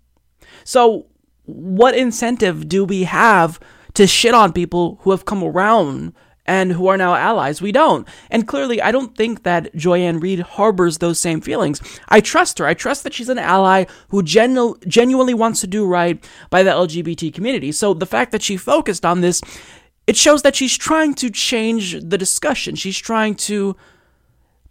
So, 0.64 1.08
what 1.46 1.96
incentive 1.96 2.70
do 2.70 2.86
we 2.86 3.04
have 3.04 3.60
to 3.96 4.08
shit 4.08 4.34
on 4.34 4.54
people 4.54 5.00
who 5.02 5.12
have 5.12 5.26
come 5.26 5.44
around 5.44 6.14
and 6.52 6.74
who 6.74 6.88
are 6.88 6.98
now 6.98 7.16
allies. 7.16 7.62
We 7.62 7.72
don't. 7.72 8.06
And 8.30 8.46
clearly, 8.46 8.82
I 8.82 8.92
don't 8.92 9.16
think 9.16 9.44
that 9.44 9.74
Joy-Ann 9.74 10.20
harbors 10.42 10.98
those 10.98 11.18
same 11.18 11.40
feelings. 11.40 11.82
I 12.10 12.20
trust 12.20 12.60
her. 12.60 12.66
I 12.66 12.74
trust 12.74 13.06
that 13.06 13.14
she's 13.14 13.30
an 13.30 13.40
ally 13.40 13.86
who 14.10 14.22
genu- 14.22 14.76
genuinely 14.86 15.34
wants 15.34 15.62
to 15.62 15.68
do 15.68 15.88
right 15.88 16.22
by 16.50 16.62
the 16.62 16.72
LGBT 16.72 17.34
community. 17.34 17.72
So 17.72 17.94
the 17.94 18.06
fact 18.06 18.34
that 18.34 18.42
she 18.42 18.58
focused 18.58 19.06
on 19.06 19.22
this, 19.22 19.42
it 20.08 20.18
shows 20.18 20.42
that 20.42 20.58
she's 20.58 20.78
trying 20.78 21.14
to 21.16 21.30
change 21.30 21.94
the 22.02 22.18
discussion. 22.18 22.76
She's 22.76 22.98
trying 22.98 23.36
to 23.48 23.78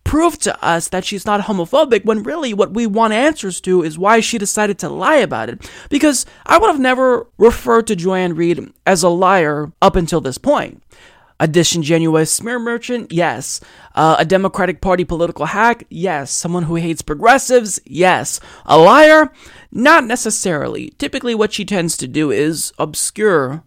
prove 0.04 0.38
to 0.40 0.62
us 0.62 0.88
that 0.88 1.06
she's 1.06 1.24
not 1.24 1.42
homophobic 1.42 2.04
when 2.04 2.22
really 2.22 2.52
what 2.52 2.74
we 2.74 2.86
want 2.86 3.14
answers 3.14 3.58
to 3.62 3.82
is 3.82 3.98
why 3.98 4.20
she 4.20 4.36
decided 4.36 4.78
to 4.80 4.90
lie 4.90 5.16
about 5.16 5.48
it. 5.48 5.70
Because 5.88 6.26
I 6.44 6.58
would 6.58 6.68
have 6.68 6.78
never 6.80 7.26
referred 7.38 7.86
to 7.86 7.96
Joy-Ann 7.96 8.74
as 8.84 9.02
a 9.02 9.08
liar 9.08 9.72
up 9.80 9.96
until 9.96 10.20
this 10.20 10.36
point. 10.36 10.82
A 11.40 11.48
disingenuous 11.48 12.32
smear 12.32 12.60
merchant? 12.60 13.10
Yes. 13.10 13.60
Uh, 13.94 14.16
a 14.18 14.24
Democratic 14.24 14.80
Party 14.80 15.04
political 15.04 15.46
hack? 15.46 15.84
Yes. 15.88 16.30
Someone 16.30 16.64
who 16.64 16.76
hates 16.76 17.02
progressives? 17.02 17.80
Yes. 17.84 18.38
A 18.66 18.78
liar? 18.78 19.32
Not 19.72 20.04
necessarily. 20.04 20.90
Typically, 20.98 21.34
what 21.34 21.52
she 21.52 21.64
tends 21.64 21.96
to 21.96 22.06
do 22.06 22.30
is 22.30 22.72
obscure 22.78 23.64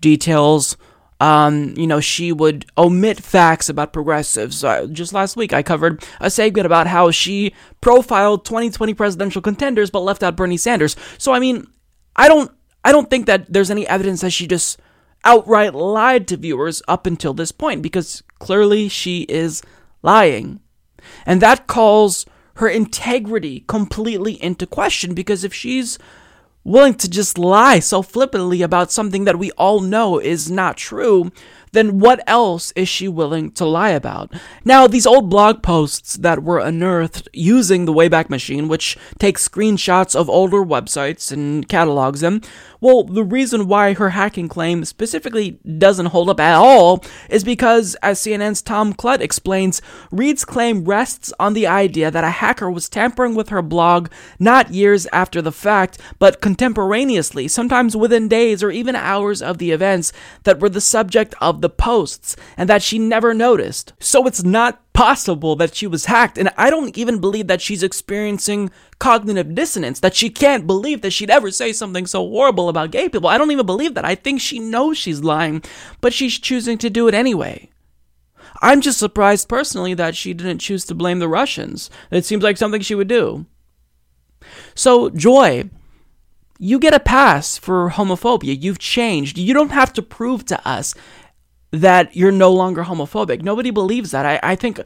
details 0.00 0.76
um, 1.20 1.74
you 1.76 1.86
know, 1.86 2.00
she 2.00 2.32
would 2.32 2.66
omit 2.76 3.20
facts 3.20 3.68
about 3.68 3.92
progressives. 3.92 4.62
Uh, 4.62 4.86
just 4.86 5.12
last 5.12 5.36
week, 5.36 5.52
I 5.52 5.62
covered 5.62 6.04
a 6.20 6.30
segment 6.30 6.66
about 6.66 6.86
how 6.86 7.10
she 7.10 7.54
profiled 7.80 8.44
2020 8.44 8.94
presidential 8.94 9.42
contenders 9.42 9.90
but 9.90 10.00
left 10.00 10.22
out 10.22 10.36
Bernie 10.36 10.56
Sanders. 10.56 10.94
So, 11.18 11.32
I 11.32 11.40
mean, 11.40 11.66
I 12.14 12.28
don't, 12.28 12.52
I 12.84 12.92
don't 12.92 13.10
think 13.10 13.26
that 13.26 13.52
there's 13.52 13.70
any 13.70 13.86
evidence 13.88 14.20
that 14.20 14.30
she 14.30 14.46
just 14.46 14.80
outright 15.24 15.74
lied 15.74 16.28
to 16.28 16.36
viewers 16.36 16.82
up 16.88 17.06
until 17.06 17.34
this 17.34 17.52
point 17.52 17.82
because 17.82 18.22
clearly 18.38 18.88
she 18.88 19.22
is 19.22 19.62
lying, 20.02 20.60
and 21.26 21.40
that 21.42 21.66
calls 21.66 22.26
her 22.54 22.68
integrity 22.68 23.64
completely 23.68 24.42
into 24.42 24.66
question 24.66 25.14
because 25.14 25.44
if 25.44 25.54
she's 25.54 25.98
willing 26.64 26.94
to 26.94 27.08
just 27.08 27.38
lie 27.38 27.78
so 27.78 28.02
flippantly 28.02 28.62
about 28.62 28.92
something 28.92 29.24
that 29.24 29.38
we 29.38 29.50
all 29.52 29.80
know 29.80 30.18
is 30.18 30.50
not 30.50 30.76
true, 30.76 31.30
then 31.78 32.00
what 32.00 32.20
else 32.26 32.72
is 32.74 32.88
she 32.88 33.06
willing 33.06 33.52
to 33.52 33.64
lie 33.64 33.90
about? 33.90 34.32
Now, 34.64 34.88
these 34.88 35.06
old 35.06 35.30
blog 35.30 35.62
posts 35.62 36.16
that 36.16 36.42
were 36.42 36.58
unearthed 36.58 37.28
using 37.32 37.84
the 37.84 37.92
Wayback 37.92 38.28
Machine, 38.28 38.66
which 38.66 38.98
takes 39.20 39.48
screenshots 39.48 40.16
of 40.16 40.28
older 40.28 40.64
websites 40.64 41.30
and 41.30 41.68
catalogs 41.68 42.20
them, 42.20 42.40
well, 42.80 43.02
the 43.02 43.24
reason 43.24 43.66
why 43.66 43.94
her 43.94 44.10
hacking 44.10 44.48
claim 44.48 44.84
specifically 44.84 45.58
doesn't 45.78 46.06
hold 46.06 46.30
up 46.30 46.38
at 46.38 46.54
all 46.54 47.04
is 47.28 47.42
because, 47.42 47.96
as 48.02 48.20
CNN's 48.20 48.62
Tom 48.62 48.92
Kludt 48.92 49.20
explains, 49.20 49.82
Reid's 50.12 50.44
claim 50.44 50.84
rests 50.84 51.32
on 51.40 51.54
the 51.54 51.66
idea 51.66 52.10
that 52.10 52.24
a 52.24 52.30
hacker 52.30 52.70
was 52.70 52.88
tampering 52.88 53.34
with 53.34 53.48
her 53.48 53.62
blog 53.62 54.08
not 54.38 54.70
years 54.70 55.06
after 55.12 55.42
the 55.42 55.52
fact, 55.52 55.98
but 56.18 56.40
contemporaneously, 56.40 57.48
sometimes 57.48 57.96
within 57.96 58.28
days 58.28 58.62
or 58.62 58.70
even 58.70 58.94
hours 58.94 59.42
of 59.42 59.58
the 59.58 59.72
events 59.72 60.12
that 60.44 60.60
were 60.60 60.68
the 60.68 60.80
subject 60.80 61.34
of 61.40 61.60
the 61.60 61.67
posts, 61.68 62.36
and 62.56 62.68
that 62.68 62.82
she 62.82 62.98
never 62.98 63.34
noticed. 63.34 63.92
So 64.00 64.26
it's 64.26 64.42
not 64.42 64.82
possible 64.92 65.54
that 65.56 65.74
she 65.74 65.86
was 65.86 66.06
hacked, 66.06 66.38
and 66.38 66.50
I 66.56 66.70
don't 66.70 66.96
even 66.96 67.20
believe 67.20 67.46
that 67.46 67.60
she's 67.60 67.82
experiencing 67.82 68.70
cognitive 68.98 69.54
dissonance, 69.54 70.00
that 70.00 70.16
she 70.16 70.30
can't 70.30 70.66
believe 70.66 71.02
that 71.02 71.12
she'd 71.12 71.30
ever 71.30 71.50
say 71.50 71.72
something 71.72 72.06
so 72.06 72.20
horrible 72.28 72.68
about 72.68 72.90
gay 72.90 73.08
people. 73.08 73.28
I 73.28 73.38
don't 73.38 73.52
even 73.52 73.66
believe 73.66 73.94
that. 73.94 74.04
I 74.04 74.14
think 74.14 74.40
she 74.40 74.58
knows 74.58 74.98
she's 74.98 75.22
lying, 75.22 75.62
but 76.00 76.12
she's 76.12 76.38
choosing 76.38 76.78
to 76.78 76.90
do 76.90 77.06
it 77.08 77.14
anyway. 77.14 77.70
I'm 78.60 78.80
just 78.80 78.98
surprised 78.98 79.48
personally 79.48 79.94
that 79.94 80.16
she 80.16 80.34
didn't 80.34 80.58
choose 80.58 80.84
to 80.86 80.94
blame 80.94 81.18
the 81.18 81.28
Russians. 81.28 81.90
It 82.10 82.24
seems 82.24 82.42
like 82.42 82.56
something 82.56 82.80
she 82.80 82.94
would 82.94 83.08
do. 83.08 83.46
So, 84.74 85.10
Joy, 85.10 85.70
you 86.58 86.78
get 86.78 86.94
a 86.94 87.00
pass 87.00 87.56
for 87.56 87.90
homophobia. 87.90 88.60
You've 88.60 88.78
changed. 88.78 89.38
You 89.38 89.54
don't 89.54 89.70
have 89.70 89.92
to 89.92 90.02
prove 90.02 90.44
to 90.46 90.68
us 90.68 90.94
that 91.70 92.16
you're 92.16 92.32
no 92.32 92.52
longer 92.52 92.84
homophobic. 92.84 93.42
Nobody 93.42 93.70
believes 93.70 94.10
that. 94.12 94.24
I, 94.24 94.40
I 94.42 94.54
think, 94.54 94.80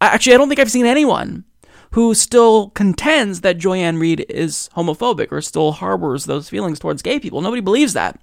actually, 0.00 0.34
I 0.34 0.38
don't 0.38 0.48
think 0.48 0.60
I've 0.60 0.70
seen 0.70 0.86
anyone 0.86 1.44
who 1.92 2.14
still 2.14 2.70
contends 2.70 3.42
that 3.42 3.58
Joy-Ann 3.58 3.98
Reid 3.98 4.26
is 4.28 4.68
homophobic 4.76 5.30
or 5.30 5.40
still 5.40 5.72
harbors 5.72 6.24
those 6.24 6.48
feelings 6.48 6.78
towards 6.78 7.02
gay 7.02 7.20
people. 7.20 7.40
Nobody 7.40 7.60
believes 7.60 7.92
that. 7.92 8.18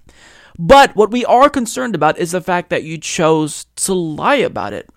But 0.58 0.94
what 0.94 1.10
we 1.10 1.24
are 1.24 1.48
concerned 1.48 1.94
about 1.94 2.18
is 2.18 2.32
the 2.32 2.40
fact 2.40 2.68
that 2.70 2.82
you 2.82 2.98
chose 2.98 3.64
to 3.76 3.94
lie 3.94 4.36
about 4.36 4.74
it. 4.74 4.90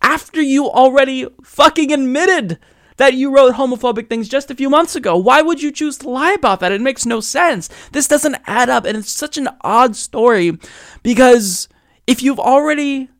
After 0.00 0.40
you 0.40 0.70
already 0.70 1.26
fucking 1.42 1.92
admitted 1.92 2.58
that 2.98 3.14
you 3.14 3.34
wrote 3.34 3.54
homophobic 3.54 4.08
things 4.08 4.28
just 4.28 4.50
a 4.50 4.54
few 4.54 4.68
months 4.68 4.94
ago. 4.94 5.16
Why 5.16 5.40
would 5.40 5.62
you 5.62 5.72
choose 5.72 5.96
to 5.98 6.10
lie 6.10 6.32
about 6.32 6.60
that? 6.60 6.72
It 6.72 6.80
makes 6.80 7.06
no 7.06 7.20
sense. 7.20 7.68
This 7.92 8.06
doesn't 8.06 8.36
add 8.46 8.68
up, 8.68 8.84
and 8.84 8.96
it's 8.96 9.10
such 9.10 9.38
an 9.38 9.48
odd 9.62 9.96
story 9.96 10.58
because 11.02 11.68
if 12.08 12.22
you've 12.22 12.40
already 12.40 13.10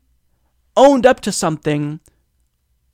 owned 0.74 1.04
up 1.04 1.20
to 1.20 1.30
something, 1.30 2.00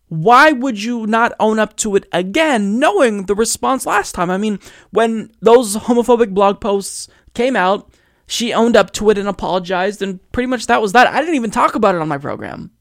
why 0.09 0.51
would 0.51 0.83
you 0.83 1.07
not 1.07 1.33
own 1.39 1.61
up 1.61 1.77
to 1.77 1.95
it 1.95 2.05
again, 2.11 2.81
knowing 2.81 3.27
the 3.27 3.35
response 3.35 3.87
last 3.87 4.13
time? 4.13 4.29
I 4.29 4.37
mean, 4.37 4.59
when 4.91 5.31
those 5.41 5.77
homophobic 5.77 6.35
blog 6.35 6.61
posts 6.61 7.07
came 7.33 7.55
out, 7.55 7.89
she 8.27 8.53
owned 8.53 8.77
up 8.77 8.91
to 8.95 9.09
it 9.11 9.19
and 9.19 9.29
apologized, 9.29 10.03
and 10.03 10.21
pretty 10.33 10.49
much 10.49 10.67
that 10.67 10.83
was 10.83 10.93
that. 10.93 11.07
I 11.07 11.21
didn't 11.21 11.37
even 11.37 11.53
talk 11.53 11.77
about 11.77 11.95
it 11.95 12.01
on 12.01 12.09
my 12.09 12.19
program. 12.19 12.73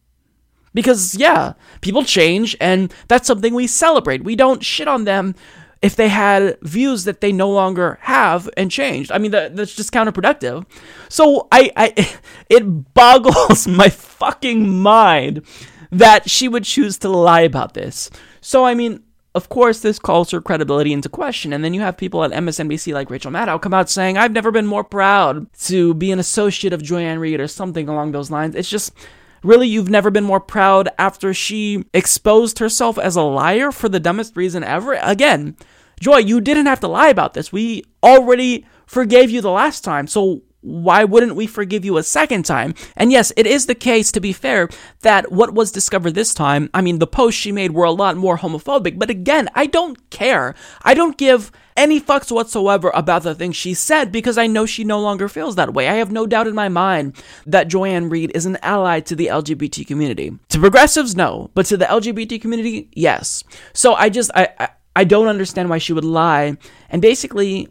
Because, 0.74 1.14
yeah, 1.14 1.54
people 1.82 2.04
change, 2.04 2.58
and 2.60 2.92
that's 3.10 3.28
something 3.28 3.54
we 3.54 3.68
celebrate. 3.68 4.24
We 4.24 4.36
don't 4.36 4.64
shit 4.64 4.88
on 4.88 5.04
them 5.04 5.36
if 5.84 5.98
they 5.98 6.08
had 6.08 6.58
views 6.62 7.04
that 7.04 7.20
they 7.20 7.34
no 7.34 7.52
longer 7.52 8.00
have 8.02 8.50
and 8.56 8.72
changed. 8.72 9.12
I 9.12 9.18
mean, 9.18 9.32
that, 9.32 9.58
that's 9.58 9.76
just 9.76 9.92
counterproductive. 9.92 10.66
So 11.10 11.50
I, 11.52 11.72
I, 11.76 12.18
it 12.50 12.94
boggles 12.94 13.68
my 13.68 13.90
fucking 13.90 14.68
mind 14.70 15.46
that 15.92 16.30
she 16.30 16.48
would 16.48 16.64
choose 16.64 16.98
to 17.00 17.10
lie 17.10 17.42
about 17.42 17.74
this. 17.74 18.10
So, 18.40 18.66
I 18.66 18.74
mean, 18.74 19.04
of 19.36 19.50
course, 19.50 19.82
this 19.82 20.00
calls 20.00 20.32
her 20.32 20.40
credibility 20.40 20.94
into 20.94 21.10
question. 21.10 21.52
And 21.52 21.66
then 21.66 21.74
you 21.74 21.82
have 21.82 21.98
people 21.98 22.24
at 22.24 22.32
MSNBC 22.32 22.94
like 22.94 23.10
Rachel 23.10 23.32
Maddow 23.32 23.62
come 23.62 23.74
out 23.74 23.90
saying, 23.90 24.18
I've 24.18 24.32
never 24.32 24.52
been 24.52 24.66
more 24.66 24.84
proud 24.86 25.52
to 25.64 25.94
be 25.96 26.12
an 26.12 26.20
associate 26.20 26.72
of 26.72 26.82
Joy-Ann 26.82 27.18
or 27.18 27.48
something 27.48 27.90
along 27.90 28.14
those 28.14 28.32
lines. 28.32 28.56
It's 28.56 28.70
just, 28.70 28.94
Really, 29.44 29.68
you've 29.68 29.90
never 29.90 30.10
been 30.10 30.24
more 30.24 30.40
proud 30.40 30.88
after 30.98 31.34
she 31.34 31.84
exposed 31.94 32.60
herself 32.60 32.98
as 32.98 33.18
a 33.18 33.22
liar 33.22 33.74
for 33.74 33.90
the 33.90 34.00
dumbest 34.00 34.38
reason 34.38 34.64
ever? 34.64 34.94
Again, 34.94 35.58
Joy, 36.00 36.18
you 36.18 36.42
didn't 36.42 36.66
have 36.66 36.80
to 36.82 36.88
lie 36.88 37.10
about 37.10 37.34
this. 37.34 37.52
We 37.52 37.84
already 38.02 38.66
forgave 38.86 39.30
you 39.30 39.42
the 39.42 39.52
last 39.52 39.84
time. 39.84 40.08
So 40.08 40.44
why 40.64 41.04
wouldn't 41.04 41.36
we 41.36 41.46
forgive 41.46 41.84
you 41.84 41.98
a 41.98 42.04
second 42.04 42.46
time? 42.46 42.74
And 42.96 43.12
yes, 43.12 43.34
it 43.36 43.46
is 43.46 43.66
the 43.66 43.76
case, 43.76 44.12
to 44.14 44.22
be 44.22 44.32
fair, 44.34 44.70
that 45.02 45.32
what 45.32 45.54
was 45.54 45.72
discovered 45.72 46.16
this 46.16 46.34
time, 46.34 46.70
I 46.74 46.82
mean, 46.82 47.00
the 47.00 47.08
posts 47.08 47.40
she 47.40 47.52
made 47.52 47.72
were 47.72 47.84
a 47.84 47.92
lot 47.92 48.18
more 48.18 48.38
homophobic, 48.38 48.98
but 48.98 49.10
again, 49.10 49.50
I 49.54 49.66
don't 49.66 50.10
care. 50.10 50.56
I 50.82 50.94
don't 50.94 51.18
give 51.18 51.52
any 51.76 52.00
fucks 52.00 52.32
whatsoever 52.32 52.92
about 52.94 53.24
the 53.24 53.36
things 53.36 53.56
she 53.56 53.74
said 53.74 54.12
because 54.12 54.38
I 54.38 54.48
know 54.48 54.66
she 54.66 54.84
no 54.84 55.02
longer 55.02 55.28
feels 55.28 55.56
that 55.56 55.74
way. 55.74 55.90
I 55.90 55.96
have 55.96 56.12
no 56.12 56.26
doubt 56.26 56.48
in 56.48 56.56
my 56.56 56.70
mind 56.70 57.22
that 57.46 57.68
Joy-Ann 57.68 58.14
is 58.14 58.46
an 58.46 58.58
ally 58.62 59.02
to 59.02 59.16
the 59.16 59.28
LGBT 59.28 59.86
community. 59.86 60.32
To 60.50 60.60
progressives, 60.60 61.16
no, 61.16 61.50
but 61.56 61.66
to 61.68 61.78
the 61.78 61.86
LGBT 61.86 62.40
community, 62.42 62.90
yes. 62.94 63.44
So 63.74 63.96
I 63.96 64.10
just 64.10 64.32
I, 64.36 64.50
I, 64.60 64.70
I 64.96 65.04
don't 65.04 65.28
understand 65.28 65.70
why 65.70 65.80
she 65.80 65.94
would 65.94 66.06
lie 66.06 66.58
and 66.90 67.02
basically 67.02 67.68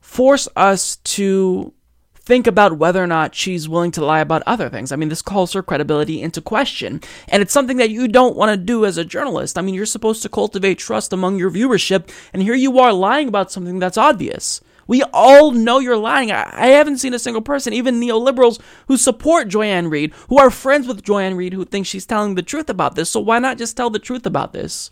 force 0.00 0.48
us 0.56 0.96
to 0.96 1.72
think 2.14 2.48
about 2.48 2.76
whether 2.76 3.02
or 3.02 3.06
not 3.06 3.36
she's 3.36 3.68
willing 3.68 3.92
to 3.92 4.04
lie 4.04 4.18
about 4.18 4.42
other 4.46 4.68
things. 4.68 4.90
I 4.90 4.96
mean, 4.96 5.08
this 5.08 5.22
calls 5.22 5.52
her 5.52 5.62
credibility 5.62 6.20
into 6.20 6.40
question. 6.40 7.00
And 7.28 7.40
it's 7.40 7.52
something 7.52 7.76
that 7.76 7.90
you 7.90 8.08
don't 8.08 8.36
want 8.36 8.50
to 8.50 8.56
do 8.56 8.84
as 8.84 8.98
a 8.98 9.04
journalist. 9.04 9.56
I 9.56 9.62
mean, 9.62 9.76
you're 9.76 9.86
supposed 9.86 10.22
to 10.22 10.28
cultivate 10.28 10.78
trust 10.78 11.12
among 11.12 11.38
your 11.38 11.52
viewership, 11.52 12.10
and 12.32 12.42
here 12.42 12.56
you 12.56 12.80
are 12.80 12.92
lying 12.92 13.28
about 13.28 13.52
something 13.52 13.78
that's 13.78 13.96
obvious. 13.96 14.60
We 14.88 15.04
all 15.12 15.52
know 15.52 15.78
you're 15.78 15.96
lying. 15.96 16.30
I, 16.32 16.66
haven't 16.68 16.98
seen 16.98 17.14
a 17.14 17.18
single 17.18 17.42
person, 17.42 17.72
even 17.72 18.00
neoliberals 18.00 18.60
who 18.88 18.96
support 18.96 19.48
Joy-Ann 19.48 19.90
who 20.28 20.38
are 20.38 20.50
friends 20.50 20.86
with 20.86 21.02
Joy-Ann 21.02 21.38
who 21.52 21.64
think 21.64 21.86
she's 21.86 22.06
telling 22.06 22.34
the 22.34 22.42
truth 22.42 22.70
about 22.70 22.94
this. 22.94 23.10
So 23.10 23.20
why 23.20 23.38
not 23.38 23.58
just 23.58 23.76
tell 23.76 23.90
the 23.90 23.98
truth 23.98 24.26
about 24.26 24.52
this? 24.52 24.90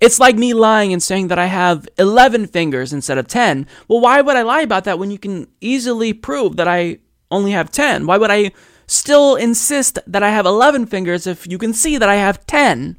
It's 0.00 0.20
like 0.20 0.36
me 0.36 0.52
lying 0.54 0.92
and 0.92 1.02
saying 1.02 1.28
that 1.28 1.38
I 1.38 1.46
have 1.46 1.88
11 1.98 2.48
fingers 2.48 2.92
instead 2.92 3.18
of 3.18 3.28
10. 3.28 3.66
Well, 3.88 4.00
why 4.00 4.20
would 4.20 4.36
I 4.36 4.42
lie 4.42 4.62
about 4.62 4.84
that 4.84 4.98
when 4.98 5.10
you 5.10 5.18
can 5.18 5.46
easily 5.60 6.12
prove 6.12 6.56
that 6.56 6.68
I 6.68 6.98
only 7.30 7.52
have 7.52 7.70
10? 7.70 8.06
Why 8.06 8.18
would 8.18 8.30
I 8.30 8.52
still 8.86 9.36
insist 9.36 9.98
that 10.06 10.22
I 10.22 10.30
have 10.30 10.46
11 10.46 10.86
fingers 10.86 11.26
if 11.26 11.46
you 11.46 11.58
can 11.58 11.72
see 11.72 11.96
that 11.96 12.08
I 12.08 12.16
have 12.16 12.44
10? 12.46 12.98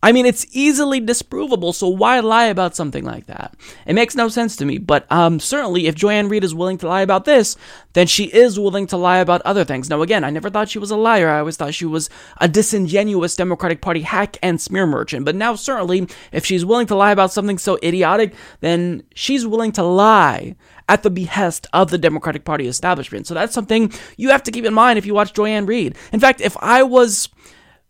I 0.00 0.12
mean, 0.12 0.26
it's 0.26 0.46
easily 0.52 1.00
disprovable, 1.00 1.74
so 1.74 1.88
why 1.88 2.20
lie 2.20 2.44
about 2.44 2.76
something 2.76 3.04
like 3.04 3.26
that? 3.26 3.56
It 3.84 3.94
makes 3.94 4.14
no 4.14 4.28
sense 4.28 4.54
to 4.56 4.64
me, 4.64 4.78
but 4.78 5.10
um, 5.10 5.40
certainly 5.40 5.88
if 5.88 5.96
Joy-Ann 5.96 6.28
Reid 6.28 6.44
is 6.44 6.54
willing 6.54 6.78
to 6.78 6.88
lie 6.88 7.00
about 7.00 7.24
this, 7.24 7.56
then 7.94 8.06
she 8.06 8.26
is 8.26 8.60
willing 8.60 8.86
to 8.88 8.96
lie 8.96 9.18
about 9.18 9.42
other 9.42 9.64
things. 9.64 9.90
Now, 9.90 10.02
again, 10.02 10.22
I 10.22 10.30
never 10.30 10.50
thought 10.50 10.68
she 10.68 10.78
was 10.78 10.92
a 10.92 10.96
liar. 10.96 11.28
I 11.28 11.40
always 11.40 11.56
thought 11.56 11.74
she 11.74 11.84
was 11.84 12.08
a 12.40 12.46
disingenuous 12.46 13.34
Democratic 13.34 13.80
Party 13.80 14.02
hack 14.02 14.36
and 14.40 14.60
smear 14.60 14.86
merchant. 14.86 15.24
But 15.24 15.34
now, 15.34 15.56
certainly, 15.56 16.06
if 16.30 16.46
she's 16.46 16.64
willing 16.64 16.86
to 16.86 16.94
lie 16.94 17.10
about 17.10 17.32
something 17.32 17.58
so 17.58 17.76
idiotic, 17.82 18.34
then 18.60 19.02
she's 19.16 19.48
willing 19.48 19.72
to 19.72 19.82
lie 19.82 20.54
at 20.88 21.02
the 21.02 21.10
behest 21.10 21.66
of 21.72 21.90
the 21.90 21.98
Democratic 21.98 22.44
Party 22.44 22.68
establishment. 22.68 23.26
So 23.26 23.34
that's 23.34 23.52
something 23.52 23.92
you 24.16 24.30
have 24.30 24.44
to 24.44 24.52
keep 24.52 24.64
in 24.64 24.74
mind 24.74 24.96
if 24.96 25.06
you 25.06 25.14
watch 25.14 25.34
Joy-Ann 25.34 25.66
Reid. 25.66 25.96
In 26.12 26.20
fact, 26.20 26.40
if 26.40 26.56
I 26.58 26.84
was 26.84 27.28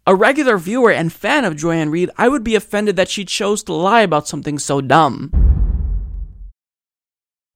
a 0.09 0.15
regular 0.15 0.57
viewer 0.57 0.91
and 0.91 1.13
fan 1.13 1.45
of 1.45 1.55
Joy-Ann 1.55 1.91
Reid, 1.91 2.09
I 2.17 2.29
would 2.29 2.43
be 2.43 2.55
offended 2.55 2.97
that 2.97 3.11
she 3.11 3.27
chose 3.27 3.63
to 3.65 3.75
lie 3.75 4.01
about 4.01 4.27
something 4.27 4.59
so 4.59 4.81
dumb. 4.81 5.31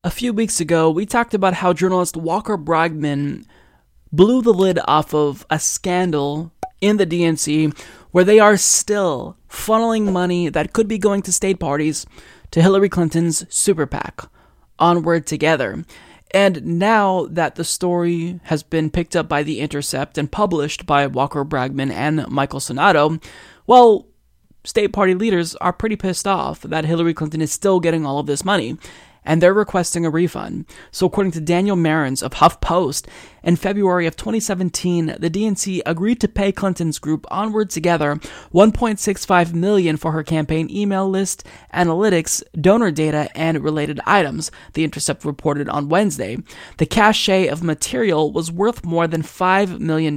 A 0.04 0.10
few 0.10 0.34
weeks 0.34 0.60
ago, 0.60 0.90
we 0.90 1.06
talked 1.06 1.32
about 1.32 1.54
how 1.54 1.72
journalist 1.72 2.14
Walker 2.14 2.58
Bragman 2.58 3.46
blew 4.12 4.42
the 4.42 4.52
lid 4.52 4.78
off 4.84 5.14
of 5.14 5.46
a 5.48 5.58
scandal 5.58 6.52
in 6.82 6.98
the 6.98 7.06
DNC 7.06 7.74
where 8.10 8.24
they 8.24 8.38
are 8.38 8.58
still 8.58 9.38
funneling 9.48 10.12
money 10.12 10.50
that 10.50 10.74
could 10.74 10.86
be 10.88 10.98
going 10.98 11.22
to 11.22 11.32
state 11.32 11.58
parties 11.58 12.04
to 12.50 12.60
Hillary 12.60 12.90
Clinton's 12.90 13.46
super 13.48 13.86
PAC, 13.86 14.28
Onward 14.78 15.26
Together. 15.26 15.86
And 16.34 16.64
now 16.78 17.26
that 17.30 17.56
the 17.56 17.64
story 17.64 18.40
has 18.44 18.62
been 18.62 18.90
picked 18.90 19.14
up 19.14 19.28
by 19.28 19.42
The 19.42 19.60
Intercept 19.60 20.16
and 20.16 20.32
published 20.32 20.86
by 20.86 21.06
Walker 21.06 21.44
Bragman 21.44 21.92
and 21.92 22.26
Michael 22.28 22.60
Sainato, 22.60 23.22
well, 23.66 24.06
state 24.64 24.92
party 24.92 25.14
leaders 25.14 25.54
are 25.56 25.72
pretty 25.72 25.96
pissed 25.96 26.26
off 26.26 26.62
that 26.62 26.86
Hillary 26.86 27.12
Clinton 27.12 27.42
is 27.42 27.52
still 27.52 27.80
getting 27.80 28.06
all 28.06 28.18
of 28.18 28.26
this 28.26 28.44
money 28.44 28.78
and 29.24 29.40
they're 29.40 29.54
requesting 29.54 30.04
a 30.04 30.10
refund. 30.10 30.66
So, 30.90 31.06
according 31.06 31.32
to 31.32 31.40
Daniel 31.40 31.76
Marans 31.76 32.22
of 32.22 32.32
HuffPost, 32.32 33.06
in 33.42 33.56
February 33.56 34.06
of 34.06 34.16
2017, 34.16 35.16
the 35.18 35.30
DNC 35.30 35.82
agreed 35.84 36.20
to 36.20 36.28
pay 36.28 36.52
Clinton's 36.52 36.98
group 36.98 37.26
Onward 37.30 37.70
Together 37.70 38.16
1.65 38.54 39.52
million 39.52 39.96
for 39.96 40.12
her 40.12 40.22
campaign 40.22 40.68
email 40.70 41.08
list, 41.08 41.44
analytics, 41.74 42.42
donor 42.60 42.90
data, 42.90 43.28
and 43.34 43.64
related 43.64 44.00
items. 44.06 44.50
The 44.74 44.84
Intercept 44.84 45.24
reported 45.24 45.68
on 45.68 45.88
Wednesday. 45.88 46.38
The 46.78 46.86
cachet 46.86 47.48
of 47.48 47.62
material 47.62 48.32
was 48.32 48.52
worth 48.52 48.84
more 48.84 49.06
than 49.06 49.22
$5 49.22 49.80
million. 49.80 50.16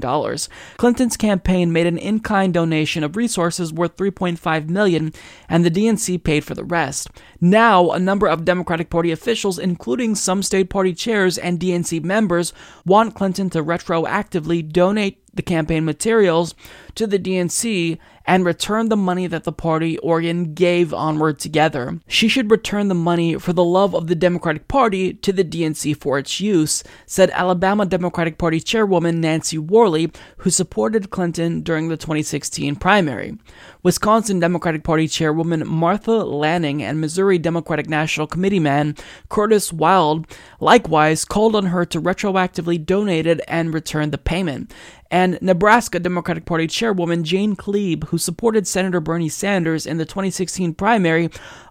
Clinton's 0.78 1.18
campaign 1.18 1.72
made 1.72 1.88
an 1.88 1.98
in-kind 1.98 2.54
donation 2.54 3.04
of 3.04 3.16
resources 3.16 3.74
worth 3.74 3.98
3.5 3.98 4.70
million, 4.70 5.14
and 5.50 5.66
the 5.66 5.72
DNC 5.72 6.24
paid 6.24 6.44
for 6.44 6.54
the 6.54 6.64
rest. 6.64 7.10
Now, 7.42 7.92
a 7.92 8.00
number 8.00 8.28
of 8.28 8.46
Democratic 8.46 8.90
Party 8.90 9.12
officials, 9.12 9.58
including 9.58 10.16
some 10.16 10.44
state 10.44 10.70
party 10.70 10.94
chairs 10.94 11.38
and 11.38 11.60
DNC 11.60 12.04
members, 12.04 12.54
want 12.86 13.15
Clinton 13.16 13.50
to 13.52 13.64
retroactively 13.64 14.72
donate 14.72 15.25
the 15.36 15.42
campaign 15.42 15.86
materials 15.86 16.56
to 16.96 17.06
the 17.06 17.20
DNC 17.20 18.00
and 18.28 18.46
return 18.46 18.90
the 18.90 18.98
money 18.98 19.28
that 19.28 19.44
the 19.44 19.52
party 19.52 19.98
Oregon 20.00 20.54
gave 20.54 20.94
onward 20.94 21.40
together. 21.40 22.00
She 22.08 22.28
should 22.28 22.50
return 22.50 22.88
the 22.88 22.96
money 22.96 23.38
for 23.38 23.54
the 23.54 23.64
love 23.64 23.94
of 23.94 24.08
the 24.08 24.16
Democratic 24.16 24.68
Party 24.68 25.14
to 25.14 25.32
the 25.32 25.44
DNC 25.44 25.98
for 25.98 26.18
its 26.18 26.40
use, 26.40 26.84
said 27.06 27.30
Alabama 27.32 27.86
Democratic 27.86 28.38
Party 28.38 28.60
chairwoman 28.60 29.22
Nancy 29.22 29.58
Worley, 29.58 30.12
who 30.38 30.50
supported 30.50 31.12
Clinton 31.12 31.62
during 31.62 31.90
the 31.90 31.98
2016 31.98 32.76
primary. 32.78 33.38
Wisconsin 33.84 34.40
Democratic 34.40 34.84
Party 34.84 35.08
chairwoman 35.08 35.68
Martha 35.68 36.24
Laning 36.24 36.82
and 36.82 37.00
Missouri 37.00 37.38
Democratic 37.38 37.88
National 37.88 38.26
Committee 38.26 38.60
man 38.60 38.96
Curtis 39.30 39.72
Wild 39.72 40.26
likewise 40.60 41.26
called 41.26 41.56
on 41.56 41.68
her 41.68 41.86
to 41.86 42.02
retroactively 42.02 42.84
donate 42.84 43.28
it 43.28 43.42
and 43.48 43.74
return 43.74 44.10
the 44.10 44.18
payment 44.18 44.74
and 45.12 45.40
Nebraska 45.42 46.00
Democratic 46.00 46.46
Party 46.46 46.68
chairwoman 46.68 47.24
Jane 47.24 47.56
Kleeb, 47.56 48.06
who 48.06 48.18
supported 48.18 48.68
Senator 48.68 49.00
Bernie 49.00 49.30
Sanders 49.30 49.86
in 49.86 49.98
the 49.98 50.06
2016 50.06 50.74
primary, 50.74 51.30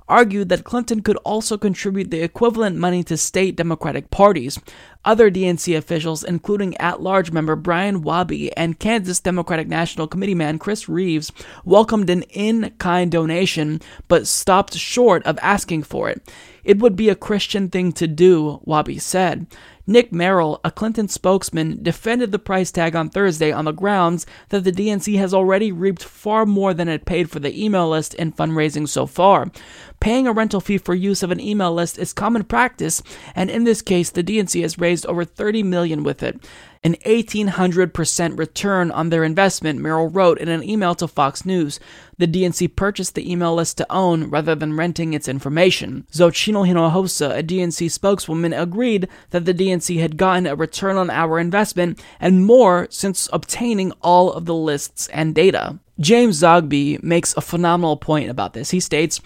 argued 0.08 0.50
that 0.50 0.64
Clinton 0.64 1.00
could 1.00 1.16
also 1.18 1.56
contribute 1.56 2.10
the 2.10 2.22
equivalent 2.22 2.76
money 2.76 3.02
to 3.04 3.16
state 3.16 3.56
Democratic 3.56 4.10
parties. 4.10 4.58
Other 5.04 5.30
DNC 5.30 5.76
officials, 5.76 6.24
including 6.24 6.76
at 6.76 7.00
large 7.00 7.30
member 7.32 7.56
Brian 7.56 8.02
Wabi 8.02 8.54
and 8.56 8.78
Kansas 8.78 9.20
Democratic 9.20 9.66
National 9.66 10.06
Committee 10.06 10.34
man 10.34 10.58
Chris 10.58 10.88
Reeves, 10.88 11.32
welcomed 11.64 12.10
an 12.10 12.22
in 12.22 12.70
kind 12.78 13.10
donation 13.10 13.80
but 14.08 14.26
stopped 14.26 14.74
short 14.74 15.24
of 15.24 15.38
asking 15.42 15.82
for 15.82 16.08
it. 16.08 16.22
It 16.64 16.78
would 16.78 16.96
be 16.96 17.10
a 17.10 17.14
Christian 17.14 17.68
thing 17.68 17.92
to 17.92 18.06
do, 18.06 18.60
Wabi 18.64 18.98
said. 18.98 19.46
Nick 19.86 20.12
Merrill, 20.12 20.60
a 20.64 20.70
Clinton 20.70 21.08
spokesman, 21.08 21.82
defended 21.82 22.32
the 22.32 22.38
price 22.38 22.70
tag 22.70 22.96
on 22.96 23.10
Thursday 23.10 23.52
on 23.52 23.66
the 23.66 23.72
grounds 23.72 24.24
that 24.48 24.64
the 24.64 24.72
DNC 24.72 25.18
has 25.18 25.34
already 25.34 25.70
reaped 25.70 26.02
far 26.02 26.46
more 26.46 26.72
than 26.72 26.88
it 26.88 27.04
paid 27.04 27.30
for 27.30 27.38
the 27.38 27.62
email 27.62 27.90
list 27.90 28.14
and 28.18 28.34
fundraising 28.34 28.88
so 28.88 29.04
far. 29.04 29.50
Paying 30.00 30.26
a 30.26 30.32
rental 30.32 30.60
fee 30.60 30.78
for 30.78 30.94
use 30.94 31.22
of 31.22 31.30
an 31.30 31.40
email 31.40 31.72
list 31.72 31.98
is 31.98 32.12
common 32.12 32.44
practice, 32.44 33.02
and 33.34 33.50
in 33.50 33.64
this 33.64 33.82
case, 33.82 34.10
the 34.10 34.24
DNC 34.24 34.60
has 34.62 34.78
raised 34.78 35.06
over 35.06 35.24
30 35.24 35.62
million 35.62 36.02
with 36.02 36.22
it 36.22 36.40
an 36.84 36.96
1800% 37.06 38.38
return 38.38 38.90
on 38.90 39.08
their 39.08 39.24
investment, 39.24 39.80
Merrill 39.80 40.08
wrote 40.08 40.38
in 40.38 40.50
an 40.50 40.62
email 40.62 40.94
to 40.96 41.08
Fox 41.08 41.46
News. 41.46 41.80
The 42.18 42.28
DNC 42.28 42.76
purchased 42.76 43.14
the 43.14 43.30
email 43.30 43.54
list 43.54 43.78
to 43.78 43.86
own 43.90 44.24
rather 44.28 44.54
than 44.54 44.76
renting 44.76 45.14
its 45.14 45.26
information. 45.26 46.06
Xochitl 46.12 46.68
Hinojosa, 46.68 47.38
a 47.38 47.42
DNC 47.42 47.90
spokeswoman, 47.90 48.52
agreed 48.52 49.08
that 49.30 49.46
the 49.46 49.54
DNC 49.54 49.98
had 49.98 50.18
gotten 50.18 50.46
a 50.46 50.54
return 50.54 50.98
on 50.98 51.08
our 51.08 51.38
investment 51.38 52.04
and 52.20 52.44
more 52.44 52.86
since 52.90 53.30
obtaining 53.32 53.92
all 54.02 54.30
of 54.30 54.44
the 54.44 54.54
lists 54.54 55.08
and 55.08 55.34
data. 55.34 55.78
James 55.98 56.42
Zogby 56.42 57.02
makes 57.02 57.34
a 57.34 57.40
phenomenal 57.40 57.96
point 57.96 58.28
about 58.28 58.52
this. 58.52 58.70
He 58.70 58.80
states, 58.80 59.22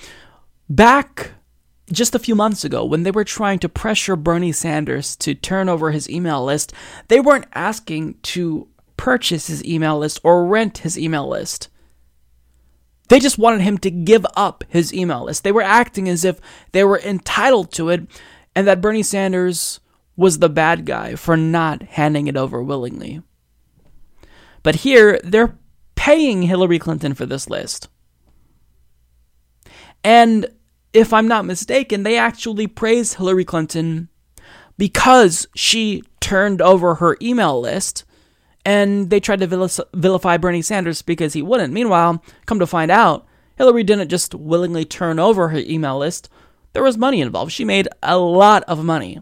Back 0.69 1.33
just 1.91 2.15
a 2.15 2.19
few 2.19 2.35
months 2.35 2.65
ago, 2.65 2.85
when 2.85 3.03
they 3.03 3.11
were 3.11 3.25
trying 3.25 3.59
to 3.61 3.69
pressure 3.69 4.17
Bernie 4.17 4.53
Sanders 4.53 5.17
to 5.17 5.35
turn 5.35 5.69
over 5.69 5.91
his 5.91 6.09
email 6.11 6.45
list, 6.45 6.73
they 7.09 7.21
weren't 7.21 7.47
asking 7.55 8.15
to 8.23 8.69
purchase 8.97 9.47
his 9.47 9.65
email 9.65 9.99
list 9.99 10.21
or 10.23 10.47
rent 10.47 10.79
his 10.79 10.99
email 10.99 11.27
list. 11.27 11.69
They 13.09 13.21
just 13.21 13.39
wanted 13.39 13.63
him 13.63 13.79
to 13.79 13.91
give 13.91 14.27
up 14.37 14.65
his 14.69 14.93
email 14.93 15.25
list. 15.25 15.45
They 15.45 15.53
were 15.53 15.63
acting 15.63 16.09
as 16.09 16.25
if 16.25 16.41
they 16.73 16.85
were 16.85 17.01
entitled 17.01 17.73
to 17.73 17.89
it 17.89 18.03
and 18.55 18.67
that 18.67 18.83
Bernie 18.83 19.03
Sanders 19.03 19.81
was 20.17 20.41
the 20.41 20.51
bad 20.51 20.85
guy 20.85 21.15
for 21.15 21.37
not 21.37 21.83
handing 21.83 22.27
it 22.27 22.37
over 22.37 22.63
willingly. 22.63 23.23
But 24.63 24.77
here, 24.77 25.21
they're 25.25 25.57
paying 25.95 26.43
Hillary 26.43 26.79
Clinton 26.79 27.15
for 27.15 27.25
this 27.25 27.49
list. 27.49 27.89
And 30.05 30.47
if 30.93 31.13
I'm 31.13 31.29
not 31.29 31.45
mistaken, 31.45 32.03
they 32.03 32.17
actually 32.17 32.67
praised 32.67 33.15
Hillary 33.15 33.45
Clinton 33.45 34.09
because 34.77 35.47
she 35.55 36.03
turned 36.21 36.63
over 36.63 36.97
her 36.97 37.17
email 37.21 37.61
list 37.61 38.05
and 38.65 39.11
they 39.11 39.21
tried 39.21 39.41
to 39.41 39.87
vilify 39.95 40.37
Bernie 40.37 40.63
Sanders 40.63 41.03
because 41.03 41.33
he 41.33 41.43
wouldn't. 41.43 41.73
Meanwhile, 41.73 42.23
come 42.47 42.59
to 42.59 42.67
find 42.67 42.91
out, 42.91 43.27
Hillary 43.57 43.83
didn't 43.83 44.09
just 44.09 44.35
willingly 44.35 44.85
turn 44.85 45.19
over 45.19 45.49
her 45.49 45.59
email 45.59 45.99
list, 45.99 46.29
there 46.75 46.83
was 46.83 46.99
money 46.99 47.21
involved. 47.21 47.53
She 47.53 47.65
made 47.65 47.89
a 48.03 48.19
lot 48.19 48.63
of 48.65 48.85
money. 48.85 49.21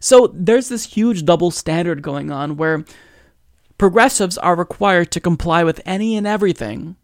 So 0.00 0.30
there's 0.32 0.68
this 0.68 0.94
huge 0.94 1.24
double 1.24 1.50
standard 1.50 2.02
going 2.02 2.30
on 2.30 2.56
where 2.56 2.84
progressives 3.78 4.38
are 4.38 4.56
required 4.56 5.10
to 5.12 5.20
comply 5.20 5.62
with 5.62 5.80
any 5.84 6.16
and 6.16 6.26
everything 6.26 6.96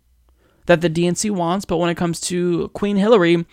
that 0.66 0.80
the 0.80 0.90
DNC 0.90 1.30
wants, 1.30 1.64
but 1.64 1.78
when 1.78 1.90
it 1.90 1.96
comes 1.96 2.20
to 2.22 2.68
Queen 2.68 2.96
Hillary, 2.96 3.46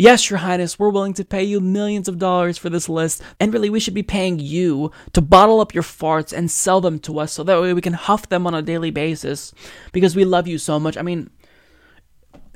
Yes, 0.00 0.30
Your 0.30 0.38
Highness, 0.38 0.78
we're 0.78 0.88
willing 0.88 1.12
to 1.12 1.26
pay 1.26 1.44
you 1.44 1.60
millions 1.60 2.08
of 2.08 2.18
dollars 2.18 2.56
for 2.56 2.70
this 2.70 2.88
list, 2.88 3.22
and 3.38 3.52
really 3.52 3.68
we 3.68 3.80
should 3.80 3.92
be 3.92 4.02
paying 4.02 4.38
you 4.38 4.90
to 5.12 5.20
bottle 5.20 5.60
up 5.60 5.74
your 5.74 5.82
farts 5.82 6.32
and 6.32 6.50
sell 6.50 6.80
them 6.80 6.98
to 7.00 7.18
us 7.18 7.32
so 7.32 7.44
that 7.44 7.60
way 7.60 7.74
we 7.74 7.82
can 7.82 7.92
huff 7.92 8.28
them 8.30 8.46
on 8.46 8.54
a 8.54 8.62
daily 8.62 8.90
basis 8.90 9.52
because 9.92 10.16
we 10.16 10.24
love 10.24 10.48
you 10.48 10.56
so 10.56 10.80
much. 10.80 10.96
I 10.96 11.02
mean, 11.02 11.28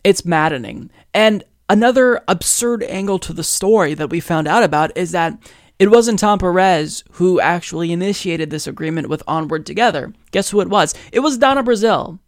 it's 0.02 0.24
maddening. 0.24 0.90
And 1.12 1.44
another 1.68 2.22
absurd 2.28 2.82
angle 2.84 3.18
to 3.18 3.34
the 3.34 3.44
story 3.44 3.92
that 3.92 4.08
we 4.08 4.20
found 4.20 4.48
out 4.48 4.62
about 4.62 4.96
is 4.96 5.12
that 5.12 5.38
it 5.78 5.90
wasn't 5.90 6.20
Tom 6.20 6.38
Perez 6.38 7.04
who 7.12 7.40
actually 7.40 7.92
initiated 7.92 8.48
this 8.48 8.66
agreement 8.66 9.10
with 9.10 9.22
Onward 9.26 9.66
Together. 9.66 10.14
Guess 10.30 10.48
who 10.48 10.60
it 10.60 10.70
was? 10.70 10.94
It 11.12 11.20
was 11.20 11.36
Donna 11.36 11.62
Brazile. 11.62 12.20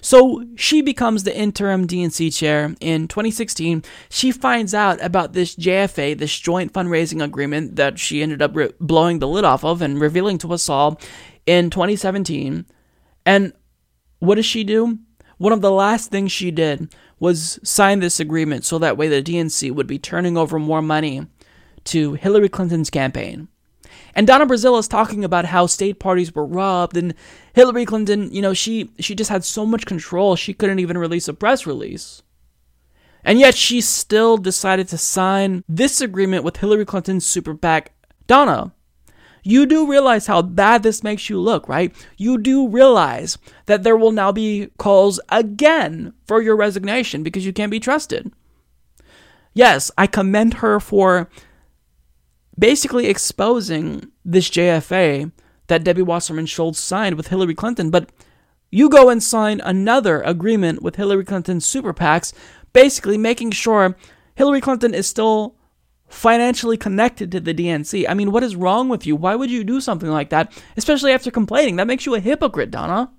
So 0.00 0.44
she 0.56 0.82
becomes 0.82 1.24
the 1.24 1.36
interim 1.36 1.86
DNC 1.86 2.34
chair 2.36 2.74
in 2.80 3.08
2016. 3.08 3.82
She 4.08 4.32
finds 4.32 4.74
out 4.74 5.02
about 5.02 5.32
this 5.32 5.54
JFA, 5.56 6.18
this 6.18 6.38
joint 6.38 6.72
fundraising 6.72 7.22
agreement 7.22 7.76
that 7.76 7.98
she 7.98 8.22
ended 8.22 8.42
up 8.42 8.54
re- 8.54 8.72
blowing 8.80 9.18
the 9.18 9.28
lid 9.28 9.44
off 9.44 9.64
of 9.64 9.82
and 9.82 10.00
revealing 10.00 10.38
to 10.38 10.52
us 10.52 10.68
all 10.68 11.00
in 11.46 11.70
2017. 11.70 12.66
And 13.26 13.52
what 14.18 14.36
does 14.36 14.46
she 14.46 14.64
do? 14.64 14.98
One 15.38 15.52
of 15.52 15.60
the 15.60 15.70
last 15.70 16.10
things 16.10 16.32
she 16.32 16.50
did 16.50 16.94
was 17.18 17.58
sign 17.62 18.00
this 18.00 18.20
agreement 18.20 18.64
so 18.64 18.78
that 18.78 18.96
way 18.96 19.08
the 19.08 19.22
DNC 19.22 19.72
would 19.72 19.86
be 19.86 19.98
turning 19.98 20.36
over 20.36 20.58
more 20.58 20.82
money 20.82 21.26
to 21.84 22.14
Hillary 22.14 22.48
Clinton's 22.48 22.90
campaign. 22.90 23.48
And 24.14 24.26
Donna 24.26 24.46
Brazile 24.46 24.78
is 24.78 24.88
talking 24.88 25.24
about 25.24 25.46
how 25.46 25.66
state 25.66 25.98
parties 25.98 26.34
were 26.34 26.46
robbed 26.46 26.96
and 26.96 27.14
Hillary 27.52 27.84
Clinton, 27.84 28.30
you 28.32 28.42
know, 28.42 28.54
she 28.54 28.90
she 28.98 29.14
just 29.14 29.30
had 29.30 29.44
so 29.44 29.64
much 29.66 29.86
control 29.86 30.36
she 30.36 30.54
couldn't 30.54 30.78
even 30.78 30.98
release 30.98 31.28
a 31.28 31.34
press 31.34 31.66
release. 31.66 32.22
And 33.24 33.38
yet 33.38 33.54
she 33.54 33.80
still 33.80 34.36
decided 34.36 34.88
to 34.88 34.98
sign 34.98 35.64
this 35.68 36.00
agreement 36.00 36.44
with 36.44 36.58
Hillary 36.58 36.84
Clinton's 36.84 37.26
super 37.26 37.54
PAC. 37.54 37.92
Donna, 38.26 38.72
you 39.42 39.66
do 39.66 39.88
realize 39.88 40.26
how 40.26 40.42
bad 40.42 40.82
this 40.82 41.02
makes 41.02 41.28
you 41.28 41.38
look, 41.38 41.68
right? 41.68 41.94
You 42.16 42.38
do 42.38 42.68
realize 42.68 43.38
that 43.66 43.82
there 43.82 43.96
will 43.96 44.12
now 44.12 44.32
be 44.32 44.70
calls 44.78 45.20
again 45.28 46.14
for 46.26 46.42
your 46.42 46.56
resignation 46.56 47.22
because 47.22 47.46
you 47.46 47.52
can't 47.52 47.70
be 47.70 47.80
trusted. 47.80 48.32
Yes, 49.52 49.90
I 49.96 50.06
commend 50.06 50.54
her 50.54 50.80
for 50.80 51.30
basically 52.58 53.06
exposing 53.06 54.10
this 54.24 54.48
JFA 54.48 55.32
that 55.66 55.84
Debbie 55.84 56.02
Wasserman 56.02 56.46
Schultz 56.46 56.80
signed 56.80 57.16
with 57.16 57.28
Hillary 57.28 57.54
Clinton. 57.54 57.90
But 57.90 58.10
you 58.70 58.88
go 58.88 59.08
and 59.08 59.22
sign 59.22 59.60
another 59.60 60.20
agreement 60.22 60.82
with 60.82 60.96
Hillary 60.96 61.24
Clinton's 61.24 61.64
super 61.64 61.94
PACs, 61.94 62.32
basically 62.72 63.18
making 63.18 63.52
sure 63.52 63.96
Hillary 64.34 64.60
Clinton 64.60 64.94
is 64.94 65.06
still 65.06 65.56
financially 66.08 66.76
connected 66.76 67.30
to 67.32 67.40
the 67.40 67.54
DNC. 67.54 68.06
I 68.08 68.14
mean, 68.14 68.30
what 68.30 68.42
is 68.42 68.56
wrong 68.56 68.88
with 68.88 69.06
you? 69.06 69.16
Why 69.16 69.34
would 69.34 69.50
you 69.50 69.64
do 69.64 69.80
something 69.80 70.10
like 70.10 70.30
that, 70.30 70.52
especially 70.76 71.12
after 71.12 71.30
complaining? 71.30 71.76
That 71.76 71.86
makes 71.86 72.06
you 72.06 72.14
a 72.14 72.20
hypocrite, 72.20 72.70
Donna. 72.70 73.10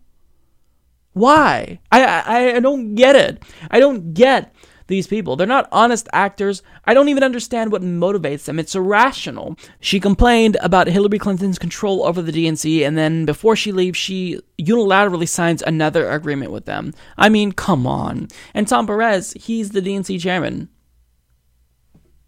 Why? 1.14 1.80
I, 1.92 2.04
I 2.04 2.56
I 2.56 2.60
don't 2.60 2.96
get 2.96 3.16
it. 3.16 3.42
I 3.72 3.80
don't 3.80 4.14
get 4.14 4.54
these 4.88 5.08
people. 5.08 5.36
They're 5.36 5.48
not 5.48 5.68
honest 5.72 6.08
actors. 6.14 6.62
I 6.86 6.94
don't 6.94 7.10
even 7.10 7.24
understand 7.24 7.72
what 7.72 7.82
motivates 7.82 8.46
them. 8.46 8.60
It's 8.60 8.76
irrational. 8.76 9.58
She 9.80 10.00
complained 10.00 10.58
about 10.62 10.88
Hillary 10.88 11.20
Clinton's 11.20 11.60
control 11.60 12.06
over 12.06 12.22
the 12.22 12.32
DNC, 12.32 12.86
and 12.86 12.98
then 12.98 13.26
before 13.26 13.56
she 13.56 13.72
leaves, 13.72 13.98
she 13.98 14.40
unilaterally 14.60 15.28
signs 15.28 15.62
another 15.62 16.10
agreement 16.10 16.52
with 16.52 16.66
them. 16.66 16.94
I 17.18 17.30
mean, 17.30 17.52
come 17.52 17.88
on. 17.88 18.28
And 18.54 18.68
Tom 18.68 18.88
Perez, 18.88 19.34
he's 19.34 19.72
the 19.72 19.82
DNC 19.82 20.20
chairman. 20.20 20.70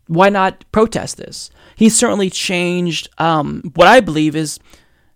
Why 0.08 0.30
not 0.30 0.66
protest 0.72 1.18
this? 1.18 1.50
He's 1.76 1.96
certainly 1.98 2.30
changed 2.30 3.10
um, 3.18 3.72
what 3.76 3.88
I 3.88 4.00
believe 4.00 4.36
is 4.36 4.60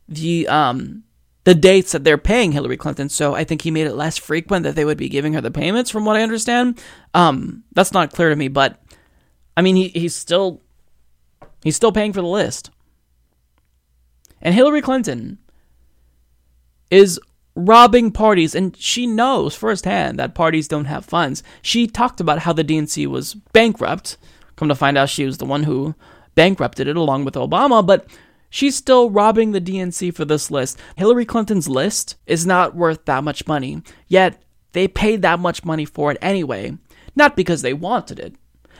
the 0.07 0.47
um, 0.47 1.03
the 1.43 1.55
dates 1.55 1.91
that 1.91 2.03
they're 2.03 2.17
paying 2.17 2.51
Hillary 2.51 2.77
Clinton. 2.77 3.09
So 3.09 3.33
I 3.33 3.43
think 3.43 3.61
he 3.61 3.71
made 3.71 3.87
it 3.87 3.95
less 3.95 4.17
frequent 4.17 4.63
that 4.63 4.75
they 4.75 4.85
would 4.85 4.97
be 4.97 5.09
giving 5.09 5.33
her 5.33 5.41
the 5.41 5.51
payments, 5.51 5.89
from 5.89 6.05
what 6.05 6.15
I 6.15 6.23
understand. 6.23 6.81
Um, 7.13 7.63
that's 7.73 7.93
not 7.93 8.13
clear 8.13 8.29
to 8.29 8.35
me, 8.35 8.47
but 8.47 8.77
I 9.57 9.61
mean, 9.61 9.75
he, 9.75 9.87
he's 9.89 10.15
still 10.15 10.61
he's 11.63 11.75
still 11.75 11.91
paying 11.91 12.13
for 12.13 12.21
the 12.21 12.27
list. 12.27 12.69
And 14.41 14.55
Hillary 14.55 14.81
Clinton, 14.81 15.37
is 16.91 17.19
robbing 17.55 18.11
parties, 18.11 18.53
and 18.53 18.77
she 18.77 19.07
knows 19.07 19.55
firsthand 19.55 20.19
that 20.19 20.35
parties 20.35 20.67
don't 20.67 20.85
have 20.85 21.05
funds. 21.05 21.41
She 21.63 21.87
talked 21.87 22.19
about 22.19 22.39
how 22.39 22.53
the 22.53 22.63
DNC 22.63 23.07
was 23.07 23.33
bankrupt. 23.33 24.17
Come 24.57 24.67
to 24.67 24.75
find 24.75 24.97
out, 24.97 25.09
she 25.09 25.25
was 25.25 25.39
the 25.39 25.45
one 25.45 25.63
who 25.63 25.95
bankrupted 26.35 26.87
it 26.87 26.97
along 26.97 27.25
with 27.25 27.33
Obama, 27.33 27.85
but 27.85 28.05
she's 28.51 28.75
still 28.75 29.09
robbing 29.09 29.51
the 29.51 29.61
DNC 29.61 30.13
for 30.13 30.25
this 30.25 30.51
list. 30.51 30.77
Hillary 30.95 31.25
Clinton's 31.25 31.67
list 31.67 32.17
is 32.27 32.45
not 32.45 32.75
worth 32.75 33.05
that 33.05 33.23
much 33.23 33.47
money, 33.47 33.81
yet 34.07 34.43
they 34.73 34.87
paid 34.87 35.23
that 35.23 35.39
much 35.39 35.65
money 35.65 35.85
for 35.85 36.11
it 36.11 36.19
anyway, 36.21 36.77
not 37.15 37.35
because 37.35 37.63
they 37.63 37.73
wanted 37.73 38.19
it, 38.19 38.35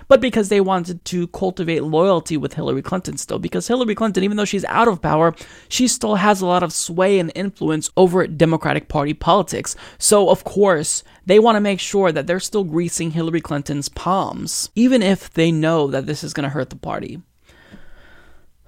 but 0.08 0.22
because 0.22 0.50
they 0.50 0.62
wanted 0.62 1.04
to 1.06 1.28
cultivate 1.28 1.84
loyalty 1.84 2.38
with 2.38 2.54
Hillary 2.54 2.82
Clinton 2.82 3.18
still. 3.18 3.40
Because 3.40 3.68
Hillary 3.68 3.96
Clinton, 3.96 4.24
even 4.24 4.38
though 4.38 4.46
she's 4.46 4.66
out 4.66 4.88
of 4.88 5.02
power, 5.02 5.34
she 5.70 5.88
still 5.88 6.16
has 6.16 6.42
a 6.42 6.46
lot 6.46 6.64
of 6.64 6.74
sway 6.74 7.18
and 7.18 7.32
influence 7.34 7.90
over 7.96 8.28
Democratic 8.28 8.90
Party 8.90 9.14
politics. 9.14 9.76
So, 9.98 10.30
of 10.30 10.44
course, 10.44 11.04
they 11.26 11.40
want 11.40 11.56
to 11.56 11.62
make 11.62 11.80
sure 11.80 12.12
that 12.12 12.28
they're 12.28 12.40
still 12.40 12.66
greasing 12.66 13.12
Hillary 13.12 13.42
Clinton's 13.42 13.90
palms, 13.90 14.70
even 14.76 15.02
if 15.02 15.32
they 15.32 15.52
know 15.52 15.88
that 15.88 16.08
this 16.08 16.24
is 16.24 16.34
going 16.34 16.44
to 16.44 16.50
hurt 16.50 16.70
the 16.70 16.76
party. 16.76 17.22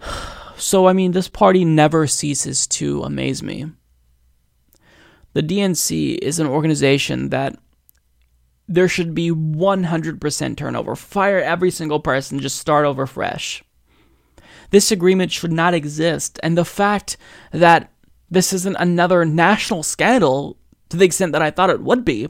So, 0.58 0.88
I 0.88 0.94
mean, 0.94 1.12
this 1.12 1.28
party 1.28 1.66
never 1.66 2.08
ceases 2.08 2.68
to 2.68 3.04
amaze 3.04 3.42
me. 3.42 3.72
The 5.34 5.44
DNC 5.44 6.20
is 6.20 6.40
an 6.40 6.48
organization 6.48 7.30
that 7.30 7.58
there 8.68 8.88
should 8.88 9.14
be 9.14 9.32
100% 9.32 10.58
turnover. 10.58 10.96
Fire 10.96 11.40
every 11.40 11.72
single 11.72 12.00
person, 12.00 12.40
just 12.40 12.58
start 12.58 12.86
over 12.86 13.06
fresh. 13.06 13.64
This 14.70 14.92
agreement 14.92 15.32
should 15.32 15.52
not 15.52 15.74
exist, 15.74 16.40
and 16.42 16.58
the 16.58 16.66
fact 16.66 17.18
that 17.52 17.92
this 18.30 18.54
isn't 18.54 18.78
another 18.80 19.26
national 19.26 19.84
scandal 19.84 20.58
to 20.94 20.98
the 20.98 21.06
extent 21.06 21.32
that 21.32 21.42
I 21.42 21.50
thought 21.50 21.72
it 21.72 21.82
would 21.82 22.06
be, 22.06 22.30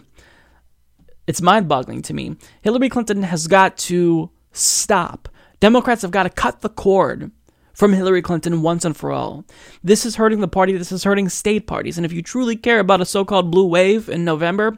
it's 1.28 1.42
mind 1.42 1.68
boggling 1.68 2.02
to 2.04 2.14
me. 2.14 2.38
Hillary 2.62 2.88
Clinton 2.88 3.24
has 3.24 3.48
got 3.48 3.78
to 3.90 4.30
stop. 4.54 5.28
Democrats 5.60 6.02
have 6.02 6.12
got 6.12 6.24
to 6.24 6.30
cut 6.30 6.62
the 6.62 6.70
cord 6.70 7.32
from 7.74 7.94
Hillary 7.94 8.22
Clinton 8.22 8.62
once 8.62 8.86
and 8.86 8.96
for 8.96 9.12
all. 9.12 9.46
This 9.84 10.06
is 10.06 10.16
hurting 10.16 10.40
the 10.40 10.48
party, 10.48 10.78
this 10.78 10.92
is 10.92 11.04
hurting 11.04 11.30
state 11.30 11.68
parties, 11.68 11.98
and 11.98 12.06
if 12.06 12.14
you 12.14 12.22
truly 12.22 12.56
care 12.56 12.80
about 12.80 13.02
a 13.02 13.06
so 13.06 13.26
called 13.26 13.52
blue 13.52 13.66
wave 13.66 14.10
in 14.10 14.24
November, 14.24 14.78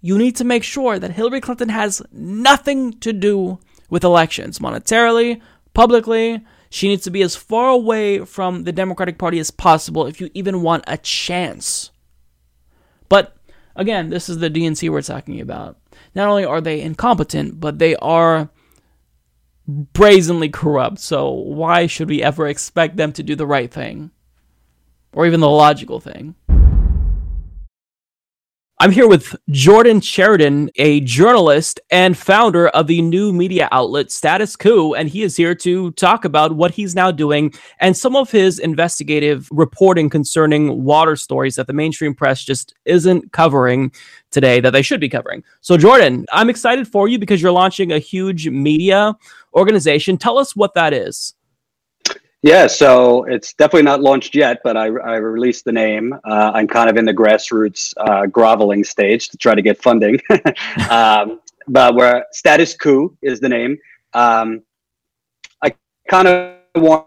you 0.00 0.16
need 0.16 0.36
to 0.36 0.44
make 0.44 0.64
sure 0.64 0.98
that 0.98 1.12
Hillary 1.12 1.40
Clinton 1.40 1.68
has 1.70 2.02
nothing 2.12 2.92
to 3.00 3.12
do 3.12 3.58
with 3.88 4.04
elections, 4.04 4.58
monetarily, 4.58 5.40
publicly. 5.74 6.44
She 6.70 6.88
needs 6.88 7.04
to 7.04 7.10
be 7.10 7.22
as 7.22 7.36
far 7.36 7.70
away 7.70 8.24
from 8.24 8.64
the 8.64 8.72
Democratic 8.72 9.18
Party 9.18 9.38
as 9.38 9.50
possible 9.50 10.06
if 10.06 10.20
you 10.20 10.30
even 10.34 10.62
want 10.62 10.84
a 10.86 10.96
chance. 10.96 11.90
But 13.08 13.36
again, 13.74 14.08
this 14.10 14.28
is 14.28 14.38
the 14.38 14.48
DNC 14.48 14.88
we're 14.88 15.02
talking 15.02 15.40
about. 15.40 15.78
Not 16.14 16.28
only 16.28 16.44
are 16.44 16.60
they 16.60 16.80
incompetent, 16.80 17.60
but 17.60 17.78
they 17.78 17.96
are 17.96 18.50
brazenly 19.92 20.48
corrupt. 20.48 20.98
So 20.98 21.30
why 21.30 21.86
should 21.86 22.08
we 22.08 22.22
ever 22.22 22.48
expect 22.48 22.96
them 22.96 23.12
to 23.12 23.22
do 23.22 23.34
the 23.34 23.46
right 23.46 23.72
thing? 23.72 24.10
Or 25.12 25.26
even 25.26 25.40
the 25.40 25.48
logical 25.48 26.00
thing? 26.00 26.34
I'm 28.82 28.92
here 28.92 29.06
with 29.06 29.36
Jordan 29.50 30.00
Chariton, 30.00 30.70
a 30.76 31.00
journalist 31.00 31.80
and 31.90 32.16
founder 32.16 32.68
of 32.68 32.86
the 32.86 33.02
new 33.02 33.30
media 33.30 33.68
outlet 33.72 34.10
Status 34.10 34.56
Coup, 34.56 34.94
and 34.94 35.06
he 35.06 35.22
is 35.22 35.36
here 35.36 35.54
to 35.56 35.90
talk 35.90 36.24
about 36.24 36.56
what 36.56 36.70
he's 36.70 36.94
now 36.94 37.10
doing 37.10 37.52
and 37.80 37.94
some 37.94 38.16
of 38.16 38.30
his 38.30 38.58
investigative 38.58 39.46
reporting 39.50 40.08
concerning 40.08 40.82
water 40.82 41.14
stories 41.14 41.56
that 41.56 41.66
the 41.66 41.74
mainstream 41.74 42.14
press 42.14 42.42
just 42.42 42.72
isn't 42.86 43.32
covering 43.32 43.92
today 44.30 44.60
that 44.60 44.70
they 44.70 44.80
should 44.80 45.00
be 45.00 45.10
covering. 45.10 45.44
So, 45.60 45.76
Jordan, 45.76 46.24
I'm 46.32 46.48
excited 46.48 46.88
for 46.88 47.06
you 47.06 47.18
because 47.18 47.42
you're 47.42 47.52
launching 47.52 47.92
a 47.92 47.98
huge 47.98 48.48
media 48.48 49.14
organization. 49.54 50.16
Tell 50.16 50.38
us 50.38 50.54
what 50.56 50.74
that 50.74 50.92
is. 50.92 51.34
Yeah, 52.42 52.68
so 52.68 53.24
it's 53.24 53.52
definitely 53.52 53.82
not 53.82 54.00
launched 54.00 54.34
yet, 54.34 54.60
but 54.64 54.74
I, 54.74 54.86
I 54.86 55.16
released 55.16 55.66
the 55.66 55.72
name. 55.72 56.14
Uh, 56.24 56.52
I'm 56.54 56.66
kind 56.66 56.88
of 56.88 56.96
in 56.96 57.04
the 57.04 57.12
grassroots 57.12 57.92
uh, 57.98 58.26
groveling 58.26 58.82
stage 58.82 59.28
to 59.28 59.36
try 59.36 59.54
to 59.54 59.60
get 59.60 59.82
funding. 59.82 60.18
um, 60.90 61.40
but 61.68 61.94
where 61.94 62.24
Status 62.32 62.74
Coup 62.74 63.14
is 63.20 63.40
the 63.40 63.48
name. 63.48 63.76
Um, 64.14 64.62
I 65.62 65.74
kind 66.08 66.28
of 66.28 66.82
want 66.82 67.06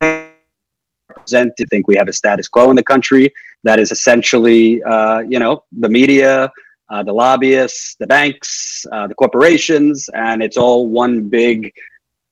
to 0.00 1.66
think 1.70 1.86
we 1.86 1.96
have 1.96 2.08
a 2.08 2.12
status 2.12 2.48
quo 2.48 2.70
in 2.70 2.76
the 2.76 2.82
country 2.82 3.32
that 3.64 3.78
is 3.78 3.92
essentially, 3.92 4.82
uh, 4.84 5.20
you 5.20 5.38
know, 5.38 5.64
the 5.72 5.88
media, 5.88 6.50
uh, 6.88 7.02
the 7.02 7.12
lobbyists, 7.12 7.96
the 7.98 8.06
banks, 8.06 8.86
uh, 8.92 9.06
the 9.06 9.14
corporations, 9.14 10.08
and 10.14 10.42
it's 10.42 10.56
all 10.56 10.88
one 10.88 11.28
big 11.28 11.72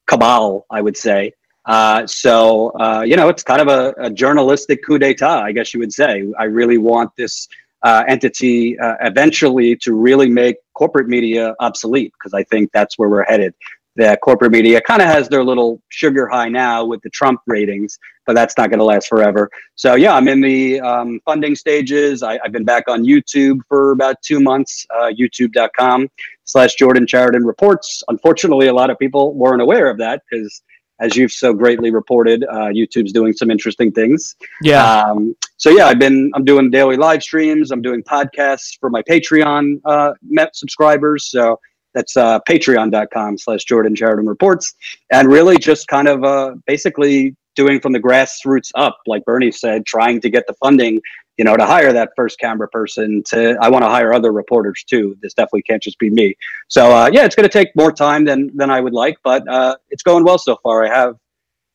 cabal, 0.06 0.66
I 0.70 0.80
would 0.80 0.96
say. 0.96 1.32
Uh, 1.64 2.06
so, 2.06 2.68
uh, 2.78 3.02
you 3.06 3.16
know, 3.16 3.28
it's 3.28 3.42
kind 3.42 3.60
of 3.60 3.68
a, 3.68 3.94
a, 3.98 4.10
journalistic 4.10 4.84
coup 4.84 4.98
d'etat, 4.98 5.40
I 5.40 5.52
guess 5.52 5.72
you 5.72 5.80
would 5.80 5.92
say. 5.92 6.24
I 6.38 6.44
really 6.44 6.76
want 6.76 7.10
this 7.16 7.48
uh, 7.82 8.04
entity 8.06 8.78
uh, 8.78 8.96
eventually 9.00 9.74
to 9.76 9.94
really 9.94 10.28
make 10.28 10.56
corporate 10.74 11.08
media 11.08 11.54
obsolete 11.60 12.12
because 12.18 12.34
I 12.34 12.42
think 12.44 12.70
that's 12.72 12.98
where 12.98 13.08
we're 13.08 13.24
headed. 13.24 13.54
The 13.96 14.18
corporate 14.22 14.52
media 14.52 14.80
kind 14.80 15.00
of 15.00 15.08
has 15.08 15.28
their 15.28 15.44
little 15.44 15.80
sugar 15.88 16.26
high 16.26 16.48
now 16.48 16.84
with 16.84 17.00
the 17.02 17.10
Trump 17.10 17.40
ratings, 17.46 17.98
but 18.26 18.34
that's 18.34 18.56
not 18.58 18.70
going 18.70 18.78
to 18.78 18.84
last 18.84 19.08
forever. 19.08 19.48
So, 19.76 19.94
yeah, 19.94 20.14
I'm 20.14 20.26
in 20.26 20.40
the 20.40 20.80
um, 20.80 21.20
funding 21.24 21.54
stages. 21.54 22.22
I, 22.22 22.38
have 22.42 22.52
been 22.52 22.64
back 22.64 22.88
on 22.88 23.04
YouTube 23.04 23.60
for 23.68 23.92
about 23.92 24.20
two 24.22 24.40
months, 24.40 24.84
uh, 24.94 25.12
youtube.com 25.18 26.08
slash 26.44 26.74
Jordan 26.74 27.06
Chariton 27.06 27.46
Reports. 27.46 28.02
Unfortunately, 28.08 28.66
a 28.66 28.74
lot 28.74 28.90
of 28.90 28.98
people 28.98 29.34
weren't 29.34 29.62
aware 29.62 29.88
of 29.88 29.98
that 29.98 30.22
because 30.28 30.62
as 31.00 31.16
you've 31.16 31.32
so 31.32 31.52
greatly 31.52 31.90
reported, 31.90 32.44
uh, 32.44 32.68
YouTube's 32.68 33.12
doing 33.12 33.32
some 33.32 33.50
interesting 33.50 33.90
things. 33.90 34.36
Yeah. 34.62 35.02
Um, 35.02 35.34
so 35.56 35.70
yeah, 35.70 35.86
I've 35.86 35.98
been 35.98 36.30
I'm 36.34 36.44
doing 36.44 36.70
daily 36.70 36.96
live 36.96 37.22
streams. 37.22 37.70
I'm 37.70 37.82
doing 37.82 38.02
podcasts 38.02 38.78
for 38.78 38.90
my 38.90 39.02
Patreon 39.02 39.80
uh, 39.84 40.12
Met 40.22 40.54
subscribers. 40.54 41.26
So 41.30 41.58
that's 41.94 42.16
uh, 42.16 42.40
patreon.com 42.48 43.38
slash 43.38 43.64
Jordan 43.64 43.94
Chariton 43.94 44.28
Reports, 44.28 44.74
and 45.12 45.28
really 45.28 45.58
just 45.58 45.88
kind 45.88 46.08
of 46.08 46.24
uh, 46.24 46.54
basically 46.66 47.36
doing 47.54 47.80
from 47.80 47.92
the 47.92 48.00
grassroots 48.00 48.70
up, 48.74 48.98
like 49.06 49.24
Bernie 49.24 49.52
said, 49.52 49.86
trying 49.86 50.20
to 50.20 50.28
get 50.28 50.46
the 50.46 50.54
funding 50.54 51.00
you 51.36 51.44
know, 51.44 51.56
to 51.56 51.66
hire 51.66 51.92
that 51.92 52.10
first 52.14 52.38
camera 52.38 52.68
person 52.68 53.22
to, 53.24 53.56
I 53.60 53.68
want 53.68 53.84
to 53.84 53.88
hire 53.88 54.12
other 54.12 54.32
reporters 54.32 54.84
too. 54.84 55.16
This 55.20 55.34
definitely 55.34 55.62
can't 55.62 55.82
just 55.82 55.98
be 55.98 56.10
me. 56.10 56.36
So, 56.68 56.94
uh, 56.94 57.10
yeah, 57.12 57.24
it's 57.24 57.34
going 57.34 57.48
to 57.48 57.52
take 57.52 57.74
more 57.74 57.92
time 57.92 58.24
than, 58.24 58.56
than 58.56 58.70
I 58.70 58.80
would 58.80 58.92
like, 58.92 59.18
but, 59.24 59.46
uh, 59.48 59.76
it's 59.90 60.02
going 60.02 60.24
well 60.24 60.38
so 60.38 60.56
far. 60.62 60.84
I 60.84 60.88
have 60.88 61.16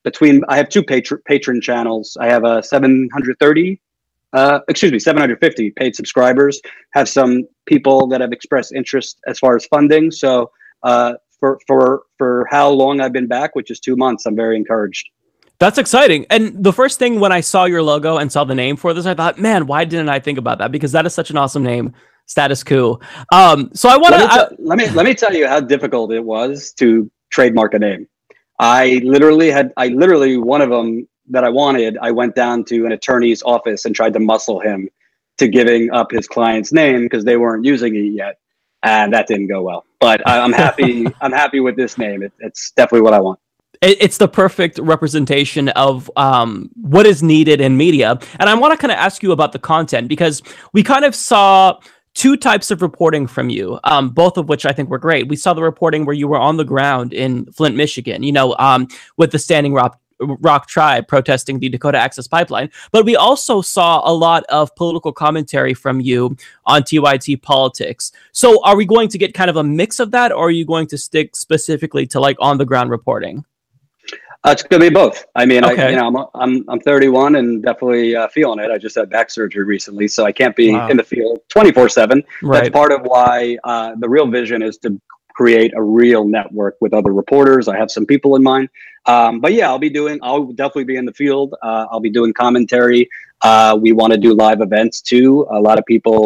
between, 0.04 0.44
I 0.48 0.56
have 0.56 0.70
two 0.70 0.84
patron, 0.84 1.22
patron 1.26 1.60
channels. 1.60 2.18
I 2.20 2.28
have 2.28 2.46
a 2.46 2.64
730, 2.64 3.82
uh, 4.34 4.60
excuse 4.68 4.92
me, 4.92 5.00
750 5.00 5.72
paid 5.72 5.96
subscribers, 5.96 6.62
have 6.94 7.10
some 7.10 7.44
people 7.66 8.08
that 8.08 8.22
have 8.22 8.32
expressed 8.32 8.74
interest 8.74 9.20
as 9.28 9.40
far 9.40 9.56
as 9.56 9.66
funding. 9.66 10.12
So, 10.12 10.52
uh, 10.84 11.14
for, 11.40 11.60
for, 11.68 12.04
for 12.18 12.46
how 12.50 12.70
long 12.70 13.00
I've 13.00 13.14
been 13.14 13.28
back, 13.28 13.56
which 13.56 13.72
is 13.72 13.80
two 13.80 13.96
months, 13.96 14.26
I'm 14.26 14.36
very 14.36 14.58
encouraged. 14.58 15.08
That's 15.60 15.78
exciting. 15.78 16.26
And 16.30 16.64
the 16.64 16.72
first 16.72 17.00
thing 17.00 17.20
when 17.20 17.32
I 17.32 17.42
saw 17.42 17.66
your 17.66 17.84
logo 17.84 18.18
and 18.18 18.32
saw 18.32 18.46
the 18.46 18.56
name 18.56 18.78
for 18.78 18.94
this, 18.94 19.06
I 19.06 19.14
thought, 19.14 19.38
man, 19.38 19.68
why 19.68 19.84
didn't 19.84 20.10
I 20.10 20.20
think 20.20 20.38
about 20.38 20.58
that? 20.60 20.72
Because 20.72 20.94
that 20.94 21.06
is 21.06 21.14
such 21.14 21.30
an 21.32 21.38
awesome 21.38 21.64
name, 21.64 21.94
Status 22.28 22.64
Coup. 22.64 22.98
Um, 23.34 23.70
so 23.74 23.90
I 23.90 23.98
want 23.98 24.16
to 24.16 24.24
let, 24.24 24.60
let, 24.64 24.78
me 24.78 24.90
let 24.90 25.06
me 25.06 25.14
tell 25.14 25.34
you 25.34 25.48
how 25.48 25.60
difficult 25.60 26.14
it 26.14 26.24
was 26.24 26.72
to 26.74 27.12
trademark 27.30 27.74
a 27.74 27.80
name. 27.80 28.08
I 28.58 29.02
literally 29.04 29.52
had 29.52 29.74
I 29.76 29.88
literally 29.88 30.38
one 30.38 30.62
of 30.62 30.70
them 30.70 31.08
that 31.30 31.44
I 31.44 31.50
wanted. 31.50 31.98
I 32.02 32.12
went 32.12 32.36
down 32.36 32.64
to 32.66 32.86
an 32.86 32.92
attorney's 32.92 33.42
office 33.44 33.86
and 33.86 33.96
tried 33.96 34.14
to 34.14 34.20
muscle 34.20 34.60
him 34.60 34.90
to 35.38 35.48
giving 35.48 35.92
up 35.92 36.12
his 36.12 36.28
client's 36.28 36.72
name 36.72 37.04
because 37.04 37.24
they 37.24 37.38
weren't 37.38 37.66
using 37.66 37.96
it 37.96 38.14
yet, 38.14 38.40
and 38.84 39.14
that 39.14 39.28
didn't 39.28 39.48
go 39.48 39.62
well. 39.62 39.86
But 40.00 40.28
I, 40.28 40.38
am 40.38 40.54
happy. 40.54 41.08
I'm 41.22 41.32
happy 41.32 41.60
with 41.60 41.76
this 41.76 41.98
name. 41.98 42.24
It, 42.24 42.34
it's 42.40 42.72
definitely 42.72 43.02
what 43.02 43.14
I 43.14 43.20
want 43.20 43.40
it's 43.82 44.18
the 44.18 44.28
perfect 44.28 44.78
representation 44.80 45.70
of 45.70 46.12
um, 46.18 46.70
what 46.82 47.06
is 47.06 47.24
needed 47.24 47.62
in 47.62 47.78
media. 47.78 48.20
And 48.40 48.50
I 48.50 48.54
want 48.54 48.74
to 48.74 48.78
kind 48.78 48.92
of 48.92 48.98
ask 48.98 49.24
you 49.24 49.32
about 49.32 49.54
the 49.54 49.60
content 49.60 50.10
because 50.10 50.42
we 50.74 50.84
kind 50.84 51.06
of 51.06 51.16
saw 51.16 51.80
two 52.14 52.36
types 52.36 52.72
of 52.72 52.82
reporting 52.82 53.28
from 53.28 53.50
you, 53.50 53.80
um, 53.86 54.10
both 54.10 54.38
of 54.38 54.50
which 54.50 54.66
I 54.66 54.74
think 54.74 54.90
were 54.90 54.98
great. 54.98 55.30
We 55.30 55.36
saw 55.36 55.54
the 55.54 55.64
reporting 55.64 56.06
where 56.06 56.16
you 56.16 56.28
were 56.28 56.40
on 56.40 56.58
the 56.58 56.66
ground 56.66 57.14
in 57.14 57.46
Flint, 57.54 57.76
Michigan, 57.76 58.24
you 58.24 58.32
know, 58.32 58.56
um, 58.60 58.88
with 59.18 59.32
the 59.32 59.40
Standing 59.40 59.74
Rock. 59.74 60.00
Rock 60.20 60.68
Tribe 60.68 61.08
protesting 61.08 61.60
the 61.60 61.70
Dakota 61.70 61.98
Access 61.98 62.28
Pipeline. 62.28 62.70
But 62.92 63.06
we 63.06 63.16
also 63.16 63.62
saw 63.62 64.02
a 64.10 64.14
lot 64.14 64.44
of 64.50 64.76
political 64.76 65.12
commentary 65.12 65.74
from 65.74 66.00
you 66.02 66.36
on 66.66 66.84
TYT 66.84 67.42
politics. 67.42 68.12
So 68.32 68.64
are 68.64 68.76
we 68.76 68.86
going 68.86 69.10
to 69.10 69.18
get 69.18 69.34
kind 69.34 69.50
of 69.50 69.56
a 69.58 69.64
mix 69.64 70.00
of 70.00 70.12
that, 70.12 70.32
or 70.32 70.48
are 70.48 70.52
you 70.52 70.66
going 70.66 70.88
to 70.88 70.98
stick 70.98 71.36
specifically 71.36 72.06
to 72.08 72.20
like 72.20 72.38
on 72.40 72.58
the 72.58 72.66
ground 72.66 72.90
reporting? 72.90 73.46
Uh, 74.46 74.52
it's 74.52 74.64
going 74.64 74.82
to 74.82 74.90
be 74.90 74.94
both. 74.94 75.26
I 75.36 75.46
mean, 75.46 75.66
I, 75.66 75.74
Okay. 75.74 75.90
you 75.92 75.98
know, 75.98 76.08
I'm, 76.08 76.16
I'm 76.42 76.70
I'm 76.70 76.80
31 76.80 77.36
and 77.36 77.62
definitely 77.62 78.16
uh, 78.16 78.30
feeling 78.30 78.60
it. 78.60 78.72
I 78.72 78.78
just 78.78 78.96
had 78.96 79.10
back 79.10 79.30
surgery 79.30 79.66
recently, 79.66 80.08
so 80.08 80.24
I 80.26 80.32
can't 80.32 80.56
be 80.56 80.72
Wow. 80.72 80.88
in 80.88 80.96
the 80.96 81.04
field 81.04 81.40
24 81.50 81.90
seven. 81.90 82.20
That's 82.20 82.44
Right. 82.44 82.72
part 82.74 82.94
of 82.94 83.02
why 83.02 83.58
uh, 83.66 83.96
the 84.00 84.08
real 84.08 84.28
vision 84.28 84.62
is 84.62 84.78
to 84.78 84.98
create 85.40 85.72
a 85.82 85.84
real 86.02 86.24
network 86.38 86.76
with 86.84 86.92
other 87.00 87.14
reporters. 87.22 87.64
I 87.74 87.76
have 87.82 87.92
some 87.98 88.06
people 88.14 88.32
in 88.38 88.44
mind, 88.54 88.68
um, 89.14 89.40
but 89.44 89.52
yeah, 89.58 89.68
I'll 89.70 89.86
be 89.90 89.94
doing. 90.02 90.20
I'll 90.28 90.48
definitely 90.62 90.90
be 90.94 90.98
in 91.02 91.06
the 91.06 91.14
field. 91.22 91.50
Uh, 91.68 91.86
I'll 91.90 92.06
be 92.10 92.14
doing 92.20 92.32
commentary. 92.34 93.02
Uh, 93.50 93.72
we 93.84 93.90
want 94.00 94.12
to 94.16 94.20
do 94.28 94.32
live 94.46 94.60
events 94.70 94.98
too. 95.12 95.30
A 95.60 95.62
lot 95.68 95.78
of 95.80 95.86
people. 95.94 96.22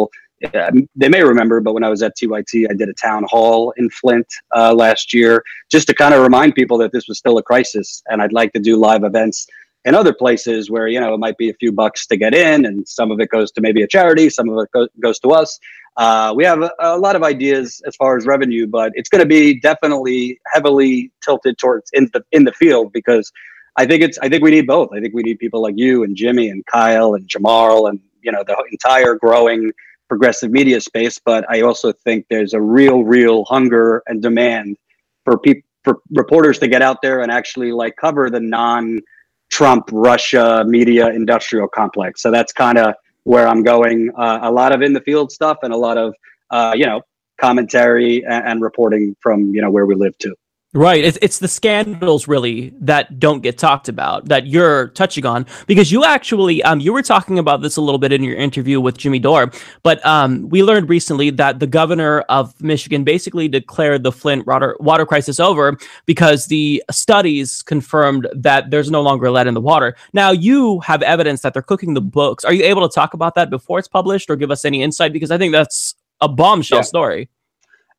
uh, 0.52 0.70
They 1.02 1.08
may 1.16 1.22
remember, 1.32 1.56
but 1.66 1.72
when 1.76 1.84
I 1.88 1.90
was 1.94 2.02
at 2.06 2.12
TYT, 2.18 2.52
I 2.70 2.74
did 2.80 2.88
a 2.94 2.98
town 3.08 3.22
hall 3.32 3.72
in 3.80 3.86
Flint 3.98 4.26
uh, 4.58 4.72
last 4.84 5.14
year, 5.18 5.32
just 5.74 5.86
to 5.88 5.94
kind 6.02 6.12
of 6.16 6.20
remind 6.28 6.50
people 6.60 6.76
that 6.82 6.90
this 6.92 7.06
was 7.08 7.16
still 7.22 7.36
a 7.38 7.44
crisis, 7.50 8.02
and 8.08 8.16
I'd 8.22 8.36
like 8.40 8.52
to 8.56 8.62
do 8.68 8.72
live 8.88 9.04
events 9.10 9.46
in 9.84 9.94
other 9.94 10.14
places 10.14 10.70
where 10.70 10.88
you 10.88 11.00
know 11.00 11.14
it 11.14 11.18
might 11.18 11.36
be 11.36 11.50
a 11.50 11.54
few 11.54 11.72
bucks 11.72 12.06
to 12.06 12.16
get 12.16 12.34
in, 12.34 12.64
and 12.64 12.86
some 12.88 13.10
of 13.10 13.20
it 13.20 13.28
goes 13.30 13.52
to 13.52 13.60
maybe 13.60 13.82
a 13.82 13.86
charity, 13.86 14.30
some 14.30 14.48
of 14.48 14.58
it 14.62 14.70
go- 14.72 14.88
goes 15.00 15.18
to 15.20 15.30
us. 15.30 15.58
Uh, 15.96 16.32
we 16.36 16.44
have 16.44 16.60
a, 16.60 16.70
a 16.80 16.98
lot 16.98 17.14
of 17.14 17.22
ideas 17.22 17.80
as 17.86 17.94
far 17.96 18.16
as 18.16 18.26
revenue, 18.26 18.66
but 18.66 18.92
it's 18.94 19.08
going 19.08 19.20
to 19.20 19.28
be 19.28 19.60
definitely 19.60 20.40
heavily 20.52 21.12
tilted 21.22 21.56
towards 21.58 21.90
in 21.92 22.10
the 22.12 22.24
in 22.32 22.44
the 22.44 22.52
field 22.52 22.92
because 22.92 23.30
I 23.76 23.86
think 23.86 24.02
it's 24.02 24.18
I 24.18 24.28
think 24.28 24.42
we 24.42 24.50
need 24.50 24.66
both. 24.66 24.90
I 24.92 25.00
think 25.00 25.14
we 25.14 25.22
need 25.22 25.38
people 25.38 25.62
like 25.62 25.74
you 25.76 26.02
and 26.02 26.16
Jimmy 26.16 26.48
and 26.48 26.64
Kyle 26.66 27.14
and 27.14 27.28
Jamal 27.28 27.86
and 27.86 28.00
you 28.22 28.32
know 28.32 28.42
the 28.44 28.56
entire 28.70 29.14
growing 29.16 29.72
progressive 30.08 30.50
media 30.50 30.80
space. 30.80 31.18
But 31.18 31.48
I 31.50 31.62
also 31.62 31.92
think 31.92 32.26
there's 32.28 32.54
a 32.54 32.60
real, 32.60 33.04
real 33.04 33.44
hunger 33.44 34.02
and 34.06 34.22
demand 34.22 34.76
for 35.24 35.38
people 35.38 35.68
for 35.84 36.00
reporters 36.12 36.58
to 36.58 36.66
get 36.66 36.80
out 36.80 37.02
there 37.02 37.20
and 37.20 37.30
actually 37.30 37.70
like 37.70 37.94
cover 37.96 38.30
the 38.30 38.40
non 38.40 39.00
Trump 39.54 39.88
Russia 39.92 40.64
media 40.66 41.10
industrial 41.10 41.68
complex. 41.68 42.20
So 42.20 42.32
that's 42.32 42.52
kind 42.52 42.76
of 42.76 42.96
where 43.22 43.46
I'm 43.46 43.62
going. 43.62 44.10
Uh, 44.16 44.40
a 44.42 44.50
lot 44.50 44.72
of 44.72 44.82
in 44.82 44.92
the 44.92 45.00
field 45.00 45.30
stuff 45.30 45.58
and 45.62 45.72
a 45.72 45.76
lot 45.76 45.96
of 45.96 46.12
uh, 46.50 46.72
you 46.74 46.86
know 46.86 47.02
commentary 47.40 48.24
and, 48.24 48.48
and 48.48 48.62
reporting 48.62 49.14
from 49.20 49.54
you 49.54 49.62
know 49.62 49.70
where 49.70 49.86
we 49.86 49.94
live 49.94 50.18
too. 50.18 50.34
Right. 50.76 51.04
It's, 51.04 51.16
it's 51.22 51.38
the 51.38 51.46
scandals 51.46 52.26
really 52.26 52.74
that 52.80 53.20
don't 53.20 53.42
get 53.42 53.58
talked 53.58 53.88
about 53.88 54.26
that 54.26 54.48
you're 54.48 54.88
touching 54.88 55.24
on 55.24 55.46
because 55.68 55.92
you 55.92 56.04
actually 56.04 56.64
um 56.64 56.80
you 56.80 56.92
were 56.92 57.00
talking 57.02 57.38
about 57.38 57.62
this 57.62 57.76
a 57.76 57.80
little 57.80 57.98
bit 58.00 58.12
in 58.12 58.24
your 58.24 58.34
interview 58.34 58.80
with 58.80 58.98
Jimmy 58.98 59.20
Dore, 59.20 59.52
but 59.84 60.04
um 60.04 60.48
we 60.48 60.64
learned 60.64 60.88
recently 60.88 61.30
that 61.30 61.60
the 61.60 61.68
governor 61.68 62.22
of 62.22 62.60
Michigan 62.60 63.04
basically 63.04 63.46
declared 63.46 64.02
the 64.02 64.10
Flint 64.10 64.48
water 64.48 64.76
water 64.80 65.06
crisis 65.06 65.38
over 65.38 65.78
because 66.06 66.46
the 66.46 66.82
studies 66.90 67.62
confirmed 67.62 68.26
that 68.34 68.72
there's 68.72 68.90
no 68.90 69.00
longer 69.00 69.30
lead 69.30 69.46
in 69.46 69.54
the 69.54 69.60
water. 69.60 69.94
Now 70.12 70.32
you 70.32 70.80
have 70.80 71.02
evidence 71.02 71.42
that 71.42 71.52
they're 71.52 71.62
cooking 71.62 71.94
the 71.94 72.00
books. 72.00 72.44
Are 72.44 72.52
you 72.52 72.64
able 72.64 72.86
to 72.88 72.92
talk 72.92 73.14
about 73.14 73.36
that 73.36 73.48
before 73.48 73.78
it's 73.78 73.86
published 73.86 74.28
or 74.28 74.34
give 74.34 74.50
us 74.50 74.64
any 74.64 74.82
insight 74.82 75.12
because 75.12 75.30
I 75.30 75.38
think 75.38 75.52
that's 75.52 75.94
a 76.20 76.26
bombshell 76.28 76.78
Yeah. 76.78 76.82
story. 76.82 77.28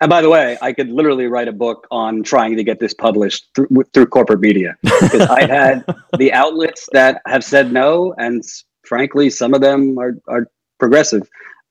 And 0.02 0.10
by 0.10 0.22
the 0.22 0.30
way, 0.30 0.58
I 0.62 0.74
could 0.74 0.90
literally 0.90 1.28
write 1.28 1.48
a 1.48 1.54
book 1.54 1.88
on 1.90 2.22
trying 2.22 2.58
to 2.58 2.64
get 2.64 2.80
this 2.80 2.94
published 2.94 3.48
through, 3.56 3.84
through 3.94 4.08
corporate 4.08 4.42
media 4.42 4.76
because 4.84 5.22
I've 5.22 5.50
had 5.50 5.86
the 6.18 6.34
outlets 6.34 6.90
that 6.92 7.22
have 7.28 7.44
said 7.44 7.72
no, 7.72 8.14
and 8.18 8.44
frankly, 8.86 9.30
some 9.30 9.54
of 9.54 9.62
them 9.62 9.98
are, 9.98 10.18
are 10.28 10.48
progressive. 10.80 11.28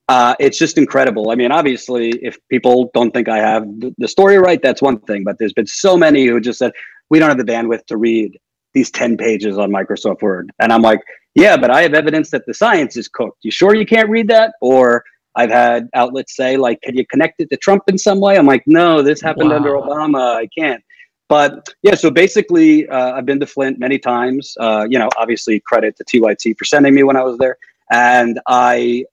Uh, 0.08 0.34
it's 0.40 0.58
just 0.58 0.78
incredible. 0.78 1.30
I 1.30 1.34
mean, 1.34 1.52
obviously, 1.52 2.10
if 2.22 2.38
people 2.48 2.90
don't 2.94 3.10
think 3.10 3.28
I 3.28 3.38
have 3.38 3.64
the, 3.80 3.94
the 3.98 4.08
story 4.08 4.38
right, 4.38 4.60
that's 4.62 4.82
one 4.82 5.00
thing. 5.00 5.24
But 5.24 5.38
there's 5.38 5.52
been 5.52 5.66
so 5.66 5.96
many 5.96 6.26
who 6.26 6.40
just 6.40 6.58
said 6.58 6.72
we 7.10 7.18
don't 7.18 7.28
have 7.28 7.38
the 7.38 7.44
bandwidth 7.44 7.86
to 7.86 7.96
read 7.96 8.38
these 8.72 8.90
ten 8.90 9.16
pages 9.16 9.58
on 9.58 9.70
Microsoft 9.70 10.22
Word, 10.22 10.50
and 10.58 10.72
I'm 10.72 10.82
like, 10.82 11.00
yeah, 11.34 11.56
but 11.56 11.70
I 11.70 11.82
have 11.82 11.94
evidence 11.94 12.30
that 12.30 12.46
the 12.46 12.54
science 12.54 12.96
is 12.96 13.08
cooked. 13.08 13.38
You 13.42 13.50
sure 13.50 13.74
you 13.74 13.86
can't 13.86 14.08
read 14.08 14.28
that? 14.28 14.54
Or 14.60 15.04
I've 15.36 15.50
had 15.50 15.88
outlets 15.94 16.36
say, 16.36 16.56
like, 16.56 16.80
can 16.82 16.96
you 16.96 17.06
connect 17.06 17.40
it 17.40 17.50
to 17.50 17.56
Trump 17.56 17.84
in 17.88 17.98
some 17.98 18.20
way? 18.20 18.36
I'm 18.36 18.46
like, 18.46 18.62
no, 18.66 19.02
this 19.02 19.20
happened 19.20 19.52
under 19.52 19.70
Obama. 19.70 20.36
I 20.36 20.48
can't. 20.56 20.82
But 21.28 21.68
yeah, 21.82 21.94
so 21.94 22.10
basically, 22.10 22.86
uh, 22.88 23.12
I've 23.12 23.26
been 23.26 23.40
to 23.40 23.46
Flint 23.46 23.78
many 23.78 23.98
times. 23.98 24.54
Uh, 24.60 24.86
you 24.88 24.98
know, 24.98 25.08
obviously, 25.16 25.58
credit 25.60 25.96
to 25.96 26.04
TYT 26.04 26.56
for 26.58 26.64
sending 26.64 26.94
me 26.94 27.02
when 27.02 27.16
I 27.16 27.24
was 27.24 27.38
there. 27.38 27.56
And 27.90 28.38
I 28.46 29.04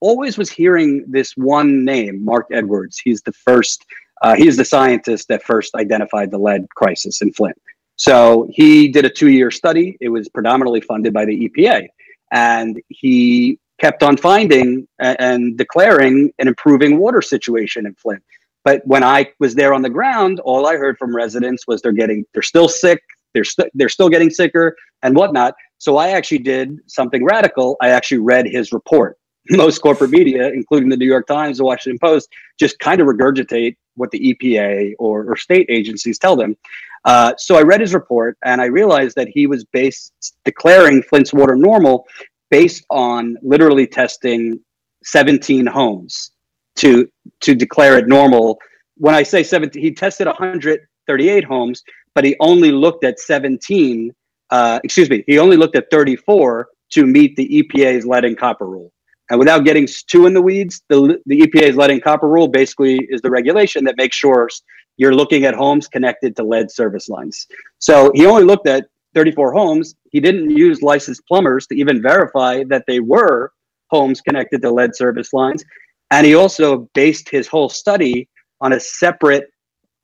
always 0.00 0.38
was 0.38 0.50
hearing 0.50 1.04
this 1.08 1.32
one 1.36 1.84
name, 1.84 2.24
Marc 2.24 2.46
Edwards. 2.52 2.98
He's 2.98 3.22
the 3.22 3.32
first, 3.32 3.84
uh, 4.22 4.34
he's 4.36 4.56
the 4.56 4.64
scientist 4.64 5.28
that 5.28 5.42
first 5.42 5.74
identified 5.74 6.30
the 6.30 6.38
lead 6.38 6.66
crisis 6.76 7.20
in 7.20 7.32
Flint. 7.32 7.56
So 7.96 8.46
he 8.50 8.88
did 8.88 9.04
a 9.04 9.10
two 9.10 9.30
year 9.30 9.50
study. 9.50 9.96
It 10.00 10.10
was 10.10 10.28
predominantly 10.28 10.82
funded 10.82 11.12
by 11.12 11.24
the 11.24 11.48
EPA. 11.48 11.88
And 12.30 12.80
he 12.88 13.58
kept 13.78 14.02
on 14.02 14.16
finding 14.16 14.86
a- 15.00 15.20
and 15.20 15.56
declaring 15.56 16.32
an 16.38 16.48
improving 16.48 16.98
water 16.98 17.22
situation 17.22 17.86
in 17.86 17.94
Flint. 17.94 18.22
But 18.64 18.82
when 18.84 19.04
I 19.04 19.26
was 19.38 19.54
there 19.54 19.72
on 19.72 19.82
the 19.82 19.90
ground, 19.90 20.40
all 20.40 20.66
I 20.66 20.76
heard 20.76 20.98
from 20.98 21.14
residents 21.14 21.66
was 21.68 21.82
they're 21.82 21.92
getting, 21.92 22.24
they're 22.32 22.42
still 22.42 22.68
sick, 22.68 23.00
they're 23.32 23.44
st- 23.44 23.70
they're 23.74 23.88
still 23.88 24.08
getting 24.08 24.30
sicker 24.30 24.74
and 25.02 25.14
whatnot. 25.14 25.54
So 25.78 25.98
I 25.98 26.08
actually 26.10 26.38
did 26.38 26.78
something 26.86 27.24
radical. 27.24 27.76
I 27.80 27.90
actually 27.90 28.18
read 28.18 28.46
his 28.46 28.72
report. 28.72 29.18
Most 29.50 29.80
corporate 29.80 30.10
media, 30.10 30.48
including 30.48 30.88
the 30.88 30.96
New 30.96 31.06
York 31.06 31.26
Times, 31.26 31.58
the 31.58 31.64
Washington 31.64 31.98
Post, 32.00 32.28
just 32.58 32.78
kind 32.80 33.00
of 33.00 33.06
regurgitate 33.06 33.76
what 33.94 34.10
the 34.10 34.34
EPA 34.34 34.94
or, 34.98 35.30
or 35.30 35.36
state 35.36 35.66
agencies 35.68 36.18
tell 36.18 36.34
them. 36.34 36.56
Uh, 37.04 37.32
so 37.38 37.56
I 37.56 37.62
read 37.62 37.80
his 37.80 37.94
report 37.94 38.36
and 38.44 38.60
I 38.60 38.64
realized 38.64 39.14
that 39.16 39.28
he 39.28 39.46
was 39.46 39.64
based 39.64 40.34
declaring 40.44 41.02
Flint's 41.02 41.32
water 41.32 41.54
normal 41.54 42.04
based 42.50 42.84
on 42.90 43.36
literally 43.42 43.86
testing 43.86 44.60
17 45.04 45.66
homes 45.66 46.32
to 46.76 47.08
to 47.40 47.54
declare 47.54 47.98
it 47.98 48.08
normal. 48.08 48.58
When 48.96 49.14
I 49.14 49.22
say 49.22 49.42
17, 49.42 49.82
he 49.82 49.92
tested 49.92 50.26
138 50.26 51.44
homes, 51.44 51.82
but 52.14 52.24
he 52.24 52.36
only 52.40 52.72
looked 52.72 53.04
at 53.04 53.18
17. 53.18 54.12
Uh, 54.50 54.80
excuse 54.84 55.10
me, 55.10 55.24
he 55.26 55.38
only 55.38 55.56
looked 55.56 55.76
at 55.76 55.90
34 55.90 56.68
to 56.92 57.06
meet 57.06 57.36
the 57.36 57.48
EPA's 57.48 58.06
lead 58.06 58.24
and 58.24 58.38
copper 58.38 58.66
rule. 58.66 58.92
And 59.28 59.38
without 59.38 59.64
getting 59.64 59.88
too 60.06 60.26
in 60.26 60.34
the 60.34 60.42
weeds, 60.42 60.82
the 60.88 61.20
the 61.26 61.40
EPA's 61.40 61.76
lead 61.76 61.90
and 61.90 62.02
copper 62.02 62.28
rule 62.28 62.48
basically 62.48 62.98
is 63.10 63.20
the 63.22 63.30
regulation 63.30 63.84
that 63.84 63.96
makes 63.96 64.16
sure 64.16 64.48
you're 64.96 65.14
looking 65.14 65.44
at 65.44 65.54
homes 65.54 65.88
connected 65.88 66.36
to 66.36 66.44
lead 66.44 66.70
service 66.70 67.08
lines. 67.08 67.46
So 67.78 68.10
he 68.14 68.24
only 68.24 68.44
looked 68.44 68.66
at 68.66 68.86
34 69.16 69.52
homes. 69.52 69.94
He 70.10 70.20
didn't 70.20 70.50
use 70.50 70.82
licensed 70.82 71.26
plumbers 71.26 71.66
to 71.68 71.74
even 71.74 72.02
verify 72.02 72.64
that 72.68 72.84
they 72.86 73.00
were 73.00 73.50
homes 73.90 74.20
connected 74.20 74.60
to 74.62 74.70
lead 74.70 74.94
service 74.94 75.32
lines. 75.32 75.64
And 76.10 76.26
he 76.26 76.34
also 76.34 76.88
based 76.94 77.28
his 77.28 77.48
whole 77.48 77.70
study 77.70 78.28
on 78.60 78.74
a 78.74 78.80
separate 78.80 79.50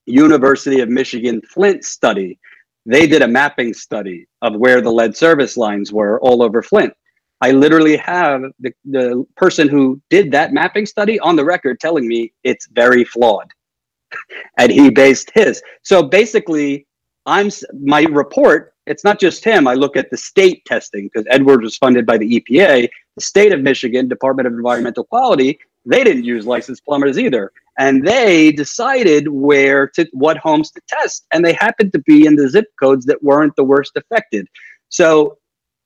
University 0.07 0.81
of 0.81 0.89
Michigan 0.89 1.43
Flint 1.43 1.85
study. 1.85 2.39
They 2.87 3.07
did 3.07 3.23
a 3.23 3.29
mapping 3.29 3.75
study 3.75 4.27
of 4.41 4.57
where 4.57 4.81
the 4.81 4.91
lead 4.91 5.15
service 5.15 5.57
lines 5.59 5.93
were 5.93 6.19
all 6.21 6.43
over 6.43 6.63
Flint. 6.63 6.95
I 7.43 7.51
literally 7.51 7.97
have 7.99 8.43
the, 8.61 8.73
the 8.87 9.27
person 9.37 9.69
who 9.69 10.01
did 10.09 10.33
that 10.33 10.55
mapping 10.55 10.87
study 10.87 11.21
on 11.21 11.37
the 11.37 11.45
record 11.45 11.81
telling 11.81 12.09
me 12.09 12.33
it's 12.45 12.67
very 12.69 13.05
flawed. 13.05 13.51
and 14.59 14.73
he 14.73 14.91
based 14.91 15.31
his. 15.35 15.63
So 15.83 16.03
basically, 16.03 16.87
I'm 17.27 17.51
my 17.79 18.03
report. 18.05 18.72
It's 18.87 19.05
not 19.05 19.21
just 19.21 19.45
him. 19.45 19.69
I 19.69 19.75
look 19.75 19.97
at 19.97 20.11
the 20.11 20.17
state 20.17 20.65
testing 20.65 21.09
because 21.13 21.27
Edwards 21.31 21.63
was 21.63 21.77
funded 21.77 22.05
by 22.05 22.19
the 22.19 22.41
EPA. 22.41 22.89
The 23.17 23.23
state 23.23 23.53
of 23.53 23.61
Michigan 23.61 24.09
Department 24.09 24.47
of 24.47 24.55
Environmental 24.55 25.05
Quality 25.05 25.59
they 25.85 26.05
didn't 26.05 26.25
use 26.25 26.47
licensed 26.47 26.85
plumbers 26.85 27.19
either, 27.19 27.53
and 27.79 28.07
they 28.07 28.53
decided 28.53 29.29
where 29.29 29.89
to 29.89 30.07
what 30.13 30.37
homes 30.39 30.71
to 30.73 30.81
test, 30.89 31.27
and 31.33 31.45
they 31.45 31.55
happened 31.55 31.93
to 31.93 31.99
be 32.01 32.27
in 32.27 32.37
the 32.37 32.49
zip 32.49 32.67
codes 32.79 33.07
that 33.07 33.23
weren't 33.23 33.57
the 33.57 33.65
worst 33.65 33.93
affected. 33.97 34.47
So 34.89 35.39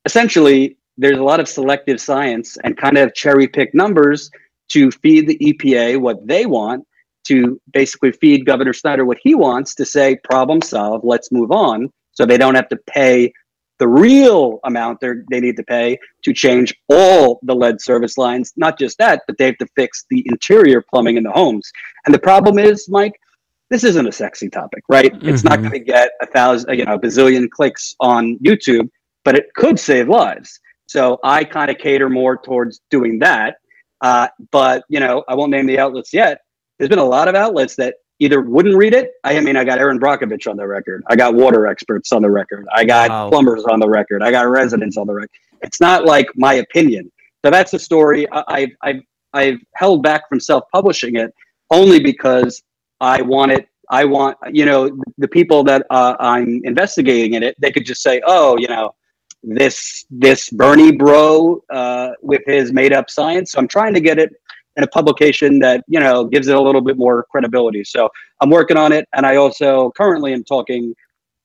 essentially, 0.04 0.76
there's 0.98 1.18
a 1.18 1.22
lot 1.22 1.40
of 1.40 1.48
selective 1.48 2.00
science 2.00 2.56
and 2.64 2.76
kind 2.76 2.98
of 2.98 3.14
cherry 3.14 3.48
pick 3.48 3.74
numbers 3.74 4.30
to 4.68 4.90
feed 4.90 5.28
the 5.28 5.38
EPA 5.38 6.00
what 6.00 6.26
they 6.26 6.46
want 6.46 6.84
to 7.24 7.60
basically 7.72 8.12
feed 8.12 8.46
Governor 8.46 8.72
Snyder 8.72 9.04
what 9.04 9.18
he 9.22 9.34
wants 9.34 9.74
to 9.76 9.84
say, 9.84 10.16
problem 10.24 10.62
solved, 10.62 11.04
let's 11.04 11.32
move 11.32 11.50
on. 11.50 11.90
So 12.16 12.26
they 12.26 12.38
don't 12.38 12.54
have 12.54 12.68
to 12.70 12.78
pay 12.86 13.32
the 13.78 13.86
real 13.86 14.58
amount 14.64 15.00
they 15.00 15.12
they 15.30 15.40
need 15.40 15.56
to 15.56 15.62
pay 15.62 15.98
to 16.24 16.32
change 16.32 16.74
all 16.88 17.38
the 17.42 17.54
lead 17.54 17.80
service 17.80 18.16
lines. 18.16 18.52
Not 18.56 18.78
just 18.78 18.96
that, 18.98 19.22
but 19.26 19.36
they 19.38 19.46
have 19.46 19.58
to 19.58 19.66
fix 19.76 20.06
the 20.10 20.22
interior 20.26 20.82
plumbing 20.82 21.16
in 21.16 21.22
the 21.22 21.30
homes. 21.30 21.70
And 22.06 22.14
the 22.14 22.18
problem 22.18 22.58
is, 22.58 22.88
Mike, 22.88 23.20
this 23.68 23.84
isn't 23.84 24.06
a 24.06 24.12
sexy 24.12 24.48
topic, 24.48 24.82
right? 24.88 25.12
It's 25.22 25.44
not 25.44 25.58
going 25.58 25.72
to 25.72 25.78
get 25.78 26.10
a 26.22 26.26
thousand, 26.26 26.78
you 26.78 26.84
know, 26.84 26.94
a 26.94 26.98
bazillion 26.98 27.50
clicks 27.50 27.96
on 28.00 28.38
YouTube, 28.38 28.88
but 29.24 29.34
it 29.34 29.46
could 29.54 29.78
save 29.78 30.08
lives. 30.08 30.58
So 30.86 31.18
I 31.24 31.44
kind 31.44 31.70
of 31.70 31.78
cater 31.78 32.08
more 32.08 32.38
towards 32.38 32.80
doing 32.90 33.18
that. 33.18 33.56
Uh, 34.00 34.28
but 34.52 34.84
you 34.88 35.00
know, 35.00 35.24
I 35.28 35.34
won't 35.34 35.50
name 35.50 35.66
the 35.66 35.78
outlets 35.78 36.12
yet. 36.12 36.40
There's 36.78 36.88
been 36.88 36.98
a 36.98 37.04
lot 37.04 37.28
of 37.28 37.34
outlets 37.34 37.76
that 37.76 37.96
either 38.18 38.40
wouldn't 38.40 38.76
read 38.76 38.94
it. 38.94 39.12
I 39.24 39.38
mean, 39.40 39.56
I 39.56 39.64
got 39.64 39.78
Erin 39.78 39.98
Brockovich 40.00 40.48
on 40.50 40.56
the 40.56 40.66
record. 40.66 41.02
I 41.08 41.16
got 41.16 41.34
water 41.34 41.66
experts 41.66 42.12
on 42.12 42.22
the 42.22 42.30
record. 42.30 42.66
I 42.74 42.84
got 42.84 43.10
Wow. 43.10 43.28
plumbers 43.30 43.64
on 43.64 43.78
the 43.80 43.88
record. 43.88 44.22
I 44.22 44.30
got 44.30 44.48
residents 44.48 44.96
on 44.96 45.06
the 45.06 45.12
record. 45.14 45.30
It's 45.62 45.80
not 45.80 46.04
like 46.04 46.26
my 46.34 46.54
opinion. 46.54 47.10
So 47.44 47.50
that's 47.50 47.74
a 47.74 47.78
story 47.78 48.26
I- 48.32 48.44
I've 48.48 48.70
I've 48.82 49.00
I've 49.32 49.58
held 49.74 50.02
back 50.02 50.28
from 50.28 50.40
self-publishing 50.40 51.16
it 51.16 51.32
only 51.70 52.00
because 52.00 52.62
I 53.00 53.20
want 53.22 53.52
it. 53.52 53.68
I 53.90 54.04
want 54.04 54.36
you 54.50 54.64
know 54.64 54.90
the 55.18 55.28
people 55.28 55.62
that 55.64 55.86
uh, 55.90 56.16
I'm 56.18 56.60
investigating 56.64 57.34
in 57.34 57.42
it. 57.42 57.54
They 57.60 57.70
could 57.70 57.84
just 57.84 58.02
say, 58.02 58.22
oh, 58.26 58.56
you 58.58 58.66
know, 58.68 58.94
this 59.42 60.06
this 60.10 60.48
Bernie 60.50 60.92
bro 60.92 61.62
uh, 61.70 62.10
with 62.22 62.42
his 62.46 62.72
made 62.72 62.92
up 62.92 63.10
science. 63.10 63.52
So 63.52 63.58
I'm 63.58 63.68
trying 63.68 63.94
to 63.94 64.00
get 64.00 64.18
it 64.18 64.32
in 64.76 64.84
a 64.84 64.86
publication 64.86 65.58
that 65.60 65.84
you 65.88 65.98
know 65.98 66.24
gives 66.24 66.48
it 66.48 66.56
a 66.56 66.60
little 66.60 66.80
bit 66.80 66.96
more 66.96 67.26
credibility. 67.30 67.84
So 67.84 68.08
I'm 68.40 68.50
working 68.50 68.76
on 68.76 68.92
it, 68.92 69.08
and 69.14 69.26
I 69.26 69.36
also 69.36 69.92
currently 69.96 70.32
am 70.32 70.44
talking 70.44 70.94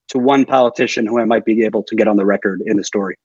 to 0.10 0.20
one 0.20 0.46
politician 0.46 1.06
who 1.08 1.20
I 1.20 1.26
might 1.26 1.46
be 1.46 1.64
able 1.64 1.84
to 1.84 1.96
get 1.96 2.08
on 2.08 2.18
the 2.18 2.26
record 2.26 2.62
in 2.66 2.78
the 2.78 2.84
story. 2.84 3.16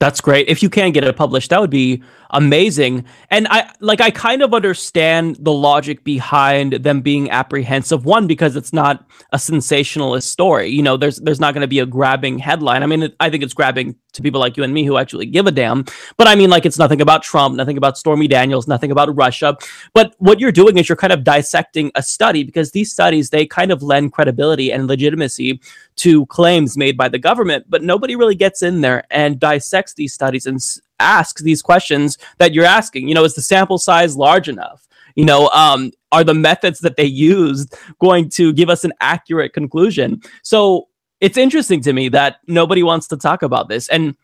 That's 0.00 0.20
great. 0.20 0.48
If 0.48 0.62
you 0.62 0.68
can 0.68 0.90
get 0.90 1.04
it 1.04 1.16
published, 1.16 1.50
that 1.50 1.60
would 1.60 1.70
be 1.70 2.02
amazing. 2.34 3.04
And 3.30 3.46
I 3.48 3.72
like 3.80 4.00
I 4.00 4.10
kind 4.10 4.42
of 4.42 4.52
understand 4.52 5.36
the 5.40 5.52
logic 5.52 6.04
behind 6.04 6.74
them 6.74 7.00
being 7.00 7.30
apprehensive. 7.30 8.04
One 8.04 8.26
because 8.26 8.56
it's 8.56 8.72
not 8.72 9.08
a 9.32 9.38
sensationalist 9.38 10.30
story. 10.30 10.68
You 10.68 10.82
know, 10.82 10.96
there's 10.96 11.18
there's 11.20 11.40
not 11.40 11.54
going 11.54 11.62
to 11.62 11.68
be 11.68 11.78
a 11.78 11.86
grabbing 11.86 12.38
headline. 12.38 12.82
I 12.82 12.86
mean, 12.86 13.04
it, 13.04 13.16
I 13.20 13.30
think 13.30 13.42
it's 13.42 13.54
grabbing 13.54 13.96
to 14.12 14.22
people 14.22 14.40
like 14.40 14.56
you 14.56 14.62
and 14.62 14.74
me 14.74 14.84
who 14.84 14.96
actually 14.96 15.26
give 15.26 15.46
a 15.46 15.50
damn. 15.50 15.84
But 16.16 16.26
I 16.26 16.34
mean, 16.34 16.50
like 16.50 16.66
it's 16.66 16.78
nothing 16.78 17.00
about 17.00 17.22
Trump, 17.22 17.56
nothing 17.56 17.78
about 17.78 17.96
Stormy 17.96 18.28
Daniels, 18.28 18.68
nothing 18.68 18.90
about 18.90 19.14
Russia. 19.16 19.56
But 19.92 20.14
what 20.18 20.40
you're 20.40 20.52
doing 20.52 20.78
is 20.78 20.88
you're 20.88 20.96
kind 20.96 21.12
of 21.12 21.24
dissecting 21.24 21.90
a 21.94 22.02
study 22.02 22.42
because 22.42 22.72
these 22.72 22.92
studies 22.92 23.30
they 23.30 23.46
kind 23.46 23.70
of 23.70 23.82
lend 23.82 24.12
credibility 24.12 24.72
and 24.72 24.86
legitimacy 24.86 25.60
to 25.96 26.26
claims 26.26 26.76
made 26.76 26.96
by 26.96 27.08
the 27.08 27.18
government, 27.18 27.66
but 27.68 27.82
nobody 27.82 28.16
really 28.16 28.34
gets 28.34 28.62
in 28.62 28.80
there 28.80 29.04
and 29.10 29.38
dissects 29.38 29.94
these 29.94 30.12
studies 30.12 30.46
and 30.46 30.60
asks 31.00 31.42
these 31.42 31.62
questions 31.62 32.18
that 32.38 32.54
you're 32.54 32.64
asking. 32.64 33.08
You 33.08 33.14
know, 33.14 33.24
is 33.24 33.34
the 33.34 33.42
sample 33.42 33.78
size 33.78 34.16
large 34.16 34.48
enough? 34.48 34.86
You 35.16 35.24
know, 35.24 35.48
um, 35.50 35.92
are 36.12 36.24
the 36.24 36.34
methods 36.34 36.80
that 36.80 36.96
they 36.96 37.04
used 37.04 37.74
going 38.00 38.28
to 38.30 38.52
give 38.52 38.68
us 38.68 38.84
an 38.84 38.92
accurate 39.00 39.52
conclusion? 39.52 40.22
So 40.42 40.88
it's 41.20 41.36
interesting 41.36 41.80
to 41.82 41.92
me 41.92 42.08
that 42.10 42.36
nobody 42.46 42.82
wants 42.82 43.06
to 43.08 43.16
talk 43.16 43.42
about 43.42 43.68
this. 43.68 43.88
And 43.88 44.16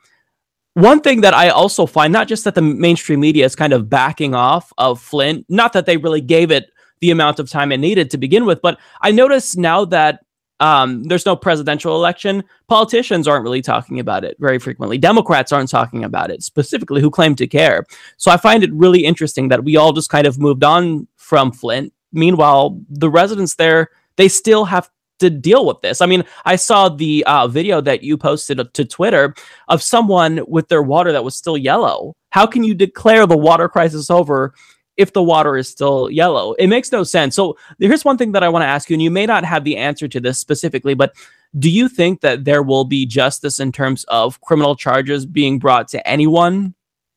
one 0.75 1.01
thing 1.01 1.21
that 1.23 1.35
I 1.35 1.49
also 1.49 1.87
find, 1.87 2.13
not 2.13 2.29
just 2.29 2.45
that 2.45 2.55
the 2.55 2.63
mainstream 2.63 3.21
media 3.21 3.45
is 3.45 3.57
kind 3.57 3.73
of 3.73 3.89
backing 3.89 4.35
off 4.35 4.73
of 4.79 5.01
Flint, 5.01 5.45
not 5.49 5.73
that 5.73 5.87
they 5.87 5.97
really 5.97 6.21
gave 6.21 6.51
it 6.51 6.71
the 7.01 7.11
amount 7.11 7.39
of 7.39 7.49
time 7.49 7.73
it 7.73 7.79
needed 7.79 8.11
to 8.11 8.19
begin 8.19 8.45
with, 8.45 8.61
but 8.63 8.79
I 9.01 9.11
notice 9.11 9.57
now 9.57 9.85
that 9.87 10.21
um, 10.61 11.05
there's 11.05 11.27
no 11.27 11.35
presidential 11.35 11.97
election, 11.97 12.45
politicians 12.69 13.27
aren't 13.27 13.45
really 13.45 13.63
talking 13.63 13.99
about 13.99 14.25
it 14.25 14.37
very 14.39 14.59
frequently. 14.59 14.99
Democrats 14.99 15.53
aren't 15.53 15.71
talking 15.71 16.05
about 16.05 16.31
it 16.31 16.43
specifically, 16.43 17.01
who 17.01 17.11
claim 17.11 17.35
to 17.37 17.47
care. 17.47 17.85
So 18.19 18.31
I 18.31 18.37
find 18.37 18.63
it 18.63 18.73
really 18.73 19.05
interesting 19.05 19.49
that 19.49 19.65
we 19.65 19.77
all 19.77 19.93
just 19.93 20.11
kind 20.11 20.27
of 20.27 20.39
moved 20.39 20.63
on 20.63 21.09
from 21.17 21.51
Flint. 21.51 21.93
Meanwhile, 22.13 22.79
the 22.91 23.11
residents 23.11 23.55
there, 23.55 23.89
they 24.17 24.29
still 24.29 24.65
have 24.67 24.91
to 25.21 25.31
deal 25.31 25.67
with 25.67 25.81
this. 25.83 26.01
I 26.01 26.07
mean, 26.07 26.25
I 26.45 26.57
saw 26.57 26.89
the 26.89 27.25
uh, 27.27 27.47
video 27.47 27.81
that 27.83 28.03
you 28.03 28.17
posted 28.17 28.61
to 28.73 28.85
Twitter 28.85 29.35
of 29.69 29.83
someone 29.83 30.41
with 30.49 30.69
their 30.69 30.83
water 30.83 31.13
that 31.13 31.25
was 31.25 31.37
still 31.37 31.57
yellow. 31.57 32.17
How 32.31 32.47
can 32.47 32.65
you 32.65 32.75
declare 32.75 33.27
the 33.27 33.37
water 33.37 33.69
crisis 33.69 34.11
over 34.11 34.55
if 35.01 35.13
the 35.13 35.23
water 35.23 35.57
is 35.57 35.69
still 35.69 36.11
yellow? 36.11 36.53
It 36.55 36.69
makes 36.69 36.93
no 36.93 37.03
sense. 37.03 37.35
So 37.35 37.57
here's 37.79 38.05
one 38.05 38.19
thing 38.19 38.33
that 38.33 38.43
I 38.43 38.49
want 38.49 38.63
to 38.63 38.67
ask 38.67 38.91
you, 38.91 38.95
and 38.95 39.03
you 39.03 39.11
may 39.11 39.27
not 39.27 39.45
have 39.45 39.65
the 39.65 39.77
answer 39.77 40.07
to 40.09 40.21
this 40.21 40.39
specifically, 40.39 40.95
but 40.95 41.15
do 41.59 41.71
you 41.71 41.89
think 41.89 42.21
that 42.21 42.45
there 42.45 42.63
will 42.63 42.85
be 42.85 43.07
justice 43.07 43.59
in 43.59 43.73
terms 43.73 44.05
of 44.05 44.41
criminal 44.43 44.77
charges 44.77 45.27
being 45.27 45.59
brought 45.59 45.89
to 45.89 46.07
anyone 46.07 46.75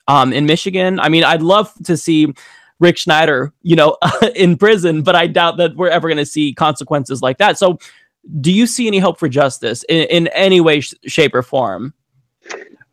um, 0.07 0.33
in 0.33 0.45
Michigan? 0.45 0.99
I 0.99 1.09
mean, 1.09 1.23
I'd 1.23 1.43
love 1.43 1.71
to 1.83 1.95
see 1.95 2.33
Rick 2.79 2.97
Snyder, 2.97 3.53
you 3.61 3.75
know, 3.75 3.97
in 4.35 4.57
prison, 4.57 5.03
but 5.03 5.15
I 5.15 5.27
doubt 5.27 5.57
that 5.57 5.75
we're 5.75 5.89
ever 5.89 6.07
going 6.07 6.17
to 6.17 6.25
see 6.25 6.53
consequences 6.53 7.21
like 7.21 7.37
that. 7.37 7.57
So, 7.57 7.77
do 8.39 8.53
you 8.53 8.65
see 8.67 8.87
any 8.87 8.99
hope 8.99 9.19
for 9.19 9.27
justice 9.27 9.83
in, 9.89 10.03
in 10.03 10.27
any 10.27 10.61
way, 10.61 10.79
sh- 10.79 10.93
shape, 11.05 11.35
or 11.35 11.43
form? 11.43 11.93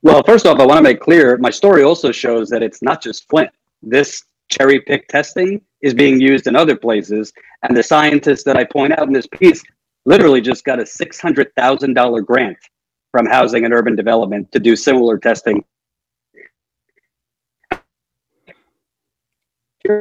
Well, 0.03 0.23
first 0.25 0.45
off, 0.45 0.59
I 0.59 0.67
want 0.67 0.79
to 0.79 0.83
make 0.83 1.01
clear 1.01 1.37
my 1.39 1.51
story 1.51 1.85
also 1.85 2.11
shows 2.11 2.49
that 2.49 2.63
it's 2.63 2.83
not 2.83 3.01
just 3.01 3.29
Flint. 3.29 3.51
This 3.83 4.25
cherry 4.51 4.81
pick 4.81 5.09
testing 5.09 5.61
is 5.81 5.95
being 5.95 6.21
used 6.21 6.47
in 6.47 6.57
other 6.57 6.77
places. 6.77 7.33
And 7.63 7.77
the 7.77 7.83
scientist 7.83 8.45
that 8.45 8.57
I 8.57 8.65
point 8.65 8.93
out 8.93 9.07
in 9.07 9.13
this 9.13 9.27
piece 9.27 9.63
literally 10.05 10.41
just 10.41 10.65
got 10.65 10.81
a 10.81 10.85
$600,000 10.85 12.27
grant 12.27 12.59
from 13.13 13.27
Housing 13.27 13.65
and 13.65 13.75
Urban 13.75 13.97
Development 13.97 14.51
to 14.53 14.59
do 14.61 14.77
similar 14.77 15.19
testing. 15.19 15.65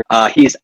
Uh, 0.09 0.29
he's 0.29 0.55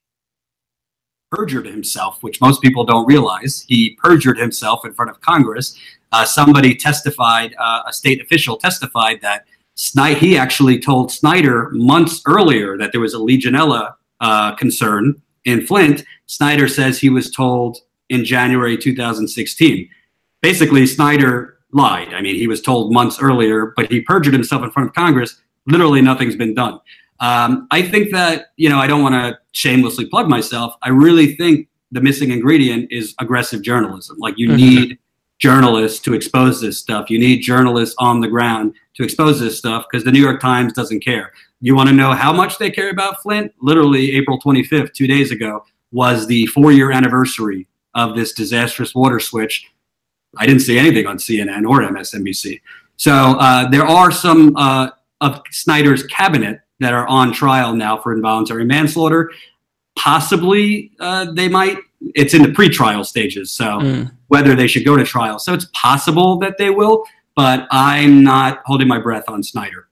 perjured 1.32 1.66
himself, 1.66 2.22
which 2.22 2.40
most 2.41 2.62
people 2.62 2.84
don't 2.84 3.06
realize. 3.06 3.66
He 3.68 3.98
perjured 4.02 4.38
himself 4.38 4.86
in 4.86 4.94
front 4.94 5.10
of 5.12 5.20
Congress. 5.22 5.76
Uh, 6.12 6.26
somebody 6.26 6.76
testified, 6.76 7.56
uh, 7.60 7.84
a 7.88 7.94
state 7.94 8.22
official 8.22 8.57
testified 8.57 9.22
that 9.22 9.45
Snyder, 9.76 10.19
he 10.19 10.38
actually 10.38 10.80
told 10.80 11.11
Snyder 11.11 11.69
months 11.72 12.22
earlier 12.26 12.77
that 12.77 12.91
there 12.91 13.02
was 13.02 13.14
a 13.14 13.18
Legionella 13.18 13.93
uh, 14.22 14.56
concern 14.56 15.22
in 15.43 15.65
Flint. 15.65 16.03
Snyder 16.27 16.68
says 16.68 16.97
he 16.97 17.10
was 17.10 17.30
told 17.30 17.80
in 18.10 18.23
January 18.23 18.77
2016. 18.77 19.89
Basically, 20.41 20.85
Snyder 20.88 21.57
lied. 21.72 22.14
I 22.14 22.22
mean, 22.22 22.35
he 22.35 22.47
was 22.47 22.61
told 22.61 22.93
months 22.93 23.19
earlier, 23.22 23.73
but 23.76 23.91
he 23.91 24.02
perjured 24.02 24.34
himself 24.34 24.64
in 24.64 24.72
front 24.72 24.89
of 24.89 24.95
Congress. 24.95 25.41
Literally, 25.68 26.02
nothing's 26.02 26.35
been 26.35 26.53
done. 26.53 26.80
Um, 27.19 27.68
I 27.72 27.81
think 27.81 28.11
that, 28.11 28.47
you 28.56 28.69
know, 28.69 28.77
I 28.77 28.88
don't 28.88 29.02
want 29.02 29.15
to 29.15 29.38
shamelessly 29.53 30.06
plug 30.06 30.30
myself. 30.30 30.76
I 30.84 30.89
really 30.89 31.35
think 31.35 31.68
the 31.91 32.02
missing 32.02 32.31
ingredient 32.31 32.91
is 32.91 33.14
aggressive 33.19 33.61
journalism. 33.61 34.18
Like, 34.19 34.38
you 34.38 34.49
Mhm. 34.49 34.57
need 34.57 34.97
journalists 35.39 35.99
to 35.99 36.14
expose 36.14 36.61
this 36.61 36.77
stuff. 36.77 37.10
You 37.10 37.19
need 37.19 37.41
journalists 37.41 37.95
on 37.99 38.22
the 38.22 38.27
ground 38.27 38.73
to 38.96 39.04
expose 39.04 39.40
this 39.40 39.58
stuff 39.58 39.86
because 39.90 40.04
the 40.04 40.12
New 40.12 40.22
York 40.22 40.40
Times 40.42 40.74
doesn't 40.74 41.02
care. 41.04 41.32
You 41.62 41.76
want 41.76 41.90
to 41.90 41.96
know 41.96 42.12
how 42.14 42.32
much 42.34 42.58
they 42.58 42.72
care 42.72 42.90
about 42.90 43.22
Flint? 43.22 43.54
Literally, 43.62 44.14
April 44.16 44.40
25th, 44.40 44.94
two 44.94 45.08
days 45.08 45.32
ago, 45.32 45.64
was 45.92 46.28
the 46.28 46.46
four 46.48 46.72
year 46.72 46.92
anniversary 46.92 47.68
of 47.94 48.16
this 48.16 48.34
disastrous 48.34 48.94
water 48.96 49.20
switch. 49.20 49.66
I 50.38 50.46
didn't 50.46 50.62
see 50.62 50.78
anything 50.78 51.08
on 51.08 51.18
CNN 51.18 51.66
or 51.68 51.80
MSNBC. 51.82 52.62
So 52.98 53.14
uh, 53.14 53.70
there 53.70 53.86
are 53.86 54.12
some 54.12 54.56
uh, 54.58 54.90
of 55.22 55.42
Snyder's 55.52 56.04
cabinet 56.08 56.60
that 56.82 56.94
are 56.94 57.08
on 57.08 57.32
trial 57.32 57.74
now 57.74 57.98
for 57.98 58.14
involuntary 58.14 58.66
manslaughter. 58.66 59.32
Possibly 59.98 60.92
uh, 61.00 61.32
they 61.32 61.48
might, 61.48 61.78
it's 62.16 62.34
in 62.34 62.42
the 62.42 62.50
pretrial 62.50 63.06
stages. 63.06 63.52
So 63.52 63.66
Mm. 63.80 64.12
whether 64.28 64.56
they 64.56 64.68
should 64.68 64.84
go 64.86 64.98
to 64.98 65.04
trial. 65.06 65.40
So 65.40 65.54
it's 65.54 65.68
possible 65.74 66.38
that 66.40 66.58
they 66.58 66.70
will, 66.70 67.06
but 67.36 67.68
I'm 67.72 68.24
not 68.24 68.62
holding 68.66 68.88
my 68.88 68.99
breath 68.99 69.26
on 69.28 69.44
Snyder. 69.44 69.88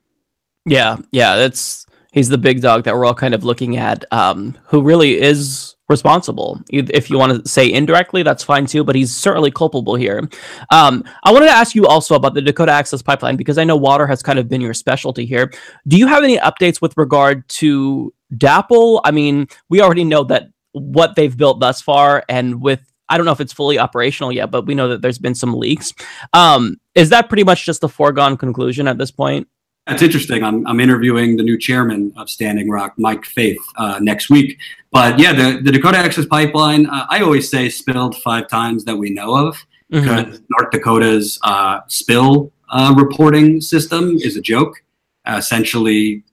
Yeah, 0.66 0.96
yeah, 1.10 1.36
that's 1.36 1.86
he's 2.12 2.28
the 2.28 2.38
big 2.38 2.62
dog 2.62 2.84
that 2.84 2.94
we're 2.94 3.04
all 3.04 3.14
kind 3.14 3.34
of 3.34 3.44
looking 3.44 3.76
at, 3.76 4.04
um, 4.12 4.56
who 4.64 4.82
really 4.82 5.20
is 5.20 5.74
responsible. 5.88 6.62
If 6.70 7.10
you 7.10 7.18
want 7.18 7.44
to 7.44 7.48
say 7.48 7.70
indirectly, 7.70 8.22
that's 8.22 8.42
fine 8.42 8.64
too, 8.64 8.84
but 8.84 8.94
he's 8.94 9.14
certainly 9.14 9.50
culpable 9.50 9.96
here. 9.96 10.26
Um, 10.70 11.04
I 11.24 11.32
wanted 11.32 11.46
to 11.46 11.52
ask 11.52 11.74
you 11.74 11.86
also 11.86 12.14
about 12.14 12.32
the 12.32 12.40
Dakota 12.40 12.72
Access 12.72 13.02
Pipeline 13.02 13.36
because 13.36 13.58
I 13.58 13.64
know 13.64 13.76
water 13.76 14.06
has 14.06 14.22
kind 14.22 14.38
of 14.38 14.48
been 14.48 14.62
your 14.62 14.72
specialty 14.72 15.26
here. 15.26 15.52
Do 15.86 15.98
you 15.98 16.06
have 16.06 16.24
any 16.24 16.38
updates 16.38 16.80
with 16.80 16.96
regard 16.96 17.46
to 17.48 18.14
DAPL? 18.34 19.02
I 19.04 19.10
mean, 19.10 19.46
we 19.68 19.82
already 19.82 20.04
know 20.04 20.24
that 20.24 20.48
what 20.72 21.16
they've 21.16 21.36
built 21.36 21.60
thus 21.60 21.82
far, 21.82 22.24
and 22.28 22.62
with 22.62 22.80
I 23.08 23.16
don't 23.16 23.26
know 23.26 23.32
if 23.32 23.40
it's 23.40 23.52
fully 23.52 23.78
operational 23.78 24.32
yet, 24.32 24.50
but 24.50 24.66
we 24.66 24.74
know 24.74 24.88
that 24.88 25.02
there's 25.02 25.18
been 25.18 25.34
some 25.34 25.54
leaks. 25.54 25.92
Um, 26.32 26.80
is 26.94 27.10
that 27.10 27.28
pretty 27.28 27.44
much 27.44 27.66
just 27.66 27.84
a 27.84 27.88
foregone 27.88 28.36
conclusion 28.36 28.88
at 28.88 28.98
this 28.98 29.10
point? 29.10 29.48
That's 29.86 30.00
interesting. 30.00 30.42
I'm, 30.42 30.66
I'm 30.66 30.80
interviewing 30.80 31.36
the 31.36 31.42
new 31.42 31.58
chairman 31.58 32.12
of 32.16 32.30
Standing 32.30 32.70
Rock, 32.70 32.94
Mike 32.96 33.26
Faith, 33.26 33.60
uh, 33.76 33.98
next 34.00 34.30
week. 34.30 34.58
But 34.90 35.18
yeah, 35.18 35.32
the, 35.34 35.60
the 35.60 35.72
Dakota 35.72 35.98
Access 35.98 36.24
Pipeline, 36.24 36.86
uh, 36.86 37.06
I 37.10 37.20
always 37.20 37.50
say 37.50 37.68
spilled 37.68 38.16
five 38.22 38.48
times 38.48 38.84
that 38.86 38.96
we 38.96 39.10
know 39.10 39.34
of 39.34 39.62
because 39.90 40.40
North 40.48 40.70
Dakota's 40.72 41.38
uh, 41.42 41.80
spill 41.88 42.50
uh, 42.70 42.94
reporting 42.96 43.60
system 43.60 44.16
is 44.16 44.36
a 44.36 44.40
joke. 44.40 44.82
Uh, 45.26 45.36
essentially, 45.38 46.24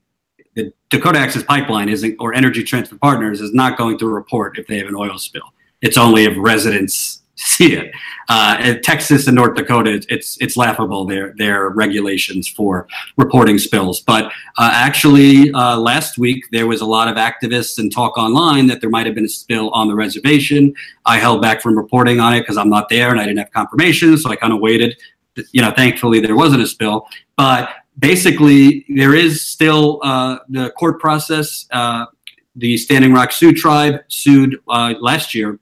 the 0.56 0.72
Dakota 0.90 1.20
Access 1.20 1.44
Pipeline 1.44 1.90
isn't, 1.90 2.16
or 2.20 2.34
Energy 2.34 2.64
Transfer 2.64 2.98
Partners 2.98 3.42
is 3.42 3.54
not 3.54 3.78
going 3.78 3.98
to 4.00 4.08
report 4.08 4.58
if 4.58 4.68
they 4.68 4.78
have 4.78 4.88
an 4.88 4.96
oil 4.96 5.18
spill. 5.18 5.54
It's 5.82 5.98
only 5.98 6.26
if 6.26 6.34
residents 6.38 7.22
see 7.42 7.74
it. 7.74 7.94
Uh, 8.30 8.76
Texas 8.84 9.28
and 9.28 9.36
North 9.36 9.56
Dakota, 9.56 10.02
it's 10.10 10.38
it's 10.40 10.56
laughable 10.56 11.06
their 11.06 11.34
their 11.38 11.70
regulations 11.70 12.48
for 12.48 12.88
reporting 13.18 13.58
spills. 13.58 14.00
But 14.00 14.26
uh, 14.58 14.72
actually, 14.74 15.52
uh, 15.52 15.78
last 15.78 16.18
week 16.18 16.46
there 16.52 16.68
was 16.68 16.82
a 16.82 16.86
lot 16.86 17.08
of 17.08 17.16
activists 17.16 17.78
and 17.78 17.92
talk 17.92 18.18
online 18.18 18.68
that 18.68 18.80
there 18.80 18.90
might 18.90 19.06
have 19.06 19.16
been 19.16 19.26
a 19.26 19.30
spill 19.30 19.70
on 19.72 19.88
the 19.88 19.96
reservation. 19.96 20.74
I 21.06 21.18
held 21.18 21.42
back 21.42 21.62
from 21.62 21.78
reporting 21.78 22.20
on 22.20 22.34
it 22.34 22.42
because 22.42 22.58
I'm 22.58 22.70
not 22.70 22.90
there 22.90 23.10
and 23.10 23.20
I 23.20 23.26
didn't 23.26 23.40
have 23.40 23.52
confirmation, 23.52 24.18
so 24.18 24.30
I 24.30 24.36
kind 24.36 24.54
of 24.54 24.60
waited. 24.60 24.98
You 25.52 25.62
know, 25.62 25.72
thankfully 25.72 26.20
there 26.20 26.36
wasn't 26.36 26.62
a 26.62 26.68
spill, 26.68 27.08
but 27.38 27.70
basically 27.98 28.86
there 28.90 29.16
is 29.16 29.42
still 29.42 30.00
uh, 30.04 30.40
the 30.50 30.72
court 30.72 31.00
process. 31.00 31.68
Uh, 31.72 32.06
the 32.58 32.76
Standing 32.76 33.14
Rock 33.14 33.32
Sioux 33.32 33.54
tribe 33.54 34.02
sued 34.10 34.58
uh, 34.68 34.94
last 35.00 35.34
year 35.34 35.58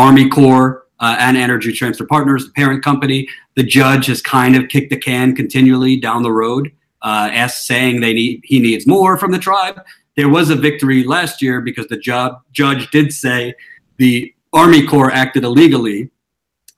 Army 0.00 0.30
Corps 0.30 0.86
uh, 0.98 1.16
and 1.18 1.36
Energy 1.36 1.72
Transfer 1.72 2.06
Partners, 2.06 2.46
the 2.46 2.52
parent 2.52 2.82
company. 2.82 3.28
The 3.54 3.62
judge 3.62 4.06
has 4.06 4.22
kind 4.22 4.56
of 4.56 4.68
kicked 4.68 4.88
the 4.88 4.96
can 4.96 5.36
continually 5.36 6.00
down 6.00 6.22
the 6.22 6.32
road, 6.32 6.72
uh, 7.02 7.28
as 7.32 7.66
saying 7.66 8.00
they 8.00 8.14
need 8.14 8.40
he 8.44 8.60
needs 8.60 8.86
more 8.86 9.18
from 9.18 9.30
the 9.30 9.38
tribe. 9.38 9.78
There 10.16 10.30
was 10.30 10.48
a 10.48 10.56
victory 10.56 11.04
last 11.04 11.42
year 11.42 11.60
because 11.60 11.86
the 11.88 11.98
job, 11.98 12.40
judge 12.50 12.90
did 12.90 13.12
say 13.12 13.54
the 13.98 14.34
Army 14.54 14.86
Corps 14.86 15.10
acted 15.10 15.44
illegally 15.44 16.10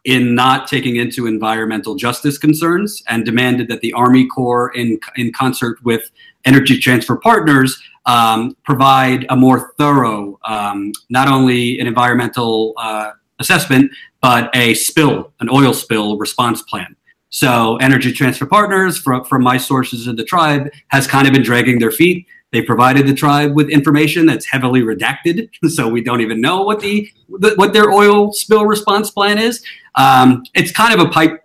in 0.04 0.34
not 0.34 0.66
taking 0.66 0.96
into 0.96 1.28
environmental 1.28 1.94
justice 1.94 2.38
concerns 2.38 3.04
and 3.08 3.24
demanded 3.24 3.68
that 3.68 3.82
the 3.82 3.92
Army 3.92 4.26
Corps, 4.26 4.72
in, 4.74 4.98
in 5.14 5.32
concert 5.32 5.78
with 5.84 6.10
Energy 6.44 6.80
Transfer 6.80 7.16
Partners, 7.16 7.80
um, 8.06 8.56
provide 8.64 9.26
a 9.30 9.36
more 9.36 9.72
thorough, 9.78 10.38
um, 10.44 10.92
not 11.08 11.28
only 11.28 11.78
an 11.78 11.86
environmental 11.86 12.74
uh, 12.76 13.12
assessment, 13.38 13.90
but 14.20 14.50
a 14.54 14.74
spill, 14.74 15.32
an 15.40 15.48
oil 15.50 15.74
spill 15.74 16.16
response 16.16 16.62
plan. 16.62 16.96
So, 17.30 17.76
Energy 17.76 18.12
Transfer 18.12 18.44
Partners, 18.44 18.98
from, 18.98 19.24
from 19.24 19.42
my 19.42 19.56
sources 19.56 20.06
in 20.06 20.16
the 20.16 20.24
tribe, 20.24 20.70
has 20.88 21.06
kind 21.06 21.26
of 21.26 21.32
been 21.32 21.42
dragging 21.42 21.78
their 21.78 21.90
feet. 21.90 22.26
They 22.50 22.60
provided 22.60 23.06
the 23.06 23.14
tribe 23.14 23.54
with 23.54 23.70
information 23.70 24.26
that's 24.26 24.44
heavily 24.44 24.82
redacted, 24.82 25.48
so 25.68 25.88
we 25.88 26.02
don't 26.02 26.20
even 26.20 26.40
know 26.40 26.62
what 26.62 26.80
the 26.80 27.10
what 27.28 27.72
their 27.72 27.90
oil 27.90 28.32
spill 28.32 28.66
response 28.66 29.10
plan 29.10 29.38
is. 29.38 29.64
Um, 29.94 30.44
it's 30.54 30.70
kind 30.70 30.92
of 30.92 31.06
a 31.06 31.10
pipe 31.10 31.41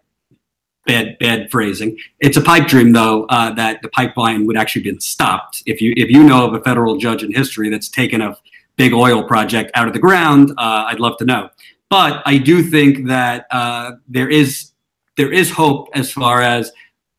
bad 0.87 1.17
bad 1.19 1.51
phrasing. 1.51 1.95
It's 2.19 2.37
a 2.37 2.41
pipe 2.41 2.67
dream, 2.67 2.93
though, 2.93 3.25
uh, 3.25 3.53
that 3.53 3.81
the 3.83 3.89
pipeline 3.89 4.47
would 4.47 4.57
actually 4.57 4.83
been 4.83 4.99
stopped. 4.99 5.61
If 5.67 5.81
you 5.81 5.93
if 5.95 6.09
you 6.09 6.23
know 6.23 6.47
of 6.47 6.53
a 6.55 6.61
federal 6.61 6.97
judge 6.97 7.21
in 7.21 7.31
history 7.31 7.69
that's 7.69 7.89
taken 7.89 8.21
a 8.21 8.35
big 8.77 8.93
oil 8.93 9.23
project 9.23 9.69
out 9.75 9.87
of 9.87 9.93
the 9.93 9.99
ground, 9.99 10.51
uh, 10.57 10.85
I'd 10.87 10.99
love 10.99 11.17
to 11.17 11.25
know. 11.25 11.49
But 11.89 12.23
I 12.25 12.37
do 12.37 12.63
think 12.63 13.07
that 13.07 13.45
uh, 13.51 13.91
there 14.07 14.29
is 14.29 14.71
there 15.17 15.31
is 15.31 15.51
hope 15.51 15.89
as 15.93 16.11
far 16.11 16.41
as 16.41 16.71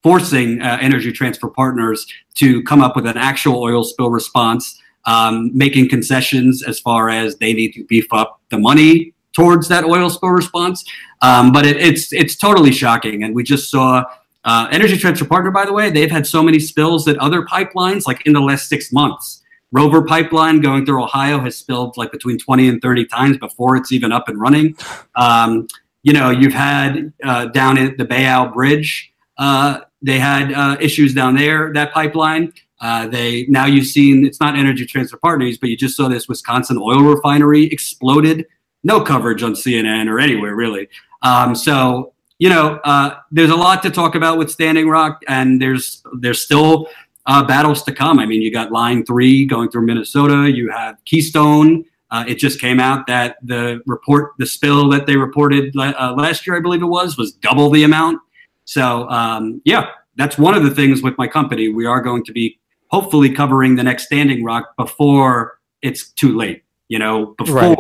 forcing 0.02 0.62
uh, 0.62 0.78
Energy 0.80 1.12
Transfer 1.12 1.48
Partners 1.48 2.06
to 2.34 2.62
come 2.62 2.80
up 2.80 2.96
with 2.96 3.06
an 3.06 3.16
actual 3.16 3.60
oil 3.60 3.84
spill 3.84 4.10
response, 4.10 4.80
um, 5.04 5.50
making 5.56 5.88
concessions 5.88 6.62
as 6.62 6.80
far 6.80 7.10
as 7.10 7.36
they 7.36 7.52
need 7.52 7.72
to 7.72 7.84
beef 7.84 8.06
up 8.12 8.40
the 8.50 8.58
money 8.58 9.12
towards 9.38 9.68
that 9.68 9.84
oil 9.84 10.10
spill 10.10 10.30
response. 10.30 10.84
Um, 11.22 11.52
but 11.52 11.64
it, 11.64 11.76
it's 11.76 12.12
it's 12.12 12.36
totally 12.36 12.72
shocking, 12.72 13.22
and 13.22 13.34
we 13.34 13.42
just 13.42 13.70
saw 13.70 14.04
uh, 14.44 14.68
Energy 14.72 14.96
Transfer 14.98 15.24
Partner. 15.24 15.50
By 15.50 15.64
the 15.64 15.72
way, 15.72 15.90
they've 15.90 16.10
had 16.10 16.26
so 16.26 16.42
many 16.42 16.58
spills 16.58 17.04
that 17.04 17.16
other 17.18 17.42
pipelines, 17.42 18.06
like 18.06 18.26
in 18.26 18.32
the 18.32 18.40
last 18.40 18.68
six 18.68 18.92
months, 18.92 19.42
Rover 19.70 20.02
pipeline 20.02 20.60
going 20.60 20.84
through 20.84 21.02
Ohio 21.04 21.38
has 21.40 21.56
spilled 21.56 21.96
like 21.96 22.10
between 22.10 22.38
20 22.38 22.68
and 22.68 22.82
30 22.82 23.06
times 23.06 23.38
before 23.38 23.76
it's 23.76 23.92
even 23.92 24.12
up 24.12 24.28
and 24.28 24.40
running. 24.40 24.76
Um, 25.14 25.68
you 26.02 26.12
know, 26.12 26.30
you've 26.30 26.54
had 26.54 27.12
uh, 27.22 27.46
down 27.46 27.78
at 27.78 27.98
the 27.98 28.04
Bayou 28.04 28.50
Bridge, 28.52 29.12
uh, 29.36 29.80
they 30.00 30.18
had 30.18 30.52
uh, 30.52 30.76
issues 30.80 31.14
down 31.14 31.34
there, 31.34 31.72
that 31.74 31.92
pipeline. 31.92 32.52
Uh, 32.80 33.08
they 33.08 33.44
now 33.48 33.66
you've 33.66 33.86
seen 33.86 34.24
it's 34.24 34.40
not 34.40 34.56
Energy 34.56 34.86
Transfer 34.86 35.16
Partners, 35.16 35.58
but 35.58 35.68
you 35.68 35.76
just 35.76 35.96
saw 35.96 36.08
this 36.08 36.28
Wisconsin 36.28 36.78
oil 36.78 37.02
refinery 37.02 37.66
exploded. 37.66 38.46
No 38.84 39.00
coverage 39.00 39.42
on 39.42 39.52
CNN 39.52 40.08
or 40.08 40.20
anywhere 40.20 40.54
really. 40.54 40.88
Um, 41.22 41.54
so 41.54 42.12
you 42.38 42.48
know, 42.48 42.78
uh, 42.84 43.16
there's 43.32 43.50
a 43.50 43.56
lot 43.56 43.82
to 43.82 43.90
talk 43.90 44.14
about 44.14 44.38
with 44.38 44.50
Standing 44.50 44.88
Rock, 44.88 45.22
and 45.28 45.60
there's 45.60 46.02
there's 46.14 46.40
still 46.40 46.88
uh, 47.26 47.44
battles 47.44 47.82
to 47.84 47.92
come. 47.92 48.18
I 48.18 48.26
mean, 48.26 48.42
you 48.42 48.52
got 48.52 48.70
Line 48.70 49.04
Three 49.04 49.44
going 49.44 49.70
through 49.70 49.82
Minnesota. 49.82 50.50
You 50.50 50.70
have 50.70 50.96
Keystone. 51.04 51.84
Uh, 52.10 52.24
it 52.26 52.36
just 52.36 52.58
came 52.60 52.80
out 52.80 53.06
that 53.06 53.36
the 53.42 53.82
report, 53.86 54.32
the 54.38 54.46
spill 54.46 54.88
that 54.88 55.06
they 55.06 55.16
reported 55.16 55.76
uh, 55.76 56.14
last 56.16 56.46
year, 56.46 56.56
I 56.56 56.60
believe 56.60 56.80
it 56.80 56.86
was, 56.86 57.18
was 57.18 57.32
double 57.32 57.68
the 57.68 57.82
amount. 57.82 58.20
So 58.64 59.06
um, 59.10 59.60
yeah, 59.64 59.90
that's 60.16 60.38
one 60.38 60.54
of 60.54 60.62
the 60.62 60.70
things 60.70 61.02
with 61.02 61.18
my 61.18 61.26
company. 61.26 61.68
We 61.68 61.84
are 61.84 62.00
going 62.00 62.24
to 62.24 62.32
be 62.32 62.58
hopefully 62.86 63.30
covering 63.30 63.76
the 63.76 63.82
next 63.82 64.04
Standing 64.06 64.42
Rock 64.42 64.74
before 64.76 65.58
it's 65.82 66.10
too 66.12 66.34
late. 66.36 66.62
You 66.88 66.98
know, 66.98 67.34
before 67.36 67.56
right. 67.56 67.76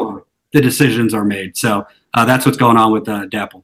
The 0.52 0.60
decisions 0.60 1.14
are 1.14 1.24
made. 1.24 1.56
So 1.56 1.86
uh, 2.14 2.24
that's 2.24 2.46
what's 2.46 2.58
going 2.58 2.76
on 2.76 2.92
with 2.92 3.08
uh, 3.08 3.26
DAPL. 3.26 3.62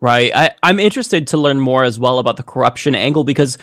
Right. 0.00 0.32
I, 0.34 0.50
I'm 0.62 0.80
interested 0.80 1.26
to 1.28 1.36
learn 1.36 1.60
more 1.60 1.84
as 1.84 1.98
well 1.98 2.18
about 2.18 2.36
the 2.36 2.42
corruption 2.42 2.94
angle 2.94 3.24
because 3.24 3.56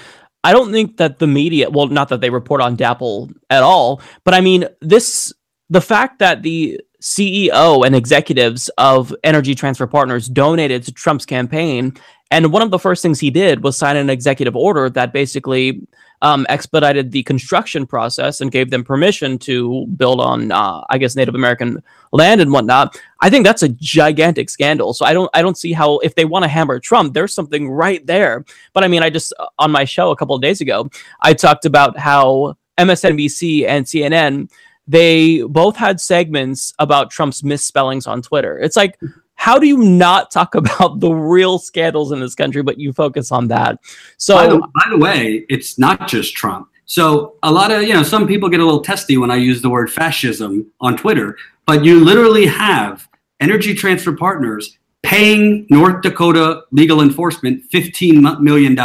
I 0.44 0.54
don't 0.54 0.72
think 0.72 0.98
that 0.98 1.20
the 1.20 1.28
media, 1.28 1.70
well, 1.70 1.88
not 1.88 2.10
that 2.10 2.22
they 2.22 2.30
report 2.30 2.62
on 2.62 2.76
DAPL 2.76 3.34
at 3.50 3.64
all, 3.64 4.02
but 4.24 4.34
I 4.34 4.42
mean, 4.42 4.66
this, 4.82 5.34
the 5.70 5.82
fact 5.82 6.20
that 6.20 6.42
the 6.42 6.80
CEO 7.02 7.86
and 7.86 7.96
executives 7.96 8.70
of 8.78 9.14
Energy 9.24 9.56
Transfer 9.56 9.88
Partners 9.88 10.28
donated 10.28 10.84
to 10.84 10.92
Trump's 10.92 11.26
campaign. 11.26 11.94
And 12.30 12.54
one 12.54 12.62
of 12.62 12.72
the 12.72 12.80
first 12.80 13.02
things 13.02 13.20
he 13.20 13.32
did 13.32 13.64
was 13.64 13.76
sign 13.76 13.98
an 13.98 14.10
executive 14.10 14.56
order 14.56 14.90
that 14.90 15.12
basically 15.12 15.82
um, 16.22 16.46
expedited 16.50 17.12
the 17.12 17.24
construction 17.24 17.86
process 17.86 18.42
and 18.42 18.52
gave 18.52 18.70
them 18.70 18.84
permission 18.84 19.38
to 19.40 19.86
build 19.96 20.22
on, 20.22 20.52
uh, 20.52 20.84
I 20.90 20.98
guess, 20.98 21.16
Native 21.16 21.36
American 21.36 21.82
land 22.12 22.42
and 22.42 22.52
whatnot. 22.52 23.00
I 23.22 23.30
think 23.30 23.46
that's 23.46 23.64
a 23.64 23.70
gigantic 23.70 24.50
scandal. 24.50 24.94
So 24.94 25.06
I 25.06 25.14
don't, 25.14 25.30
I 25.34 25.42
don't 25.42 25.58
see 25.58 25.74
how 25.74 25.98
if 26.00 26.16
they 26.16 26.26
want 26.26 26.44
to 26.44 26.50
hammer 26.50 26.80
Trump, 26.80 27.14
there's 27.14 27.34
something 27.34 27.70
right 27.70 28.06
there. 28.06 28.46
But 28.74 28.84
I 28.84 28.88
mean, 28.88 29.04
I 29.04 29.10
just 29.10 29.34
on 29.58 29.72
my 29.72 29.86
show 29.86 30.12
a 30.12 30.16
couple 30.16 30.36
of 30.36 30.42
days 30.42 30.62
ago, 30.62 30.90
I 31.22 31.34
talked 31.34 31.66
about 31.66 31.98
how 31.98 32.56
MSNBC 32.78 33.68
and 33.68 33.86
CNN 33.86 34.50
they 34.88 35.42
both 35.44 35.78
had 35.78 36.02
segments 36.02 36.74
about 36.80 37.12
Trump's 37.12 37.44
misspellings 37.44 38.08
on 38.08 38.22
Twitter. 38.22 38.60
It's 38.60 38.76
like 38.76 39.00
how 39.42 39.58
do 39.58 39.66
you 39.66 39.78
not 39.78 40.30
talk 40.30 40.54
about 40.64 41.00
the 41.00 41.12
real 41.12 41.58
scandals 41.58 42.12
in 42.12 42.20
this 42.20 42.36
country, 42.36 42.62
but 42.62 42.78
you 42.78 42.94
focus 42.94 43.32
on 43.32 43.48
that? 43.48 43.80
So, 44.18 44.36
by 44.36 44.48
the, 44.48 44.60
by 44.60 44.90
the, 44.92 44.98
way, 44.98 45.46
it's 45.50 45.80
not 45.80 46.08
just 46.08 46.36
Trump. 46.36 46.70
So, 46.86 47.38
a 47.42 47.52
lot 47.52 47.72
of, 47.72 47.82
you 47.82 47.94
know, 47.94 48.04
some 48.04 48.28
people 48.28 48.50
get 48.50 48.60
a 48.60 48.66
little 48.66 48.84
testy 48.84 49.18
when 49.18 49.32
I 49.32 49.38
use 49.38 49.64
the 49.64 49.70
word 49.70 49.92
fascism 49.92 50.72
on 50.80 50.96
Twitter, 50.96 51.38
but 51.66 51.84
you 51.84 52.06
literally 52.06 52.46
have 52.46 53.08
Energy 53.40 53.74
Transfer 53.74 54.16
Partners 54.16 54.78
paying 55.02 55.66
North 55.72 56.04
Dakota 56.04 56.62
legal 56.72 57.02
enforcement 57.02 57.64
$15 57.72 58.42
million 58.42 58.76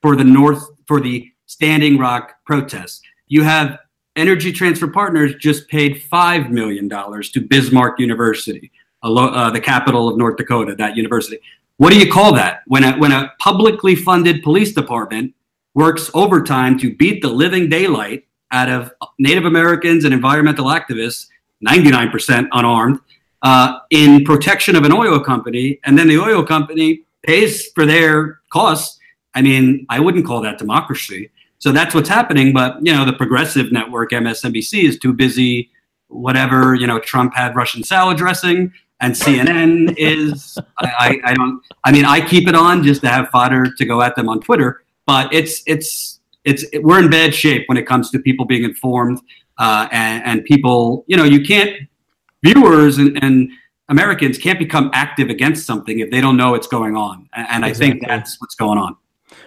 for 0.00 0.16
the 0.16 0.24
North, 0.24 0.64
for 0.86 0.98
the 0.98 1.30
Standing 1.44 1.98
Rock 1.98 2.36
protests. 2.46 3.02
You 3.26 3.42
have 3.42 3.78
Energy 4.16 4.50
Transfer 4.50 4.88
Partners 4.88 5.34
just 5.34 5.68
paid 5.68 6.02
$5 6.10 6.48
million 6.48 6.88
to 6.88 7.40
Bismarck 7.46 8.00
University 8.00 8.72
uh, 9.02 9.50
the 9.50 9.60
capital 9.60 10.08
of 10.08 10.16
North 10.16 10.36
Dakota, 10.36 10.74
that 10.76 10.96
university. 10.96 11.38
What 11.76 11.90
do 11.90 11.98
you 11.98 12.10
call 12.10 12.32
that? 12.34 12.62
When 12.66 12.84
a, 12.84 12.96
when 12.98 13.12
a 13.12 13.32
publicly 13.38 13.94
funded 13.94 14.42
police 14.42 14.72
department 14.72 15.34
works 15.74 16.10
overtime 16.12 16.78
to 16.80 16.94
beat 16.96 17.22
the 17.22 17.28
living 17.28 17.68
daylight 17.68 18.26
out 18.50 18.68
of 18.68 18.92
Native 19.18 19.44
Americans 19.44 20.04
and 20.04 20.12
environmental 20.12 20.66
activists, 20.66 21.28
99% 21.64 22.48
unarmed, 22.52 22.98
uh, 23.42 23.78
in 23.90 24.24
protection 24.24 24.74
of 24.74 24.84
an 24.84 24.92
oil 24.92 25.20
company, 25.20 25.78
and 25.84 25.96
then 25.96 26.08
the 26.08 26.18
oil 26.18 26.44
company 26.44 27.02
pays 27.22 27.70
for 27.72 27.86
their 27.86 28.40
costs. 28.52 28.98
I 29.34 29.42
mean, 29.42 29.86
I 29.88 30.00
wouldn't 30.00 30.26
call 30.26 30.40
that 30.42 30.58
democracy. 30.58 31.30
So 31.58 31.70
that's 31.70 31.94
what's 31.94 32.08
happening. 32.08 32.52
But 32.52 32.84
you 32.84 32.92
know, 32.92 33.04
the 33.04 33.12
progressive 33.12 33.70
network 33.70 34.10
MSNBC 34.10 34.84
is 34.84 34.98
too 34.98 35.12
busy. 35.12 35.70
Whatever 36.08 36.74
you 36.74 36.86
know, 36.86 36.98
Trump 36.98 37.34
had 37.34 37.54
Russian 37.54 37.84
salad 37.84 38.16
dressing 38.16 38.72
and 39.00 39.14
CNN 39.14 39.94
is 39.96 40.58
I, 40.78 41.18
I, 41.24 41.34
don't 41.34 41.62
I 41.84 41.92
mean 41.92 42.04
I 42.04 42.26
keep 42.26 42.48
it 42.48 42.54
on 42.54 42.82
just 42.82 43.00
to 43.02 43.08
have 43.08 43.28
fodder 43.30 43.66
to 43.76 43.84
go 43.84 44.02
at 44.02 44.16
them 44.16 44.28
on 44.28 44.40
Twitter, 44.40 44.84
but 45.06 45.32
it's 45.32 45.62
it's 45.66 46.20
it's 46.44 46.64
it, 46.72 46.82
we're 46.82 46.98
in 46.98 47.10
bad 47.10 47.34
shape 47.34 47.68
when 47.68 47.76
it 47.76 47.86
comes 47.86 48.10
to 48.10 48.18
people 48.18 48.44
being 48.44 48.64
informed 48.64 49.20
uh, 49.58 49.88
and, 49.92 50.24
and 50.24 50.44
people 50.44 51.04
you 51.06 51.16
know 51.16 51.24
you 51.24 51.42
can't 51.42 51.88
viewers 52.42 52.98
and, 52.98 53.22
and 53.22 53.50
Americans 53.88 54.36
can't 54.36 54.58
become 54.58 54.90
active 54.92 55.30
against 55.30 55.66
something 55.66 56.00
if 56.00 56.10
they 56.10 56.20
don't 56.20 56.36
know 56.36 56.50
what's 56.50 56.66
going 56.66 56.96
on, 56.96 57.28
and, 57.34 57.46
and 57.50 57.64
exactly. 57.64 57.86
I 57.86 57.90
think 57.90 58.06
that's 58.06 58.40
what's 58.40 58.54
going 58.54 58.78
on. 58.78 58.96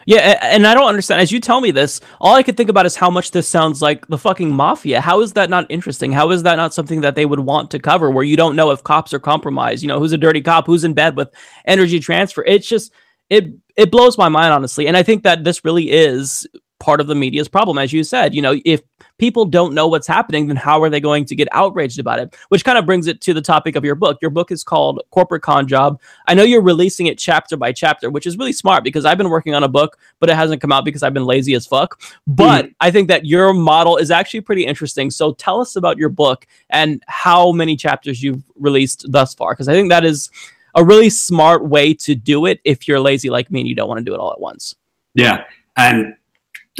Yeah, 0.05 0.39
and 0.41 0.65
I 0.65 0.73
don't 0.73 0.87
understand. 0.87 1.21
As 1.21 1.31
you 1.31 1.39
tell 1.39 1.61
me 1.61 1.71
this, 1.71 2.01
all 2.19 2.35
I 2.35 2.43
could 2.43 2.57
think 2.57 2.69
about 2.69 2.85
is 2.85 2.95
how 2.95 3.09
much 3.09 3.31
this 3.31 3.47
sounds 3.47 3.81
like 3.81 4.07
the 4.07 4.17
fucking 4.17 4.51
mafia. 4.51 5.01
How 5.01 5.21
is 5.21 5.33
that 5.33 5.49
not 5.49 5.67
interesting? 5.69 6.11
How 6.11 6.31
is 6.31 6.43
that 6.43 6.55
not 6.55 6.73
something 6.73 7.01
that 7.01 7.15
they 7.15 7.25
would 7.25 7.39
want 7.39 7.71
to 7.71 7.79
cover 7.79 8.09
where 8.09 8.23
you 8.23 8.35
don't 8.35 8.55
know 8.55 8.71
if 8.71 8.83
cops 8.83 9.13
are 9.13 9.19
compromised? 9.19 9.83
You 9.83 9.87
know, 9.87 9.99
who's 9.99 10.13
a 10.13 10.17
dirty 10.17 10.41
cop, 10.41 10.65
who's 10.65 10.83
in 10.83 10.93
bed 10.93 11.15
with 11.15 11.29
energy 11.65 11.99
transfer? 11.99 12.43
It's 12.45 12.67
just 12.67 12.91
it 13.29 13.53
it 13.77 13.91
blows 13.91 14.17
my 14.17 14.29
mind 14.29 14.53
honestly. 14.53 14.87
And 14.87 14.97
I 14.97 15.03
think 15.03 15.23
that 15.23 15.43
this 15.43 15.63
really 15.63 15.91
is 15.91 16.47
part 16.79 16.99
of 16.99 17.07
the 17.07 17.15
media's 17.15 17.47
problem 17.47 17.77
as 17.77 17.93
you 17.93 18.03
said. 18.03 18.33
You 18.33 18.41
know, 18.41 18.59
if 18.65 18.81
people 19.21 19.45
don't 19.45 19.75
know 19.75 19.87
what's 19.87 20.07
happening, 20.07 20.47
then 20.47 20.55
how 20.55 20.81
are 20.81 20.89
they 20.89 20.99
going 20.99 21.23
to 21.23 21.35
get 21.35 21.47
outraged 21.51 21.99
about 21.99 22.17
it? 22.17 22.35
Which 22.49 22.65
kind 22.65 22.75
of 22.75 22.87
brings 22.87 23.05
it 23.05 23.21
to 23.21 23.35
the 23.35 23.41
topic 23.41 23.75
of 23.75 23.85
your 23.85 23.93
book. 23.93 24.17
Your 24.19 24.31
book 24.31 24.51
is 24.51 24.63
called 24.63 24.99
Corporate 25.11 25.43
Con 25.43 25.67
Job. 25.67 26.01
I 26.25 26.33
know 26.33 26.41
you're 26.41 26.63
releasing 26.63 27.05
it 27.05 27.19
chapter 27.19 27.55
by 27.55 27.71
chapter, 27.71 28.09
which 28.09 28.25
is 28.25 28.35
really 28.35 28.51
smart 28.51 28.83
because 28.83 29.05
I've 29.05 29.19
been 29.19 29.29
working 29.29 29.53
on 29.53 29.63
a 29.63 29.67
book, 29.67 29.99
but 30.19 30.31
it 30.31 30.35
hasn't 30.35 30.59
come 30.59 30.71
out 30.71 30.85
because 30.85 31.03
I've 31.03 31.13
been 31.13 31.27
lazy 31.27 31.53
as 31.53 31.67
fuck. 31.67 32.01
But 32.25 32.65
mm. 32.65 32.75
I 32.79 32.89
think 32.89 33.09
that 33.09 33.27
your 33.27 33.53
model 33.53 33.97
is 33.97 34.09
actually 34.09 34.41
pretty 34.41 34.65
interesting. 34.65 35.11
So 35.11 35.33
tell 35.33 35.61
us 35.61 35.75
about 35.75 35.99
your 35.99 36.09
book 36.09 36.47
and 36.71 37.03
how 37.05 37.51
many 37.51 37.75
chapters 37.75 38.23
you've 38.23 38.41
released 38.55 39.05
thus 39.07 39.35
far, 39.35 39.53
because 39.53 39.67
I 39.67 39.73
think 39.73 39.89
that 39.89 40.03
is 40.03 40.31
a 40.73 40.83
really 40.83 41.11
smart 41.11 41.63
way 41.63 41.93
to 41.93 42.15
do 42.15 42.47
it 42.47 42.59
if 42.63 42.87
you're 42.87 42.99
lazy 42.99 43.29
like 43.29 43.51
me 43.51 43.59
and 43.59 43.69
you 43.69 43.75
don't 43.75 43.87
want 43.87 43.99
to 43.99 44.03
do 44.03 44.15
it 44.15 44.19
all 44.19 44.31
at 44.31 44.41
once. 44.41 44.73
Yeah. 45.13 45.43
And 45.77 46.15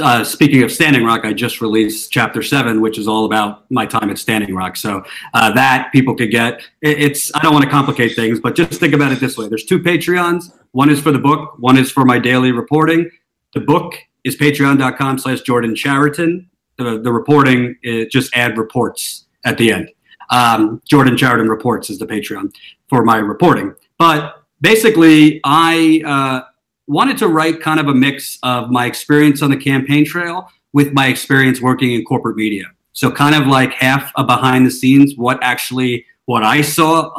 uh, 0.02 0.24
speaking 0.24 0.62
of 0.62 0.72
Standing 0.72 1.04
Rock, 1.04 1.24
I 1.24 1.32
just 1.32 1.60
released 1.60 2.10
chapter 2.10 2.42
seven, 2.42 2.80
which 2.80 2.98
is 2.98 3.06
all 3.06 3.24
about 3.24 3.70
my 3.70 3.86
time 3.86 4.10
at 4.10 4.18
Standing 4.18 4.54
Rock. 4.54 4.76
So 4.76 5.04
uh, 5.32 5.52
that 5.52 5.90
people 5.92 6.14
could 6.14 6.30
get. 6.30 6.60
It, 6.80 7.00
it's 7.00 7.34
I 7.34 7.40
don't 7.40 7.52
want 7.52 7.64
to 7.64 7.70
complicate 7.70 8.16
things, 8.16 8.40
but 8.40 8.54
just 8.54 8.80
think 8.80 8.94
about 8.94 9.12
it 9.12 9.20
this 9.20 9.38
way: 9.38 9.48
there's 9.48 9.64
two 9.64 9.78
Patreons. 9.78 10.52
One 10.72 10.90
is 10.90 11.00
for 11.00 11.12
the 11.12 11.18
book. 11.18 11.58
One 11.58 11.78
is 11.78 11.90
for 11.90 12.04
my 12.04 12.18
daily 12.18 12.52
reporting. 12.52 13.10
The 13.54 13.60
book 13.60 13.94
is 14.24 14.36
Patreon.com/slash 14.36 15.40
Jordan 15.42 15.74
Chariton. 15.74 16.46
The 16.76 17.00
the 17.00 17.12
reporting 17.12 17.76
is 17.82 18.08
just 18.08 18.34
add 18.36 18.58
reports 18.58 19.26
at 19.44 19.56
the 19.56 19.72
end. 19.72 19.90
Um, 20.30 20.82
Jordan 20.84 21.16
Chariton 21.16 21.48
reports 21.48 21.90
is 21.90 21.98
the 21.98 22.06
Patreon 22.06 22.54
for 22.88 23.04
my 23.04 23.18
reporting. 23.18 23.74
But 23.98 24.42
basically, 24.60 25.40
I. 25.44 26.02
Uh, 26.04 26.48
wanted 26.86 27.18
to 27.18 27.28
write 27.28 27.60
kind 27.60 27.80
of 27.80 27.88
a 27.88 27.94
mix 27.94 28.38
of 28.42 28.70
my 28.70 28.86
experience 28.86 29.42
on 29.42 29.50
the 29.50 29.56
campaign 29.56 30.04
trail 30.04 30.48
with 30.72 30.92
my 30.92 31.06
experience 31.06 31.60
working 31.60 31.92
in 31.92 32.04
corporate 32.04 32.36
media. 32.36 32.64
So 32.92 33.10
kind 33.10 33.34
of 33.34 33.46
like 33.46 33.72
half 33.72 34.12
a 34.16 34.24
behind 34.24 34.66
the 34.66 34.70
scenes, 34.70 35.16
what 35.16 35.38
actually 35.42 36.04
what 36.26 36.42
I 36.42 36.62
saw 36.62 37.10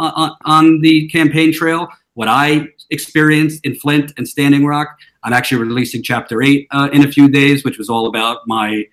on, 0.45 0.81
the 0.81 1.07
campaign 1.09 1.51
trail, 1.51 1.87
what 2.13 2.27
I 2.27 2.67
experienced 2.89 3.65
in 3.65 3.75
Flint 3.75 4.13
and 4.17 4.27
Standing 4.27 4.65
Rock. 4.65 4.97
I'm 5.23 5.33
actually 5.33 5.61
releasing 5.61 6.03
chapter 6.03 6.41
eight 6.41 6.67
uh, 6.71 6.89
in 6.93 7.03
a 7.03 7.11
few 7.11 7.27
days, 7.27 7.63
which 7.63 7.77
was 7.77 7.89
all 7.89 8.07
about 8.07 8.47
my 8.47 8.85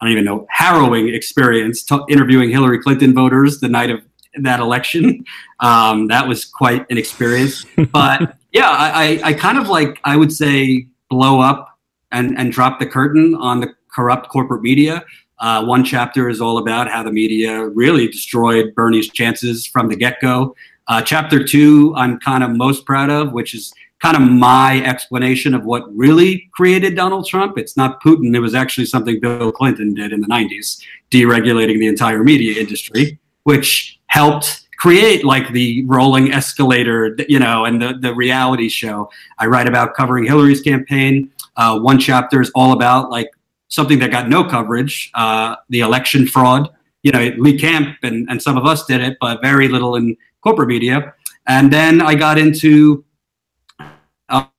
I 0.00 0.04
don't 0.04 0.12
even 0.12 0.24
know 0.24 0.46
harrowing 0.48 1.12
experience 1.12 1.82
t- 1.82 1.98
interviewing 2.08 2.50
Hillary 2.50 2.80
Clinton 2.80 3.14
voters 3.14 3.58
the 3.58 3.68
night 3.68 3.90
of 3.90 4.00
that 4.44 4.60
election. 4.60 5.24
Um, 5.60 6.06
that 6.08 6.26
was 6.26 6.44
quite 6.44 6.86
an 6.90 6.98
experience, 6.98 7.64
but 7.92 8.36
yeah, 8.52 8.68
I, 8.70 9.20
I 9.22 9.32
kind 9.32 9.58
of 9.58 9.68
like 9.68 10.00
I 10.04 10.16
would 10.16 10.32
say 10.32 10.86
blow 11.10 11.40
up 11.40 11.78
and 12.12 12.38
and 12.38 12.52
drop 12.52 12.78
the 12.78 12.86
curtain 12.86 13.34
on 13.34 13.60
the 13.60 13.74
corrupt 13.92 14.28
corporate 14.28 14.62
media. 14.62 15.04
Uh, 15.40 15.64
one 15.64 15.84
chapter 15.84 16.28
is 16.28 16.40
all 16.40 16.58
about 16.58 16.88
how 16.88 17.02
the 17.02 17.12
media 17.12 17.68
really 17.68 18.08
destroyed 18.08 18.74
Bernie's 18.74 19.08
chances 19.08 19.66
from 19.66 19.88
the 19.88 19.96
get 19.96 20.20
go. 20.20 20.54
Uh, 20.88 21.02
chapter 21.02 21.44
two, 21.44 21.94
I'm 21.96 22.18
kind 22.18 22.42
of 22.42 22.50
most 22.50 22.86
proud 22.86 23.10
of, 23.10 23.32
which 23.32 23.54
is 23.54 23.72
kind 24.00 24.16
of 24.16 24.22
my 24.22 24.82
explanation 24.84 25.54
of 25.54 25.64
what 25.64 25.84
really 25.94 26.48
created 26.52 26.94
Donald 26.94 27.26
Trump. 27.26 27.58
It's 27.58 27.76
not 27.76 28.02
Putin. 28.02 28.34
It 28.34 28.40
was 28.40 28.54
actually 28.54 28.86
something 28.86 29.20
Bill 29.20 29.52
Clinton 29.52 29.94
did 29.94 30.12
in 30.12 30.20
the 30.20 30.28
90s, 30.28 30.82
deregulating 31.10 31.78
the 31.78 31.88
entire 31.88 32.22
media 32.22 32.60
industry, 32.60 33.18
which 33.48 33.98
helped 34.08 34.66
create 34.76 35.24
like 35.24 35.50
the 35.54 35.82
rolling 35.86 36.30
escalator, 36.34 37.16
you 37.30 37.38
know, 37.38 37.64
and 37.64 37.80
the, 37.80 37.94
the 37.98 38.14
reality 38.14 38.68
show. 38.68 39.08
I 39.38 39.46
write 39.46 39.66
about 39.66 39.94
covering 39.94 40.26
Hillary's 40.26 40.60
campaign. 40.60 41.32
Uh, 41.56 41.78
one 41.80 41.98
chapter 41.98 42.42
is 42.42 42.50
all 42.54 42.72
about 42.72 43.10
like 43.10 43.30
something 43.68 43.98
that 44.00 44.10
got 44.10 44.28
no 44.28 44.44
coverage, 44.44 45.10
uh, 45.14 45.56
the 45.70 45.80
election 45.80 46.26
fraud. 46.26 46.68
You 47.02 47.12
know, 47.12 47.32
Lee 47.38 47.58
Camp 47.58 47.96
and, 48.02 48.28
and 48.28 48.42
some 48.42 48.58
of 48.58 48.66
us 48.66 48.84
did 48.84 49.00
it, 49.00 49.16
but 49.18 49.40
very 49.40 49.66
little 49.68 49.96
in 49.96 50.14
corporate 50.42 50.68
media. 50.68 51.14
And 51.46 51.72
then 51.72 52.02
I 52.02 52.16
got 52.16 52.36
into 52.38 53.02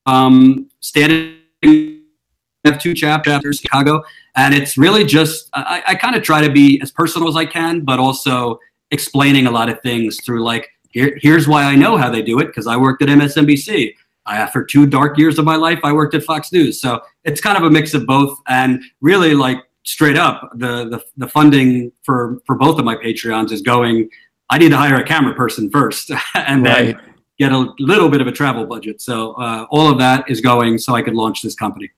um, 0.08 0.68
standing 0.80 2.00
have 2.66 2.82
two 2.82 2.94
chapters 2.94 3.60
chicago 3.60 4.04
and 4.36 4.54
it's 4.54 4.78
really 4.78 5.06
just 5.06 5.50
i, 5.54 5.82
I 5.88 5.96
kind 5.96 6.16
of 6.16 6.24
try 6.24 6.42
to 6.46 6.52
be 6.52 6.80
as 6.82 6.92
personal 6.92 7.28
as 7.30 7.36
i 7.36 7.46
can 7.46 7.82
but 7.82 8.00
also 8.00 8.60
explaining 8.92 9.48
a 9.48 9.52
lot 9.52 9.70
of 9.70 9.82
things 9.82 10.20
through 10.24 10.44
like 10.44 10.70
here, 10.90 11.18
here's 11.22 11.48
why 11.48 11.64
I 11.64 11.76
know 11.76 11.98
how 11.98 12.10
they 12.10 12.22
do 12.22 12.40
it 12.40 12.48
because 12.48 12.68
I 12.68 12.76
worked 12.76 13.02
at 13.02 13.10
MSNBC. 13.10 13.94
I, 14.26 14.38
after 14.38 14.64
two 14.64 14.86
dark 14.86 15.18
years 15.18 15.40
of 15.40 15.46
my 15.46 15.56
life, 15.56 15.80
I 15.84 15.94
worked 15.94 16.16
at 16.16 16.24
Fox 16.24 16.52
News. 16.52 16.82
So 16.82 17.02
it's 17.24 17.42
kind 17.42 17.58
of 17.58 17.64
a 17.64 17.70
mix 17.70 17.94
of 17.94 18.06
both, 18.06 18.38
and 18.48 18.82
really 19.02 19.34
like 19.34 19.58
straight 19.84 20.18
up, 20.18 20.50
the 20.56 20.90
the, 20.90 21.04
the 21.18 21.28
funding 21.28 21.92
for 22.04 22.40
for 22.46 22.56
both 22.56 22.80
of 22.80 22.86
my 22.86 22.96
Patreons 22.96 23.52
is 23.52 23.62
going. 23.62 24.10
I 24.52 24.58
need 24.58 24.70
to 24.70 24.78
hire 24.78 24.96
a 24.96 25.04
camera 25.06 25.36
person 25.36 25.70
first, 25.70 26.12
and 26.34 26.64
right. 26.64 26.98
then 26.98 27.02
get 27.38 27.52
a 27.52 27.74
little 27.80 28.10
bit 28.10 28.22
of 28.22 28.28
a 28.28 28.32
travel 28.32 28.66
budget. 28.66 29.02
So 29.02 29.34
uh, 29.34 29.66
all 29.70 29.90
of 29.90 29.98
that 30.00 30.30
is 30.30 30.42
going 30.42 30.78
so 30.78 30.96
I 30.96 31.02
could 31.02 31.16
launch 31.16 31.42
this 31.42 31.56
company. 31.56 31.90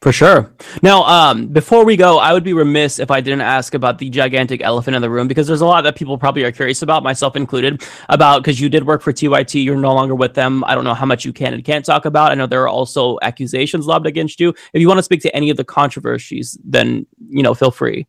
For 0.00 0.12
sure. 0.12 0.52
Now, 0.80 1.02
um, 1.02 1.48
before 1.48 1.84
we 1.84 1.96
go, 1.96 2.18
I 2.18 2.32
would 2.32 2.44
be 2.44 2.52
remiss 2.52 3.00
if 3.00 3.10
I 3.10 3.20
didn't 3.20 3.40
ask 3.40 3.74
about 3.74 3.98
the 3.98 4.08
gigantic 4.08 4.62
elephant 4.62 4.94
in 4.94 5.02
the 5.02 5.10
room 5.10 5.26
because 5.26 5.48
there's 5.48 5.60
a 5.60 5.66
lot 5.66 5.82
that 5.82 5.96
people 5.96 6.16
probably 6.16 6.44
are 6.44 6.52
curious 6.52 6.82
about, 6.82 7.02
myself 7.02 7.34
included, 7.34 7.82
about 8.08 8.42
because 8.42 8.60
you 8.60 8.68
did 8.68 8.86
work 8.86 9.02
for 9.02 9.12
TYT, 9.12 9.64
you're 9.64 9.76
no 9.76 9.92
longer 9.92 10.14
with 10.14 10.34
them. 10.34 10.62
I 10.64 10.76
don't 10.76 10.84
know 10.84 10.94
how 10.94 11.06
much 11.06 11.24
you 11.24 11.32
can 11.32 11.52
and 11.52 11.64
can't 11.64 11.84
talk 11.84 12.04
about. 12.04 12.30
I 12.30 12.36
know 12.36 12.46
there 12.46 12.62
are 12.62 12.68
also 12.68 13.18
accusations 13.22 13.86
lobbed 13.86 14.06
against 14.06 14.38
you. 14.38 14.50
If 14.72 14.80
you 14.80 14.86
want 14.86 14.98
to 14.98 15.02
speak 15.02 15.20
to 15.22 15.34
any 15.34 15.50
of 15.50 15.56
the 15.56 15.64
controversies, 15.64 16.56
then 16.64 17.04
you 17.28 17.42
know, 17.42 17.54
feel 17.54 17.72
free. 17.72 18.06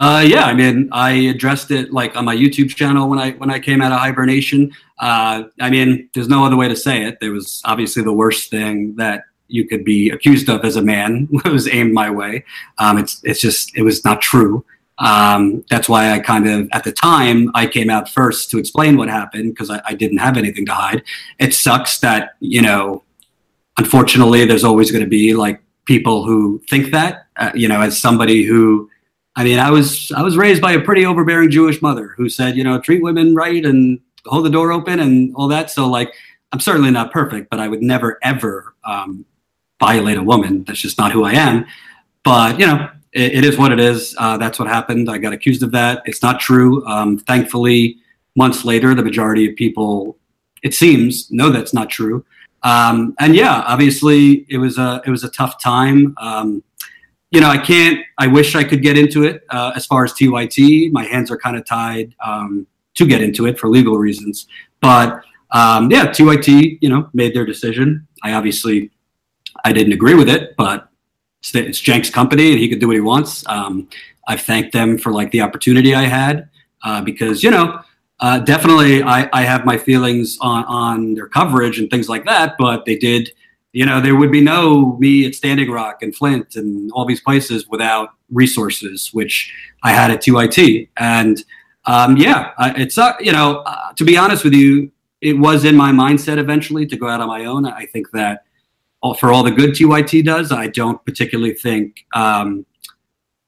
Uh, 0.00 0.24
yeah, 0.26 0.44
I 0.44 0.54
mean, 0.54 0.88
I 0.90 1.12
addressed 1.12 1.70
it 1.70 1.92
like 1.92 2.16
on 2.16 2.24
my 2.24 2.34
YouTube 2.34 2.74
channel 2.74 3.08
when 3.08 3.20
I 3.20 3.32
when 3.32 3.50
I 3.50 3.60
came 3.60 3.82
out 3.82 3.92
of 3.92 3.98
hibernation. 3.98 4.72
Uh, 4.98 5.44
I 5.60 5.70
mean, 5.70 6.08
there's 6.14 6.28
no 6.28 6.44
other 6.44 6.56
way 6.56 6.66
to 6.66 6.76
say 6.76 7.04
it. 7.04 7.20
There 7.20 7.30
was 7.30 7.60
obviously 7.64 8.02
the 8.02 8.12
worst 8.12 8.50
thing 8.50 8.96
that 8.96 9.24
you 9.52 9.66
could 9.66 9.84
be 9.84 10.10
accused 10.10 10.48
of 10.48 10.64
as 10.64 10.76
a 10.76 10.82
man 10.82 11.28
was 11.44 11.68
aimed 11.68 11.92
my 11.92 12.10
way. 12.10 12.44
Um, 12.78 12.98
it's 12.98 13.20
it's 13.22 13.40
just 13.40 13.76
it 13.76 13.82
was 13.82 14.04
not 14.04 14.20
true. 14.20 14.64
Um, 14.98 15.64
that's 15.70 15.88
why 15.88 16.12
I 16.12 16.20
kind 16.20 16.48
of 16.48 16.68
at 16.72 16.84
the 16.84 16.92
time 16.92 17.50
I 17.54 17.66
came 17.66 17.90
out 17.90 18.08
first 18.08 18.50
to 18.50 18.58
explain 18.58 18.96
what 18.96 19.08
happened 19.08 19.52
because 19.52 19.70
I, 19.70 19.80
I, 19.86 19.94
didn't 19.94 20.18
have 20.18 20.36
anything 20.36 20.66
to 20.66 20.74
hide. 20.74 21.02
It 21.40 21.54
sucks 21.54 21.98
that 22.00 22.34
you 22.40 22.62
know, 22.62 23.02
unfortunately, 23.78 24.44
there's 24.44 24.64
always 24.64 24.90
going 24.90 25.02
to 25.02 25.10
be 25.10 25.34
like 25.34 25.60
people 25.86 26.24
who 26.24 26.60
think 26.68 26.92
that. 26.92 27.26
Uh, 27.36 27.50
you 27.54 27.68
know, 27.68 27.80
as 27.80 27.98
somebody 27.98 28.44
who, 28.44 28.88
I 29.34 29.44
mean, 29.44 29.58
I 29.58 29.70
was 29.70 30.12
I 30.12 30.22
was 30.22 30.36
raised 30.36 30.62
by 30.62 30.72
a 30.72 30.80
pretty 30.80 31.04
overbearing 31.04 31.50
Jewish 31.50 31.82
mother 31.82 32.14
who 32.16 32.28
said, 32.28 32.56
you 32.56 32.62
know, 32.62 32.80
treat 32.80 33.02
women 33.02 33.34
right 33.34 33.64
and 33.64 33.98
hold 34.26 34.44
the 34.44 34.50
door 34.50 34.72
open 34.72 35.00
and 35.00 35.34
all 35.34 35.48
that. 35.48 35.70
So 35.70 35.88
like, 35.88 36.12
I'm 36.52 36.60
certainly 36.60 36.90
not 36.90 37.10
perfect, 37.12 37.50
but 37.50 37.58
I 37.58 37.68
would 37.68 37.82
never 37.82 38.18
ever 38.22 38.74
um, 38.84 39.24
violate 39.82 40.16
a 40.16 40.22
woman. 40.22 40.62
That's 40.64 40.80
just 40.80 40.96
not 40.96 41.10
who 41.10 41.24
I 41.24 41.32
am. 41.32 41.66
But 42.24 42.60
you 42.60 42.66
know, 42.66 42.88
it, 43.12 43.32
it 43.38 43.44
is 43.44 43.58
what 43.58 43.72
it 43.72 43.80
is. 43.80 44.14
Uh, 44.16 44.36
that's 44.36 44.58
what 44.58 44.68
happened. 44.68 45.10
I 45.10 45.18
got 45.18 45.32
accused 45.32 45.62
of 45.64 45.72
that. 45.72 46.02
It's 46.04 46.22
not 46.22 46.38
true. 46.38 46.86
Um, 46.86 47.18
thankfully, 47.18 47.98
months 48.36 48.64
later, 48.64 48.94
the 48.94 49.02
majority 49.02 49.50
of 49.50 49.56
people, 49.56 50.16
it 50.62 50.72
seems, 50.72 51.30
know 51.30 51.50
that's 51.50 51.74
not 51.74 51.90
true. 51.90 52.24
Um, 52.62 53.16
and 53.18 53.34
yeah, 53.34 53.64
obviously, 53.66 54.46
it 54.48 54.58
was 54.58 54.78
a 54.78 55.02
it 55.04 55.10
was 55.10 55.24
a 55.24 55.30
tough 55.30 55.60
time. 55.60 56.14
Um, 56.20 56.62
you 57.32 57.40
know, 57.40 57.48
I 57.48 57.58
can't. 57.58 57.98
I 58.18 58.28
wish 58.28 58.54
I 58.54 58.62
could 58.62 58.82
get 58.82 58.96
into 58.96 59.24
it. 59.24 59.44
Uh, 59.50 59.72
as 59.74 59.84
far 59.84 60.04
as 60.04 60.12
TYT, 60.12 60.92
my 60.92 61.02
hands 61.04 61.28
are 61.32 61.38
kind 61.38 61.56
of 61.56 61.64
tied 61.64 62.14
um, 62.24 62.68
to 62.94 63.04
get 63.04 63.20
into 63.20 63.46
it 63.46 63.58
for 63.58 63.68
legal 63.68 63.96
reasons. 63.98 64.46
But 64.80 65.24
um, 65.50 65.90
yeah, 65.90 66.06
TYT, 66.06 66.78
you 66.80 66.88
know, 66.88 67.10
made 67.14 67.34
their 67.34 67.46
decision. 67.46 68.06
I 68.22 68.34
obviously 68.34 68.92
I 69.64 69.72
didn't 69.72 69.92
agree 69.92 70.14
with 70.14 70.28
it, 70.28 70.56
but 70.56 70.88
it's, 71.54 71.78
Cenk's 71.78 72.10
company 72.10 72.52
and 72.52 72.58
he 72.58 72.68
could 72.68 72.80
do 72.80 72.88
what 72.88 72.94
he 72.96 73.00
wants. 73.00 73.46
Um, 73.46 73.88
I've 74.28 74.42
thanked 74.42 74.72
them 74.72 74.98
for 74.98 75.12
like 75.12 75.30
the 75.30 75.40
opportunity 75.40 75.94
I 75.94 76.02
had 76.02 76.48
uh, 76.84 77.00
because 77.00 77.42
you 77.42 77.50
know 77.50 77.80
uh, 78.20 78.38
definitely 78.38 79.02
I, 79.02 79.28
I 79.32 79.42
have 79.42 79.64
my 79.64 79.76
feelings 79.76 80.38
on 80.40 80.64
on 80.64 81.14
their 81.14 81.28
coverage 81.28 81.78
and 81.78 81.90
things 81.90 82.08
like 82.08 82.24
that, 82.26 82.56
but 82.58 82.84
they 82.84 82.96
did. 82.96 83.32
You 83.74 83.86
know, 83.86 84.02
there 84.02 84.14
would 84.14 84.30
be 84.30 84.42
no 84.42 84.98
me 84.98 85.24
at 85.24 85.34
Standing 85.34 85.70
Rock 85.70 86.02
and 86.02 86.14
Flint 86.14 86.56
and 86.56 86.92
all 86.92 87.06
these 87.06 87.22
places 87.22 87.68
without 87.68 88.10
resources, 88.30 89.08
which 89.14 89.50
I 89.82 89.92
had 89.92 90.10
at 90.10 90.20
TYT. 90.20 90.90
And 90.98 91.42
um, 91.86 92.18
yeah, 92.18 92.52
it's 92.76 92.98
uh, 92.98 93.14
you 93.18 93.32
know, 93.32 93.62
uh, 93.64 93.94
to 93.94 94.04
be 94.04 94.18
honest 94.18 94.44
with 94.44 94.52
you, 94.52 94.92
it 95.22 95.38
was 95.38 95.64
in 95.64 95.74
my 95.74 95.90
mindset 95.90 96.36
eventually 96.36 96.84
to 96.86 96.96
go 96.98 97.08
out 97.08 97.22
on 97.22 97.28
my 97.28 97.46
own. 97.46 97.64
I 97.64 97.86
think 97.86 98.10
that 98.10 98.44
for 99.18 99.32
all 99.32 99.42
the 99.42 99.50
good 99.50 99.70
TYT 99.70 100.24
does, 100.24 100.52
I 100.52 100.68
don't 100.68 101.04
particularly 101.04 101.54
think. 101.54 102.06
Um, 102.14 102.64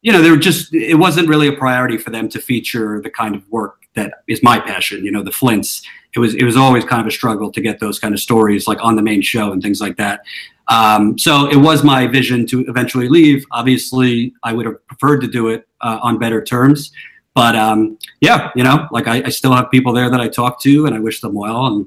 you 0.03 0.13
know, 0.13 0.21
they 0.21 0.31
were 0.31 0.37
just 0.37 0.75
it 0.75 0.97
wasn't 0.97 1.29
really 1.29 1.49
a 1.49 1.53
priority 1.53 1.97
for 1.97 2.11
them 2.11 2.29
to 2.31 2.41
feature 2.41 3.01
the 3.01 3.11
kind 3.11 3.35
of 3.35 3.49
work 3.51 3.87
that 3.95 4.13
is 4.29 4.43
my 4.43 4.59
passion. 4.59 5.05
You 5.05 5.11
know, 5.11 5.23
the 5.23 5.33
Flints. 5.33 5.83
It 6.15 6.19
was 6.19 6.35
it 6.35 6.45
was 6.45 6.57
always 6.57 6.85
kind 6.85 7.01
of 7.01 7.07
a 7.07 7.11
struggle 7.11 7.51
to 7.53 7.61
get 7.61 7.81
those 7.81 7.99
kind 7.99 8.13
of 8.13 8.21
stories 8.21 8.69
like 8.69 8.79
on 8.83 8.97
the 8.97 9.03
main 9.03 9.23
show 9.23 9.53
and 9.53 9.63
things 9.63 9.81
like 9.81 9.97
that. 9.97 10.21
Um, 10.69 11.19
so 11.19 11.49
it 11.49 11.57
was 11.57 11.85
my 11.85 12.07
vision 12.07 12.47
to 12.49 12.61
eventually 12.67 13.09
leave. 13.09 13.45
Obviously, 13.51 14.35
I 14.43 14.53
would 14.53 14.67
have 14.67 14.87
preferred 14.87 15.21
to 15.21 15.27
do 15.27 15.49
it 15.49 15.67
uh, 15.81 15.99
on 16.03 16.19
better 16.19 16.43
terms. 16.43 16.93
But 17.35 17.57
um, 17.57 17.99
yeah, 18.21 18.51
you 18.55 18.63
know, 18.63 18.87
like 18.93 19.09
I, 19.09 19.23
I, 19.25 19.29
still 19.29 19.53
have 19.53 19.71
people 19.71 19.93
there 19.93 20.09
that 20.09 20.21
I 20.21 20.29
talk 20.29 20.61
to, 20.63 20.87
and 20.87 20.95
I 20.95 21.01
wish 21.01 21.21
them 21.21 21.35
well. 21.35 21.67
And 21.67 21.87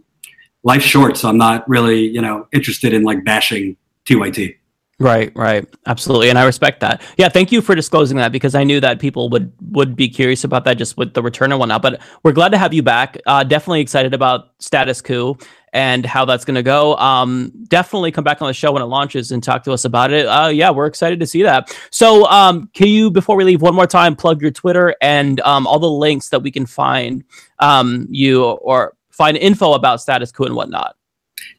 life's 0.64 0.86
short, 0.86 1.18
so 1.18 1.30
I'm 1.30 1.38
not 1.38 1.68
really, 1.70 2.08
you 2.08 2.22
know, 2.22 2.48
interested 2.52 2.94
in 2.94 3.04
like 3.04 3.24
bashing 3.24 3.78
TYT. 4.06 4.58
Right, 5.00 5.32
right, 5.36 5.64
absolutely, 5.86 6.30
and 6.30 6.40
I 6.40 6.46
respect 6.46 6.80
that. 6.80 7.04
Yeah, 7.18 7.30
thank 7.30 7.52
you 7.52 7.62
for 7.62 7.76
disclosing 7.76 8.18
that 8.18 8.32
because 8.32 8.56
I 8.56 8.64
knew 8.64 8.80
that 8.80 9.00
people 9.00 9.30
would 9.30 9.54
would 9.70 9.96
be 9.96 10.10
curious 10.10 10.44
about 10.44 10.64
that 10.66 10.80
just 10.80 10.98
with 10.98 11.14
the 11.14 11.22
return 11.22 11.52
and 11.52 11.60
whatnot. 11.60 11.84
But 11.84 12.02
we're 12.24 12.32
glad 12.32 12.50
to 12.50 12.58
have 12.58 12.74
you 12.74 12.82
back. 12.82 13.16
Uh, 13.28 13.44
definitely 13.44 13.82
excited 13.82 14.16
about 14.16 14.54
Status 14.58 15.00
Coup 15.02 15.38
and 15.72 16.04
how 16.04 16.26
that's 16.26 16.46
going 16.46 16.56
to 16.56 16.64
go. 16.64 16.96
Um, 16.96 17.52
definitely 17.68 18.12
come 18.12 18.24
back 18.24 18.42
on 18.42 18.48
the 18.48 18.54
show 18.56 18.72
when 18.72 18.82
it 18.82 18.86
launches 18.86 19.32
and 19.32 19.44
talk 19.44 19.64
to 19.66 19.72
us 19.72 19.86
about 19.86 20.12
it. 20.12 20.26
Uh, 20.26 20.48
yeah, 20.48 20.72
we're 20.72 20.88
excited 20.88 21.20
to 21.20 21.28
see 21.28 21.44
that. 21.44 21.78
So, 21.92 22.26
um, 22.32 22.72
can 22.74 22.88
you 22.88 23.12
before 23.12 23.36
we 23.36 23.44
leave 23.44 23.62
one 23.62 23.76
more 23.76 23.86
time 23.86 24.16
plug 24.16 24.42
your 24.42 24.50
Twitter 24.50 24.96
and 25.00 25.40
um, 25.42 25.68
all 25.68 25.78
the 25.78 25.88
links 25.88 26.30
that 26.30 26.42
we 26.42 26.50
can 26.50 26.66
find 26.66 27.24
um, 27.60 28.08
you 28.10 28.44
or 28.44 28.97
find 29.18 29.36
info 29.36 29.74
about 29.74 30.02
Status 30.02 30.32
Coup 30.32 30.46
and 30.46 30.56
whatnot? 30.56 30.96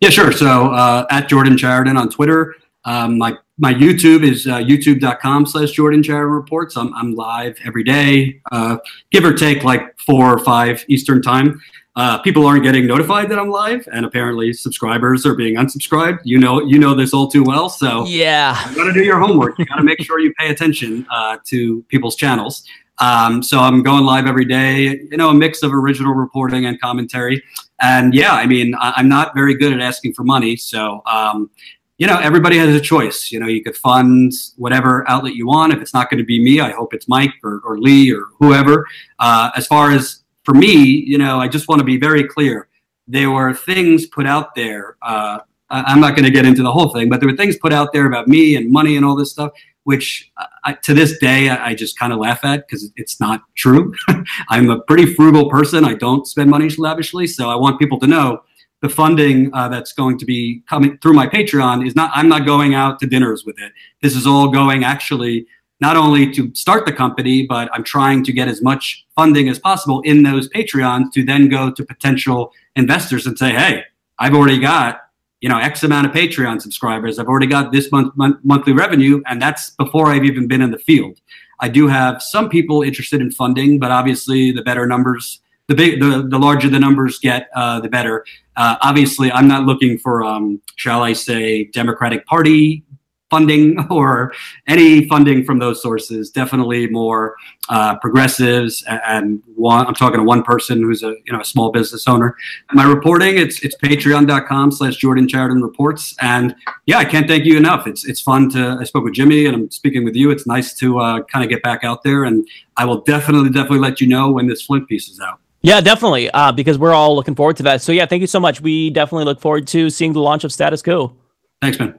Yeah, 0.00 0.10
sure. 0.10 0.32
So 0.32 0.72
uh, 0.72 1.06
at 1.10 1.28
Jordan 1.28 1.56
Chariton 1.56 1.98
on 1.98 2.08
Twitter. 2.08 2.54
Um, 2.84 3.18
my 3.18 3.36
my 3.58 3.74
YouTube 3.74 4.22
is 4.22 4.46
uh, 4.46 4.58
youtube.com 4.58 5.44
slash 5.46 5.72
Jordan 5.72 6.00
Chariton 6.00 6.32
Reports. 6.32 6.76
I'm, 6.76 6.94
I'm 6.94 7.14
live 7.14 7.58
every 7.66 7.82
day, 7.82 8.40
uh, 8.52 8.78
give 9.10 9.24
or 9.24 9.34
take 9.34 9.64
like 9.64 9.98
four 9.98 10.32
or 10.32 10.38
five 10.38 10.84
Eastern 10.88 11.20
time. 11.20 11.60
Uh, 11.96 12.16
people 12.18 12.46
aren't 12.46 12.62
getting 12.62 12.86
notified 12.86 13.28
that 13.28 13.40
I'm 13.40 13.50
live, 13.50 13.86
and 13.92 14.06
apparently 14.06 14.52
subscribers 14.52 15.26
are 15.26 15.34
being 15.34 15.56
unsubscribed. 15.56 16.20
You 16.22 16.38
know, 16.38 16.64
you 16.64 16.78
know 16.78 16.94
this 16.94 17.12
all 17.12 17.28
too 17.28 17.42
well. 17.42 17.68
So 17.68 18.06
yeah, 18.06 18.70
you 18.70 18.76
got 18.76 18.84
to 18.84 18.92
do 18.92 19.02
your 19.02 19.18
homework. 19.18 19.58
You 19.58 19.66
got 19.66 19.76
to 19.76 19.82
make 19.82 20.00
sure 20.02 20.20
you 20.20 20.32
pay 20.38 20.50
attention 20.50 21.04
uh, 21.10 21.38
to 21.46 21.82
people's 21.88 22.14
channels. 22.14 22.62
Um, 23.00 23.42
so 23.42 23.60
I'm 23.60 23.82
going 23.82 24.04
live 24.04 24.26
every 24.26 24.44
day. 24.44 25.00
You 25.10 25.16
know, 25.16 25.30
a 25.30 25.34
mix 25.34 25.62
of 25.62 25.72
original 25.72 26.14
reporting 26.14 26.66
and 26.66 26.80
commentary. 26.80 27.42
And 27.80 28.12
yeah, 28.12 28.32
I 28.32 28.46
mean, 28.46 28.74
I- 28.74 28.98
am 28.98 29.08
not 29.08 29.34
very 29.34 29.54
good 29.56 29.72
at 29.72 29.80
asking 29.80 30.14
for 30.14 30.24
money, 30.24 30.56
so 30.56 31.02
um, 31.06 31.50
you 31.98 32.06
know, 32.06 32.18
everybody 32.18 32.56
has 32.58 32.74
a 32.74 32.80
choice. 32.80 33.30
You 33.30 33.40
know, 33.40 33.46
you 33.46 33.62
could 33.62 33.76
fund 33.76 34.32
whatever 34.56 35.08
outlet 35.08 35.34
you 35.34 35.46
want. 35.46 35.72
If 35.72 35.80
it's 35.80 35.92
not 35.92 36.10
going 36.10 36.18
to 36.18 36.24
be 36.24 36.40
me, 36.40 36.60
I 36.60 36.70
hope 36.70 36.94
it's 36.94 37.08
Mike 37.08 37.34
or, 37.42 37.60
or 37.64 37.78
Lee 37.78 38.12
or 38.12 38.26
whoever. 38.38 38.86
Uh, 39.18 39.50
as 39.56 39.66
far 39.66 39.90
as 39.90 40.22
for 40.44 40.54
me, 40.54 40.74
you 40.74 41.18
know, 41.18 41.40
I 41.40 41.48
just 41.48 41.68
want 41.68 41.80
to 41.80 41.84
be 41.84 41.98
very 41.98 42.24
clear. 42.24 42.68
There 43.08 43.30
were 43.30 43.52
things 43.52 44.06
put 44.06 44.26
out 44.26 44.54
there. 44.54 44.96
Uh, 45.02 45.40
I'm 45.70 46.00
not 46.00 46.14
going 46.14 46.24
to 46.24 46.30
get 46.30 46.46
into 46.46 46.62
the 46.62 46.72
whole 46.72 46.88
thing, 46.90 47.08
but 47.08 47.20
there 47.20 47.28
were 47.28 47.36
things 47.36 47.56
put 47.58 47.72
out 47.72 47.92
there 47.92 48.06
about 48.06 48.28
me 48.28 48.56
and 48.56 48.70
money 48.70 48.96
and 48.96 49.04
all 49.04 49.16
this 49.16 49.30
stuff, 49.32 49.52
which 49.88 50.30
I, 50.64 50.74
to 50.82 50.92
this 50.92 51.16
day 51.16 51.48
I, 51.48 51.68
I 51.68 51.74
just 51.74 51.98
kind 51.98 52.12
of 52.12 52.18
laugh 52.18 52.44
at 52.44 52.68
because 52.68 52.92
it's 52.96 53.18
not 53.20 53.40
true. 53.54 53.94
I'm 54.50 54.68
a 54.68 54.80
pretty 54.80 55.14
frugal 55.14 55.48
person. 55.48 55.82
I 55.82 55.94
don't 55.94 56.26
spend 56.26 56.50
money 56.50 56.68
lavishly, 56.76 57.26
so 57.26 57.48
I 57.48 57.54
want 57.54 57.78
people 57.78 57.98
to 58.00 58.06
know 58.06 58.42
the 58.82 58.90
funding 58.90 59.50
uh, 59.54 59.66
that's 59.68 59.94
going 59.94 60.18
to 60.18 60.26
be 60.26 60.62
coming 60.68 60.98
through 60.98 61.14
my 61.14 61.26
Patreon 61.26 61.86
is 61.86 61.96
not, 61.96 62.10
I'm 62.14 62.28
not 62.28 62.44
going 62.44 62.74
out 62.74 63.00
to 63.00 63.06
dinners 63.06 63.46
with 63.46 63.58
it. 63.58 63.72
This 64.02 64.14
is 64.14 64.26
all 64.26 64.50
going 64.50 64.84
actually 64.84 65.46
not 65.80 65.96
only 65.96 66.30
to 66.32 66.54
start 66.54 66.84
the 66.84 66.92
company, 66.92 67.46
but 67.46 67.70
I'm 67.72 67.82
trying 67.82 68.22
to 68.24 68.32
get 68.32 68.46
as 68.46 68.60
much 68.60 69.06
funding 69.16 69.48
as 69.48 69.58
possible 69.58 70.02
in 70.02 70.22
those 70.22 70.50
Patreons 70.50 71.12
to 71.14 71.24
then 71.24 71.48
go 71.48 71.70
to 71.70 71.82
potential 71.82 72.52
investors 72.76 73.26
and 73.26 73.38
say, 73.38 73.52
hey, 73.52 73.84
I've 74.18 74.34
already 74.34 74.58
got 74.58 75.00
you 75.40 75.48
know 75.48 75.58
X 75.58 75.82
amount 75.82 76.06
of 76.06 76.12
Patreon 76.12 76.60
subscribers. 76.60 77.18
I've 77.18 77.28
already 77.28 77.46
got 77.46 77.72
this 77.72 77.90
month, 77.92 78.16
month 78.16 78.38
monthly 78.44 78.72
revenue, 78.72 79.22
and 79.26 79.40
that's 79.40 79.70
before 79.70 80.06
I've 80.06 80.24
even 80.24 80.48
been 80.48 80.62
in 80.62 80.70
the 80.70 80.78
field. 80.78 81.20
I 81.60 81.68
do 81.68 81.88
have 81.88 82.22
some 82.22 82.48
people 82.48 82.82
interested 82.82 83.20
in 83.20 83.32
funding, 83.32 83.78
but 83.78 83.90
obviously 83.90 84.52
the 84.52 84.62
better 84.62 84.86
numbers 84.86 85.40
the 85.68 85.74
big 85.74 86.00
the, 86.00 86.26
the 86.28 86.38
larger 86.38 86.68
the 86.68 86.78
numbers 86.78 87.18
get 87.18 87.48
uh, 87.54 87.78
the 87.80 87.88
better 87.88 88.24
uh, 88.56 88.76
obviously 88.80 89.30
i'm 89.32 89.46
not 89.46 89.64
looking 89.64 89.98
for 89.98 90.24
um, 90.24 90.60
shall 90.76 91.02
i 91.02 91.12
say 91.12 91.64
democratic 91.66 92.26
party 92.26 92.82
funding 93.30 93.78
or 93.90 94.32
any 94.66 95.06
funding 95.06 95.44
from 95.44 95.58
those 95.58 95.82
sources 95.82 96.30
definitely 96.30 96.88
more 96.88 97.36
uh, 97.68 97.96
progressives 97.98 98.84
and 98.88 99.42
one 99.54 99.86
i'm 99.86 99.94
talking 99.94 100.18
to 100.18 100.24
one 100.24 100.42
person 100.42 100.80
who's 100.80 101.02
a 101.02 101.14
you 101.26 101.32
know 101.32 101.40
a 101.40 101.44
small 101.44 101.70
business 101.70 102.06
owner 102.08 102.36
my 102.72 102.84
reporting 102.84 103.38
it's 103.38 103.62
it's 103.62 103.76
patreon.com 103.76 104.70
slash 104.70 104.96
jordan 104.96 105.26
chariton 105.26 105.62
reports 105.62 106.14
and 106.20 106.54
yeah 106.86 106.98
i 106.98 107.04
can't 107.04 107.28
thank 107.28 107.44
you 107.44 107.56
enough 107.56 107.86
it's 107.86 108.04
it's 108.06 108.20
fun 108.20 108.48
to 108.48 108.76
i 108.80 108.84
spoke 108.84 109.04
with 109.04 109.14
jimmy 109.14 109.46
and 109.46 109.54
i'm 109.54 109.70
speaking 109.70 110.04
with 110.04 110.16
you 110.16 110.30
it's 110.30 110.46
nice 110.46 110.74
to 110.74 110.98
uh, 110.98 111.22
kind 111.24 111.44
of 111.44 111.50
get 111.50 111.62
back 111.62 111.84
out 111.84 112.02
there 112.02 112.24
and 112.24 112.46
i 112.76 112.84
will 112.84 113.00
definitely 113.02 113.50
definitely 113.50 113.78
let 113.78 114.00
you 114.00 114.06
know 114.06 114.30
when 114.30 114.46
this 114.46 114.62
flint 114.62 114.88
piece 114.88 115.08
is 115.08 115.20
out 115.20 115.40
yeah, 115.62 115.80
definitely. 115.80 116.30
Uh, 116.30 116.52
because 116.52 116.78
we're 116.78 116.94
all 116.94 117.14
looking 117.14 117.34
forward 117.34 117.56
to 117.56 117.62
that. 117.64 117.82
So 117.82 117.92
yeah, 117.92 118.06
thank 118.06 118.20
you 118.20 118.26
so 118.26 118.40
much. 118.40 118.60
We 118.60 118.90
definitely 118.90 119.24
look 119.24 119.40
forward 119.40 119.66
to 119.68 119.90
seeing 119.90 120.12
the 120.12 120.20
launch 120.20 120.44
of 120.44 120.52
Status 120.52 120.82
Coup. 120.82 121.12
Thanks, 121.60 121.78
man. 121.78 121.98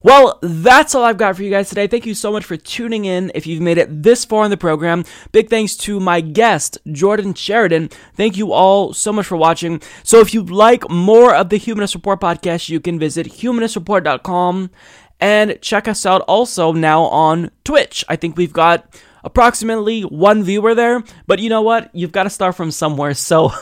Well, 0.00 0.38
that's 0.42 0.94
all 0.94 1.02
I've 1.02 1.18
got 1.18 1.34
for 1.34 1.42
you 1.42 1.50
guys 1.50 1.68
today. 1.68 1.88
Thank 1.88 2.06
you 2.06 2.14
so 2.14 2.30
much 2.30 2.44
for 2.44 2.56
tuning 2.56 3.04
in. 3.04 3.32
If 3.34 3.48
you've 3.48 3.60
made 3.60 3.78
it 3.78 4.04
this 4.04 4.24
far 4.24 4.44
in 4.44 4.50
the 4.50 4.56
program, 4.56 5.04
big 5.32 5.50
thanks 5.50 5.76
to 5.78 5.98
my 5.98 6.20
guest, 6.20 6.78
Jordan 6.92 7.34
Chariton. 7.34 7.92
Thank 8.14 8.36
you 8.36 8.52
all 8.52 8.92
so 8.94 9.12
much 9.12 9.26
for 9.26 9.36
watching. 9.36 9.82
So 10.04 10.20
if 10.20 10.32
you'd 10.32 10.50
like 10.50 10.88
more 10.88 11.34
of 11.34 11.48
the 11.48 11.56
Humanist 11.56 11.96
Report 11.96 12.20
podcast, 12.20 12.68
you 12.68 12.78
can 12.78 13.00
visit 13.00 13.26
humanistreport.com 13.26 14.70
and 15.18 15.58
check 15.60 15.88
us 15.88 16.06
out 16.06 16.20
also 16.22 16.70
now 16.70 17.02
on 17.02 17.50
Twitch. 17.64 18.04
I 18.08 18.14
think 18.14 18.36
we've 18.36 18.52
got 18.52 19.02
approximately 19.28 20.02
one 20.02 20.42
viewer 20.42 20.74
there. 20.74 21.04
But 21.26 21.38
you 21.38 21.50
know 21.50 21.60
what? 21.60 21.94
You've 21.94 22.12
got 22.12 22.22
to 22.22 22.30
start 22.30 22.56
from 22.56 22.70
somewhere. 22.70 23.12
So 23.12 23.52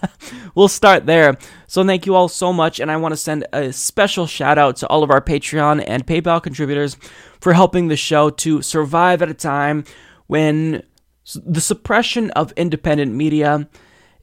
we'll 0.54 0.68
start 0.68 1.06
there. 1.06 1.38
So 1.66 1.82
thank 1.84 2.04
you 2.04 2.14
all 2.14 2.28
so 2.28 2.52
much. 2.52 2.78
And 2.78 2.90
I 2.90 2.98
want 2.98 3.12
to 3.12 3.16
send 3.16 3.46
a 3.54 3.72
special 3.72 4.26
shout 4.26 4.58
out 4.58 4.76
to 4.76 4.86
all 4.88 5.02
of 5.02 5.10
our 5.10 5.22
Patreon 5.22 5.82
and 5.86 6.06
PayPal 6.06 6.42
contributors 6.42 6.98
for 7.40 7.54
helping 7.54 7.88
the 7.88 7.96
show 7.96 8.28
to 8.28 8.60
survive 8.60 9.22
at 9.22 9.30
a 9.30 9.34
time 9.34 9.84
when 10.26 10.82
the 11.34 11.60
suppression 11.60 12.30
of 12.32 12.52
independent 12.52 13.14
media 13.14 13.66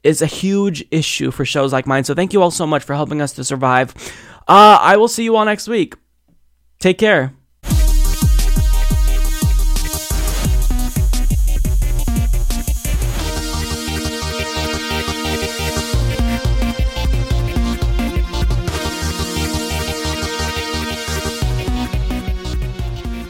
is 0.04 0.22
a 0.22 0.26
huge 0.26 0.84
issue 0.92 1.32
for 1.32 1.44
shows 1.44 1.72
like 1.72 1.86
mine. 1.86 2.04
So 2.04 2.14
thank 2.14 2.32
you 2.32 2.40
all 2.42 2.52
so 2.52 2.66
much 2.66 2.84
for 2.84 2.94
helping 2.94 3.20
us 3.20 3.32
to 3.32 3.44
survive. 3.44 3.92
Uh, 4.46 4.78
I 4.80 4.96
will 4.96 5.08
see 5.08 5.24
you 5.24 5.34
all 5.34 5.44
next 5.44 5.66
week. 5.66 5.96
Take 6.78 6.98
care. 6.98 7.34